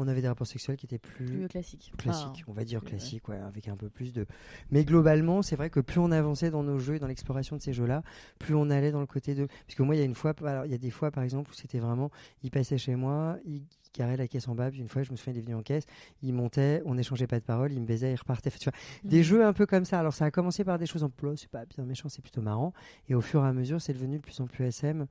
on 0.00 0.08
avait 0.08 0.22
des 0.22 0.28
rapports 0.28 0.46
sexuels 0.46 0.76
qui 0.76 0.86
étaient 0.86 0.98
plus, 0.98 1.46
classiques. 1.48 1.92
Classiques, 1.98 2.44
on 2.46 2.52
va 2.52 2.64
dire 2.64 2.82
classiques, 2.82 3.28
ouais, 3.28 3.36
avec 3.36 3.68
un 3.68 3.76
peu 3.76 3.88
plus 3.88 4.12
de. 4.12 4.26
Mais 4.70 4.84
globalement, 4.84 5.42
c'est 5.42 5.56
vrai 5.56 5.70
que 5.70 5.80
plus 5.80 6.00
on 6.00 6.10
avançait 6.10 6.50
dans 6.50 6.62
nos 6.62 6.78
jeux 6.78 6.96
et 6.96 6.98
dans 6.98 7.06
l'exploration 7.06 7.56
de 7.56 7.62
ces 7.62 7.72
jeux-là, 7.72 8.02
plus 8.38 8.54
on 8.54 8.70
allait 8.70 8.92
dans 8.92 9.00
le 9.00 9.06
côté 9.06 9.34
de. 9.34 9.46
Parce 9.46 9.74
que 9.76 9.82
moi, 9.82 9.94
il 9.94 9.98
y 9.98 10.02
a 10.02 10.04
une 10.04 10.14
fois, 10.14 10.32
alors 10.44 10.64
il 10.64 10.72
y 10.72 10.74
a 10.74 10.78
des 10.78 10.90
fois, 10.90 11.10
par 11.10 11.22
exemple, 11.22 11.50
où 11.50 11.54
c'était 11.54 11.78
vraiment, 11.78 12.10
il 12.42 12.50
passait 12.50 12.78
chez 12.78 12.96
moi, 12.96 13.38
il 13.44 13.62
carrait 13.92 14.16
la 14.16 14.28
caisse 14.28 14.48
en 14.48 14.54
bas, 14.54 14.70
puis 14.70 14.80
une 14.80 14.88
fois, 14.88 15.02
je 15.02 15.10
me 15.10 15.16
souviens, 15.16 15.34
il 15.34 15.38
est 15.38 15.42
venu 15.42 15.54
en 15.54 15.62
caisse, 15.62 15.84
il 16.22 16.32
montait, 16.32 16.82
on 16.84 16.94
n'échangeait 16.94 17.26
pas 17.26 17.40
de 17.40 17.44
paroles, 17.44 17.72
il 17.72 17.80
me 17.80 17.86
baisait, 17.86 18.12
il 18.12 18.16
repartait. 18.16 18.50
Tu 18.50 18.70
vois, 18.70 18.78
des 19.04 19.18
mhm. 19.18 19.22
jeux 19.22 19.44
un 19.44 19.52
peu 19.52 19.66
comme 19.66 19.84
ça. 19.84 19.98
Alors 19.98 20.14
ça 20.14 20.24
a 20.24 20.30
commencé 20.30 20.64
par 20.64 20.78
des 20.78 20.86
choses 20.86 21.02
en 21.02 21.10
plus, 21.10 21.36
c'est 21.36 21.50
pas 21.50 21.64
bien 21.66 21.84
méchant, 21.84 22.08
c'est 22.08 22.22
plutôt 22.22 22.42
marrant, 22.42 22.72
et 23.08 23.14
au 23.14 23.20
fur 23.20 23.44
et 23.44 23.48
à 23.48 23.52
mesure, 23.52 23.80
c'est 23.80 23.92
devenu 23.92 24.16
de 24.16 24.22
plus 24.22 24.40
en 24.40 24.46
plus 24.46 24.64
SM. 24.64 25.06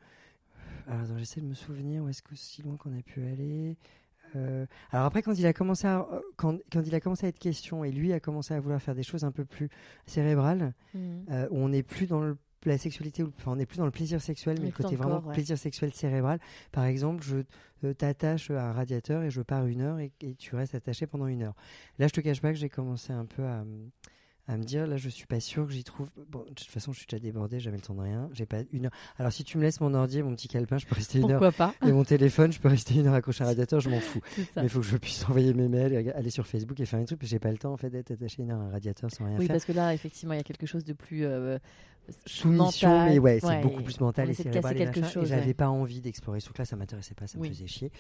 Alors, 0.88 1.20
j'essaie 1.20 1.40
de 1.40 1.46
me 1.46 1.54
souvenir 1.54 2.04
où 2.04 2.10
est-ce 2.10 2.24
que 2.24 2.36
si 2.36 2.64
loin 2.64 2.76
qu'on 2.76 2.98
a 2.98 3.02
pu 3.04 3.24
aller. 3.24 3.78
Euh, 4.36 4.66
alors 4.92 5.06
après, 5.06 5.22
quand 5.22 5.34
il 5.34 5.46
a 5.46 5.54
commencé 5.54 5.88
à, 5.88 6.00
euh, 6.00 6.22
quand, 6.36 6.58
quand, 6.72 6.82
il 6.86 6.94
a 6.96 7.00
commencé 7.00 7.26
à 7.26 7.30
être 7.30 7.40
question 7.40 7.84
et 7.84 7.92
lui 7.92 8.14
a 8.14 8.20
commencé 8.20 8.54
à 8.54 8.60
vouloir 8.60 8.82
faire 8.82 8.96
des 8.96 9.04
choses 9.04 9.24
un 9.24 9.32
peu 9.32 9.46
plus 9.46 9.70
cérébrales, 10.06 10.74
mmh. 10.94 11.00
euh, 11.32 11.48
où 11.52 11.58
on 11.58 11.70
n'est 11.70 11.84
plus 11.84 12.08
dans 12.08 12.22
le, 12.22 12.38
la 12.66 12.78
sexualité, 12.78 13.24
enfin 13.24 13.52
on 13.52 13.56
n'est 13.56 13.66
plus 13.66 13.78
dans 13.78 13.86
le 13.86 13.92
plaisir 13.92 14.22
sexuel, 14.22 14.58
mais, 14.60 14.68
le 14.68 14.72
côté 14.72 14.96
vraiment 14.96 15.22
plaisir 15.22 15.58
sexuel 15.58 15.94
cérébral. 15.94 16.40
Par 16.72 16.86
exemple, 16.86 17.24
je 17.24 17.92
t'attache 17.94 18.52
à 18.52 18.70
un 18.70 18.74
radiateur 18.74 19.24
et 19.24 19.32
je 19.32 19.42
pars 19.42 19.66
une 19.66 19.82
heure 19.82 20.00
et, 20.00 20.12
tu 20.38 20.56
restes 20.56 20.76
attaché 20.76 21.08
pendant 21.08 21.28
une 21.28 21.44
heure. 21.44 21.56
Là, 21.98 22.08
je 22.08 22.14
te 22.14 22.22
cache 22.22 22.42
pas 22.42 22.52
que 22.52 22.60
j'ai 22.60 22.70
commencé 22.70 23.14
un 23.14 23.26
peu 23.26 23.44
à, 23.44 23.64
à 24.52 24.58
me 24.58 24.64
dire 24.64 24.88
là, 24.88 24.98
je 24.98 25.10
suis 25.10 25.28
pas 25.28 25.40
sûr 25.40 25.68
que 25.68 25.72
j'y 25.74 25.84
trouve. 25.84 26.10
Bon, 26.30 26.40
de 26.40 26.54
toute 26.56 26.68
façon, 26.72 26.92
je 26.92 26.98
suis 26.98 27.08
déjà 27.08 27.22
débordé, 27.22 27.60
jamais 27.60 27.78
le 27.78 27.84
temps 27.84 27.94
de 27.94 28.02
rien. 28.02 28.30
J'ai 28.34 28.46
pas 28.48 28.58
une 28.74 28.86
heure. 28.88 28.92
Alors, 29.20 29.32
si 29.32 29.44
tu 29.44 29.58
me 29.60 29.64
laisses 29.64 29.80
mon 29.80 29.94
ordi 29.94 30.18
et 30.20 30.24
mon 30.24 30.34
petit 30.36 30.48
calepin, 30.48 30.78
je 30.80 30.88
peux 30.88 30.96
rester 30.96 31.20
une 31.20 31.32
heure. 31.32 31.40
Pourquoi 31.40 31.52
pas? 31.52 31.76
Et 31.88 31.92
mon 31.92 32.04
téléphone, 32.04 32.52
je 32.52 32.60
peux 32.60 32.68
rester 32.68 32.96
une 32.96 33.06
heure 33.08 33.14
accroché 33.14 33.44
à 33.44 33.46
un 33.46 33.50
radiateur, 33.50 33.80
je 33.80 33.90
m'en 33.90 34.00
fous. 34.00 34.22
Mais 34.56 34.64
il 34.64 34.70
faut 34.70 34.80
que 34.80 34.86
je 34.88 34.98
puisse 34.98 35.24
envoyer 35.30 35.54
mes 35.54 35.68
mails, 35.68 36.12
aller 36.16 36.30
sur 36.32 36.48
Facebook 36.48 36.80
et 36.80 36.86
faire 36.86 37.00
un 37.00 37.06
truc, 37.06 37.20
j'ai 37.24 37.38
pas 37.40 37.52
le 37.52 37.58
temps 37.60 37.72
en 37.74 37.78
fait 37.78 37.92
d'être 37.92 38.10
attaché 38.12 38.42
une 38.42 38.50
heure 38.52 38.60
à 38.60 38.64
un 38.64 38.72
radiateur 38.72 39.12
sans 39.12 39.26
rien 39.26 39.38
Oui, 39.38 39.46
faire. 39.46 39.54
parce 39.54 39.66
que 39.66 39.72
là, 39.72 39.94
effectivement, 39.94 40.34
il 40.34 40.38
y 40.38 40.42
a 40.42 40.44
quelque 40.44 40.66
chose 40.66 40.84
de 40.84 40.94
plus 40.94 41.26
euh, 41.26 41.60
Soumission, 42.26 42.90
mental. 42.90 43.10
mais 43.12 43.20
ouais, 43.20 43.40
c'est 43.40 43.46
Ouais, 43.48 43.62
beaucoup 43.62 43.84
plus 43.84 44.00
mental 44.00 44.30
et 44.32 44.34
cérébral 44.34 44.76
et 44.76 44.78
quelque 44.80 45.00
machin, 45.02 45.12
chose, 45.14 45.24
Et 45.26 45.28
j'avais 45.28 45.46
ouais. 45.48 45.54
pas 45.54 45.70
envie 45.70 46.02
d'explorer 46.02 46.40
ce 46.40 46.46
truc-là, 46.46 46.66
ça 46.66 46.76
m'intéressait 46.76 47.14
pas, 47.14 47.28
ça 47.28 47.38
me 47.38 47.44
Oui. 47.44 47.50
faisait 47.50 47.68
chier. 47.68 47.92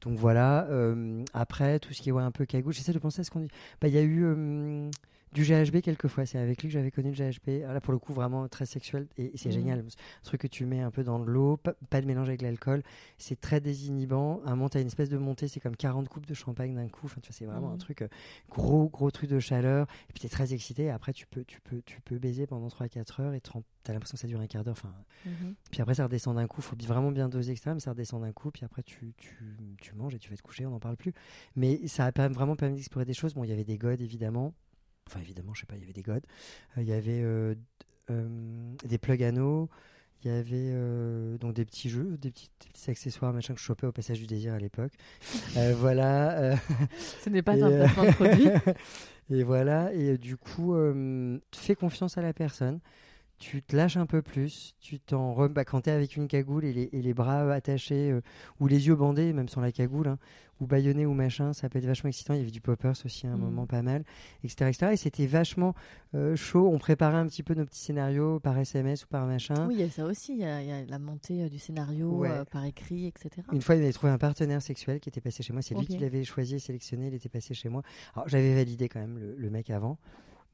Donc 0.00 0.16
voilà. 0.18 0.66
euh, 0.70 1.22
après, 1.34 1.78
tout 1.78 1.92
ce 1.92 2.00
qui 2.00 2.08
est 2.08 2.12
ouais, 2.12 2.22
un 2.22 2.30
peu 2.30 2.46
cagoule, 2.46 2.72
j'essaie 2.72 2.92
de 2.94 2.98
penser 2.98 3.20
à 3.20 3.24
ce 3.24 3.30
qu'on 3.30 3.40
dit. 3.40 3.48
Bah, 3.82 3.88
il 3.88 3.94
y 3.94 3.98
a 3.98 4.02
eu 4.02 4.24
euh, 4.24 4.90
du 5.32 5.42
GHB 5.44 5.80
quelquefois. 5.82 6.26
C'est 6.26 6.38
avec 6.38 6.62
lui 6.62 6.68
que 6.68 6.72
j'avais 6.74 6.90
connu 6.90 7.10
le 7.12 7.16
GHB. 7.16 7.62
Alors 7.62 7.74
là, 7.74 7.80
pour 7.80 7.92
le 7.92 7.98
coup, 7.98 8.12
vraiment 8.12 8.48
très 8.48 8.66
sexuel 8.66 9.06
et, 9.16 9.34
et 9.34 9.36
c'est 9.36 9.48
Mhm. 9.48 9.54
génial. 9.54 9.78
Un 9.80 9.84
truc 10.24 10.40
que 10.40 10.46
tu 10.46 10.64
mets 10.66 10.80
un 10.80 10.90
peu 10.90 11.04
dans 11.04 11.18
l'eau, 11.18 11.56
pas, 11.56 11.74
pas 11.90 12.00
de 12.00 12.06
mélange 12.06 12.28
avec 12.28 12.42
l'alcool. 12.42 12.82
C'est 13.18 13.40
très 13.40 13.60
désinhibant. 13.60 14.40
Un 14.44 14.56
monte 14.56 14.76
à 14.76 14.80
une 14.80 14.86
espèce 14.86 15.08
de 15.10 15.18
montée, 15.18 15.48
c'est 15.48 15.60
comme 15.60 15.76
40 15.76 16.08
coupes 16.08 16.26
de 16.26 16.34
champagne 16.34 16.74
d'un 16.74 16.88
coup. 16.88 17.06
Enfin, 17.06 17.20
tu 17.20 17.28
vois, 17.28 17.36
c'est 17.36 17.44
vraiment 17.46 17.72
un 17.72 17.76
truc 17.78 18.02
euh, 18.02 18.08
gros, 18.50 18.88
gros 18.88 19.10
truc 19.10 19.30
de 19.30 19.38
chaleur. 19.38 19.86
Et 20.08 20.12
puis 20.12 20.20
t'es 20.20 20.28
très 20.28 20.52
excité. 20.54 20.84
Et 20.84 20.90
après, 20.90 21.12
tu 21.12 21.26
peux, 21.26 21.44
tu 21.44 21.60
peux, 21.60 21.82
tu 21.84 22.00
peux 22.00 22.18
baiser 22.18 22.46
pendant 22.46 22.68
3-4 22.68 23.20
heures 23.20 23.34
et 23.34 23.40
tu 23.40 23.50
as 23.88 23.92
l'impression 23.92 24.14
que 24.16 24.20
ça 24.20 24.28
dure 24.28 24.40
un 24.40 24.46
quart 24.46 24.64
d'heure. 24.64 24.72
Enfin, 24.78 24.92
Mhm. 25.24 25.54
puis 25.70 25.80
après, 25.82 25.94
ça 25.94 26.04
redescend 26.04 26.36
d'un 26.36 26.46
coup. 26.46 26.60
Il 26.60 26.64
faut 26.64 26.76
vraiment 26.86 27.10
bien 27.12 27.28
doser, 27.28 27.52
etc. 27.52 27.70
Mais 27.74 27.80
ça 27.80 27.90
redescend 27.90 28.22
d'un 28.22 28.32
coup. 28.32 28.50
Puis 28.50 28.64
après, 28.64 28.82
tu, 28.82 29.12
tu, 29.16 29.36
tu 29.80 29.94
manges 29.94 30.14
et 30.14 30.18
tu 30.18 30.30
vas 30.30 30.36
te 30.36 30.42
coucher. 30.42 30.66
On 30.66 30.70
n'en 30.70 30.80
parle 30.80 30.96
plus. 30.96 31.12
Mais 31.56 31.86
ça 31.86 32.06
a 32.06 32.28
vraiment 32.28 32.56
permis 32.56 32.76
d'explorer 32.76 33.04
des 33.04 33.14
choses. 33.14 33.34
Bon, 33.34 33.44
il 33.44 33.50
y 33.50 33.52
avait 33.52 33.64
des 33.64 33.78
godes, 33.78 34.00
évidemment. 34.00 34.54
Enfin, 35.08 35.20
évidemment, 35.20 35.54
je 35.54 35.60
sais 35.60 35.66
pas, 35.66 35.76
il 35.76 35.80
y 35.80 35.84
avait 35.84 35.92
des 35.92 36.02
godes. 36.02 36.26
Euh, 36.76 36.82
Il 36.82 36.88
y 36.88 36.92
avait 36.92 37.22
euh, 37.22 37.54
euh, 38.10 38.74
des 38.84 38.98
plugs 38.98 39.22
anneaux. 39.22 39.68
Il 40.24 40.30
y 40.30 40.34
avait 40.34 40.72
euh, 40.72 41.38
donc 41.38 41.54
des 41.54 41.64
petits 41.64 41.88
jeux, 41.88 42.16
des 42.20 42.30
petits, 42.32 42.50
des 42.60 42.70
petits 42.70 42.90
accessoires, 42.90 43.32
machin 43.32 43.54
que 43.54 43.60
je 43.60 43.64
chopais 43.64 43.86
au 43.86 43.92
passage 43.92 44.18
du 44.18 44.26
désir 44.26 44.52
à 44.52 44.58
l'époque. 44.58 44.92
Euh, 45.56 45.74
voilà. 45.76 46.38
euh, 46.38 46.56
Ce 47.24 47.30
n'est 47.30 47.42
pas 47.42 47.56
et, 47.56 47.62
un 47.62 47.70
placement 47.70 48.04
de 48.04 48.10
produit. 48.10 48.48
et 49.30 49.42
voilà, 49.44 49.92
et 49.94 50.18
du 50.18 50.36
coup, 50.36 50.74
fais 51.54 51.74
confiance 51.74 52.18
à 52.18 52.22
la 52.22 52.32
personne. 52.32 52.80
Tu 53.38 53.62
te 53.62 53.76
lâches 53.76 53.96
un 53.96 54.06
peu 54.06 54.20
plus, 54.20 54.74
tu 54.80 54.98
t'en 54.98 55.32
re... 55.32 55.48
bah, 55.48 55.64
quand 55.64 55.82
t'es 55.82 55.92
avec 55.92 56.16
une 56.16 56.26
cagoule 56.26 56.64
et 56.64 56.72
les, 56.72 56.88
et 56.92 57.02
les 57.02 57.14
bras 57.14 57.52
attachés 57.52 58.12
ou 58.58 58.66
les 58.66 58.88
yeux 58.88 58.96
bandés, 58.96 59.32
même 59.32 59.48
sans 59.48 59.60
la 59.60 59.70
cagoule, 59.70 60.08
hein, 60.08 60.18
ou 60.60 60.66
baïonnés 60.66 61.06
ou 61.06 61.12
machin, 61.14 61.52
ça 61.52 61.68
peut 61.68 61.78
être 61.78 61.86
vachement 61.86 62.08
excitant. 62.08 62.34
Il 62.34 62.38
y 62.38 62.42
avait 62.42 62.50
du 62.50 62.60
poppers 62.60 62.94
aussi 63.04 63.26
à 63.26 63.30
un 63.30 63.36
Mhm. 63.36 63.40
moment 63.42 63.66
pas 63.66 63.82
mal, 63.82 64.04
etc., 64.44 64.70
etc. 64.70 64.92
Et 64.92 64.96
c'était 64.96 65.26
vachement 65.26 65.74
euh, 66.14 66.34
chaud. 66.36 66.68
On 66.72 66.78
préparait 66.78 67.16
un 67.18 67.26
petit 67.26 67.42
peu 67.42 67.54
nos 67.54 67.64
petits 67.64 67.80
scénarios 67.80 68.40
par 68.40 68.56
SMS 68.58 69.04
ou 69.04 69.08
par 69.08 69.26
machin. 69.26 69.66
Oui, 69.68 69.74
il 69.74 69.80
y 69.80 69.84
a 69.84 69.90
ça 69.90 70.04
aussi. 70.04 70.32
Il 70.32 70.38
y 70.40 70.44
a, 70.44 70.62
il 70.62 70.68
y 70.68 70.72
a 70.72 70.84
la 70.86 70.98
montée 70.98 71.42
euh, 71.44 71.48
du 71.48 71.58
scénario 71.58 72.10
Ouais. 72.10 72.30
euh, 72.30 72.44
par 72.44 72.64
écrit, 72.64 73.06
etc. 73.06 73.30
Une 73.52 73.60
fois, 73.62 73.74
il 73.76 73.82
avait 73.82 73.92
trouvé 73.92 74.12
un 74.12 74.18
partenaire 74.18 74.62
sexuel 74.62 75.00
qui 75.00 75.08
était 75.10 75.20
passé 75.20 75.42
chez 75.42 75.52
moi. 75.52 75.62
C'est 75.62 75.74
lui 75.74 75.86
qui 75.86 75.98
l'avait 75.98 76.24
choisi 76.24 76.54
et 76.54 76.58
sélectionné. 76.58 77.08
Il 77.08 77.14
était 77.14 77.28
passé 77.28 77.54
chez 77.54 77.68
moi. 77.68 77.82
Alors, 78.14 78.28
j'avais 78.28 78.54
validé 78.54 78.88
quand 78.88 79.00
même 79.00 79.18
le, 79.18 79.34
le 79.36 79.50
mec 79.50 79.70
avant. 79.70 79.98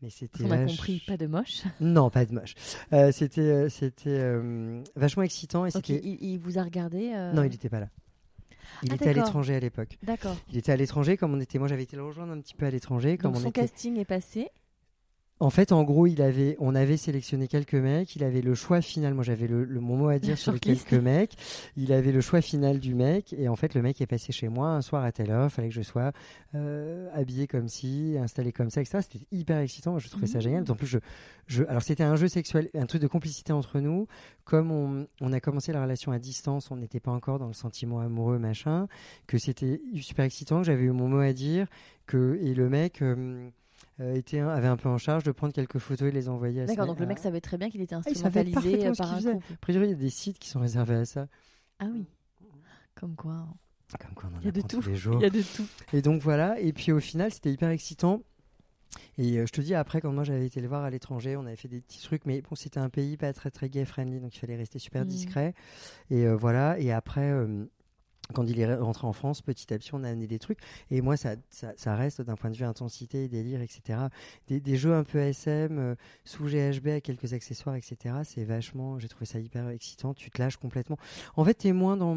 Mais 0.02 0.10
c'était 0.10 0.44
On 0.44 0.50
a 0.50 0.56
vache- 0.56 0.70
compris, 0.72 1.02
pas 1.06 1.16
de 1.16 1.26
moche. 1.26 1.62
Non, 1.80 2.10
pas 2.10 2.26
de 2.26 2.34
moche. 2.34 2.54
Euh, 2.92 3.10
c'était 3.12 3.40
euh, 3.40 3.68
c'était 3.70 4.10
euh, 4.10 4.82
vachement 4.96 5.22
excitant. 5.22 5.64
Et 5.66 5.70
c'était... 5.70 6.00
il, 6.04 6.18
il 6.32 6.38
vous 6.38 6.58
a 6.58 6.62
regardé 6.62 7.10
Non, 7.32 7.42
il 7.44 7.50
n'était 7.50 7.68
pas 7.70 7.80
là. 7.80 7.88
Il 8.82 8.92
Ah, 8.92 8.94
était 8.96 9.10
à 9.10 9.12
l'étranger 9.12 9.54
à 9.54 9.60
l'époque. 9.60 9.98
D'accord. 10.02 10.36
Il 10.50 10.58
était 10.58 10.72
à 10.72 10.76
l'étranger, 10.76 11.16
comme 11.16 11.34
on 11.34 11.40
était. 11.40 11.58
Moi, 11.58 11.68
j'avais 11.68 11.82
été 11.84 11.96
le 11.96 12.04
rejoindre 12.04 12.32
un 12.32 12.40
petit 12.40 12.54
peu 12.54 12.66
à 12.66 12.70
l'étranger. 12.70 13.16
Comme 13.18 13.32
Donc, 13.32 13.40
on 13.40 13.42
son 13.44 13.48
était... 13.50 13.62
casting 13.62 13.98
est 13.98 14.04
passé. 14.04 14.48
En 15.40 15.50
fait, 15.50 15.72
en 15.72 15.82
gros, 15.82 16.06
il 16.06 16.22
avait, 16.22 16.56
on 16.60 16.76
avait 16.76 16.96
sélectionné 16.96 17.48
quelques 17.48 17.74
mecs. 17.74 18.14
Il 18.14 18.22
avait 18.22 18.40
le 18.40 18.54
choix 18.54 18.80
final. 18.80 19.14
Moi, 19.14 19.24
j'avais 19.24 19.48
le, 19.48 19.64
le- 19.64 19.80
mon 19.80 19.96
mot 19.96 20.08
à 20.08 20.18
dire 20.20 20.38
sur 20.38 20.52
les 20.52 20.60
quelques 20.60 20.92
mecs. 20.94 21.32
Il 21.76 21.92
avait 21.92 22.12
le 22.12 22.20
choix 22.20 22.40
final 22.40 22.78
du 22.78 22.94
mec. 22.94 23.34
Et 23.36 23.48
en 23.48 23.56
fait, 23.56 23.74
le 23.74 23.82
mec 23.82 24.00
est 24.00 24.06
passé 24.06 24.32
chez 24.32 24.48
moi 24.48 24.68
un 24.68 24.80
soir 24.80 25.02
à 25.02 25.10
telle 25.10 25.32
heure. 25.32 25.50
Fallait 25.50 25.68
que 25.68 25.74
je 25.74 25.82
sois 25.82 26.12
euh, 26.54 27.08
habillé 27.12 27.48
comme 27.48 27.66
ci, 27.68 28.16
installé 28.18 28.52
comme 28.52 28.70
ça, 28.70 28.80
etc. 28.80 29.00
C'était 29.02 29.26
hyper 29.32 29.58
excitant. 29.58 29.90
Moi, 29.90 30.00
je 30.00 30.08
trouvais 30.08 30.28
ça 30.28 30.38
Mmh. 30.38 30.42
génial. 30.42 30.64
En 30.70 30.76
plus, 30.76 30.86
je, 30.86 30.98
je, 31.48 31.64
alors 31.64 31.82
c'était 31.82 32.04
un 32.04 32.14
jeu 32.16 32.28
sexuel, 32.28 32.70
un 32.74 32.86
truc 32.86 33.02
de 33.02 33.08
complicité 33.08 33.52
entre 33.52 33.80
nous. 33.80 34.06
Comme 34.44 34.70
on, 34.70 35.08
on 35.20 35.32
a 35.32 35.40
commencé 35.40 35.72
la 35.72 35.82
relation 35.82 36.12
à 36.12 36.20
distance, 36.20 36.70
on 36.70 36.76
n'était 36.76 37.00
pas 37.00 37.10
encore 37.10 37.40
dans 37.40 37.48
le 37.48 37.54
sentiment 37.54 37.98
amoureux, 37.98 38.38
machin. 38.38 38.86
Que 39.26 39.36
c'était 39.38 39.80
super 40.00 40.24
excitant. 40.26 40.58
Que 40.60 40.66
j'avais 40.66 40.84
eu 40.84 40.92
mon 40.92 41.08
mot 41.08 41.18
à 41.18 41.32
dire. 41.32 41.66
Que 42.06 42.38
et 42.40 42.54
le 42.54 42.68
mec. 42.68 43.02
euh, 43.02 43.48
était 44.00 44.40
un- 44.40 44.48
avait 44.48 44.66
un 44.68 44.76
peu 44.76 44.88
en 44.88 44.98
charge 44.98 45.22
de 45.24 45.30
prendre 45.32 45.52
quelques 45.52 45.78
photos 45.78 46.08
et 46.08 46.12
les 46.12 46.28
envoyer 46.28 46.62
à 46.62 46.66
D'accord, 46.66 46.86
donc 46.86 46.98
le 47.00 47.06
mec 47.06 47.18
savait 47.18 47.40
très 47.40 47.56
bien 47.58 47.70
qu'il 47.70 47.80
était 47.80 47.94
Ah, 47.94 48.00
il 48.06 48.10
instrumentalisé 48.10 48.52
parfaitement 48.54 48.88
euh, 48.90 48.94
ce 48.94 48.98
par 49.02 49.12
un 49.12 49.16
faisait. 49.16 49.32
couple. 49.34 49.52
A 49.52 49.56
priori, 49.58 49.86
il 49.86 49.90
y 49.90 49.94
a 49.94 49.96
des 49.96 50.10
sites 50.10 50.38
qui 50.38 50.48
sont 50.48 50.60
réservés 50.60 50.96
à 50.96 51.04
ça. 51.04 51.26
Ah 51.78 51.86
oui. 51.92 52.06
Comme 52.94 53.14
quoi, 53.16 53.32
hein. 53.34 53.48
Comme 54.00 54.14
quoi, 54.14 54.28
on 54.32 54.36
en 54.36 54.40
Il 54.40 54.46
y 54.46 54.48
a 54.48 54.52
de 54.52 54.60
tous 54.62 54.80
tout. 54.80 54.88
les 54.88 54.96
jours. 54.96 55.16
il 55.20 55.22
y 55.22 55.26
a 55.26 55.30
de 55.30 55.42
tout. 55.42 55.66
Et 55.92 56.02
donc 56.02 56.20
voilà, 56.22 56.58
et 56.60 56.72
puis 56.72 56.90
au 56.92 56.98
final, 57.00 57.32
c'était 57.32 57.52
hyper 57.52 57.68
excitant. 57.70 58.22
Et 59.18 59.38
euh, 59.38 59.46
je 59.46 59.52
te 59.52 59.60
dis, 59.60 59.74
après, 59.74 60.00
quand 60.00 60.12
moi 60.12 60.24
j'avais 60.24 60.46
été 60.46 60.60
le 60.60 60.68
voir 60.68 60.82
à 60.84 60.90
l'étranger, 60.90 61.36
on 61.36 61.46
avait 61.46 61.56
fait 61.56 61.68
des 61.68 61.80
petits 61.80 62.00
trucs, 62.02 62.26
mais 62.26 62.40
bon, 62.42 62.54
c'était 62.56 62.78
un 62.80 62.88
pays 62.90 63.16
pas 63.16 63.32
très 63.32 63.50
très 63.50 63.68
gay 63.68 63.84
friendly, 63.84 64.20
donc 64.20 64.34
il 64.34 64.38
fallait 64.38 64.56
rester 64.56 64.78
super 64.78 65.02
Mhm. 65.02 65.08
discret. 65.08 65.54
Et 66.10 66.26
euh, 66.26 66.34
voilà, 66.36 66.78
et 66.78 66.92
après, 66.92 67.30
euh, 67.30 67.64
quand 68.32 68.44
il 68.44 68.58
est 68.58 68.74
rentré 68.74 69.06
en 69.06 69.12
France, 69.12 69.42
petit 69.42 69.72
à 69.72 69.78
petit, 69.78 69.94
on 69.94 70.02
a 70.02 70.08
amené 70.08 70.26
des 70.26 70.38
trucs. 70.38 70.58
Et 70.90 71.00
moi, 71.00 71.16
ça, 71.16 71.36
reste 71.86 72.22
d'un 72.22 72.36
point 72.36 72.50
de 72.50 72.56
vue 72.56 72.64
intensité, 72.64 73.28
délire, 73.28 73.60
etc. 73.60 73.98
Des, 74.48 74.76
jeux 74.76 74.94
un 74.94 75.04
peu 75.04 75.18
SM, 75.18 75.78
euh, 75.78 75.94
sous 76.24 76.44
GHB, 76.46 76.88
avec 76.88 77.04
quelques 77.04 77.34
accessoires, 77.34 77.76
etc. 77.76 78.16
C'est 78.24 78.44
vachement, 78.44 78.98
j'ai 78.98 79.08
trouvé 79.08 79.26
ça 79.26 79.38
hyper 79.38 79.68
excitant. 79.68 80.14
Tu 80.14 80.30
te 80.30 80.40
lâches 80.40 80.56
complètement. 80.56 80.96
En 81.36 81.44
fait, 81.44 81.54
t'es 81.54 81.72
moins 81.72 81.96
dans. 81.96 82.16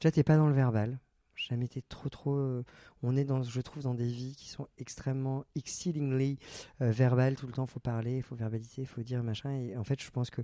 Déjà, 0.00 0.10
t'es 0.12 0.24
pas 0.24 0.36
dans 0.36 0.48
le 0.48 0.54
verbal. 0.54 0.98
Jamais 1.36 1.66
été 1.66 1.82
trop, 1.82 2.08
trop. 2.08 2.34
euh, 2.34 2.64
on 3.02 3.16
est 3.16 3.24
dans, 3.24 3.42
je 3.42 3.60
trouve, 3.60 3.84
dans 3.84 3.94
des 3.94 4.08
vies 4.08 4.34
qui 4.34 4.48
sont 4.48 4.66
extrêmement 4.76 5.44
exceedingly 5.54 6.38
euh, 6.82 6.90
verbales. 6.90 7.36
Tout 7.36 7.46
le 7.46 7.52
temps, 7.52 7.66
faut 7.66 7.78
parler, 7.78 8.22
faut 8.22 8.34
verbaliser, 8.34 8.84
faut 8.84 9.02
dire 9.02 9.22
machin. 9.22 9.52
Et 9.52 9.76
en 9.76 9.84
fait, 9.84 10.02
je 10.02 10.10
pense 10.10 10.30
que 10.30 10.42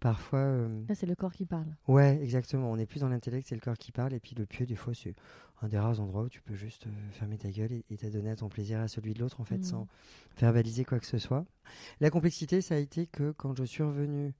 parfois. 0.00 0.38
euh, 0.40 0.82
Là, 0.88 0.94
c'est 0.94 1.06
le 1.06 1.14
corps 1.14 1.32
qui 1.32 1.44
parle. 1.46 1.66
Ouais, 1.86 2.18
exactement. 2.22 2.70
On 2.70 2.78
est 2.78 2.86
plus 2.86 3.00
dans 3.00 3.08
l'intellect, 3.08 3.46
c'est 3.48 3.54
le 3.54 3.60
corps 3.60 3.78
qui 3.78 3.92
parle. 3.92 4.12
Et 4.14 4.20
puis 4.20 4.34
le 4.36 4.46
pieu, 4.46 4.66
des 4.66 4.76
fois, 4.76 4.94
c'est 4.94 5.14
un 5.62 5.68
des 5.68 5.78
rares 5.78 6.00
endroits 6.00 6.22
où 6.22 6.28
tu 6.28 6.40
peux 6.40 6.54
juste 6.54 6.86
euh, 6.86 6.90
fermer 7.10 7.36
ta 7.38 7.50
gueule 7.50 7.82
et 7.90 7.96
t'adonner 7.96 8.30
à 8.30 8.36
ton 8.36 8.48
plaisir, 8.48 8.80
à 8.80 8.88
celui 8.88 9.14
de 9.14 9.20
l'autre, 9.20 9.40
en 9.40 9.44
fait, 9.44 9.64
sans 9.64 9.86
verbaliser 10.38 10.84
quoi 10.84 11.00
que 11.00 11.06
ce 11.06 11.18
soit. 11.18 11.44
La 12.00 12.10
complexité, 12.10 12.60
ça 12.60 12.74
a 12.76 12.78
été 12.78 13.06
que 13.06 13.32
quand 13.32 13.56
je 13.56 13.64
suis 13.64 13.82
revenu, 13.82 14.32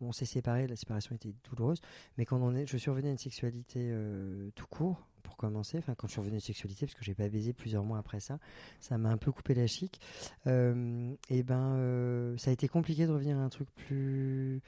on 0.00 0.10
s'est 0.12 0.24
séparés, 0.26 0.66
la 0.66 0.76
séparation 0.76 1.14
était 1.14 1.32
douloureuse, 1.48 1.80
mais 2.18 2.24
quand 2.24 2.40
on 2.42 2.54
est, 2.54 2.66
je 2.66 2.76
suis 2.76 2.90
revenu 2.90 3.08
à 3.08 3.12
une 3.12 3.18
sexualité 3.18 3.78
euh, 3.92 4.50
tout 4.56 4.66
court, 4.66 5.06
pour 5.22 5.36
commencer, 5.38 5.78
enfin 5.78 5.94
quand 5.94 6.06
je 6.08 6.12
suis 6.12 6.20
revenu 6.20 6.34
à 6.34 6.36
une 6.36 6.40
sexualité, 6.40 6.84
parce 6.84 6.94
que 6.94 7.04
j'ai 7.04 7.14
pas 7.14 7.28
baisé 7.28 7.52
plusieurs 7.54 7.84
mois 7.84 7.98
après 7.98 8.20
ça, 8.20 8.38
ça 8.80 8.98
m'a 8.98 9.08
un 9.10 9.16
peu 9.16 9.32
coupé 9.32 9.54
la 9.54 9.66
chic, 9.66 9.98
euh, 10.46 11.14
et 11.30 11.42
ben 11.42 11.76
euh, 11.76 12.36
ça 12.36 12.50
a 12.50 12.52
été 12.52 12.68
compliqué 12.68 13.06
de 13.06 13.12
revenir 13.12 13.38
à 13.38 13.40
un 13.40 13.48
truc 13.48 13.68
plus 13.74 14.60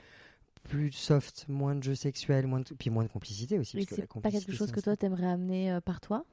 plus 0.66 0.92
soft, 0.92 1.46
moins 1.48 1.74
de 1.74 1.82
jeux 1.82 1.94
sexuels, 1.94 2.46
moins 2.46 2.60
de... 2.60 2.74
puis 2.74 2.90
moins 2.90 3.04
de 3.04 3.08
complicité 3.08 3.58
aussi. 3.58 3.76
Et 3.78 3.80
parce 3.80 3.90
que 3.96 4.00
la 4.02 4.06
c'est 4.12 4.20
pas 4.20 4.30
quelque 4.30 4.52
chose 4.52 4.72
que 4.72 4.80
toi, 4.80 4.96
t'aimerais 4.96 5.26
amener 5.26 5.72
euh, 5.72 5.80
par 5.80 6.00
toi? 6.00 6.24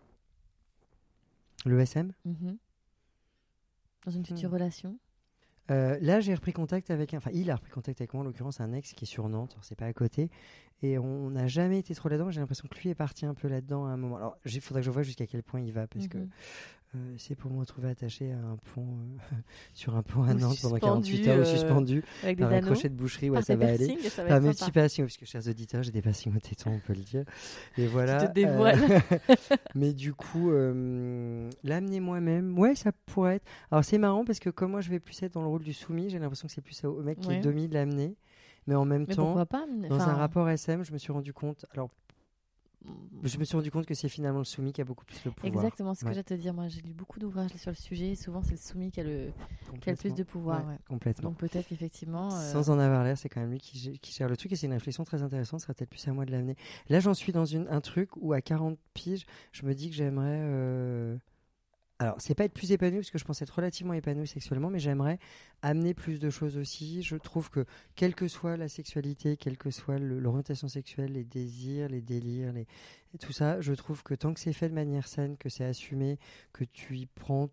Le 1.66 1.80
SM 1.80 2.12
Mhm. 2.26 2.58
Dans 4.06 4.12
une 4.12 4.26
future 4.26 4.50
Hmm. 4.50 4.54
relation? 4.54 5.00
Euh, 5.72 5.98
là, 6.02 6.20
j'ai 6.20 6.36
repris 6.36 6.52
contact 6.52 6.92
avec 6.92 7.14
un. 7.14 7.18
Enfin, 7.18 7.32
il 7.34 7.50
a 7.50 7.56
repris 7.56 7.72
contact 7.72 8.02
avec 8.02 8.14
moi, 8.14 8.22
en 8.22 8.26
l'occurrence, 8.26 8.60
un 8.60 8.74
ex 8.74 8.92
qui 8.94 9.06
est 9.06 9.08
sur 9.08 9.30
Nantes, 9.30 9.56
c'est 9.62 9.76
pas 9.78 9.86
à 9.86 9.94
côté. 9.94 10.30
Et 10.84 10.98
on 11.00 11.30
n'a 11.30 11.48
jamais 11.48 11.80
été 11.80 11.96
trop 11.96 12.10
là-dedans. 12.10 12.30
J'ai 12.30 12.42
l'impression 12.42 12.68
que 12.70 12.78
lui 12.80 12.90
est 12.90 12.96
parti 12.96 13.26
un 13.26 13.34
peu 13.34 13.48
là-dedans 13.48 13.86
à 13.86 13.90
un 13.92 13.98
moment. 13.98 14.18
Alors, 14.18 14.38
il 14.46 14.60
faudrait 14.62 14.82
que 14.82 14.86
je 14.86 14.92
vois 14.92 15.02
jusqu'à 15.04 15.26
quel 15.26 15.42
point 15.42 15.62
il 15.62 15.72
va, 15.72 15.88
parce 15.88 16.08
que 16.10 16.18
Mhm. 16.18 16.30
euh, 16.96 17.14
c'est 17.18 17.36
pour 17.36 17.50
me 17.52 17.58
retrouver 17.60 17.90
attaché 17.90 18.34
à 18.34 18.38
un 18.38 18.58
pont, 18.58 18.86
euh, 18.86 19.18
sur 19.74 19.96
un 19.96 20.04
pont 20.04 20.24
à 20.24 20.34
Nantes 20.34 20.42
pendant 20.62 20.76
suspendu, 20.76 20.80
48 20.82 21.28
heures, 21.30 21.38
ou 21.38 21.42
euh, 21.42 21.46
suspendu 21.46 22.04
Avec 22.22 22.36
des 22.38 22.44
par 22.44 22.52
un 22.52 22.60
crochet 22.62 22.90
de 22.90 22.96
boucherie. 22.96 23.30
Ouais, 23.30 23.42
ça 23.42 23.56
va 23.56 23.68
aller. 23.70 23.98
ça 24.10 24.24
va 24.24 24.30
Par 24.30 24.42
mes 24.42 24.50
petits 24.50 24.72
piercings, 24.72 25.06
parce 25.06 25.16
que 25.16 25.26
chers 25.26 25.48
auditeurs, 25.48 25.84
j'ai 25.84 25.92
des 25.94 26.02
piercings 26.02 26.36
au 26.36 26.40
téton, 26.40 26.72
on 26.72 26.80
peut 26.80 26.94
le 26.94 27.00
dire. 27.02 27.24
Et 27.78 27.88
voilà. 27.88 28.28
te 28.28 28.34
dévoiles. 28.34 28.80
euh, 28.92 29.00
mais 29.76 29.94
du 29.94 30.14
coup, 30.14 30.52
l'amener 31.64 32.00
moi-même, 32.02 32.60
ouais, 32.60 32.76
ça 32.76 32.92
pourrait 33.06 33.36
être. 33.38 33.46
Alors 33.72 33.86
c'est 33.86 33.98
marrant 33.98 34.26
parce 34.26 34.40
que 34.40 34.50
comme 34.50 34.72
moi, 34.72 34.82
je 34.82 34.90
vais 34.90 35.00
plus 35.00 35.22
être 35.24 35.34
dans 35.34 35.42
le 35.42 35.48
rôle 35.48 35.64
du 35.64 35.74
soumis, 35.74 36.10
j'ai 36.10 36.20
l'impression 36.20 36.48
que 36.48 36.54
c'est 36.54 36.62
plus 36.62 36.84
au 36.84 37.02
mec 37.02 37.20
qui 37.22 37.30
Ouais. 37.30 37.38
est 37.38 37.42
domi 37.42 37.68
de 37.70 37.74
l'amener. 37.74 38.16
Mais 38.68 38.76
en 38.76 38.86
même 38.86 39.06
Mais 39.08 39.16
temps, 39.16 39.36
dans 39.36 39.96
enfin, 39.96 40.08
un 40.10 40.16
rapport 40.16 40.48
SM, 40.50 40.84
je 40.84 40.94
me 40.94 40.98
suis 40.98 41.12
rendu 41.12 41.34
compte. 41.34 41.66
Alors, 41.72 41.90
je 43.24 43.38
me 43.38 43.46
suis 43.46 43.56
rendu 43.56 43.72
compte 43.72 43.86
que 43.86 43.94
c'est 43.94 44.10
finalement 44.10 44.40
le 44.40 44.44
soumis 44.46 44.74
qui 44.74 44.82
a 44.82 44.84
beaucoup 44.84 45.06
plus 45.06 45.24
le 45.24 45.32
pouvoir. 45.32 45.54
Exactement, 45.64 45.94
ce 45.96 46.02
que 46.02 46.08
Ouais. 46.08 46.12
j'allais 46.14 46.24
te 46.24 46.34
dire. 46.34 46.54
Moi, 46.54 46.68
j'ai 46.68 46.82
lu 46.82 46.94
beaucoup 46.94 47.18
d'ouvrages 47.18 47.52
sur 47.56 47.72
le 47.72 47.76
sujet. 47.76 48.12
et 48.12 48.16
souvent, 48.16 48.42
c'est 48.44 48.52
le 48.52 48.58
soumis 48.58 48.92
qui 48.92 49.00
a 49.00 49.04
le, 49.06 49.32
qui 49.80 49.90
a 49.90 49.94
le 49.94 49.98
plus 49.98 50.14
de 50.14 50.24
pouvoir. 50.24 50.66
Ouais, 50.66 50.72
ouais. 50.74 50.78
Complètement. 50.90 51.30
Donc 51.30 51.38
peut-être 51.40 51.68
qu'effectivement. 51.68 52.36
euh, 52.36 52.52
Sans 52.52 52.70
en 52.70 52.80
avoir 52.80 53.06
l'air, 53.06 53.18
c'est 53.18 53.30
quand 53.30 53.40
même 53.40 53.52
lui 53.52 53.60
qui 53.60 53.78
gère 54.12 54.28
le 54.28 54.36
truc 54.36 54.52
et 54.52 54.56
c'est 54.58 54.68
une 54.68 54.74
réflexion 54.74 55.06
très 55.06 55.22
intéressante. 55.24 55.62
Ce 55.62 55.66
sera 55.66 55.74
peut-être 55.74 55.90
plus 55.92 56.06
à 56.10 56.14
moi 56.14 56.26
de 56.26 56.32
l'amener. 56.32 56.58
Là, 56.90 57.00
j'en 57.00 57.14
suis 57.14 57.32
dans 57.32 57.46
une, 57.46 57.68
un 57.70 57.80
truc 57.80 58.10
où 58.18 58.34
à 58.34 58.42
40 58.42 58.78
piges, 58.94 59.26
je 59.54 59.66
me 59.66 59.74
dis 59.74 59.90
que 59.90 59.96
j'aimerais 59.96 60.40
euh, 60.42 61.16
alors, 62.04 62.20
c'est 62.20 62.36
pas 62.36 62.44
être 62.44 62.54
plus 62.54 62.74
épanoui 62.74 62.98
parce 62.98 63.12
que 63.12 63.18
je 63.18 63.24
pense 63.24 63.42
être 63.42 63.56
relativement 63.56 63.94
épanoui 63.94 64.28
sexuellement, 64.28 64.70
mais 64.70 64.80
j'aimerais 64.80 65.20
amener 65.62 65.94
plus 65.94 66.20
de 66.20 66.30
choses 66.30 66.58
aussi. 66.58 67.02
Je 67.02 67.16
trouve 67.16 67.50
que, 67.50 67.66
quelle 67.96 68.14
que 68.14 68.28
soit 68.28 68.58
la 68.58 68.68
sexualité, 68.68 69.38
quelle 69.38 69.58
que 69.58 69.72
soit 69.72 70.00
l'orientation 70.00 70.68
sexuelle, 70.68 71.14
les 71.14 71.24
désirs, 71.24 71.88
les 71.88 72.02
délires, 72.02 72.52
les... 72.52 72.68
tout 73.22 73.32
ça, 73.32 73.62
je 73.62 73.72
trouve 73.72 74.04
que 74.04 74.16
tant 74.16 74.34
que 74.34 74.42
c'est 74.42 74.52
fait 74.52 74.68
de 74.68 74.74
manière 74.74 75.08
saine, 75.08 75.38
que 75.38 75.48
c'est 75.48 75.64
assumé, 75.64 76.20
que 76.52 76.66
tu 76.66 76.98
y 76.98 77.06
prends 77.06 77.50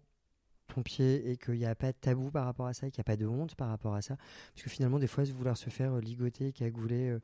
ton 0.75 0.83
pied 0.83 1.31
et 1.31 1.37
qu'il 1.37 1.55
n'y 1.55 1.67
a 1.67 1.75
pas 1.75 1.93
de 1.93 1.97
tabou 1.97 2.31
par 2.31 2.45
rapport 2.45 2.67
à 2.67 2.73
ça, 2.73 2.91
qu'il 2.91 2.99
n'y 2.99 3.03
a 3.03 3.05
pas 3.05 3.17
de 3.17 3.27
honte 3.27 3.55
par 3.55 3.69
rapport 3.69 3.95
à 3.95 4.03
ça. 4.03 4.17
Parce 4.55 4.65
que 4.65 4.71
finalement, 4.71 4.99
des 4.99 5.07
fois, 5.07 5.25
vouloir 5.25 5.57
se 5.57 5.71
faire 5.71 5.95
euh, 5.95 6.01
ligoter, 6.01 6.53
cagouler, 6.53 7.09
euh, 7.09 7.21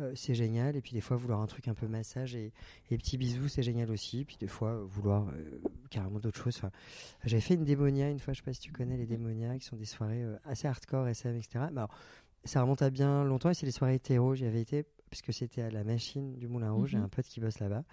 euh, 0.00 0.12
c'est 0.14 0.34
génial. 0.34 0.76
Et 0.76 0.80
puis 0.80 0.92
des 0.92 1.00
fois, 1.00 1.16
vouloir 1.16 1.40
un 1.40 1.46
truc 1.46 1.68
un 1.68 1.74
peu 1.74 1.86
massage 1.86 2.34
et, 2.34 2.52
et 2.90 2.98
petits 2.98 3.18
bisous, 3.18 3.48
c'est 3.48 3.62
génial 3.62 3.90
aussi. 3.90 4.24
Puis 4.24 4.36
des 4.38 4.48
fois, 4.48 4.82
vouloir 4.84 5.26
carrément 5.90 6.18
d'autres 6.18 6.42
choses. 6.42 6.56
Enfin, 6.56 6.70
J'avais 7.24 7.40
fait 7.40 7.54
une 7.54 7.64
démonia 7.64 8.10
une 8.10 8.18
fois, 8.18 8.32
je 8.32 8.40
ne 8.40 8.44
sais 8.44 8.50
pas 8.50 8.54
si 8.54 8.60
tu 8.60 8.72
connais 8.72 8.96
les 8.96 9.06
démonias, 9.06 9.58
qui 9.58 9.64
sont 9.64 9.76
des 9.76 9.84
soirées 9.84 10.24
assez 10.44 10.68
hardcore, 10.68 11.08
SM, 11.08 11.36
etc. 11.36 11.66
Mais 11.72 11.78
alors, 11.78 11.94
ça 12.44 12.62
remonte 12.62 12.82
à 12.82 12.90
bien 12.90 13.24
longtemps 13.24 13.50
et 13.50 13.54
c'est 13.54 13.66
les 13.66 13.72
soirées 13.72 13.94
hétéro. 13.94 14.34
J'y 14.34 14.46
avais 14.46 14.60
été 14.60 14.84
puisque 15.10 15.32
c'était 15.32 15.62
à 15.62 15.70
la 15.70 15.84
machine 15.84 16.36
du 16.36 16.48
Moulin 16.48 16.70
Rouge. 16.70 16.90
J'ai 16.90 16.98
mhm. 16.98 17.04
un 17.04 17.08
pote 17.08 17.26
qui 17.26 17.40
bosse 17.40 17.58
là-bas. 17.58 17.84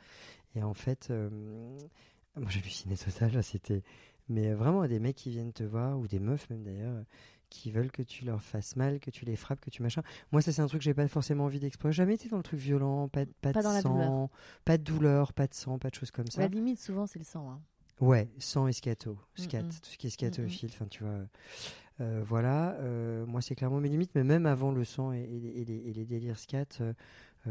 Et 0.56 0.64
en 0.64 0.74
fait, 0.74 1.10
moi 1.10 2.50
j'ai 2.50 2.60
halluciné 2.60 2.96
total. 2.96 3.44
C'était 3.44 3.84
mais 4.30 4.54
vraiment, 4.54 4.86
des 4.88 5.00
mecs 5.00 5.16
qui 5.16 5.30
viennent 5.30 5.54
te 5.54 5.64
voir, 5.64 5.98
ou 6.00 6.08
des 6.08 6.20
meufs 6.20 6.50
même 6.50 6.64
d'ailleurs, 6.64 7.04
qui 7.50 7.72
veulent 7.72 7.92
que 7.92 8.02
tu 8.02 8.26
leur 8.26 8.42
fasses 8.42 8.76
mal, 8.76 9.00
que 9.00 9.10
tu 9.10 9.26
les 9.26 9.36
frappes, 9.36 9.62
que 9.62 9.70
tu 9.70 9.82
machin. 9.82 10.04
Moi, 10.32 10.42
ça, 10.42 10.52
c'est 10.52 10.62
un 10.62 10.68
truc 10.68 10.82
que 10.82 10.86
j'ai 10.86 10.94
pas 10.94 11.08
forcément 11.08 11.46
envie 11.46 11.60
d'explorer. 11.60 11.94
Jamais 11.94 12.16
été 12.16 12.30
dans 12.30 12.38
le 12.38 12.44
truc 12.44 12.60
violent, 12.60 13.08
pas, 13.08 13.26
pas, 13.42 13.54
de 13.54 13.62
sang, 13.62 14.30
pas 14.66 14.78
de 14.78 14.84
douleur, 14.84 15.34
pas 15.34 15.48
de 15.48 15.54
sang, 15.54 15.80
pas 15.80 15.90
de 15.90 15.96
choses 15.96 16.12
comme 16.12 16.28
ça. 16.28 16.42
La 16.42 16.48
limite, 16.48 16.80
souvent, 16.80 17.08
c'est 17.08 17.20
le 17.20 17.26
sang. 17.26 17.50
Hein. 17.50 17.62
Ouais, 18.00 18.30
sang 18.38 18.68
et 18.68 18.74
scato, 18.74 19.18
scat, 19.36 19.64
tout 19.64 19.90
ce 19.90 19.98
qui 19.98 20.08
est 20.08 20.12
scatophile, 20.12 20.70
enfin, 20.72 20.86
tu 20.86 21.04
vois. 21.04 21.20
Euh, 22.00 22.22
voilà, 22.24 22.74
euh, 22.74 23.26
moi, 23.26 23.42
c'est 23.42 23.56
clairement 23.56 23.80
mes 23.80 23.90
limites, 23.90 24.12
mais 24.14 24.24
même 24.24 24.46
avant 24.46 24.72
le 24.72 24.84
sang 24.84 25.14
et, 25.14 25.26
les, 25.26 25.94
les, 25.94 26.06
délires 26.06 26.38
scat, 26.38 26.66
euh, 26.80 26.94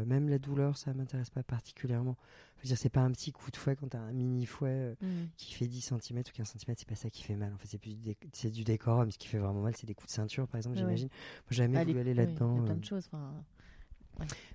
même 0.05 0.29
la 0.29 0.39
douleur, 0.39 0.77
ça 0.77 0.93
m'intéresse 0.93 1.29
pas 1.29 1.43
particulièrement. 1.43 2.15
Je 2.57 2.63
veux 2.63 2.67
dire, 2.67 2.77
c'est 2.77 2.89
pas 2.89 3.01
un 3.01 3.11
petit 3.11 3.31
coup 3.31 3.51
de 3.51 3.57
fouet 3.57 3.75
quand 3.75 3.87
t'as 3.89 3.99
un 3.99 4.11
mini 4.11 4.45
fouet 4.45 4.69
euh, 4.69 4.95
mm. 5.01 5.29
qui 5.37 5.53
fait 5.53 5.67
10 5.67 5.81
cm 5.81 6.19
ou 6.19 6.31
15 6.33 6.55
cm, 6.57 6.75
c'est 6.77 6.87
pas 6.87 6.95
ça 6.95 7.09
qui 7.09 7.23
fait 7.23 7.35
mal. 7.35 7.53
En 7.53 7.57
fait, 7.57 7.67
c'est 7.67 7.77
plus 7.77 7.93
du, 7.93 8.15
c'est 8.33 8.49
du 8.49 8.63
ce 8.63 9.17
qui 9.17 9.27
fait 9.27 9.37
vraiment 9.37 9.61
mal, 9.61 9.75
c'est 9.75 9.85
des 9.85 9.93
coups 9.93 10.09
de 10.09 10.15
ceinture, 10.15 10.47
par 10.47 10.57
exemple, 10.57 10.77
j'imagine. 10.77 11.09
Moi, 11.09 11.51
jamais 11.51 11.77
ah, 11.77 11.83
voulu 11.83 11.99
aller 11.99 12.13
là-dedans. 12.13 12.55
Il 12.55 12.59
y 12.59 12.61
a 12.61 12.65
plein 12.65 12.75
de 12.75 12.79
euh. 12.79 12.87
choses. 12.87 13.09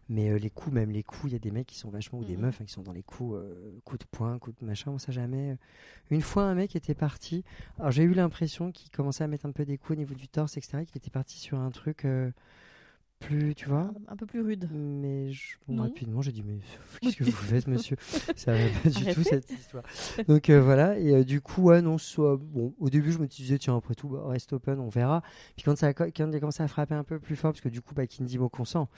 Mais 0.09 0.31
euh, 0.31 0.39
les 0.39 0.51
coups, 0.51 0.75
même 0.75 0.91
les 0.91 1.05
coups, 1.05 1.27
il 1.27 1.33
y 1.35 1.37
a 1.37 1.39
des 1.39 1.53
mecs 1.53 1.69
qui 1.69 1.79
sont 1.79 1.91
vachement, 1.91 2.19
ou 2.19 2.25
des 2.25 2.37
mm-hmm. 2.37 2.41
meufs 2.41 2.61
hein, 2.61 2.65
qui 2.65 2.73
sont 2.73 2.83
dans 2.83 2.93
les 2.93 3.05
coups, 3.05 3.41
coups 3.85 4.01
de 4.01 4.07
poing, 4.11 4.39
coups 4.41 4.59
de 4.59 4.67
machin, 4.67 4.91
on 4.91 4.99
sait 4.99 5.13
jamais. 5.13 5.57
Une 6.11 6.23
fois, 6.23 6.43
un 6.43 6.55
mec 6.55 6.75
était 6.75 6.95
parti. 6.95 7.45
Alors, 7.79 7.93
j'ai 7.93 8.03
eu 8.03 8.15
l'impression 8.15 8.73
qu'il 8.73 8.91
commençait 8.91 9.23
à 9.23 9.29
mettre 9.29 9.47
un 9.47 9.53
peu 9.53 9.65
des 9.65 9.79
coups 9.79 9.93
au 9.93 10.01
niveau 10.01 10.15
du 10.15 10.27
torse, 10.27 10.57
etc., 10.57 10.85
qu'il 10.85 10.97
était 10.97 11.11
parti 11.11 11.39
sur 11.39 11.61
un 11.61 11.71
truc 11.71 12.05
plus, 13.23 13.55
tu 13.55 13.69
vois. 13.69 13.91
Un, 14.09 14.17
peu 14.17 14.27
plus 14.27 14.41
rude. 14.41 14.69
Mais 14.73 15.33
je, 15.33 15.57
rapidement, 15.77 16.21
j'ai 16.23 16.33
dit, 16.33 16.43
mais 16.43 16.59
qu'est-ce 17.01 17.17
que 17.17 17.25
vous 17.25 17.31
faites, 17.31 17.67
monsieur? 17.67 17.97
Ça 18.37 18.53
va 18.53 18.59
pas 18.83 18.89
du 18.91 19.15
tout 19.15 19.23
cette 19.23 19.51
histoire. 19.51 19.85
Donc 20.29 20.51
euh, 20.51 20.61
voilà, 20.61 20.99
et 20.99 21.15
euh, 21.15 21.25
du 21.25 21.41
coup, 21.41 21.63
ouais, 21.63 21.81
non, 21.83 21.99
soit, 21.99 22.37
bon, 22.37 22.75
au 22.79 22.91
début, 22.91 23.13
je 23.13 23.19
me 23.19 23.27
disais, 23.27 23.59
tiens, 23.59 23.77
après 23.77 23.95
tout, 23.95 24.09
bah, 24.09 24.25
reste 24.27 24.53
open, 24.53 24.79
on 24.81 24.89
verra. 24.89 25.23
Puis 25.57 25.65
quand, 25.65 25.77
ça 25.77 25.89
a, 25.89 25.93
quand 25.95 26.13
il 26.17 26.35
a 26.35 26.41
commencé 26.41 26.63
à 26.63 26.69
frapper 26.69 26.95
un 26.95 27.05
peu 27.05 27.19
plus 27.19 27.37
fort, 27.37 27.53
parce 27.53 27.61
que 27.61 27.69
du 27.69 27.81
coup, 27.81 27.95
bah, 27.95 28.05
dit 28.07 28.39
mot 28.39 28.49
consent. 28.49 28.89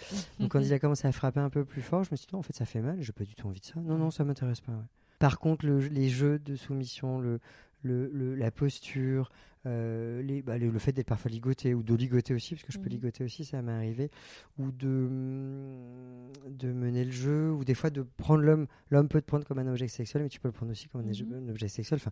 Donc 0.41 0.53
quand 0.53 0.61
il 0.61 0.73
a 0.73 0.79
commencé 0.79 1.07
à 1.07 1.13
frapper 1.13 1.41
un 1.41 1.51
peu 1.51 1.65
plus 1.65 1.83
fort, 1.83 2.05
je 2.05 2.11
me 2.11 2.17
suis 2.17 2.27
dit, 2.27 2.35
non, 2.35 2.41
en 2.41 2.43
fait, 2.43 2.57
ça 2.57 2.65
fait 2.65 2.81
mal, 2.81 2.97
j'ai 3.01 3.13
pas 3.13 3.25
du 3.25 3.35
tout 3.35 3.47
envie 3.47 3.61
de 3.61 3.67
ça. 3.67 3.81
Non, 3.81 3.99
non, 3.99 4.11
ça 4.11 4.25
m'intéresse 4.25 4.61
pas. 4.61 4.73
Par 5.19 5.39
contre, 5.39 5.65
le, 5.65 5.79
les 5.79 6.09
jeux 6.09 6.39
de 6.39 6.57
soumission, 6.57 7.21
le, 7.21 7.41
le, 7.85 8.35
la 8.35 8.51
posture, 8.51 9.31
euh, 9.67 10.21
les, 10.23 10.43
bah, 10.43 10.59
le, 10.59 10.79
fait 10.79 10.93
d'être 10.93 11.07
parfois 11.07 11.31
ligoté 11.31 11.73
ou 11.75 11.83
de 11.83 11.95
ligoter 11.95 12.35
aussi, 12.35 12.55
parce 12.55 12.65
que 12.65 12.73
je 12.73 12.79
peux 12.79 12.85
mhm. 12.85 12.93
ligoter 12.93 13.25
aussi, 13.25 13.45
ça 13.45 13.63
m'est 13.63 13.73
arrivé, 13.73 14.11
ou 14.59 14.71
de, 14.71 14.89
mm, 14.89 16.31
de 16.49 16.73
mener 16.73 17.05
le 17.05 17.11
jeu, 17.11 17.51
ou 17.51 17.65
des 17.65 17.75
fois 17.75 17.91
de 17.91 18.03
prendre 18.03 18.43
l'homme. 18.43 18.67
L'homme 18.91 19.09
peut 19.09 19.21
te 19.21 19.27
prendre 19.27 19.47
comme 19.47 19.59
un 19.59 19.67
objet 19.67 19.89
sexuel, 19.89 20.23
mais 20.23 20.29
tu 20.29 20.39
peux 20.39 20.49
le 20.49 20.53
prendre 20.53 20.73
aussi 20.73 20.89
comme 20.89 21.01
un, 21.01 21.05
mhm. 21.05 21.49
objet 21.49 21.69
sexuel. 21.69 21.99
Enfin, 21.99 22.11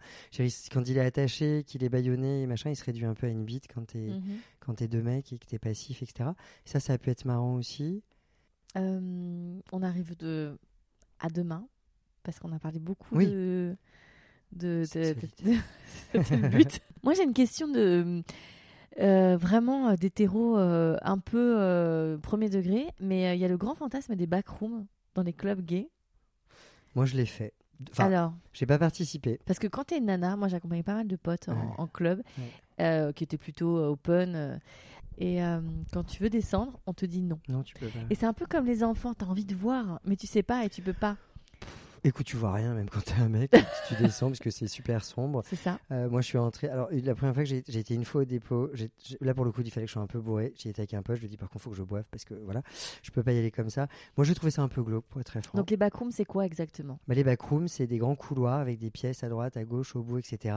quand 0.73 0.89
il 0.89 0.97
est 0.97 1.01
attaché, 1.01 1.65
qu'il 1.67 1.85
est 1.85 1.91
baïonné 1.91 2.43
et 2.43 2.47
machin, 2.47 2.71
il 2.71 2.77
se 2.77 2.85
réduit 2.85 3.05
un 3.05 3.15
peu 3.15 3.27
à 3.27 3.31
une 3.31 3.45
bite 3.45 3.67
quand 3.73 3.87
t'es 3.87 4.07
es 4.07 4.11
mhm. 4.11 4.39
quand 4.61 4.81
es 4.81 4.89
deux 4.89 5.03
mecs 5.03 5.33
et 5.33 5.39
que 5.39 5.47
t'es 5.47 5.59
passif, 5.59 6.03
etc. 6.03 6.31
ça, 6.65 6.81
ça 6.81 6.97
peut 6.97 7.11
être 7.11 7.25
marrant 7.25 7.57
aussi. 7.57 8.03
Euh, 8.77 9.61
on 9.73 9.83
arrive 9.83 10.17
de... 10.17 10.57
à 11.21 11.29
demain, 11.29 11.67
parce 12.23 12.39
qu'on 12.39 12.53
a 12.53 12.59
parlé 12.59 12.79
beaucoup 12.79 13.19
de 13.19 13.77
de, 14.53 14.85
but. 16.49 16.81
Moi, 17.03 17.15
j'ai 17.15 17.25
une 17.25 17.33
question 17.33 17.69
de 17.69 18.23
euh, 19.01 19.39
vraiment 19.39 19.89
euh, 19.89 19.97
d'hétéro 19.97 20.59
euh, 20.59 20.97
un 21.03 21.19
peu 21.19 22.19
premier 22.23 22.49
degré, 22.49 22.89
mais 23.01 23.37
il 23.37 23.41
y 23.41 23.45
a 23.45 23.49
le 23.49 23.57
grand 23.57 23.75
fantasme 23.75 24.15
des 24.15 24.27
backrooms 24.27 24.87
dans 25.15 25.23
les 25.23 25.33
clubs 25.33 25.61
gays. 25.61 25.89
Moi, 26.95 27.07
je 27.07 27.17
l'ai 27.17 27.27
fait. 27.27 27.55
Enfin, 27.91 28.07
Alors, 28.07 28.35
j'ai 28.53 28.67
pas 28.67 28.79
participé. 28.79 29.41
Parce 29.47 29.59
que 29.59 29.67
quand 29.67 29.85
t'es 29.85 29.99
une 29.99 30.07
nana, 30.07 30.37
moi 30.37 30.47
j'accompagnais 30.47 30.85
pas 30.85 30.95
mal 30.95 31.09
de 31.09 31.17
potes 31.17 31.49
en, 31.49 31.87
club 31.87 32.23
qui 32.79 33.25
étaient 33.25 33.39
plutôt 33.39 33.79
open. 33.79 34.61
et 35.19 35.41
quand 35.93 36.05
tu 36.05 36.23
veux 36.23 36.31
descendre, 36.31 36.79
on 36.87 36.93
te 36.93 37.07
dit 37.07 37.23
non. 37.23 37.41
Non, 37.49 37.63
tu 37.63 37.75
peux 37.75 37.89
pas. 37.89 37.99
Et 38.11 38.15
c'est 38.15 38.27
un 38.27 38.35
peu 38.35 38.47
comme 38.47 38.67
les 38.67 38.85
enfants, 38.85 39.15
t'as 39.15 39.27
envie 39.27 39.47
de 39.47 39.55
voir, 39.55 40.01
mais 40.05 40.17
tu 40.17 40.27
sais 40.27 40.43
pas 40.43 40.65
et 40.65 40.69
tu 40.69 40.83
peux 40.83 40.93
pas. 40.93 41.17
Écoute, 42.05 42.27
tu 42.27 42.37
vois 42.37 42.53
rien, 42.53 42.75
même 42.75 42.91
quand 42.91 43.05
t'es 43.05 43.15
un 43.21 43.29
mec, 43.29 43.53
tu 43.87 43.95
descends 43.95 44.27
parce 44.27 44.41
que 44.41 44.51
c'est 44.51 44.67
super 44.67 45.05
sombre. 45.05 45.43
C'est 45.47 45.55
ça. 45.55 45.79
Euh, 45.93 46.11
moi, 46.11 46.21
je 46.21 46.27
suis 46.27 46.39
rentré. 46.39 46.69
Alors, 46.69 46.89
la 46.91 47.15
première 47.15 47.33
fois 47.33 47.45
que 47.45 47.49
j'ai 47.49 47.79
été 47.79 47.95
une 47.95 48.05
fois 48.05 48.23
au 48.23 48.25
dépôt, 48.25 48.71
là 49.21 49.35
pour 49.35 49.45
le 49.45 49.53
coup, 49.53 49.61
il 49.61 49.71
fallait 49.71 49.87
que 49.87 49.91
je 49.91 49.93
sois 49.93 50.03
un 50.03 50.09
peu 50.09 50.19
bourré. 50.19 50.53
J'y 50.57 50.69
étais 50.69 50.81
avec 50.81 50.95
un 50.95 51.03
pote, 51.03 51.15
je 51.15 51.21
lui 51.21 51.27
ai 51.27 51.31
dit 51.31 51.37
par 51.37 51.49
contre, 51.49 51.63
faut 51.63 51.71
que 51.71 51.77
je 51.77 51.85
boive 51.85 52.05
parce 52.11 52.25
que 52.25 52.35
voilà, 52.35 52.63
je 53.05 53.13
peux 53.13 53.23
pas 53.23 53.33
y 53.33 53.39
aller 53.39 53.53
comme 53.53 53.71
ça. 53.71 53.87
Moi, 54.17 54.25
je 54.25 54.33
trouvais 54.33 54.51
ça 54.51 54.63
un 54.63 54.69
peu 54.69 54.83
glauque, 54.83 55.05
pour 55.05 55.21
être 55.21 55.29
très 55.29 55.43
franc. 55.43 55.57
Donc, 55.57 55.71
les 55.71 55.77
backrooms, 55.77 56.11
c'est 56.11 56.25
quoi 56.25 56.45
exactement? 56.45 56.99
Bah, 57.07 57.15
Les 57.15 57.23
backrooms, 57.23 57.69
c'est 57.69 57.87
des 57.87 57.99
grands 57.99 58.17
couloirs 58.17 58.59
avec 58.59 58.81
des 58.81 58.91
pièces 58.91 59.23
à 59.23 59.29
droite, 59.29 59.57
à 59.57 59.63
gauche, 59.63 59.95
au 59.95 60.03
bout, 60.03 60.19
etc. 60.19 60.57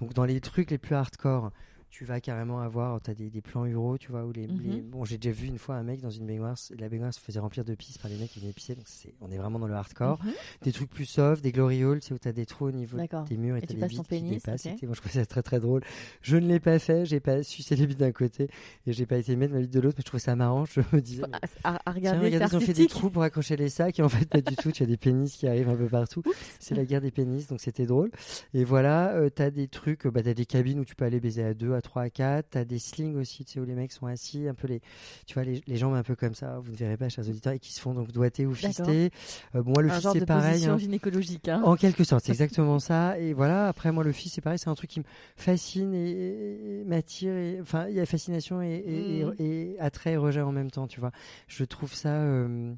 Donc, 0.00 0.14
dans 0.14 0.24
les 0.24 0.40
trucs 0.40 0.70
les 0.70 0.78
plus 0.78 0.94
hardcore, 0.94 1.50
tu 1.90 2.04
vas 2.04 2.20
carrément 2.20 2.60
avoir, 2.60 3.00
tu 3.00 3.10
as 3.10 3.14
des, 3.14 3.30
des, 3.30 3.40
plans 3.40 3.64
euros, 3.64 3.96
tu 3.96 4.10
vois, 4.10 4.24
où 4.24 4.32
les, 4.32 4.46
mhm. 4.46 4.82
bon, 4.82 5.04
j'ai 5.04 5.18
déjà 5.18 5.34
vu 5.34 5.46
une 5.46 5.58
fois 5.58 5.76
un 5.76 5.82
mec 5.82 6.00
dans 6.00 6.10
une 6.10 6.26
baignoire, 6.26 6.56
la 6.78 6.88
baignoire 6.88 7.14
se 7.14 7.20
faisait 7.20 7.40
remplir 7.40 7.64
de 7.64 7.74
pisse 7.74 7.98
par 7.98 8.10
les 8.10 8.16
mecs 8.16 8.30
qui 8.30 8.40
venaient 8.40 8.52
pisser, 8.52 8.74
donc 8.74 8.84
c'est, 8.86 9.14
on 9.20 9.30
est 9.30 9.38
vraiment 9.38 9.58
dans 9.58 9.66
le 9.66 9.74
hardcore. 9.74 10.22
Mhm. 10.22 10.32
Des 10.62 10.72
trucs 10.72 10.90
plus 10.90 11.06
soft, 11.06 11.42
des 11.42 11.52
glory 11.52 11.84
holes, 11.84 12.00
c'est 12.02 12.12
où 12.12 12.18
tu 12.18 12.28
as 12.28 12.32
des 12.32 12.46
trous 12.46 12.66
au 12.66 12.72
niveau 12.72 12.98
des 13.28 13.36
murs 13.36 13.56
et, 13.56 13.62
tu 13.62 13.72
as 13.72 13.88
des 13.88 13.94
bites 13.94 14.08
qui 14.08 14.22
dépassent. 14.22 14.66
Moi, 14.66 14.94
je 14.94 15.00
trouvais 15.00 15.14
ça 15.14 15.26
très 15.26 15.42
très 15.42 15.60
drôle. 15.60 15.82
Je 16.22 16.36
ne 16.36 16.46
l'ai 16.46 16.60
pas 16.60 16.78
fait, 16.78 17.06
j'ai 17.06 17.20
pas 17.20 17.42
sucé 17.42 17.76
les 17.76 17.86
bites 17.86 17.98
d'un 17.98 18.12
côté 18.12 18.48
et 18.86 18.92
j'ai 18.92 19.06
pas 19.06 19.16
été 19.16 19.34
mettre 19.36 19.54
ma 19.54 19.60
bite 19.60 19.72
de 19.72 19.80
l'autre, 19.80 19.96
mais 19.98 20.02
je 20.02 20.06
trouvais 20.06 20.22
ça 20.22 20.36
marrant. 20.36 20.64
Je 20.66 20.80
me 20.92 21.00
disais, 21.00 21.22
à, 21.64 21.78
regarder, 21.90 22.30
tiens, 22.30 22.46
ils 22.50 22.56
ont 22.56 22.60
fait 22.60 22.72
des 22.72 22.86
trous 22.86 23.10
pour 23.10 23.22
accrocher 23.22 23.56
les 23.56 23.68
sacs 23.70 23.98
et 23.98 24.02
en 24.02 24.08
fait, 24.08 24.26
pas 24.28 24.40
du 24.40 24.56
tout, 24.56 24.72
tu 24.72 24.82
as 24.82 24.86
des 24.86 24.96
pénis 24.96 25.34
qui 25.34 25.46
arrivent 25.46 25.68
un 25.68 25.76
peu 25.76 25.86
partout. 25.86 26.22
C'est 26.60 26.74
la 26.74 26.84
guerre 26.84 27.00
des 27.00 27.10
pénis, 27.10 27.46
donc 27.46 27.60
c'était 27.60 27.86
drôle. 27.86 28.10
Et 28.52 28.64
voilà, 28.64 29.14
euh, 29.14 29.30
tu 29.34 29.42
as 29.42 29.50
des 29.50 29.68
trucs, 29.68 30.06
bah, 30.06 30.22
tu 30.22 30.28
as 30.28 30.34
des 30.34 30.46
cabines 30.46 30.80
où 30.80 30.84
tu 30.84 30.94
peux 30.94 31.04
aller 31.04 31.20
baiser 31.20 31.44
à 31.44 31.54
2, 31.54 31.74
à 31.76 31.82
3, 31.82 32.02
à 32.02 32.10
4, 32.10 32.58
des 32.64 32.78
slings 32.78 33.16
aussi, 33.16 33.44
tu 33.44 33.54
sais, 33.54 33.60
où 33.60 33.64
les 33.64 33.74
mecs 33.74 33.92
sont 33.92 34.06
assis, 34.06 34.48
un 34.48 34.54
peu 34.54 34.66
les, 34.66 34.80
tu 35.26 35.34
vois, 35.34 35.44
les, 35.44 35.76
jambes 35.76 35.94
un 35.94 36.02
peu 36.02 36.16
comme 36.16 36.34
ça, 36.34 36.58
vous 36.58 36.72
ne 36.72 36.76
verrez 36.76 36.96
pas, 36.96 37.08
chers 37.08 37.28
auditeurs, 37.28 37.52
et 37.52 37.58
qui 37.58 37.72
se 37.72 37.80
font 37.80 37.94
donc 37.94 38.12
doigter 38.12 38.46
ou 38.46 38.54
fister. 38.54 39.10
Euh, 39.54 39.62
moi, 39.62 39.82
le 39.82 39.88
fils, 39.90 40.08
c'est 40.12 40.26
pareil. 40.26 40.66
Hein. 40.66 40.78
gynécologique. 40.78 41.48
Hein. 41.48 41.62
En 41.64 41.76
quelque 41.76 42.04
sorte, 42.04 42.24
c'est 42.24 42.32
exactement 42.32 42.78
ça. 42.78 43.18
Et 43.18 43.32
voilà, 43.32 43.68
après, 43.68 43.92
moi, 43.92 44.04
le 44.04 44.12
fils, 44.12 44.32
c'est 44.32 44.40
pareil, 44.40 44.58
c'est 44.58 44.70
un 44.70 44.74
truc 44.74 44.90
qui 44.90 45.00
me 45.00 45.04
fascine 45.36 45.94
et, 45.94 46.84
m'attire. 46.86 47.34
Enfin, 47.60 47.86
il 47.88 47.94
y 47.94 48.00
a 48.00 48.06
fascination 48.06 48.62
et, 48.62 49.32
et, 49.38 49.76
mm. 49.78 49.80
attrait 49.80 50.12
et 50.12 50.16
rejet 50.16 50.40
en 50.40 50.52
même 50.52 50.70
temps, 50.70 50.86
tu 50.86 51.00
vois. 51.00 51.12
Je 51.48 51.64
trouve 51.64 51.92
ça. 51.94 52.08
Euh, 52.08 52.74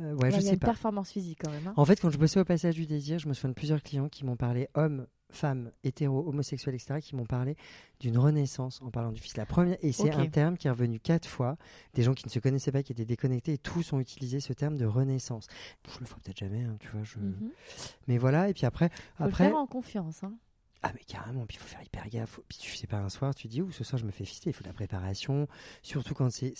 euh, 0.00 0.14
ouais, 0.14 0.30
je 0.30 0.40
y 0.40 0.48
a 0.48 0.52
une 0.52 0.58
performance 0.58 1.10
physique 1.10 1.40
quand 1.44 1.50
même. 1.50 1.66
Hein. 1.66 1.74
En 1.76 1.84
fait, 1.84 2.00
quand 2.00 2.10
je 2.10 2.18
bossais 2.18 2.40
au 2.40 2.44
passage 2.44 2.74
du 2.74 2.86
désir, 2.86 3.18
je 3.18 3.28
me 3.28 3.34
souviens 3.34 3.50
de 3.50 3.54
plusieurs 3.54 3.82
clients 3.82 4.08
qui 4.08 4.24
m'ont 4.24 4.36
parlé, 4.36 4.68
hommes, 4.74 5.06
femmes, 5.32 5.70
hétéros, 5.84 6.28
homosexuels, 6.28 6.74
etc., 6.74 7.00
qui 7.00 7.16
m'ont 7.16 7.26
parlé 7.26 7.56
d'une 8.00 8.18
renaissance 8.18 8.80
en 8.82 8.90
parlant 8.90 9.12
du 9.12 9.20
fils. 9.20 9.36
La 9.36 9.46
première, 9.46 9.76
et 9.82 9.92
c'est 9.92 10.10
un 10.10 10.26
terme 10.26 10.56
qui 10.56 10.66
est 10.66 10.70
revenu 10.70 11.00
quatre 11.00 11.28
fois. 11.28 11.56
Des 11.94 12.02
gens 12.02 12.14
qui 12.14 12.26
ne 12.26 12.30
se 12.30 12.38
connaissaient 12.38 12.72
pas, 12.72 12.82
qui 12.82 12.92
étaient 12.92 13.04
déconnectés, 13.04 13.54
et 13.54 13.58
tous 13.58 13.92
ont 13.92 14.00
utilisé 14.00 14.40
ce 14.40 14.52
terme 14.52 14.76
de 14.76 14.86
renaissance. 14.86 15.46
Je 15.88 16.00
le 16.00 16.06
ferai 16.06 16.20
peut-être 16.20 16.38
jamais, 16.38 16.64
hein, 16.64 16.76
tu 16.80 16.88
vois. 16.88 17.02
Je... 17.04 17.18
Mhm. 17.18 17.50
Mais 18.08 18.18
voilà, 18.18 18.48
et 18.48 18.54
puis 18.54 18.66
après, 18.66 18.90
faut 19.16 19.24
après. 19.24 19.44
Le 19.44 19.50
faire 19.50 19.58
en 19.58 19.66
confiance. 19.66 20.24
Hein. 20.24 20.34
Ah 20.82 20.92
mais 20.94 21.04
carrément, 21.04 21.44
puis 21.44 21.58
il 21.58 21.60
faut 21.60 21.68
faire 21.68 21.82
hyper 21.82 22.08
gaffe. 22.08 22.40
Puis 22.48 22.58
tu 22.58 22.74
sais 22.74 22.86
pas 22.86 22.98
un 22.98 23.10
soir, 23.10 23.34
tu 23.34 23.48
dis 23.48 23.60
où 23.60 23.70
ce 23.70 23.84
soir 23.84 23.98
je 23.98 24.06
me 24.06 24.10
fais 24.10 24.24
fister, 24.24 24.50
il 24.50 24.52
faut 24.54 24.62
de 24.62 24.68
la 24.68 24.74
préparation, 24.74 25.46
surtout 25.82 26.14
quand 26.14 26.30
c'est 26.30 26.54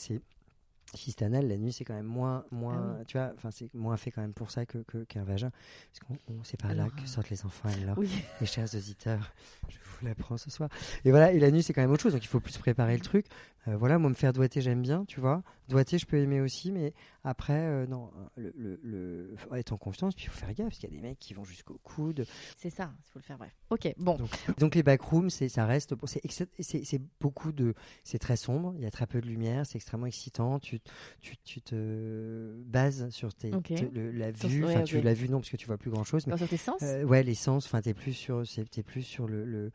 Fistanal, 0.97 1.47
la 1.47 1.57
nuit, 1.57 1.73
c'est 1.73 1.85
quand 1.85 1.95
même 1.95 2.07
moins, 2.07 2.45
moins, 2.51 2.97
ah 3.01 3.05
tu 3.05 3.17
vois, 3.17 3.31
enfin, 3.37 3.51
c'est 3.53 3.73
moins 3.75 3.97
fait 3.97 4.11
quand 4.11 4.23
même 4.23 4.33
pour 4.33 4.51
ça 4.51 4.67
que, 4.67 4.79
qu'un 5.05 5.23
vagin. 5.23 5.51
Parce 5.93 6.01
qu'on, 6.01 6.43
c'est 6.43 6.61
pas 6.61 6.75
là 6.75 6.89
que 6.89 7.09
sortent 7.09 7.31
les 7.31 7.45
enfants, 7.45 7.69
alors. 7.83 7.97
Oui. 7.97 8.11
Les 8.41 8.47
chers 8.47 8.75
auditeurs, 8.75 9.33
je 9.69 9.77
vous 9.77 10.07
l'apprends 10.07 10.37
ce 10.37 10.51
soir. 10.51 10.69
Et 11.05 11.11
voilà, 11.11 11.33
et 11.33 11.39
la 11.39 11.51
nuit, 11.51 11.63
c'est 11.63 11.73
quand 11.73 11.83
même 11.83 11.93
autre 11.93 12.03
chose, 12.03 12.13
donc 12.13 12.25
il 12.25 12.29
faut 12.29 12.41
plus 12.41 12.59
préparer 12.59 12.95
le 12.95 13.03
truc. 13.03 13.27
Euh, 13.69 13.77
voilà, 13.77 13.99
moi, 13.99 14.09
me 14.09 14.15
faire 14.15 14.33
doiter, 14.33 14.61
j'aime 14.61 14.83
bien, 14.83 15.05
tu 15.05 15.21
vois. 15.21 15.43
Doiter, 15.69 15.99
je 15.99 16.07
peux 16.07 16.17
aimer 16.17 16.41
aussi, 16.41 16.73
mais 16.73 16.95
après, 17.25 17.53
euh, 17.53 17.87
non, 17.87 18.11
le, 18.37 18.81
le, 18.83 19.35
faut 19.37 19.55
être 19.55 19.73
en 19.73 19.77
confiance, 19.77 20.15
puis 20.15 20.25
il 20.25 20.29
faut 20.29 20.39
faire 20.39 20.53
gaffe, 20.55 20.69
parce 20.69 20.79
qu'il 20.79 20.91
y 20.91 20.93
a 20.93 20.97
des 20.97 21.03
mecs 21.03 21.19
qui 21.19 21.35
vont 21.35 21.45
jusqu'au 21.45 21.79
coude. 21.83 22.25
C'est 22.57 22.71
ça, 22.71 22.93
il 22.99 23.11
faut 23.13 23.19
le 23.19 23.25
faire 23.25 23.39
bref. 23.39 23.55
Ok, 23.69 23.93
bon. 23.99 24.19
Donc, 24.59 24.75
les 24.75 24.83
backrooms, 24.83 25.31
c'est, 25.31 25.49
ça 25.49 25.67
reste, 25.67 25.95
c'est, 26.07 27.03
beaucoup 27.21 27.53
de, 27.53 27.75
c'est 28.03 28.19
très 28.19 28.37
sombre, 28.37 28.73
il 28.77 28.83
y 28.83 28.87
a 28.87 28.91
très 28.91 29.07
peu 29.07 29.21
de 29.21 29.27
lumière, 29.27 29.67
c'est 29.67 29.77
extrêmement 29.77 30.07
excitant, 30.07 30.59
tu, 30.59 30.81
tu, 31.21 31.37
tu 31.45 31.61
te 31.61 32.55
bases 32.65 33.11
sur 33.11 33.35
tes, 33.35 33.51
la 33.51 34.31
vue, 34.33 34.65
enfin 34.65 34.83
tu 34.83 35.01
l'as 35.01 35.15
vu 35.15 35.29
non 35.29 35.39
parce 35.39 35.51
que 35.51 35.57
tu 35.57 35.67
vois 35.67 35.77
plus 35.79 35.91
grand 35.91 36.05
chose, 36.05 36.27
mais 36.27 36.37
sur 36.37 36.49
tes 36.49 36.57
sens? 36.57 36.83
Euh, 36.83 37.05
ouais, 37.05 37.23
les 37.23 37.35
sens, 37.35 37.67
enfin 37.67 37.81
t'es 37.81 37.95
plus 37.95 38.13
sur, 38.13 38.43
t'es 38.71 38.83
plus 38.83 39.03
sur 39.03 39.29
le, 39.29 39.45
le 39.45 39.71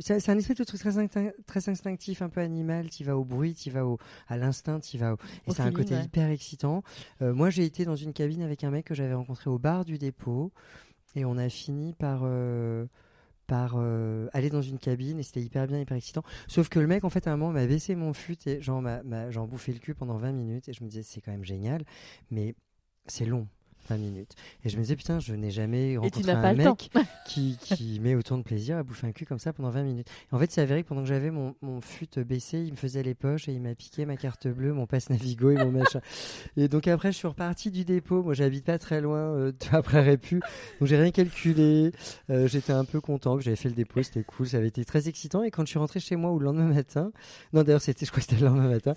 c'est 0.00 0.28
un 0.28 0.38
espèce 0.38 0.56
de 0.56 0.64
truc 0.64 0.80
très, 0.80 1.34
très 1.46 1.68
instinctif, 1.68 2.22
un 2.22 2.28
peu 2.28 2.40
animal. 2.40 2.90
Tu 2.90 3.04
vas 3.04 3.16
au 3.16 3.24
bruit, 3.24 3.54
tu 3.54 3.70
vas 3.70 3.86
au, 3.86 3.98
à 4.28 4.36
l'instinct, 4.36 4.80
tu 4.80 4.98
vas 4.98 5.14
au... 5.14 5.16
Et 5.46 5.52
c'est 5.52 5.62
un 5.62 5.72
côté 5.72 5.94
hyper 5.94 6.30
excitant. 6.30 6.82
Euh, 7.22 7.34
moi, 7.34 7.50
j'ai 7.50 7.64
été 7.64 7.84
dans 7.84 7.96
une 7.96 8.12
cabine 8.12 8.42
avec 8.42 8.64
un 8.64 8.70
mec 8.70 8.86
que 8.86 8.94
j'avais 8.94 9.14
rencontré 9.14 9.50
au 9.50 9.58
bar 9.58 9.84
du 9.84 9.98
dépôt. 9.98 10.52
Et 11.14 11.24
on 11.24 11.38
a 11.38 11.48
fini 11.48 11.94
par, 11.94 12.20
euh, 12.24 12.86
par 13.46 13.76
euh, 13.76 14.28
aller 14.32 14.50
dans 14.50 14.62
une 14.62 14.78
cabine. 14.78 15.18
Et 15.18 15.22
c'était 15.22 15.42
hyper 15.42 15.66
bien, 15.66 15.80
hyper 15.80 15.96
excitant. 15.96 16.22
Sauf 16.46 16.68
que 16.68 16.78
le 16.78 16.86
mec, 16.86 17.04
en 17.04 17.10
fait, 17.10 17.26
à 17.26 17.32
un 17.32 17.36
moment, 17.36 17.52
m'a 17.52 17.66
baissé 17.66 17.94
mon 17.94 18.12
fut 18.12 18.36
et 18.46 18.60
j'en 18.60 18.82
bouffé 19.46 19.72
le 19.72 19.78
cul 19.78 19.94
pendant 19.94 20.16
20 20.16 20.32
minutes. 20.32 20.68
Et 20.68 20.72
je 20.72 20.84
me 20.84 20.88
disais, 20.88 21.02
c'est 21.02 21.20
quand 21.20 21.32
même 21.32 21.44
génial. 21.44 21.84
Mais 22.30 22.54
c'est 23.06 23.24
long. 23.24 23.48
20 23.88 23.96
minutes. 23.96 24.32
Et 24.64 24.68
je 24.68 24.76
me 24.76 24.82
disais, 24.82 24.96
putain, 24.96 25.20
je 25.20 25.34
n'ai 25.34 25.50
jamais 25.50 25.96
rencontré 25.96 26.32
un 26.32 26.54
mec 26.54 26.90
qui, 27.26 27.58
qui 27.62 28.00
met 28.00 28.14
autant 28.14 28.38
de 28.38 28.42
plaisir 28.42 28.76
à 28.76 28.82
bouffer 28.82 29.06
un 29.06 29.12
cul 29.12 29.26
comme 29.26 29.38
ça 29.38 29.52
pendant 29.52 29.70
20 29.70 29.82
minutes. 29.82 30.08
Et 30.30 30.34
en 30.34 30.38
fait, 30.38 30.50
c'est 30.50 30.60
avéré 30.60 30.82
que 30.82 30.88
pendant 30.88 31.02
que 31.02 31.08
j'avais 31.08 31.30
mon, 31.30 31.54
mon 31.62 31.80
fut 31.80 32.06
baissé, 32.24 32.58
il 32.58 32.72
me 32.72 32.76
faisait 32.76 33.02
les 33.02 33.14
poches 33.14 33.48
et 33.48 33.52
il 33.52 33.60
m'a 33.60 33.74
piqué 33.74 34.06
ma 34.06 34.16
carte 34.16 34.48
bleue, 34.48 34.72
mon 34.72 34.86
passe 34.86 35.10
Navigo 35.10 35.50
et 35.50 35.56
mon 35.56 35.70
machin. 35.70 36.00
Et 36.56 36.68
donc 36.68 36.88
après, 36.88 37.12
je 37.12 37.18
suis 37.18 37.28
reparti 37.28 37.70
du 37.70 37.84
dépôt. 37.84 38.22
Moi, 38.22 38.34
j'habite 38.34 38.64
pas 38.64 38.78
très 38.78 39.00
loin, 39.00 39.18
euh, 39.18 39.52
après 39.72 40.00
Répu. 40.00 40.40
Donc 40.80 40.88
j'ai 40.88 40.96
rien 40.96 41.10
calculé. 41.10 41.92
Euh, 42.30 42.46
j'étais 42.48 42.72
un 42.72 42.84
peu 42.84 43.00
content 43.00 43.36
que 43.36 43.42
j'avais 43.42 43.56
fait 43.56 43.68
le 43.68 43.74
dépôt, 43.74 44.02
c'était 44.02 44.22
cool, 44.22 44.46
ça 44.48 44.58
avait 44.58 44.68
été 44.68 44.84
très 44.84 45.08
excitant. 45.08 45.42
Et 45.42 45.50
quand 45.50 45.64
je 45.64 45.70
suis 45.70 45.78
rentré 45.78 46.00
chez 46.00 46.16
moi 46.16 46.32
ou 46.32 46.38
le 46.38 46.46
lendemain 46.46 46.68
matin, 46.72 47.12
non 47.52 47.62
d'ailleurs, 47.62 47.80
c'était, 47.80 48.06
je 48.06 48.10
crois 48.10 48.22
que 48.22 48.28
c'était 48.28 48.40
le 48.40 48.48
lendemain 48.48 48.68
matin, 48.68 48.94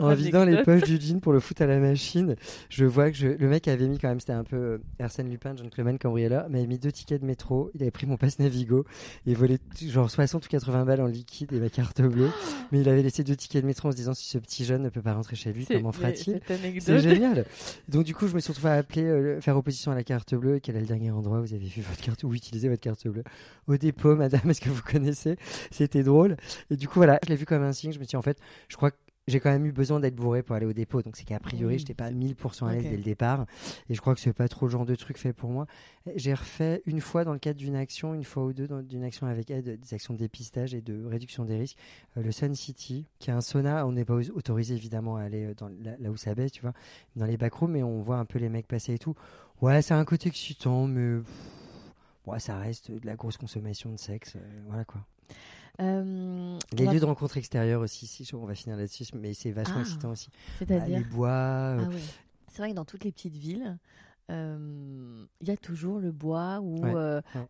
en 0.00 0.14
vidant 0.14 0.44
les 0.44 0.62
poches 0.62 0.82
du 0.82 1.00
jean 1.00 1.20
pour 1.20 1.32
le 1.32 1.40
foot 1.40 1.60
à 1.60 1.66
la 1.66 1.78
machine, 1.78 2.36
je 2.68 2.84
vois 2.84 3.10
que 3.10 3.16
je, 3.16 3.28
le 3.28 3.48
mec 3.48 3.68
avait 3.68 3.88
mis 3.88 3.98
quand 3.98 4.08
même 4.08 4.20
c'était 4.26 4.36
un 4.36 4.44
peu 4.44 4.56
euh, 4.56 4.78
Arsène 4.98 5.30
Lupin, 5.30 5.54
gentleman 5.56 5.98
cambrioleur, 6.00 6.50
m'avait 6.50 6.66
mis 6.66 6.80
deux 6.80 6.90
tickets 6.90 7.20
de 7.20 7.26
métro, 7.26 7.70
il 7.74 7.82
avait 7.82 7.92
pris 7.92 8.06
mon 8.06 8.16
passe 8.16 8.40
Navigo, 8.40 8.84
et 9.24 9.34
volé 9.34 9.58
genre 9.80 10.10
60 10.10 10.44
ou 10.44 10.48
80 10.48 10.84
balles 10.84 11.00
en 11.00 11.06
liquide 11.06 11.52
et 11.52 11.60
ma 11.60 11.68
carte 11.68 12.02
bleue, 12.02 12.30
mais 12.72 12.80
il 12.80 12.88
avait 12.88 13.04
laissé 13.04 13.22
deux 13.22 13.36
tickets 13.36 13.62
de 13.62 13.68
métro 13.68 13.86
en 13.88 13.92
se 13.92 13.96
disant 13.96 14.14
si 14.14 14.28
ce 14.28 14.38
petit 14.38 14.64
jeune 14.64 14.82
ne 14.82 14.88
peut 14.88 15.00
pas 15.00 15.14
rentrer 15.14 15.36
chez 15.36 15.52
lui, 15.52 15.64
comment 15.64 15.92
fera-t-il 15.92 16.40
C'est 16.80 16.98
génial. 16.98 17.44
Donc 17.88 18.02
du 18.02 18.16
coup, 18.16 18.26
je 18.26 18.34
me 18.34 18.40
suis 18.40 18.52
retrouvé 18.52 18.72
à 18.72 18.78
appeler, 18.78 19.04
euh, 19.04 19.40
faire 19.40 19.56
opposition 19.56 19.92
à 19.92 19.94
la 19.94 20.02
carte 20.02 20.34
bleue, 20.34 20.58
quel 20.58 20.74
est 20.74 20.80
le 20.80 20.86
dernier 20.86 21.12
endroit 21.12 21.38
où 21.38 21.42
vous 21.42 21.54
avez 21.54 21.66
vu 21.66 21.82
votre 21.82 22.02
carte, 22.02 22.24
ou 22.24 22.34
utilisé 22.34 22.68
votre 22.68 22.82
carte 22.82 23.06
bleue? 23.06 23.22
Au 23.68 23.76
dépôt, 23.76 24.16
madame, 24.16 24.40
est-ce 24.50 24.60
que 24.60 24.70
vous 24.70 24.82
connaissez? 24.82 25.36
C'était 25.70 26.02
drôle. 26.02 26.36
Et 26.72 26.76
du 26.76 26.88
coup, 26.88 26.98
voilà, 26.98 27.20
je 27.22 27.28
l'ai 27.28 27.36
vu 27.36 27.46
comme 27.46 27.62
un 27.62 27.72
signe, 27.72 27.92
je 27.92 28.00
me 28.00 28.04
suis 28.04 28.10
dit 28.10 28.16
en 28.16 28.22
fait, 28.22 28.38
je 28.68 28.76
crois 28.76 28.90
que 28.90 28.96
j'ai 29.28 29.40
quand 29.40 29.50
même 29.50 29.66
eu 29.66 29.72
besoin 29.72 29.98
d'être 29.98 30.14
bourré 30.14 30.42
pour 30.42 30.54
aller 30.54 30.66
au 30.66 30.72
dépôt. 30.72 31.02
Donc 31.02 31.16
c'est 31.16 31.24
qu'a 31.24 31.40
priori, 31.40 31.78
je 31.78 31.82
n'étais 31.82 31.94
pas 31.94 32.10
1000% 32.10 32.66
à 32.68 32.74
l'aise 32.74 32.84
dès 32.84 32.96
le 32.96 33.02
départ. 33.02 33.46
Et 33.88 33.94
je 33.94 34.00
crois 34.00 34.14
que 34.14 34.20
c'est 34.20 34.32
pas 34.32 34.46
trop 34.46 34.66
le 34.66 34.72
genre 34.72 34.86
de 34.86 34.94
truc 34.94 35.18
fait 35.18 35.32
pour 35.32 35.50
moi. 35.50 35.66
J'ai 36.14 36.32
refait 36.32 36.82
une 36.86 37.00
fois 37.00 37.24
dans 37.24 37.32
le 37.32 37.40
cadre 37.40 37.58
d'une 37.58 37.74
action, 37.74 38.14
une 38.14 38.22
fois 38.22 38.44
ou 38.44 38.52
deux 38.52 38.68
d'une 38.84 39.02
action 39.02 39.26
avec 39.26 39.50
aide, 39.50 39.80
des 39.80 39.94
actions 39.94 40.14
de 40.14 40.18
dépistage 40.18 40.74
et 40.74 40.80
de 40.80 41.04
réduction 41.04 41.44
des 41.44 41.58
risques, 41.58 41.76
euh, 42.16 42.22
le 42.22 42.30
Sun 42.30 42.54
City, 42.54 43.06
qui 43.18 43.30
est 43.30 43.32
un 43.32 43.40
sauna. 43.40 43.84
On 43.86 43.92
n'est 43.92 44.04
pas 44.04 44.14
autorisé 44.14 44.74
évidemment 44.74 45.16
à 45.16 45.22
aller 45.22 45.44
euh, 45.44 45.96
là, 45.98 46.10
où 46.10 46.16
ça 46.16 46.34
baisse, 46.36 46.52
tu 46.52 46.62
vois, 46.62 46.72
dans 47.16 47.26
les 47.26 47.36
backrooms, 47.36 47.72
mais 47.72 47.82
on 47.82 48.02
voit 48.02 48.18
un 48.18 48.24
peu 48.24 48.38
les 48.38 48.48
mecs 48.48 48.68
passer 48.68 48.94
et 48.94 48.98
tout. 48.98 49.16
Ouais, 49.60 49.82
c'est 49.82 49.94
un 49.94 50.04
côté 50.04 50.28
excitant, 50.28 50.86
mais 50.86 51.20
ouais, 52.26 52.38
ça 52.38 52.58
reste 52.58 52.92
de 52.92 53.04
la 53.06 53.16
grosse 53.16 53.38
consommation 53.38 53.90
de 53.90 53.98
sexe. 53.98 54.36
Euh, 54.36 54.62
voilà 54.68 54.84
quoi. 54.84 55.00
Euh, 55.80 56.58
les 56.72 56.86
lieux 56.86 57.00
de 57.00 57.04
rencontre 57.04 57.36
extérieures 57.36 57.82
aussi, 57.82 58.06
si, 58.06 58.34
on 58.34 58.46
va 58.46 58.54
finir 58.54 58.76
là-dessus, 58.76 59.04
mais 59.14 59.34
c'est 59.34 59.50
vachement 59.50 59.76
ah, 59.78 59.82
excitant 59.82 60.10
aussi. 60.10 60.28
C'est-à-dire 60.58 60.80
bah, 60.80 60.98
Les 60.98 61.04
bois. 61.04 61.28
Euh, 61.28 61.84
ah 61.86 61.96
c'est 62.48 62.62
vrai 62.62 62.70
que 62.70 62.76
dans 62.76 62.86
toutes 62.86 63.04
les 63.04 63.12
petites 63.12 63.36
villes, 63.36 63.76
euh, 64.30 65.26
il 65.42 65.48
y 65.48 65.50
a 65.50 65.56
toujours 65.56 66.00
le 66.00 66.10
bois 66.10 66.60
ou 66.62 66.82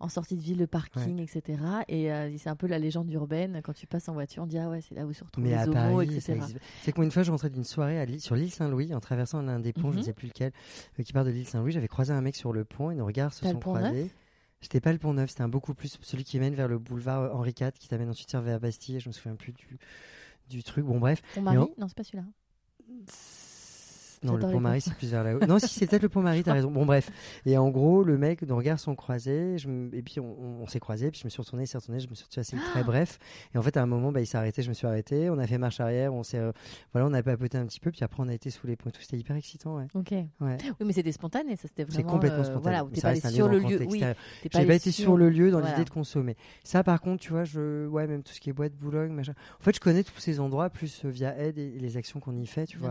en 0.01 0.09
sortie 0.09 0.37
de 0.37 0.43
ville 0.43 0.59
le 0.59 0.67
parking, 0.67 1.21
etc. 1.21 1.63
Et 1.89 2.11
c'est 2.39 2.51
un 2.51 2.57
peu 2.57 2.67
la 2.67 2.79
légende 2.79 3.11
urbaine. 3.13 3.61
Quand 3.63 3.73
tu 3.73 3.87
passes 3.87 4.09
en 4.09 4.15
voiture, 4.15 4.43
on 4.43 4.47
dit 4.47 4.59
ah 4.59 4.69
ouais, 4.69 4.81
c'est 4.81 4.95
là 4.97 5.07
où 5.07 5.13
se 5.13 5.23
retrouvent 5.23 5.45
les 5.45 5.69
homos, 5.69 6.03
etc. 6.03 6.41
C'est 6.83 6.93
que 6.93 6.97
moi 6.97 7.05
une 7.05 7.13
fois, 7.13 7.23
je 7.23 7.31
rentrais 7.31 7.51
d'une 7.51 7.65
soirée 7.65 8.01
à 8.01 8.19
sur 8.19 8.35
l'île 8.35 8.51
Saint-Louis 8.51 8.95
en 8.95 9.01
traversant 9.01 9.47
un 9.47 9.61
des 9.61 9.73
ponts, 9.73 9.93
je 9.93 9.99
ne 9.99 10.01
mhm. 10.01 10.07
sais 10.07 10.13
plus 10.13 10.29
lequel, 10.29 10.53
qui 11.05 11.13
part 11.13 11.25
de 11.25 11.31
l'île 11.31 11.47
Saint-Louis. 11.47 11.73
J'avais 11.73 11.89
croisé 11.89 12.13
un 12.13 12.21
mec 12.21 12.35
sur 12.35 12.53
le 12.53 12.65
pont 12.65 12.91
et 12.91 12.97
nos 12.97 13.07
regards 13.07 13.33
se 13.33 13.49
sont 13.49 13.61
croisés. 13.61 14.11
C'était 14.67 14.81
pas 14.81 14.91
le 14.91 14.99
pont 14.99 15.15
neuf, 15.15 15.31
c'était 15.31 15.43
un 15.43 15.49
beaucoup 15.49 15.75
plus 15.75 15.97
celui 16.03 16.25
qui 16.25 16.41
mène 16.41 16.57
vers 16.57 16.67
le 16.67 16.81
boulevard 16.81 17.23
euh, 17.23 17.31
Henri 17.31 17.55
IV, 17.57 17.71
qui 17.79 17.87
t'amène 17.87 18.11
ensuite 18.11 18.35
vers 18.35 18.59
Bastille. 18.59 18.99
Je 18.99 19.09
me 19.09 19.13
souviens 19.13 19.37
plus 19.37 19.53
du, 19.53 19.79
du 20.49 20.65
truc. 20.65 20.85
Bon, 20.85 20.99
bref. 20.99 21.23
Pont 21.37 21.43
Marie 21.43 21.59
Non, 21.79 21.87
c'est 21.87 21.97
pas 21.97 22.03
celui-là. 22.03 22.25
Non, 24.27 24.35
le 24.35 24.41
pont 24.41 24.61
Marie, 24.61 24.81
c'est 24.81 24.95
plus 24.95 25.11
vers 25.11 25.25
là-haut. 25.25 25.41
non, 25.47 25.59
si, 25.59 25.69
c'est 25.69 25.87
peut-être 25.87 26.03
le 26.03 26.09
pont 26.09 26.23
Marie, 26.23 26.43
t'as 26.43 26.53
raison. 26.55 26.71
Bon, 26.71 26.85
bref. 26.85 27.11
Et 27.45 27.57
en 27.57 27.69
gros, 27.71 28.03
le 28.03 28.19
mec, 28.19 28.43
nos 28.43 28.57
regards 28.57 28.81
sont 28.81 28.95
croisés. 28.95 29.59
Je 29.59 29.69
Et 29.95 30.03
puis, 30.03 30.21
on, 30.21 30.67
s'est 30.67 30.81
croisés. 30.81 31.11
Puis, 31.11 31.21
je 31.21 31.27
me 31.27 31.31
suis 31.31 31.41
retourné, 31.41 31.65
il 31.65 31.67
s'est 31.67 31.79
retourné. 31.79 32.01
Je 32.01 32.09
me 32.09 32.15
suis 32.15 32.25
retrouvé 32.25 32.41
assez 32.41 32.57
très 32.57 32.83
bref. 32.85 33.19
Et 33.55 33.59
en 33.59 33.63
fait, 33.63 33.77
à 33.77 33.83
un 33.83 33.87
moment, 33.87 34.13
bah, 34.13 34.21
il 34.21 34.27
s'est 34.27 34.39
arrêté. 34.39 34.63
Je 34.63 34.69
me 34.69 34.75
suis 34.75 34.87
arrêté. 34.87 35.31
On 35.31 35.39
a 35.39 35.47
fait 35.47 35.59
marche 35.59 35.81
arrière. 35.81 36.13
On 36.13 36.23
s'est. 36.23 36.39
Euh, 36.39 36.53
voilà, 36.93 37.07
on 37.09 37.15
a 37.15 37.23
papoté 37.23 37.59
un 37.59 37.67
petit 37.67 37.81
peu. 37.81 37.91
Puis 37.91 38.03
après, 38.05 38.23
on 38.23 38.29
a 38.29 38.35
été 38.35 38.51
sous 38.51 38.67
les 38.67 38.77
ponts. 38.77 38.91
Tout 38.91 39.01
c'était 39.01 39.17
hyper 39.17 39.37
excitant. 39.37 39.77
Ouais. 39.77 39.87
Ok. 39.95 40.11
Ouais. 40.13 40.29
Oui, 40.41 40.87
mais 40.87 40.93
c'était 40.93 41.13
spontané. 41.13 41.57
Ça, 41.57 41.69
c'était 41.69 41.85
vraiment. 41.85 41.97
C'est 41.97 42.13
complètement 42.13 42.41
euh, 42.41 42.45
spontané. 42.45 42.63
Voilà, 42.63 42.85
t'es 42.93 43.01
pas 43.01 43.09
allé 43.09 43.21
sur 43.21 43.49
le 43.49 43.59
lieu. 43.59 43.81
Oui, 43.89 44.03
J'ai 44.43 44.67
pas 44.67 44.75
été 44.75 44.91
sur 44.91 45.17
le 45.17 45.29
lieu 45.29 45.51
dans 45.51 45.61
l'idée 45.61 45.85
de 45.85 45.91
consommer. 45.91 46.37
Ça, 46.65 46.83
par 46.83 47.01
contre, 47.01 47.23
tu 47.23 47.33
vois, 47.33 47.45
je. 47.45 47.87
Ouais, 47.87 48.07
même 48.07 48.23
tout 48.23 48.33
ce 48.33 48.41
qui 48.41 48.51
est 48.51 48.53
boîte 48.53 48.75
Boulogne, 48.75 49.13
machin. 49.13 49.35
En 49.61 49.63
fait, 49.63 49.75
je 49.75 49.81
connais 49.81 50.03
tous 50.03 50.19
ces 50.19 50.41
endroits, 50.41 50.71
plus 50.71 51.05
euh, 51.05 51.09
via 51.09 51.37
aide 51.39 51.59
et 51.59 51.79
les 51.79 51.97
actions 51.97 52.21
qu'on 52.21 52.37
y 52.37 52.47
fait, 52.47 52.67
tu 52.67 52.79
vois, 52.79 52.91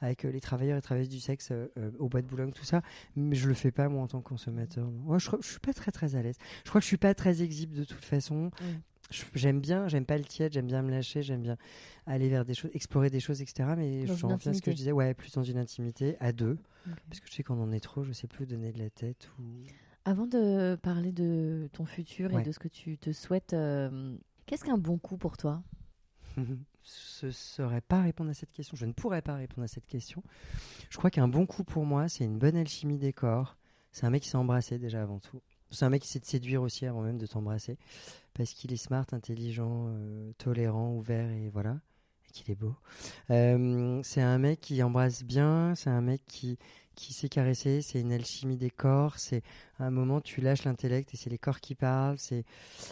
avec 0.00 0.24
les 0.24 0.40
travailleurs 0.40 0.71
et 0.76 0.82
travailleuses 0.82 1.08
du 1.08 1.20
sexe 1.20 1.50
euh, 1.50 1.68
euh, 1.78 1.90
au 1.98 2.08
bois 2.08 2.22
de 2.22 2.26
Boulogne, 2.26 2.52
tout 2.52 2.64
ça. 2.64 2.82
Mais 3.16 3.36
je 3.36 3.48
le 3.48 3.54
fais 3.54 3.70
pas 3.70 3.88
moi 3.88 4.02
en 4.02 4.06
tant 4.06 4.20
que 4.20 4.28
consommateur. 4.28 4.90
Moi, 4.90 5.18
je, 5.18 5.30
je 5.40 5.48
suis 5.48 5.60
pas 5.60 5.72
très 5.72 5.90
très 5.92 6.16
à 6.16 6.22
l'aise. 6.22 6.36
Je 6.64 6.68
crois 6.68 6.80
que 6.80 6.84
je 6.84 6.88
suis 6.88 6.96
pas 6.96 7.14
très 7.14 7.42
exhibe 7.42 7.72
de 7.72 7.84
toute 7.84 8.04
façon. 8.04 8.50
J'aime 9.34 9.60
bien, 9.60 9.88
j'aime 9.88 10.06
pas 10.06 10.16
le 10.16 10.24
tiède, 10.24 10.52
j'aime 10.52 10.66
bien 10.66 10.80
me 10.80 10.90
lâcher, 10.90 11.22
j'aime 11.22 11.42
bien 11.42 11.56
aller 12.06 12.28
vers 12.28 12.44
des 12.44 12.54
choses, 12.54 12.70
explorer 12.72 13.10
des 13.10 13.20
choses, 13.20 13.42
etc. 13.42 13.68
Mais 13.76 14.06
je 14.06 14.12
reviens 14.12 14.36
à 14.36 14.54
ce 14.54 14.62
que 14.62 14.70
je 14.70 14.76
disais, 14.76 14.92
ouais, 14.92 15.12
plus 15.12 15.32
dans 15.32 15.42
une 15.42 15.58
intimité, 15.58 16.16
à 16.20 16.32
deux. 16.32 16.56
Parce 17.08 17.20
que 17.20 17.28
je 17.28 17.34
sais 17.34 17.42
qu'on 17.42 17.60
en 17.60 17.72
est 17.72 17.80
trop, 17.80 18.04
je 18.04 18.12
sais 18.12 18.26
plus 18.26 18.46
donner 18.46 18.72
de 18.72 18.78
la 18.78 18.90
tête 18.90 19.30
ou. 19.38 19.42
Avant 20.04 20.26
de 20.26 20.74
parler 20.82 21.12
de 21.12 21.68
ton 21.72 21.84
futur 21.84 22.36
et 22.36 22.42
de 22.42 22.50
ce 22.50 22.58
que 22.58 22.66
tu 22.68 22.98
te 22.98 23.12
souhaites, 23.12 23.52
euh, 23.52 24.16
qu'est-ce 24.46 24.64
qu'un 24.64 24.78
bon 24.78 24.98
coup 24.98 25.16
pour 25.16 25.36
toi? 25.36 25.62
ce 26.82 27.30
serait 27.30 27.80
pas 27.80 28.02
répondre 28.02 28.30
à 28.30 28.34
cette 28.34 28.52
question. 28.52 28.76
Je 28.76 28.86
ne 28.86 28.92
pourrais 28.92 29.22
pas 29.22 29.34
répondre 29.34 29.64
à 29.64 29.68
cette 29.68 29.86
question. 29.86 30.22
Je 30.90 30.98
crois 30.98 31.10
qu'un 31.10 31.28
bon 31.28 31.46
coup 31.46 31.64
pour 31.64 31.84
moi, 31.84 32.08
c'est 32.08 32.24
une 32.24 32.38
bonne 32.38 32.56
alchimie 32.56 32.98
des 32.98 33.12
corps. 33.12 33.56
C'est 33.92 34.06
un 34.06 34.10
mec 34.10 34.22
qui 34.22 34.28
s'est 34.28 34.36
embrassé 34.36 34.78
déjà 34.78 35.02
avant 35.02 35.18
tout. 35.18 35.40
C'est 35.70 35.84
un 35.84 35.90
mec 35.90 36.02
qui 36.02 36.08
sait 36.08 36.20
te 36.20 36.26
séduire 36.26 36.62
aussi 36.62 36.86
avant 36.86 37.02
même 37.02 37.18
de 37.18 37.26
t'embrasser. 37.26 37.78
Parce 38.34 38.52
qu'il 38.52 38.72
est 38.72 38.76
smart, 38.76 39.06
intelligent, 39.12 39.86
euh, 39.88 40.32
tolérant, 40.38 40.94
ouvert 40.94 41.30
et 41.30 41.48
voilà. 41.48 41.80
Et 42.28 42.32
qu'il 42.32 42.50
est 42.50 42.56
beau. 42.56 42.74
Euh, 43.30 44.00
c'est 44.02 44.22
un 44.22 44.38
mec 44.38 44.60
qui 44.60 44.82
embrasse 44.82 45.24
bien. 45.24 45.74
C'est 45.74 45.90
un 45.90 46.00
mec 46.00 46.22
qui, 46.26 46.58
qui 46.94 47.12
sait 47.12 47.28
caresser, 47.28 47.82
c'est 47.82 48.00
une 48.00 48.12
alchimie 48.12 48.56
des 48.56 48.70
corps, 48.70 49.18
c'est 49.18 49.42
un 49.78 49.90
moment 49.90 50.20
tu 50.20 50.40
lâches 50.40 50.64
l'intellect 50.64 51.12
et 51.14 51.16
c'est 51.16 51.30
les 51.30 51.38
corps 51.38 51.60
qui 51.60 51.74
parlent, 51.74 52.18
c'est 52.18 52.44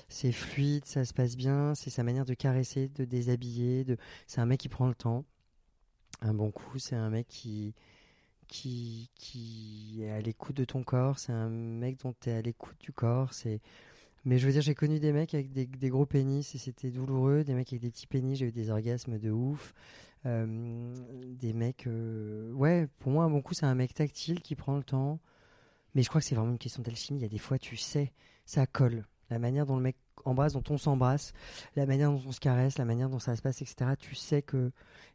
c'est 0.09 0.33
fluide, 0.33 0.85
ça 0.87 1.05
se 1.05 1.15
passe 1.15 1.37
bien, 1.37 1.75
c'est 1.75 1.91
sa 1.91 2.03
manière 2.03 2.25
de 2.25 2.35
caresser, 2.35 2.89
de 2.89 3.05
déshabiller, 3.05 3.85
de 3.85 3.97
c'est 4.27 4.41
un 4.41 4.47
mec 4.47 4.61
qui 4.61 4.69
prend 4.69 4.89
le 4.89 4.95
temps. 4.95 5.25
Un 6.23 6.35
bon 6.35 6.51
coup, 6.51 6.79
c'est 6.79 6.97
un 6.97 7.11
mec 7.11 7.27
qui 7.29 7.75
qui 8.49 9.11
qui 9.15 10.01
est 10.03 10.11
à 10.11 10.21
l'écoute 10.21 10.57
de 10.57 10.65
ton 10.65 10.83
corps, 10.83 11.19
c'est 11.19 11.33
un 11.33 11.49
mec 11.49 11.99
dont 12.03 12.15
tu 12.21 12.31
es 12.31 12.33
à 12.35 12.43
l'écoute 12.43 12.77
du 12.81 12.93
corps, 12.93 13.33
c'est 13.35 13.61
mais 14.25 14.39
je 14.39 14.47
veux 14.47 14.53
dire, 14.53 14.63
j'ai 14.63 14.75
connu 14.75 15.01
des 15.01 15.13
mecs 15.13 15.35
avec 15.35 15.51
des, 15.53 15.67
des 15.67 15.89
gros 15.89 16.05
pénis 16.05 16.55
et 16.55 16.59
c'était 16.59 16.91
douloureux, 16.91 17.43
des 17.43 17.55
mecs 17.55 17.73
avec 17.73 17.81
des 17.81 17.91
petits 17.91 18.07
pénis, 18.07 18.39
j'ai 18.39 18.47
eu 18.47 18.53
des 18.53 18.71
orgasmes 18.71 19.19
de 19.19 19.31
ouf. 19.31 19.75
Euh, 20.27 20.95
des 21.39 21.53
mecs. 21.53 21.87
Euh, 21.87 22.53
ouais, 22.53 22.89
pour 22.99 23.13
moi, 23.13 23.25
un 23.25 23.31
bon 23.31 23.43
coup, 23.43 23.55
c'est 23.55 23.67
un 23.67 23.75
mec 23.75 23.95
tactile 23.95 24.41
qui 24.41 24.55
prend 24.55 24.77
le 24.77 24.85
temps. 24.85 25.19
Mais 25.95 26.03
je 26.03 26.09
crois 26.09 26.21
que 26.21 26.27
c'est 26.27 26.35
vraiment 26.35 26.53
une 26.53 26.59
question 26.59 26.83
d'alchimie. 26.83 27.21
Il 27.21 27.23
y 27.23 27.27
a 27.27 27.29
des 27.29 27.39
fois, 27.39 27.59
tu 27.59 27.77
sais, 27.77 28.13
ça 28.45 28.67
colle. 28.67 29.07
La 29.31 29.39
manière 29.39 29.67
dont 29.67 29.77
le 29.77 29.83
mec 29.83 29.97
embrasse, 30.25 30.53
dont 30.53 30.63
on 30.69 30.77
s'embrasse, 30.77 31.33
la 31.77 31.87
manière 31.87 32.11
dont 32.11 32.21
on 32.27 32.33
se 32.33 32.41
caresse, 32.41 32.79
la 32.79 32.85
manière 32.85 33.09
dont 33.09 33.19
ça 33.19 33.35
se 33.37 33.43
passe, 33.43 33.63
etc. 33.63 33.93
Tu 33.99 34.15
sais 34.15 34.43
que. 34.43 34.71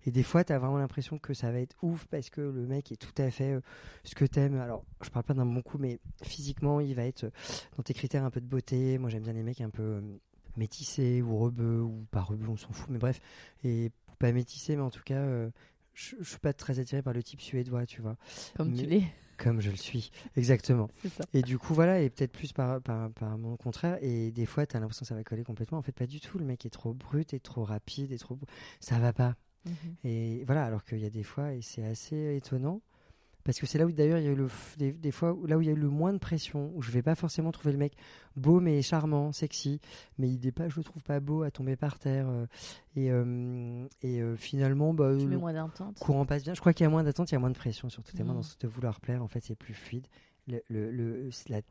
Et 0.06 0.12
des 0.12 0.24
fois, 0.24 0.44
tu 0.44 0.54
as 0.54 0.60
vraiment 0.60 0.78
l'impression 0.78 1.18
que 1.20 1.34
ça 1.34 1.52
va 1.52 1.60
être 1.60 1.76
ouf 1.82 2.08
parce 2.08 2.30
que 2.30 2.42
le 2.42 2.66
mec 2.66 2.92
est 2.92 2.98
tout 2.98 3.22
à 3.22 3.30
fait 3.30 3.54
euh, 3.54 3.62
ce 4.04 4.16
que 4.16 4.26
t'aimes. 4.26 4.60
Alors, 4.60 4.84
je 5.02 5.10
parle 5.10 5.26
pas 5.26 5.34
d'un 5.34 5.46
bon 5.46 5.62
coup, 5.62 5.78
mais 5.78 6.00
physiquement, 6.24 6.80
il 6.80 6.96
va 6.96 7.06
être 7.06 7.26
dans 7.78 7.84
tes 7.84 7.94
critères 7.94 8.24
un 8.24 8.32
peu 8.32 8.42
de 8.42 8.48
beauté. 8.48 8.98
Moi, 8.98 9.10
j'aime 9.10 9.24
bien 9.24 9.34
les 9.34 9.44
mecs 9.44 9.62
un 9.62 9.70
peu 9.70 10.02
métissés 10.58 11.22
ou 11.22 11.38
rebeux 11.38 11.82
ou 11.82 12.06
pas 12.12 12.22
rebeux, 12.22 12.50
on 12.50 12.58
s'en 12.58 12.72
fout. 12.72 12.90
Mais 12.90 13.00
bref. 13.00 13.20
Et 13.64 13.92
pas 14.16 14.32
métissé, 14.32 14.76
mais 14.76 14.82
en 14.82 14.90
tout 14.90 15.04
cas, 15.04 15.16
euh, 15.16 15.50
je, 15.94 16.16
je, 16.20 16.30
suis 16.30 16.40
pas 16.40 16.54
très 16.54 16.80
attiré 16.80 17.02
par 17.02 17.14
le 17.14 17.24
type 17.24 17.42
suédois, 17.42 17.86
tu 17.86 18.02
vois. 18.02 18.18
Comme 18.56 18.74
tu 18.74 18.86
l'es. 18.86 19.04
comme 19.38 19.62
je 19.62 19.70
le 19.70 19.78
suis, 19.78 20.12
exactement. 20.36 20.90
Ça. 21.18 21.24
Et 21.34 21.42
du 21.42 21.58
coup, 21.58 21.74
voilà, 21.74 22.02
et 22.02 22.10
peut-être 22.10 22.32
plus 22.32 22.54
par, 22.54 22.82
par, 22.82 23.12
par 23.12 23.38
mon 23.38 23.58
contraire. 23.58 23.98
Et 24.02 24.32
des 24.32 24.46
fois, 24.46 24.66
tu 24.66 24.76
as 24.76 24.80
l'impression 24.80 25.04
que 25.04 25.08
ça 25.08 25.16
va 25.16 25.24
coller 25.24 25.44
complètement. 25.44 25.78
En 25.78 25.82
fait, 25.82 25.92
pas 25.92 26.08
du 26.08 26.20
tout. 26.20 26.38
Le 26.38 26.46
mec 26.46 26.66
est 26.66 26.70
trop 26.70 26.94
brut, 26.94 27.34
et 27.34 27.40
trop 27.40 27.64
rapide, 27.64 28.12
et 28.12 28.18
trop. 28.18 28.38
Ça 28.80 29.00
va 29.00 29.14
pas. 29.14 29.36
Mhm. 29.66 29.96
Et 30.04 30.44
voilà, 30.46 30.66
alors 30.66 30.84
qu'il 30.84 31.00
y 31.00 31.06
a 31.06 31.10
des 31.10 31.24
fois, 31.24 31.54
et 31.54 31.62
c'est 31.62 31.84
assez 31.84 32.36
étonnant, 32.36 32.82
parce 33.46 33.60
que 33.60 33.66
c'est 33.66 33.78
là 33.78 33.86
où 33.86 33.92
d'ailleurs 33.94 34.18
il 34.18 34.26
y 34.26 34.28
a 34.28 34.32
eu 34.32 34.36
le, 34.36 34.50
des, 34.78 34.92
des, 34.92 35.12
fois 35.12 35.32
où, 35.32 35.46
là 35.46 35.58
où 35.58 35.62
il 35.62 35.68
y 35.68 35.70
a 35.70 35.74
eu 35.74 35.78
le 35.78 35.88
moins 35.90 36.12
de 36.12 36.18
pression, 36.18 36.72
où 36.76 36.82
je 36.82 36.92
vais 36.92 37.02
pas 37.02 37.16
forcément 37.16 37.52
trouver 37.54 37.72
le 37.72 37.78
mec 37.78 37.94
beau 38.36 38.60
mais 38.60 38.82
charmant, 38.82 39.32
sexy, 39.32 39.80
mais 40.18 40.30
il 40.30 40.46
est 40.46 40.52
pas, 40.52 40.68
je 40.68 40.76
le 40.78 40.84
trouve 40.84 41.04
pas 41.04 41.22
beau 41.22 41.44
à 41.44 41.52
tomber 41.52 41.78
par 41.78 41.98
terre. 42.00 42.28
Euh, 42.28 42.46
et 42.98 43.10
euh, 43.12 43.88
et 44.02 44.22
euh, 44.22 44.36
finalement, 44.36 44.94
bah, 44.94 45.12
le 45.14 45.38
moins 45.38 45.54
d'attente. 45.54 45.98
courant 46.00 46.26
passe 46.26 46.44
bien. 46.44 46.54
Je 46.54 46.60
crois 46.60 46.74
qu'il 46.74 46.84
y 46.84 46.88
a 46.88 46.90
moins 46.90 47.04
d'attente, 47.04 47.32
il 47.32 47.36
y 47.36 47.38
a 47.38 47.40
moins 47.40 47.52
de 47.52 47.56
pression, 47.58 47.88
surtout 47.90 48.12
Mhm. 48.18 48.28
dans 48.28 48.42
ce 48.42 48.58
de 48.60 48.68
vouloir 48.68 49.00
plaire. 49.00 49.24
En 49.24 49.28
fait, 49.30 49.42
c'est 49.44 49.56
plus 49.56 49.74
fluide. 49.74 50.08
Le, 50.48 50.62
le, 50.70 50.92
le- 50.92 51.30
la- 51.48 51.62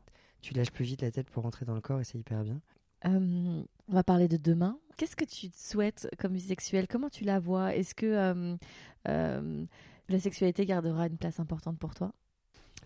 tu 0.41 0.53
lâches 0.53 0.71
plus 0.71 0.85
vite 0.85 1.01
la 1.01 1.11
tête 1.11 1.29
pour 1.29 1.43
rentrer 1.43 1.65
dans 1.65 1.75
le 1.75 1.81
corps 1.81 1.99
et 1.99 2.03
c'est 2.03 2.17
hyper 2.17 2.43
bien. 2.43 2.59
Euh, 3.05 3.61
on 3.89 3.93
va 3.93 4.03
parler 4.03 4.27
de 4.27 4.37
demain. 4.37 4.77
Qu'est-ce 4.97 5.15
que 5.15 5.25
tu 5.25 5.49
te 5.49 5.57
souhaites 5.57 6.09
comme 6.17 6.33
vie 6.33 6.39
sexuelle? 6.41 6.87
Comment 6.87 7.09
tu 7.09 7.23
la 7.23 7.39
vois? 7.39 7.75
Est-ce 7.75 7.93
que 7.93 8.05
euh, 8.05 8.55
euh, 9.07 9.65
la 10.09 10.19
sexualité 10.19 10.65
gardera 10.65 11.07
une 11.07 11.17
place 11.17 11.39
importante 11.39 11.77
pour 11.79 11.95
toi 11.95 12.13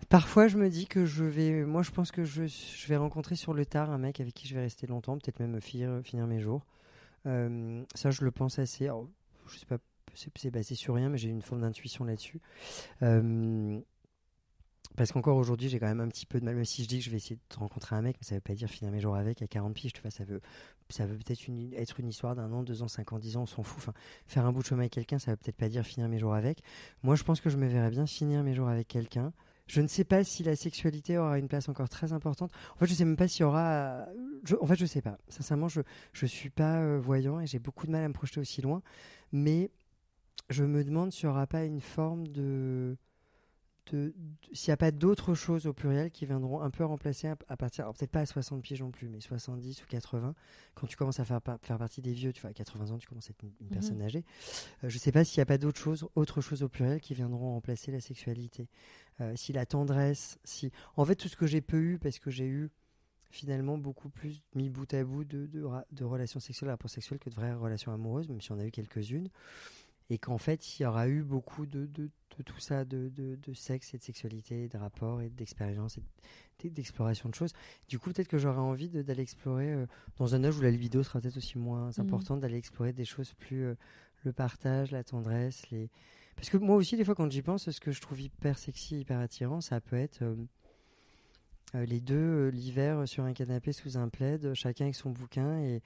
Parfois, 0.07 0.47
je 0.47 0.57
me 0.57 0.69
dis 0.69 0.87
que 0.87 1.05
je 1.05 1.25
vais. 1.25 1.65
Moi, 1.65 1.83
je 1.83 1.91
pense 1.91 2.11
que 2.11 2.23
je, 2.23 2.43
vais 2.87 2.95
rencontrer 2.95 3.35
sur 3.35 3.53
le 3.53 3.65
tard 3.65 3.91
un 3.91 3.97
mec 3.97 4.21
avec 4.21 4.33
qui 4.33 4.47
je 4.47 4.55
vais 4.55 4.61
rester 4.61 4.87
longtemps, 4.87 5.17
peut-être 5.17 5.39
même 5.39 5.59
finir, 5.59 6.01
mes 6.25 6.39
jours. 6.39 6.65
Euh, 7.25 7.83
ça, 7.93 8.09
je 8.09 8.23
le 8.23 8.31
pense 8.31 8.59
assez. 8.59 8.85
Alors, 8.85 9.07
je 9.47 9.57
sais 9.57 9.65
pas, 9.65 9.77
c'est 10.13 10.31
c'est 10.37 10.51
basé 10.51 10.75
sur 10.75 10.95
rien, 10.95 11.09
mais 11.09 11.17
j'ai 11.17 11.29
une 11.29 11.41
forme 11.41 11.61
d'intuition 11.61 12.05
là-dessus. 12.05 12.39
Euh, 13.03 13.79
parce 14.95 15.11
qu'encore 15.11 15.37
aujourd'hui, 15.37 15.69
j'ai 15.69 15.79
quand 15.79 15.87
même 15.87 16.01
un 16.01 16.07
petit 16.07 16.25
peu 16.25 16.39
de 16.39 16.45
mal, 16.45 16.55
même 16.55 16.65
si 16.65 16.83
je 16.83 16.87
dis 16.87 16.99
que 16.99 17.05
je 17.05 17.09
vais 17.09 17.17
essayer 17.17 17.35
de 17.35 17.55
rencontrer 17.55 17.95
un 17.95 18.01
mec, 18.01 18.17
mais 18.19 18.25
ça 18.25 18.35
veut 18.35 18.41
pas 18.41 18.53
dire 18.53 18.69
finir 18.69 18.91
mes 18.91 18.99
jours 18.99 19.15
avec 19.15 19.41
à 19.41 19.47
40 19.47 19.73
piges, 19.73 19.93
tu 19.93 20.01
vois, 20.01 20.11
ça 20.11 20.23
veut, 20.23 20.41
ça 20.89 21.05
veut 21.05 21.17
peut-être 21.17 21.41
être 21.77 21.99
une 21.99 22.07
histoire 22.07 22.35
d'un 22.35 22.51
an, 22.51 22.63
deux 22.63 22.83
ans, 22.83 22.87
cinq 22.87 23.13
ans, 23.13 23.19
dix 23.19 23.37
ans, 23.37 23.43
on 23.43 23.45
s'en 23.45 23.63
fout. 23.63 23.93
Faire 24.27 24.45
un 24.45 24.51
bout 24.51 24.61
de 24.61 24.67
chemin 24.67 24.81
avec 24.81 24.91
quelqu'un, 24.91 25.19
ça 25.19 25.31
veut 25.31 25.37
peut-être 25.37 25.57
pas 25.57 25.69
dire 25.69 25.85
finir 25.85 26.09
mes 26.09 26.19
jours 26.19 26.33
avec. 26.33 26.61
Moi, 27.03 27.15
je 27.15 27.23
pense 27.23 27.39
que 27.39 27.49
je 27.49 27.57
me 27.57 27.67
verrais 27.67 27.91
bien 27.91 28.05
finir 28.05 28.43
mes 28.43 28.53
jours 28.53 28.67
avec 28.67 28.87
quelqu'un. 28.87 29.31
Je 29.67 29.81
ne 29.81 29.87
sais 29.87 30.03
pas 30.03 30.23
si 30.23 30.41
la 30.41 30.55
sexualité 30.55 31.19
aura 31.19 31.37
une 31.37 31.47
place 31.47 31.69
encore 31.69 31.89
très 31.89 32.11
importante. 32.11 32.51
En 32.75 32.79
fait, 32.79 32.87
je 32.87 32.95
sais 32.95 33.05
même 33.05 33.15
pas 33.15 33.27
s'il 33.27 33.41
y 33.41 33.43
aura. 33.43 34.07
en 34.59 34.65
fait, 34.65 34.75
je 34.75 34.85
sais 34.87 35.01
pas. 35.01 35.19
Sincèrement, 35.27 35.67
je 35.67 35.81
je 36.11 36.25
suis 36.25 36.49
pas 36.49 36.77
euh, 36.77 36.99
voyant 36.99 37.39
et 37.39 37.45
j'ai 37.45 37.59
beaucoup 37.59 37.85
de 37.85 37.91
mal 37.91 38.03
à 38.03 38.07
me 38.07 38.13
projeter 38.13 38.39
aussi 38.39 38.63
loin. 38.63 38.81
Mais 39.31 39.69
je 40.49 40.63
me 40.63 40.83
demande 40.83 41.11
s'il 41.11 41.29
n'y 41.29 41.33
aura 41.33 41.45
pas 41.45 41.65
une 41.65 41.81
forme 41.81 42.27
de. 42.27 42.97
De, 43.91 44.13
de- 44.15 44.55
s'il 44.55 44.69
n'y 44.69 44.73
a 44.73 44.77
pas 44.77 44.91
d'autres 44.91 45.33
choses 45.33 45.65
au 45.65 45.73
pluriel 45.73 46.11
qui 46.11 46.25
viendront 46.25 46.61
un 46.61 46.69
peu 46.69 46.85
remplacer 46.85 47.27
à, 47.27 47.37
à 47.47 47.57
partir. 47.57 47.83
Alors, 47.85 47.95
peut-être 47.95 48.11
pas 48.11 48.21
à 48.21 48.25
60 48.25 48.61
piges 48.61 48.81
non 48.81 48.91
plus, 48.91 49.09
mais 49.09 49.19
70 49.19 49.81
ou 49.83 49.85
80. 49.87 50.35
Quand 50.75 50.87
tu 50.87 50.95
commences 50.97 51.19
à 51.19 51.25
faire, 51.25 51.39
faire 51.61 51.77
partie 51.77 52.01
des 52.01 52.13
vieux, 52.13 52.31
tu 52.33 52.41
vois, 52.41 52.51
à 52.51 52.53
80 52.53 52.91
ans, 52.91 52.97
tu 52.97 53.07
commences 53.07 53.29
à 53.29 53.31
être 53.31 53.43
une, 53.43 53.51
une 53.61 53.67
Mhm. 53.67 53.71
personne 53.71 54.01
âgée. 54.01 54.23
Euh, 54.83 54.89
je 54.89 54.97
sais 54.97 55.11
pas 55.11 55.23
s'il 55.23 55.39
n'y 55.39 55.43
a 55.43 55.45
pas 55.47 55.57
d'autres 55.57 55.79
choses, 55.79 56.07
autres 56.15 56.41
choses 56.41 56.63
au 56.63 56.69
pluriel 56.69 57.01
qui 57.01 57.13
viendront 57.13 57.53
remplacer 57.53 57.91
la 57.91 57.99
sexualité. 58.01 58.67
Euh, 59.21 59.33
si 59.35 59.53
la 59.53 59.65
tendresse, 59.65 60.37
si. 60.43 60.71
En 60.95 61.05
fait, 61.05 61.15
tout 61.15 61.27
ce 61.27 61.35
que 61.35 61.47
j'ai 61.47 61.61
peu 61.61 61.77
eu, 61.77 61.99
parce 61.99 62.19
que 62.19 62.29
j'ai 62.31 62.45
eu 62.47 62.69
finalement 63.31 63.77
beaucoup 63.77 64.09
plus 64.09 64.41
mis 64.55 64.69
bout 64.69 64.91
à 64.93 65.03
bout 65.03 65.23
de, 65.23 65.45
de, 65.45 65.61
ra- 65.63 65.85
de 65.91 66.03
relations 66.03 66.39
sexuelles, 66.39 66.67
de 66.69 66.71
rapports 66.71 66.89
sexuels 66.89 67.19
que 67.19 67.29
de 67.29 67.35
vraies 67.35 67.53
relations 67.53 67.91
amoureuses, 67.91 68.27
même 68.27 68.41
si 68.41 68.51
on 68.51 68.57
a 68.59 68.65
eu 68.65 68.71
quelques-unes. 68.71 69.29
Et 70.09 70.17
qu'en 70.17 70.37
fait, 70.37 70.79
il 70.79 70.83
y 70.83 70.85
aura 70.85 71.07
eu 71.07 71.21
beaucoup 71.21 71.65
de, 71.65 71.85
de, 71.85 72.09
de 72.37 72.43
tout 72.43 72.59
ça, 72.59 72.83
de, 72.85 73.09
de, 73.09 73.53
sexe 73.53 73.93
et 73.93 73.97
de 73.97 74.03
sexualité, 74.03 74.67
de 74.67 74.77
rapports 74.77 75.21
et 75.21 75.29
d'expérience 75.29 75.97
et 76.63 76.69
d'exploration 76.69 77.29
de 77.29 77.35
choses. 77.35 77.53
Du 77.87 77.99
coup, 77.99 78.11
peut-être 78.11 78.27
que 78.27 78.37
j'aurais 78.37 78.59
envie 78.59 78.89
d'aller 78.89 79.21
explorer, 79.21 79.71
euh, 79.71 79.85
dans 80.17 80.35
un 80.35 80.43
âge 80.43 80.57
où 80.57 80.61
la 80.61 80.71
libido 80.71 81.03
sera 81.03 81.21
peut-être 81.21 81.37
aussi 81.37 81.57
moins 81.57 81.87
Mhm. 81.89 81.99
importante, 81.99 82.39
d'aller 82.41 82.57
explorer 82.57 82.91
des 82.93 83.05
choses 83.05 83.33
plus. 83.33 83.63
euh, 83.65 83.75
le 84.25 84.33
partage, 84.33 84.91
la 84.91 85.01
tendresse, 85.01 85.69
les. 85.69 85.89
Parce 86.35 86.49
que 86.49 86.57
moi 86.57 86.75
aussi, 86.75 86.97
des 86.97 87.05
fois, 87.05 87.15
quand 87.15 87.31
j'y 87.31 87.41
pense, 87.41 87.69
ce 87.71 87.79
que 87.79 87.91
je 87.93 88.01
trouve 88.01 88.19
hyper 88.19 88.57
sexy, 88.59 88.99
hyper 88.99 89.17
attirant, 89.19 89.61
ça 89.61 89.79
peut 89.79 89.95
être 89.95 90.21
euh, 90.23 90.35
les 91.85 92.01
deux 92.01 92.49
l'hiver 92.49 93.07
sur 93.07 93.23
un 93.23 93.33
canapé 93.33 93.71
sous 93.71 93.97
un 93.97 94.09
plaid, 94.09 94.53
chacun 94.55 94.85
avec 94.85 94.95
son 94.95 95.11
bouquin 95.11 95.59
et, 95.59 95.81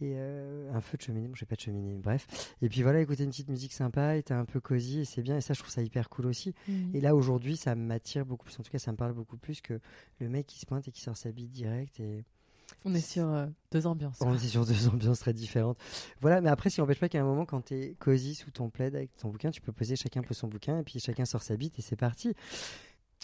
et 0.00 0.14
euh, 0.16 0.72
un 0.72 0.80
feu 0.80 0.96
de 0.96 1.02
cheminée. 1.02 1.28
Bon, 1.28 1.34
j'ai 1.34 1.46
pas 1.46 1.56
de 1.56 1.60
cheminée, 1.60 1.92
mais 1.94 2.00
bref. 2.00 2.54
Et 2.62 2.68
puis 2.68 2.82
voilà, 2.82 3.00
écouter 3.00 3.24
une 3.24 3.30
petite 3.30 3.48
musique 3.48 3.72
sympa, 3.72 4.16
et 4.16 4.22
t'es 4.22 4.34
un 4.34 4.44
peu 4.44 4.60
cosy, 4.60 5.00
et 5.00 5.04
c'est 5.04 5.22
bien. 5.22 5.36
Et 5.36 5.40
ça, 5.40 5.54
je 5.54 5.60
trouve 5.60 5.72
ça 5.72 5.82
hyper 5.82 6.08
cool 6.08 6.26
aussi. 6.26 6.54
Mhm. 6.68 6.90
Et 6.94 7.00
là, 7.00 7.14
aujourd'hui, 7.14 7.56
ça 7.56 7.74
m'attire 7.74 8.24
beaucoup 8.24 8.44
plus. 8.46 8.58
En 8.58 8.62
tout 8.62 8.70
cas, 8.70 8.78
ça 8.78 8.92
me 8.92 8.96
parle 8.96 9.12
beaucoup 9.12 9.36
plus 9.36 9.60
que 9.60 9.80
le 10.20 10.28
mec 10.28 10.46
qui 10.46 10.58
se 10.58 10.66
pointe 10.66 10.86
et 10.88 10.90
qui 10.90 11.00
sort 11.00 11.16
sa 11.16 11.30
bite 11.32 11.50
direct. 11.50 12.00
Et 12.00 12.24
On 12.84 12.94
est 12.94 13.00
sur 13.00 13.26
euh, 13.28 13.46
deux 13.72 13.86
ambiances. 13.86 14.18
on 14.20 14.34
est 14.34 14.38
sur 14.38 14.64
deux 14.66 14.88
ambiances 14.88 15.20
très 15.20 15.32
différentes. 15.32 15.78
Voilà, 16.20 16.40
mais 16.40 16.50
après, 16.50 16.70
si 16.70 16.80
n'empêche 16.80 17.00
pas 17.00 17.08
qu'à 17.08 17.20
un 17.20 17.24
moment, 17.24 17.46
quand 17.46 17.62
t'es 17.62 17.94
cosy 17.98 18.34
sous 18.34 18.50
ton 18.50 18.70
plaid 18.70 18.94
avec 18.94 19.16
ton 19.16 19.30
bouquin, 19.30 19.50
tu 19.50 19.60
peux 19.60 19.72
poser 19.72 19.96
chacun 19.96 20.22
pose 20.22 20.36
son 20.36 20.48
bouquin, 20.48 20.78
et 20.78 20.82
puis 20.82 21.00
chacun 21.00 21.24
sort 21.24 21.42
sa 21.42 21.56
bite, 21.56 21.78
et 21.78 21.82
c'est 21.82 21.96
parti. 21.96 22.34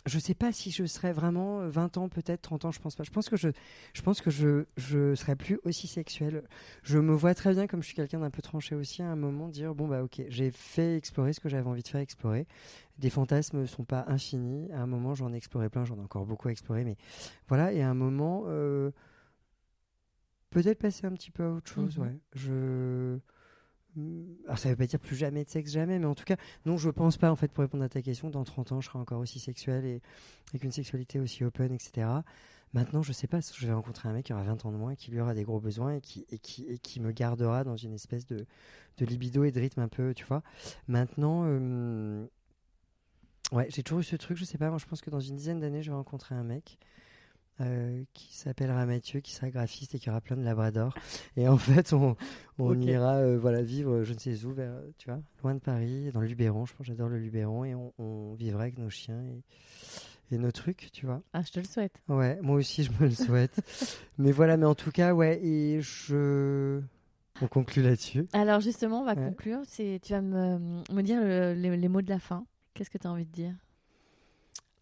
Je 0.07 0.19
sais 0.19 0.35
pas 0.35 0.53
si 0.53 0.71
je 0.71 0.85
serais 0.85 1.13
vraiment 1.13 1.61
euh, 1.61 1.69
20 1.69 1.97
ans, 1.97 2.09
peut-être 2.11 2.43
30 2.43 2.67
ans, 2.67 2.71
je 2.71 2.79
pense 2.79 2.95
pas. 2.95 3.05
Je 3.05 3.11
pense 3.11 3.31
que 3.31 3.37
je, 3.37 3.49
je 3.95 4.03
pense 4.03 4.21
que 4.21 4.31
je, 4.31 4.67
je 4.77 5.15
serais 5.15 5.35
plus 5.35 5.59
aussi 5.65 5.87
sexuel. 5.87 6.45
Je 6.83 6.99
me 6.99 7.15
vois 7.15 7.35
très 7.35 7.55
bien, 7.55 7.67
comme 7.67 7.83
je 7.83 7.87
suis 7.87 7.97
quelqu'un 7.97 8.21
d'un 8.21 8.31
peu 8.31 8.43
tranché 8.43 8.75
aussi, 8.75 9.01
à 9.03 9.07
un 9.07 9.17
moment 9.17 9.49
dire 9.49 9.75
bon 9.75 9.89
bah 9.89 10.03
ok, 10.03 10.23
j'ai 10.29 10.51
fait 10.51 10.97
explorer 10.97 11.33
ce 11.33 11.41
que 11.41 11.49
j'avais 11.49 11.67
envie 11.69 11.83
de 11.83 11.89
faire 11.89 12.03
explorer. 12.03 12.47
Des 12.99 13.09
fantasmes 13.09 13.67
sont 13.67 13.85
pas 13.85 14.05
infinis. 14.09 14.71
À 14.73 14.83
un 14.83 14.87
moment, 14.87 15.15
j'en 15.15 15.33
ai 15.33 15.37
exploré 15.37 15.71
plein, 15.71 15.87
j'en 15.87 15.97
ai 15.97 16.03
encore 16.03 16.27
beaucoup 16.27 16.49
à 16.49 16.51
explorer, 16.53 16.85
mais 16.85 16.97
voilà. 17.49 17.73
Et 17.73 17.81
à 17.81 17.89
un 17.89 17.95
moment, 17.95 18.45
euh, 18.47 18.91
peut-être 20.51 20.79
passer 20.79 21.07
un 21.07 21.13
petit 21.13 21.31
peu 21.31 21.45
à 21.45 21.51
autre 21.51 21.71
chose. 21.71 21.97
Mhm. 21.97 22.05
Ouais. 22.05 22.19
Je 22.35 23.19
alors 24.45 24.59
ça 24.59 24.69
veut 24.69 24.77
pas 24.77 24.87
dire 24.87 24.99
plus 24.99 25.17
jamais 25.17 25.45
de 25.45 25.49
sexe, 25.51 25.73
jamais, 25.73 25.99
mais 25.99 26.07
en 26.07 26.15
tout 26.15 26.25
cas, 26.25 26.37
non, 26.67 26.77
je 26.77 26.91
pense 26.91 27.17
pas, 27.17 27.31
en 27.31 27.37
fait, 27.37 27.49
pour 27.49 27.63
répondre 27.63 27.85
à 27.85 27.89
ta 27.89 28.03
question, 28.03 28.31
dans 28.31 28.45
30 28.45 28.73
ans, 28.73 28.81
je 28.81 28.89
serai 28.89 28.99
encore 28.99 29.21
aussi 29.21 29.39
sexuel 29.39 29.85
et 29.85 30.03
avec 30.51 30.65
une 30.65 30.73
sexualité 30.73 31.21
aussi 31.21 31.45
open, 31.45 31.73
etc. 31.73 32.09
Maintenant, 32.73 33.03
je 33.03 33.13
sais 33.13 33.29
pas, 33.29 33.39
je 33.41 33.67
vais 33.67 33.73
rencontrer 33.73 34.09
un 34.09 34.13
mec 34.13 34.27
qui 34.27 34.33
aura 34.33 34.43
20 34.43 34.67
ans 34.67 34.73
de 34.73 34.77
moins 34.77 34.97
qui 34.97 35.13
lui 35.13 35.21
aura 35.21 35.33
des 35.33 35.45
gros 35.45 35.61
besoins 35.61 35.95
et 35.95 36.01
qui, 36.01 36.27
et 36.31 36.39
qui, 36.39 36.65
et 36.67 36.79
qui 36.79 37.01
me 37.01 37.13
gardera 37.13 37.63
dans 37.63 37.77
une 37.77 37.95
espèce 37.95 38.27
de, 38.27 38.47
de 38.99 39.07
libido 39.07 39.45
et 39.45 39.53
de 39.53 39.61
rythme 39.61 39.81
un 39.81 39.89
peu, 39.89 40.13
tu 40.13 40.25
vois. 40.25 40.43
Maintenant, 40.89 41.45
euh, 41.47 42.27
ouais, 43.53 43.69
j'ai 43.71 43.85
toujours 43.85 44.01
eu 44.01 44.05
ce 44.05 44.17
truc, 44.17 44.37
je 44.37 44.45
sais 44.45 44.59
pas, 44.59 44.71
moi 44.71 44.79
je 44.79 44.87
pense 44.87 45.03
que 45.03 45.11
dans 45.11 45.21
une 45.21 45.37
dizaine 45.37 45.61
d'années, 45.61 45.83
je 45.83 45.91
vais 45.91 45.97
rencontrer 45.97 46.35
un 46.35 46.43
mec. 46.43 46.79
Euh, 47.61 48.03
qui 48.15 48.35
s'appellera 48.37 48.85
Mathieu, 48.87 49.21
qui 49.21 49.33
sera 49.33 49.49
graphiste 49.51 49.95
et 49.95 49.99
qui 49.99 50.11
aura 50.11 50.21
plein 50.21 50.37
de 50.37 50.43
labradors. 50.43 50.95
Et 51.37 51.47
en 51.49 51.57
fait, 51.59 51.93
on, 51.93 52.17
ira 52.81 53.17
euh, 53.17 53.39
voilà, 53.39 53.63
vivre, 53.63 54.03
je 54.03 54.13
ne 54.13 54.19
sais 54.19 54.45
où, 54.45 54.53
vers, 54.53 54.75
tu 54.99 55.09
vois, 55.09 55.21
loin 55.43 55.55
de 55.55 55.61
Paris, 55.61 56.11
dans 56.13 56.21
le 56.21 56.27
Luberon. 56.27 56.67
Je 56.67 56.75
pense 56.75 56.87
j'adore 56.87 57.09
le 57.09 57.19
Luberon. 57.19 57.65
Et 57.65 57.75
on, 57.75 57.93
on 57.99 58.35
vivra 58.35 58.63
avec 58.63 58.79
nos 58.79 58.91
chiens 58.91 59.23
et, 59.25 60.35
et 60.35 60.39
nos 60.39 60.51
trucs, 60.53 60.91
tu 60.93 61.07
vois. 61.07 61.23
Ah, 61.33 61.43
je 61.43 61.53
te 61.53 61.61
le 61.61 61.65
souhaite. 61.67 62.03
Ouais, 62.09 62.39
moi 62.43 62.57
aussi, 62.57 62.83
je 62.85 62.91
me 62.93 63.09
le 63.09 63.15
souhaite. 63.15 63.61
mais 64.19 64.33
voilà, 64.33 64.57
mais 64.57 64.67
en 64.67 64.75
tout 64.75 64.91
cas, 64.91 65.13
ouais, 65.15 65.39
et 65.45 65.81
je. 65.81 66.81
On 67.43 67.49
conclut 67.49 67.83
là-dessus. 67.83 68.27
Alors 68.33 68.61
justement, 68.61 69.01
on 69.01 69.05
va 69.05 69.15
Ouais. 69.15 69.25
conclure. 69.29 69.61
Tu 69.69 69.99
vas 70.11 70.21
me, 70.21 70.83
me 70.93 71.03
dire 71.03 71.21
le- 71.21 71.53
les, 71.55 71.77
les 71.77 71.89
mots 71.89 72.01
de 72.03 72.09
la 72.09 72.21
fin. 72.21 72.47
Qu'est-ce 72.75 72.91
que 72.91 72.99
tu 72.99 73.07
as 73.09 73.11
envie 73.11 73.27
de 73.27 73.33
dire? 73.33 73.53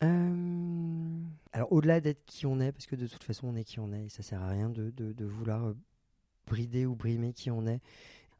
Euh, 0.02 1.22
Alors, 1.52 1.72
au-delà 1.72 2.00
d'être 2.00 2.24
qui 2.24 2.46
on 2.46 2.60
est, 2.60 2.72
parce 2.72 2.86
que 2.86 2.96
de 2.96 3.06
toute 3.06 3.24
façon, 3.24 3.48
on 3.48 3.56
est 3.56 3.64
qui 3.64 3.80
on 3.80 3.92
est, 3.92 4.06
et 4.06 4.08
ça 4.08 4.22
sert 4.22 4.42
à 4.42 4.48
rien 4.48 4.68
de, 4.68 4.90
de, 4.90 5.24
vouloir 5.24 5.66
euh, 5.66 5.76
brider 6.46 6.86
ou 6.86 6.94
brimer 6.94 7.32
qui 7.32 7.50
on 7.50 7.66
est. 7.66 7.80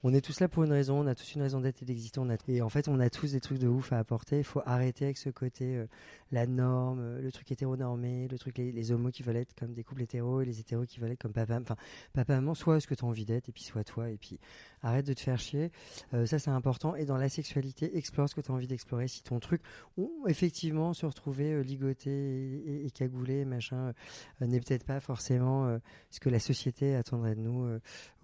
On 0.05 0.13
est 0.13 0.21
tous 0.21 0.41
là 0.41 0.49
pour 0.49 0.65
une 0.65 0.73
raison, 0.73 0.99
on 0.99 1.07
a 1.07 1.15
tous 1.15 1.37
une 1.37 1.43
raison 1.43 1.61
d'être 1.61 1.81
et 1.83 1.85
d'exister. 1.85 2.19
on 2.19 2.29
Et 2.49 2.61
en 2.61 2.69
fait, 2.69 2.89
on 2.89 2.99
a 2.99 3.09
tous 3.09 3.33
des 3.33 3.41
trucs 3.41 3.59
de 3.59 3.69
ouf 3.69 3.93
à 3.93 3.99
apporter. 3.99 4.39
Il 4.39 4.45
faut 4.45 4.61
arrêter 4.67 5.05
avec 5.05 5.17
ce 5.17 5.31
côté, 5.31 5.77
euh, 5.77 5.87
la 6.33 6.49
norme, 6.49 6.99
euh, 7.01 7.23
le 7.23 7.31
truc 7.31 7.53
hétéronormé, 7.53 8.27
le 8.27 8.37
truc, 8.37 8.59
les, 8.59 8.91
homos 8.91 9.13
qui 9.13 9.23
veulent 9.23 9.37
être 9.37 9.55
comme 9.55 9.75
des 9.75 9.85
couples 9.85 10.03
hétéros 10.03 10.41
et 10.41 10.45
les 10.45 10.59
hétéros 10.59 10.87
qui 10.87 10.99
veulent 10.99 11.13
être 11.13 11.23
comme 11.23 11.33
papa. 11.33 11.61
Enfin, 11.61 11.77
papa, 12.15 12.35
maman, 12.35 12.55
soit 12.55 12.81
ce 12.81 12.89
que 12.89 12.97
tu 12.97 13.05
as 13.05 13.09
envie 13.09 13.25
d'être, 13.25 13.49
et 13.49 13.53
puis 13.53 13.63
soit 13.63 13.85
toi, 13.85 14.11
et 14.11 14.17
puis 14.17 14.41
arrête 14.83 15.07
de 15.07 15.15
te 15.15 15.21
faire 15.21 15.39
chier. 15.39 15.71
Euh, 16.15 16.27
ça, 16.27 16.41
c'est 16.41 16.51
important. 16.51 16.97
Et 16.97 17.05
dans 17.05 17.17
la 17.17 17.29
sexualité, 17.29 17.97
explore 17.97 18.29
ce 18.29 18.35
que 18.35 18.41
tu 18.41 18.51
as 18.51 18.55
envie 18.55 18.67
d'explorer. 18.67 19.07
Si 19.07 19.23
ton 19.23 19.39
truc, 19.39 19.63
ou 19.97 20.25
effectivement, 20.27 20.95
se 20.95 21.07
retrouver 21.07 21.63
ligoté 21.63 22.11
et, 22.11 22.87
et- 22.87 22.91
cagoulé, 22.91 23.45
machin, 23.45 23.93
n'est 24.41 24.61
peut-être 24.61 24.85
pas 24.85 24.99
forcément 24.99 25.79
ce 26.11 26.21
que 26.21 26.29
la 26.29 26.41
société 26.41 26.95
attendrait 26.95 27.35
de 27.35 27.41
nous, 27.41 27.67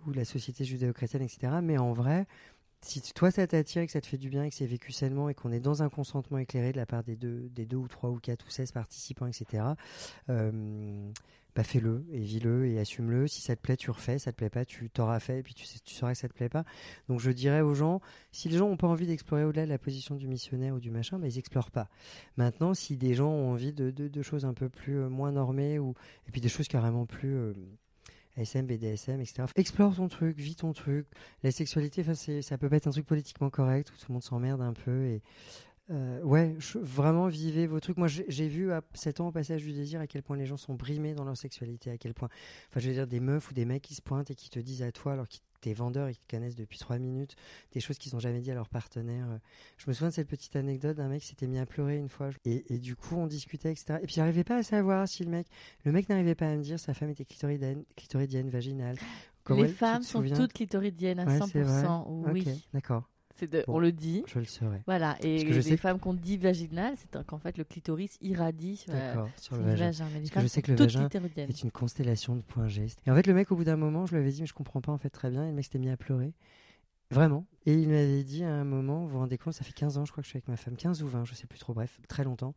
ou 0.06 0.12
la 0.12 0.24
société 0.24 0.64
judéo-chrétienne, 0.64 1.22
etc. 1.22 1.52
Mais 1.62 1.78
en 1.78 1.92
vrai, 1.92 2.26
si 2.80 3.00
toi 3.12 3.30
ça 3.30 3.46
t'attire 3.46 3.82
et 3.82 3.86
que 3.86 3.92
ça 3.92 4.00
te 4.00 4.06
fait 4.06 4.18
du 4.18 4.28
bien 4.28 4.44
et 4.44 4.50
que 4.50 4.54
c'est 4.54 4.66
vécu 4.66 4.92
sainement 4.92 5.28
et 5.28 5.34
qu'on 5.34 5.52
est 5.52 5.60
dans 5.60 5.82
un 5.82 5.88
consentement 5.88 6.38
éclairé 6.38 6.72
de 6.72 6.76
la 6.76 6.86
part 6.86 7.02
des 7.02 7.16
deux, 7.16 7.48
des 7.50 7.66
deux 7.66 7.76
ou 7.76 7.88
trois 7.88 8.10
ou 8.10 8.18
quatre 8.18 8.46
ou 8.46 8.50
16 8.50 8.72
participants, 8.72 9.26
etc., 9.26 9.64
euh, 10.28 11.10
bah 11.58 11.64
fais-le 11.64 12.04
et 12.12 12.20
vis-le 12.20 12.68
et 12.68 12.78
assume-le. 12.78 13.26
Si 13.26 13.40
ça 13.40 13.56
te 13.56 13.60
plaît, 13.60 13.76
tu 13.76 13.90
refais. 13.90 14.20
Ça 14.20 14.30
te 14.30 14.36
plaît 14.36 14.48
pas, 14.48 14.64
tu 14.64 14.90
t'auras 14.90 15.18
fait 15.18 15.40
et 15.40 15.42
puis 15.42 15.54
tu, 15.54 15.64
sais, 15.66 15.80
sauras 15.84 16.12
que 16.12 16.18
ça 16.18 16.28
te 16.28 16.32
plaît 16.32 16.48
pas. 16.48 16.64
Donc 17.08 17.18
je 17.18 17.32
dirais 17.32 17.62
aux 17.62 17.74
gens, 17.74 18.00
si 18.30 18.48
les 18.48 18.58
gens 18.58 18.68
n'ont 18.68 18.76
pas 18.76 18.86
envie 18.86 19.06
d'explorer 19.08 19.42
au-delà 19.42 19.64
de 19.64 19.70
la 19.70 19.78
position 19.78 20.14
du 20.14 20.28
missionnaire 20.28 20.74
ou 20.74 20.78
du 20.78 20.92
machin, 20.92 21.18
bah, 21.18 21.26
ils 21.26 21.36
explorent 21.36 21.72
pas. 21.72 21.88
Maintenant, 22.36 22.74
si 22.74 22.96
des 22.96 23.14
gens 23.14 23.30
ont 23.30 23.50
envie 23.50 23.72
de, 23.72 23.90
de, 23.90 24.22
choses 24.22 24.44
un 24.44 24.54
peu 24.54 24.68
plus 24.68 25.00
euh, 25.00 25.08
moins 25.08 25.32
normées 25.32 25.80
ou 25.80 25.94
et 26.28 26.30
puis 26.30 26.40
des 26.40 26.48
choses 26.48 26.68
carrément 26.68 27.06
plus 27.06 27.34
euh, 27.34 27.54
SM, 28.38 28.66
BDSM, 28.66 29.20
etc. 29.20 29.44
Explore 29.56 29.96
ton 29.96 30.08
truc, 30.08 30.38
vis 30.38 30.56
ton 30.56 30.72
truc. 30.72 31.06
La 31.42 31.50
sexualité, 31.50 32.04
ça 32.42 32.58
peut 32.58 32.68
pas 32.68 32.76
être 32.76 32.86
un 32.86 32.92
truc 32.92 33.06
politiquement 33.06 33.50
correct 33.50 33.90
où 33.90 33.98
tout 33.98 34.06
le 34.08 34.14
monde 34.14 34.22
s'emmerde 34.22 34.60
un 34.60 34.72
peu. 34.72 35.06
Et 35.06 35.22
euh, 35.90 36.22
ouais, 36.22 36.54
vraiment 36.74 37.28
vivez 37.28 37.66
vos 37.66 37.80
trucs. 37.80 37.96
Moi, 37.96 38.08
j'ai 38.08 38.48
vu 38.48 38.72
à 38.72 38.82
7 38.94 39.20
ans 39.20 39.28
au 39.28 39.32
passage 39.32 39.62
du 39.62 39.72
désir 39.72 40.00
à 40.00 40.06
quel 40.06 40.22
point 40.22 40.36
les 40.36 40.46
gens 40.46 40.58
sont 40.58 40.74
brimés 40.74 41.14
dans 41.14 41.24
leur 41.24 41.36
sexualité, 41.36 41.90
à 41.90 41.96
quel 41.96 42.14
point, 42.14 42.28
enfin, 42.70 42.80
je 42.80 42.88
veux 42.88 42.94
dire, 42.94 43.06
des 43.06 43.20
meufs 43.20 43.50
ou 43.50 43.54
des 43.54 43.64
mecs 43.64 43.82
qui 43.82 43.94
se 43.94 44.02
pointent 44.02 44.30
et 44.30 44.34
qui 44.34 44.50
te 44.50 44.58
disent 44.58 44.82
à 44.82 44.92
toi 44.92 45.12
alors 45.12 45.28
qu'ils 45.28 45.40
des 45.62 45.74
vendeurs 45.74 46.08
et 46.08 46.14
qui 46.14 46.26
connaissent 46.28 46.56
depuis 46.56 46.78
trois 46.78 46.98
minutes 46.98 47.36
des 47.72 47.80
choses 47.80 47.98
qu'ils 47.98 48.14
n'ont 48.14 48.20
jamais 48.20 48.40
dit 48.40 48.50
à 48.50 48.54
leur 48.54 48.68
partenaire. 48.68 49.26
Je 49.76 49.84
me 49.88 49.92
souviens 49.92 50.08
de 50.08 50.14
cette 50.14 50.28
petite 50.28 50.56
anecdote 50.56 50.96
d'un 50.96 51.08
mec 51.08 51.22
qui 51.22 51.28
s'était 51.28 51.46
mis 51.46 51.58
à 51.58 51.66
pleurer 51.66 51.96
une 51.96 52.08
fois 52.08 52.30
et, 52.44 52.72
et 52.74 52.78
du 52.78 52.96
coup 52.96 53.16
on 53.16 53.26
discutait 53.26 53.70
etc. 53.72 53.98
Et 54.02 54.06
puis 54.06 54.14
j'arrivais 54.14 54.44
pas 54.44 54.56
à 54.56 54.62
savoir 54.62 55.08
si 55.08 55.24
le 55.24 55.30
mec, 55.30 55.46
le 55.84 55.92
mec 55.92 56.08
n'arrivait 56.08 56.34
pas 56.34 56.50
à 56.50 56.56
me 56.56 56.62
dire 56.62 56.78
sa 56.78 56.94
femme 56.94 57.10
était 57.10 57.24
clitoridienne, 57.24 57.84
clitoridienne 57.96 58.50
vaginale. 58.50 58.96
les 59.50 59.68
femmes 59.68 60.02
sont 60.02 60.22
toutes 60.22 60.52
clitoridiennes 60.52 61.20
à 61.20 61.38
100%. 61.38 62.32
Oui. 62.32 62.46
d'accord 62.72 63.08
on 63.66 63.78
le 63.78 63.92
dit. 63.92 64.22
Je 64.26 64.38
le 64.38 64.44
saurais. 64.44 64.82
Voilà. 64.86 65.16
Et 65.22 65.44
les 65.44 65.76
femmes 65.76 65.98
qu'on 65.98 66.14
dit 66.14 66.36
vaginales, 66.36 66.94
c'est 66.96 67.24
qu'en 67.24 67.38
fait 67.38 67.58
le 67.58 67.64
clitoris 67.64 68.18
irradie 68.20 68.76
sur, 68.76 68.92
sur 69.36 69.56
le 69.56 69.62
vagin. 69.62 69.90
Parce 69.90 70.30
que 70.30 70.40
je 70.40 70.46
sais 70.46 70.62
que 70.62 70.72
le 70.72 70.76
vagin 70.76 71.08
est 71.36 71.62
une 71.62 71.70
constellation 71.70 72.36
de 72.36 72.42
points 72.42 72.68
gestes. 72.68 73.00
Et 73.06 73.10
en 73.10 73.14
fait, 73.14 73.26
le 73.26 73.34
mec, 73.34 73.50
au 73.52 73.56
bout 73.56 73.64
d'un 73.64 73.76
moment, 73.76 74.06
je 74.06 74.12
lui 74.12 74.20
avais 74.20 74.30
dit, 74.30 74.40
mais 74.40 74.46
je 74.46 74.54
comprends 74.54 74.80
pas 74.80 74.92
en 74.92 74.98
fait 74.98 75.10
très 75.10 75.30
bien. 75.30 75.44
Et 75.44 75.48
le 75.48 75.54
mec 75.54 75.64
s'était 75.64 75.78
mis 75.78 75.90
à 75.90 75.96
pleurer. 75.96 76.32
Vraiment. 77.10 77.46
Et 77.64 77.72
il 77.74 77.88
m'avait 77.88 78.22
dit 78.22 78.44
à 78.44 78.52
un 78.52 78.64
moment, 78.64 79.00
vous 79.00 79.08
vous 79.08 79.18
rendez 79.18 79.38
compte, 79.38 79.54
ça 79.54 79.64
fait 79.64 79.72
15 79.72 79.96
ans, 79.98 80.04
je 80.04 80.12
crois 80.12 80.22
que 80.22 80.26
je 80.26 80.30
suis 80.30 80.36
avec 80.36 80.48
ma 80.48 80.56
femme, 80.56 80.76
15 80.76 81.02
ou 81.02 81.08
20, 81.08 81.24
je 81.24 81.34
sais 81.34 81.46
plus 81.46 81.58
trop, 81.58 81.72
bref, 81.72 81.98
très 82.06 82.22
longtemps 82.22 82.54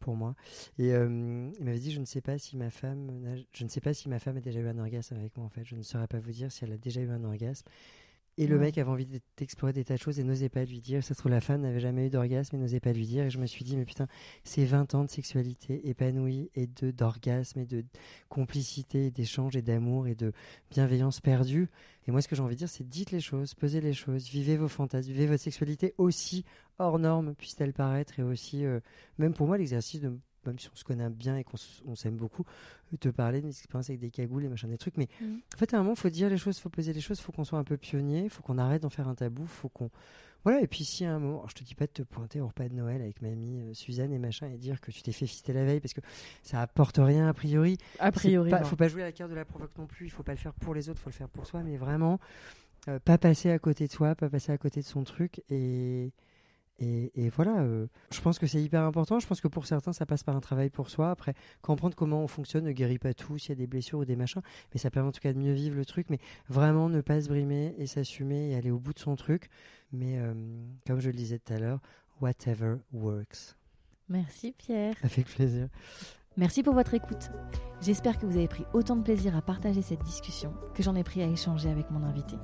pour 0.00 0.16
moi. 0.16 0.34
Et 0.78 0.92
euh, 0.92 1.50
il 1.58 1.64
m'avait 1.64 1.78
dit, 1.78 1.92
je 1.92 2.00
ne 2.00 2.04
sais 2.04 2.20
pas 2.20 2.36
si 2.36 2.56
ma 2.56 2.70
femme, 2.70 3.44
je 3.52 3.64
ne 3.64 3.68
sais 3.68 3.80
pas 3.80 3.94
si 3.94 4.08
ma 4.08 4.18
femme 4.18 4.36
a 4.36 4.40
déjà 4.40 4.58
eu 4.58 4.66
un 4.66 4.78
orgasme 4.78 5.14
avec 5.16 5.36
moi 5.36 5.46
en 5.46 5.48
fait. 5.48 5.64
Je 5.64 5.76
ne 5.76 5.82
saurais 5.82 6.08
pas 6.08 6.18
vous 6.18 6.32
dire 6.32 6.50
si 6.50 6.64
elle 6.64 6.72
a 6.72 6.76
déjà 6.76 7.00
eu 7.00 7.10
un 7.10 7.22
orgasme. 7.22 7.66
Et 8.38 8.46
le 8.46 8.58
mec 8.58 8.78
avait 8.78 8.88
envie 8.90 9.06
d'explorer 9.36 9.74
des 9.74 9.84
tas 9.84 9.94
de 9.94 10.00
choses 10.00 10.18
et 10.18 10.24
n'osait 10.24 10.48
pas 10.48 10.64
lui 10.64 10.80
dire. 10.80 11.04
Ça 11.04 11.12
se 11.12 11.18
trouve, 11.18 11.30
la 11.30 11.42
femme 11.42 11.60
n'avait 11.60 11.80
jamais 11.80 12.06
eu 12.06 12.10
d'orgasme 12.10 12.56
et 12.56 12.58
n'osait 12.58 12.80
pas 12.80 12.92
lui 12.92 13.06
dire. 13.06 13.24
Et 13.24 13.30
je 13.30 13.38
me 13.38 13.44
suis 13.44 13.62
dit, 13.62 13.76
mais 13.76 13.84
putain, 13.84 14.06
c'est 14.42 14.64
20 14.64 14.94
ans 14.94 15.04
de 15.04 15.10
sexualité 15.10 15.86
épanouie 15.88 16.50
et 16.54 16.66
d'orgasme 16.66 17.60
et 17.60 17.66
de 17.66 17.84
complicité, 18.30 19.10
d'échange 19.10 19.54
et 19.54 19.62
d'amour 19.62 20.06
et 20.06 20.14
de 20.14 20.32
bienveillance 20.70 21.20
perdue. 21.20 21.68
Et 22.06 22.10
moi, 22.10 22.22
ce 22.22 22.28
que 22.28 22.34
j'ai 22.34 22.42
envie 22.42 22.54
de 22.54 22.60
dire, 22.60 22.70
c'est 22.70 22.88
dites 22.88 23.10
les 23.10 23.20
choses, 23.20 23.52
posez 23.54 23.82
les 23.82 23.92
choses, 23.92 24.26
vivez 24.28 24.56
vos 24.56 24.68
fantasmes, 24.68 25.10
vivez 25.10 25.26
votre 25.26 25.42
sexualité 25.42 25.94
aussi 25.98 26.44
hors 26.78 26.98
norme, 26.98 27.34
puisse-t-elle 27.34 27.74
paraître. 27.74 28.18
Et 28.18 28.22
aussi, 28.22 28.64
euh, 28.64 28.80
même 29.18 29.34
pour 29.34 29.46
moi, 29.46 29.58
l'exercice 29.58 30.00
de 30.00 30.18
même 30.46 30.58
si 30.58 30.68
on 30.72 30.76
se 30.76 30.84
connaît 30.84 31.08
bien 31.10 31.36
et 31.36 31.44
qu'on 31.44 31.94
s'aime 31.94 32.16
beaucoup, 32.16 32.44
te 32.98 33.08
parler 33.08 33.40
de 33.40 33.46
mes 33.46 33.52
expériences 33.52 33.90
avec 33.90 34.00
des 34.00 34.10
cagoules 34.10 34.44
et 34.44 34.48
machin 34.48 34.68
des 34.68 34.78
trucs. 34.78 34.96
Mais 34.96 35.08
mm. 35.20 35.34
en 35.54 35.58
fait, 35.58 35.74
à 35.74 35.78
un 35.78 35.80
moment, 35.80 35.94
il 35.94 36.00
faut 36.00 36.10
dire 36.10 36.28
les 36.28 36.38
choses, 36.38 36.56
il 36.58 36.60
faut 36.60 36.70
poser 36.70 36.92
les 36.92 37.00
choses, 37.00 37.18
il 37.18 37.22
faut 37.22 37.32
qu'on 37.32 37.44
soit 37.44 37.58
un 37.58 37.64
peu 37.64 37.76
pionnier, 37.76 38.24
il 38.24 38.30
faut 38.30 38.42
qu'on 38.42 38.58
arrête 38.58 38.82
d'en 38.82 38.90
faire 38.90 39.08
un 39.08 39.14
tabou, 39.14 39.46
faut 39.46 39.68
qu'on. 39.68 39.90
Voilà, 40.44 40.60
et 40.60 40.66
puis 40.66 40.84
si 40.84 41.04
à 41.04 41.14
un 41.14 41.20
moment, 41.20 41.46
je 41.48 41.54
te 41.54 41.62
dis 41.62 41.76
pas 41.76 41.86
de 41.86 41.92
te 41.92 42.02
pointer 42.02 42.40
au 42.40 42.48
repas 42.48 42.68
de 42.68 42.74
Noël 42.74 43.00
avec 43.00 43.22
mamie 43.22 43.60
euh, 43.60 43.74
Suzanne 43.74 44.12
et 44.12 44.18
machin 44.18 44.48
et 44.48 44.58
dire 44.58 44.80
que 44.80 44.90
tu 44.90 45.00
t'es 45.00 45.12
fait 45.12 45.26
fister 45.26 45.52
la 45.52 45.64
veille 45.64 45.78
parce 45.78 45.94
que 45.94 46.00
ça 46.42 46.60
apporte 46.60 46.98
rien 46.98 47.28
a 47.28 47.32
priori. 47.32 47.78
A 48.00 48.10
priori. 48.10 48.50
Il 48.50 48.66
faut 48.66 48.74
pas 48.74 48.88
jouer 48.88 49.02
à 49.02 49.06
la 49.06 49.12
carte 49.12 49.30
de 49.30 49.36
la 49.36 49.44
provoque 49.44 49.70
non 49.78 49.86
plus, 49.86 50.06
il 50.06 50.10
faut 50.10 50.24
pas 50.24 50.32
le 50.32 50.38
faire 50.38 50.54
pour 50.54 50.74
les 50.74 50.88
autres, 50.88 50.98
il 51.00 51.04
faut 51.04 51.10
le 51.10 51.14
faire 51.14 51.28
pour 51.28 51.46
soi, 51.46 51.62
mais 51.62 51.76
vraiment, 51.76 52.18
euh, 52.88 52.98
pas 52.98 53.18
passer 53.18 53.52
à 53.52 53.58
côté 53.60 53.86
de 53.86 53.92
soi, 53.92 54.16
pas 54.16 54.28
passer 54.28 54.50
à 54.50 54.58
côté 54.58 54.80
de 54.80 54.86
son 54.86 55.04
truc 55.04 55.42
et. 56.82 57.12
Et, 57.14 57.28
voilà, 57.28 57.60
euh, 57.60 57.86
je 58.10 58.20
pense 58.20 58.38
que 58.38 58.46
c'est 58.46 58.60
hyper 58.60 58.82
important. 58.82 59.18
Je 59.18 59.26
pense 59.26 59.40
que 59.40 59.48
pour 59.48 59.66
certains, 59.66 59.92
ça 59.92 60.06
passe 60.06 60.22
par 60.22 60.36
un 60.36 60.40
travail 60.40 60.70
pour 60.70 60.90
soi. 60.90 61.10
Après, 61.10 61.34
comprendre 61.60 61.94
comment 61.94 62.22
on 62.22 62.26
fonctionne 62.26 62.64
ne 62.64 62.72
guérit 62.72 62.98
pas 62.98 63.14
tout, 63.14 63.38
s'il 63.38 63.50
y 63.50 63.52
a 63.52 63.56
des 63.56 63.66
blessures 63.66 64.00
ou 64.00 64.04
des 64.04 64.16
machins, 64.16 64.42
mais 64.72 64.78
ça 64.80 64.90
permet 64.90 65.08
en 65.08 65.12
tout 65.12 65.20
cas 65.20 65.32
de 65.32 65.38
mieux 65.38 65.52
vivre 65.52 65.76
le 65.76 65.84
truc. 65.84 66.08
Mais 66.10 66.18
vraiment, 66.48 66.88
ne 66.88 67.00
pas 67.00 67.20
se 67.20 67.28
brimer 67.28 67.74
et 67.78 67.86
s'assumer 67.86 68.50
et 68.50 68.54
aller 68.56 68.70
au 68.70 68.78
bout 68.78 68.92
de 68.92 68.98
son 68.98 69.16
truc. 69.16 69.48
Mais 69.92 70.18
euh, 70.18 70.34
comme 70.86 71.00
je 71.00 71.10
le 71.10 71.16
disais 71.16 71.38
tout 71.38 71.52
à 71.52 71.58
l'heure, 71.58 71.80
whatever 72.20 72.76
works. 72.92 73.56
Merci 74.08 74.52
Pierre. 74.52 74.94
Avec 75.02 75.26
plaisir. 75.26 75.68
Merci 76.38 76.62
pour 76.62 76.72
votre 76.72 76.94
écoute. 76.94 77.30
J'espère 77.82 78.18
que 78.18 78.24
vous 78.24 78.38
avez 78.38 78.48
pris 78.48 78.64
autant 78.72 78.96
de 78.96 79.02
plaisir 79.02 79.36
à 79.36 79.42
partager 79.42 79.82
cette 79.82 80.02
discussion 80.02 80.54
que 80.72 80.82
j'en 80.82 80.94
ai 80.94 81.04
pris 81.04 81.22
à 81.22 81.26
échanger 81.26 81.68
avec 81.68 81.90
mon 81.90 82.02
invité, 82.04 82.36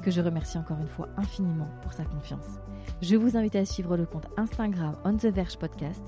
que 0.00 0.10
je 0.10 0.22
remercie 0.22 0.56
encore 0.56 0.78
une 0.78 0.88
fois 0.88 1.08
infiniment 1.18 1.68
pour 1.82 1.92
sa 1.92 2.04
confiance. 2.04 2.58
Je 3.02 3.16
vous 3.16 3.36
invite 3.36 3.56
à 3.56 3.66
suivre 3.66 3.98
le 3.98 4.06
compte 4.06 4.28
Instagram 4.38 4.96
On 5.04 5.14
The 5.16 5.26
Verge 5.26 5.58
Podcast. 5.58 6.02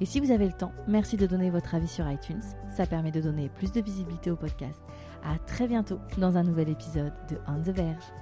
Et 0.00 0.06
si 0.06 0.18
vous 0.18 0.32
avez 0.32 0.46
le 0.46 0.52
temps, 0.52 0.72
merci 0.88 1.16
de 1.16 1.26
donner 1.26 1.50
votre 1.50 1.76
avis 1.76 1.86
sur 1.86 2.10
iTunes. 2.10 2.42
Ça 2.76 2.86
permet 2.86 3.12
de 3.12 3.20
donner 3.20 3.48
plus 3.48 3.70
de 3.70 3.80
visibilité 3.80 4.32
au 4.32 4.36
podcast. 4.36 4.82
À 5.22 5.38
très 5.38 5.68
bientôt 5.68 6.00
dans 6.18 6.36
un 6.36 6.42
nouvel 6.42 6.68
épisode 6.68 7.12
de 7.30 7.36
On 7.46 7.60
The 7.60 7.76
Verge. 7.76 8.21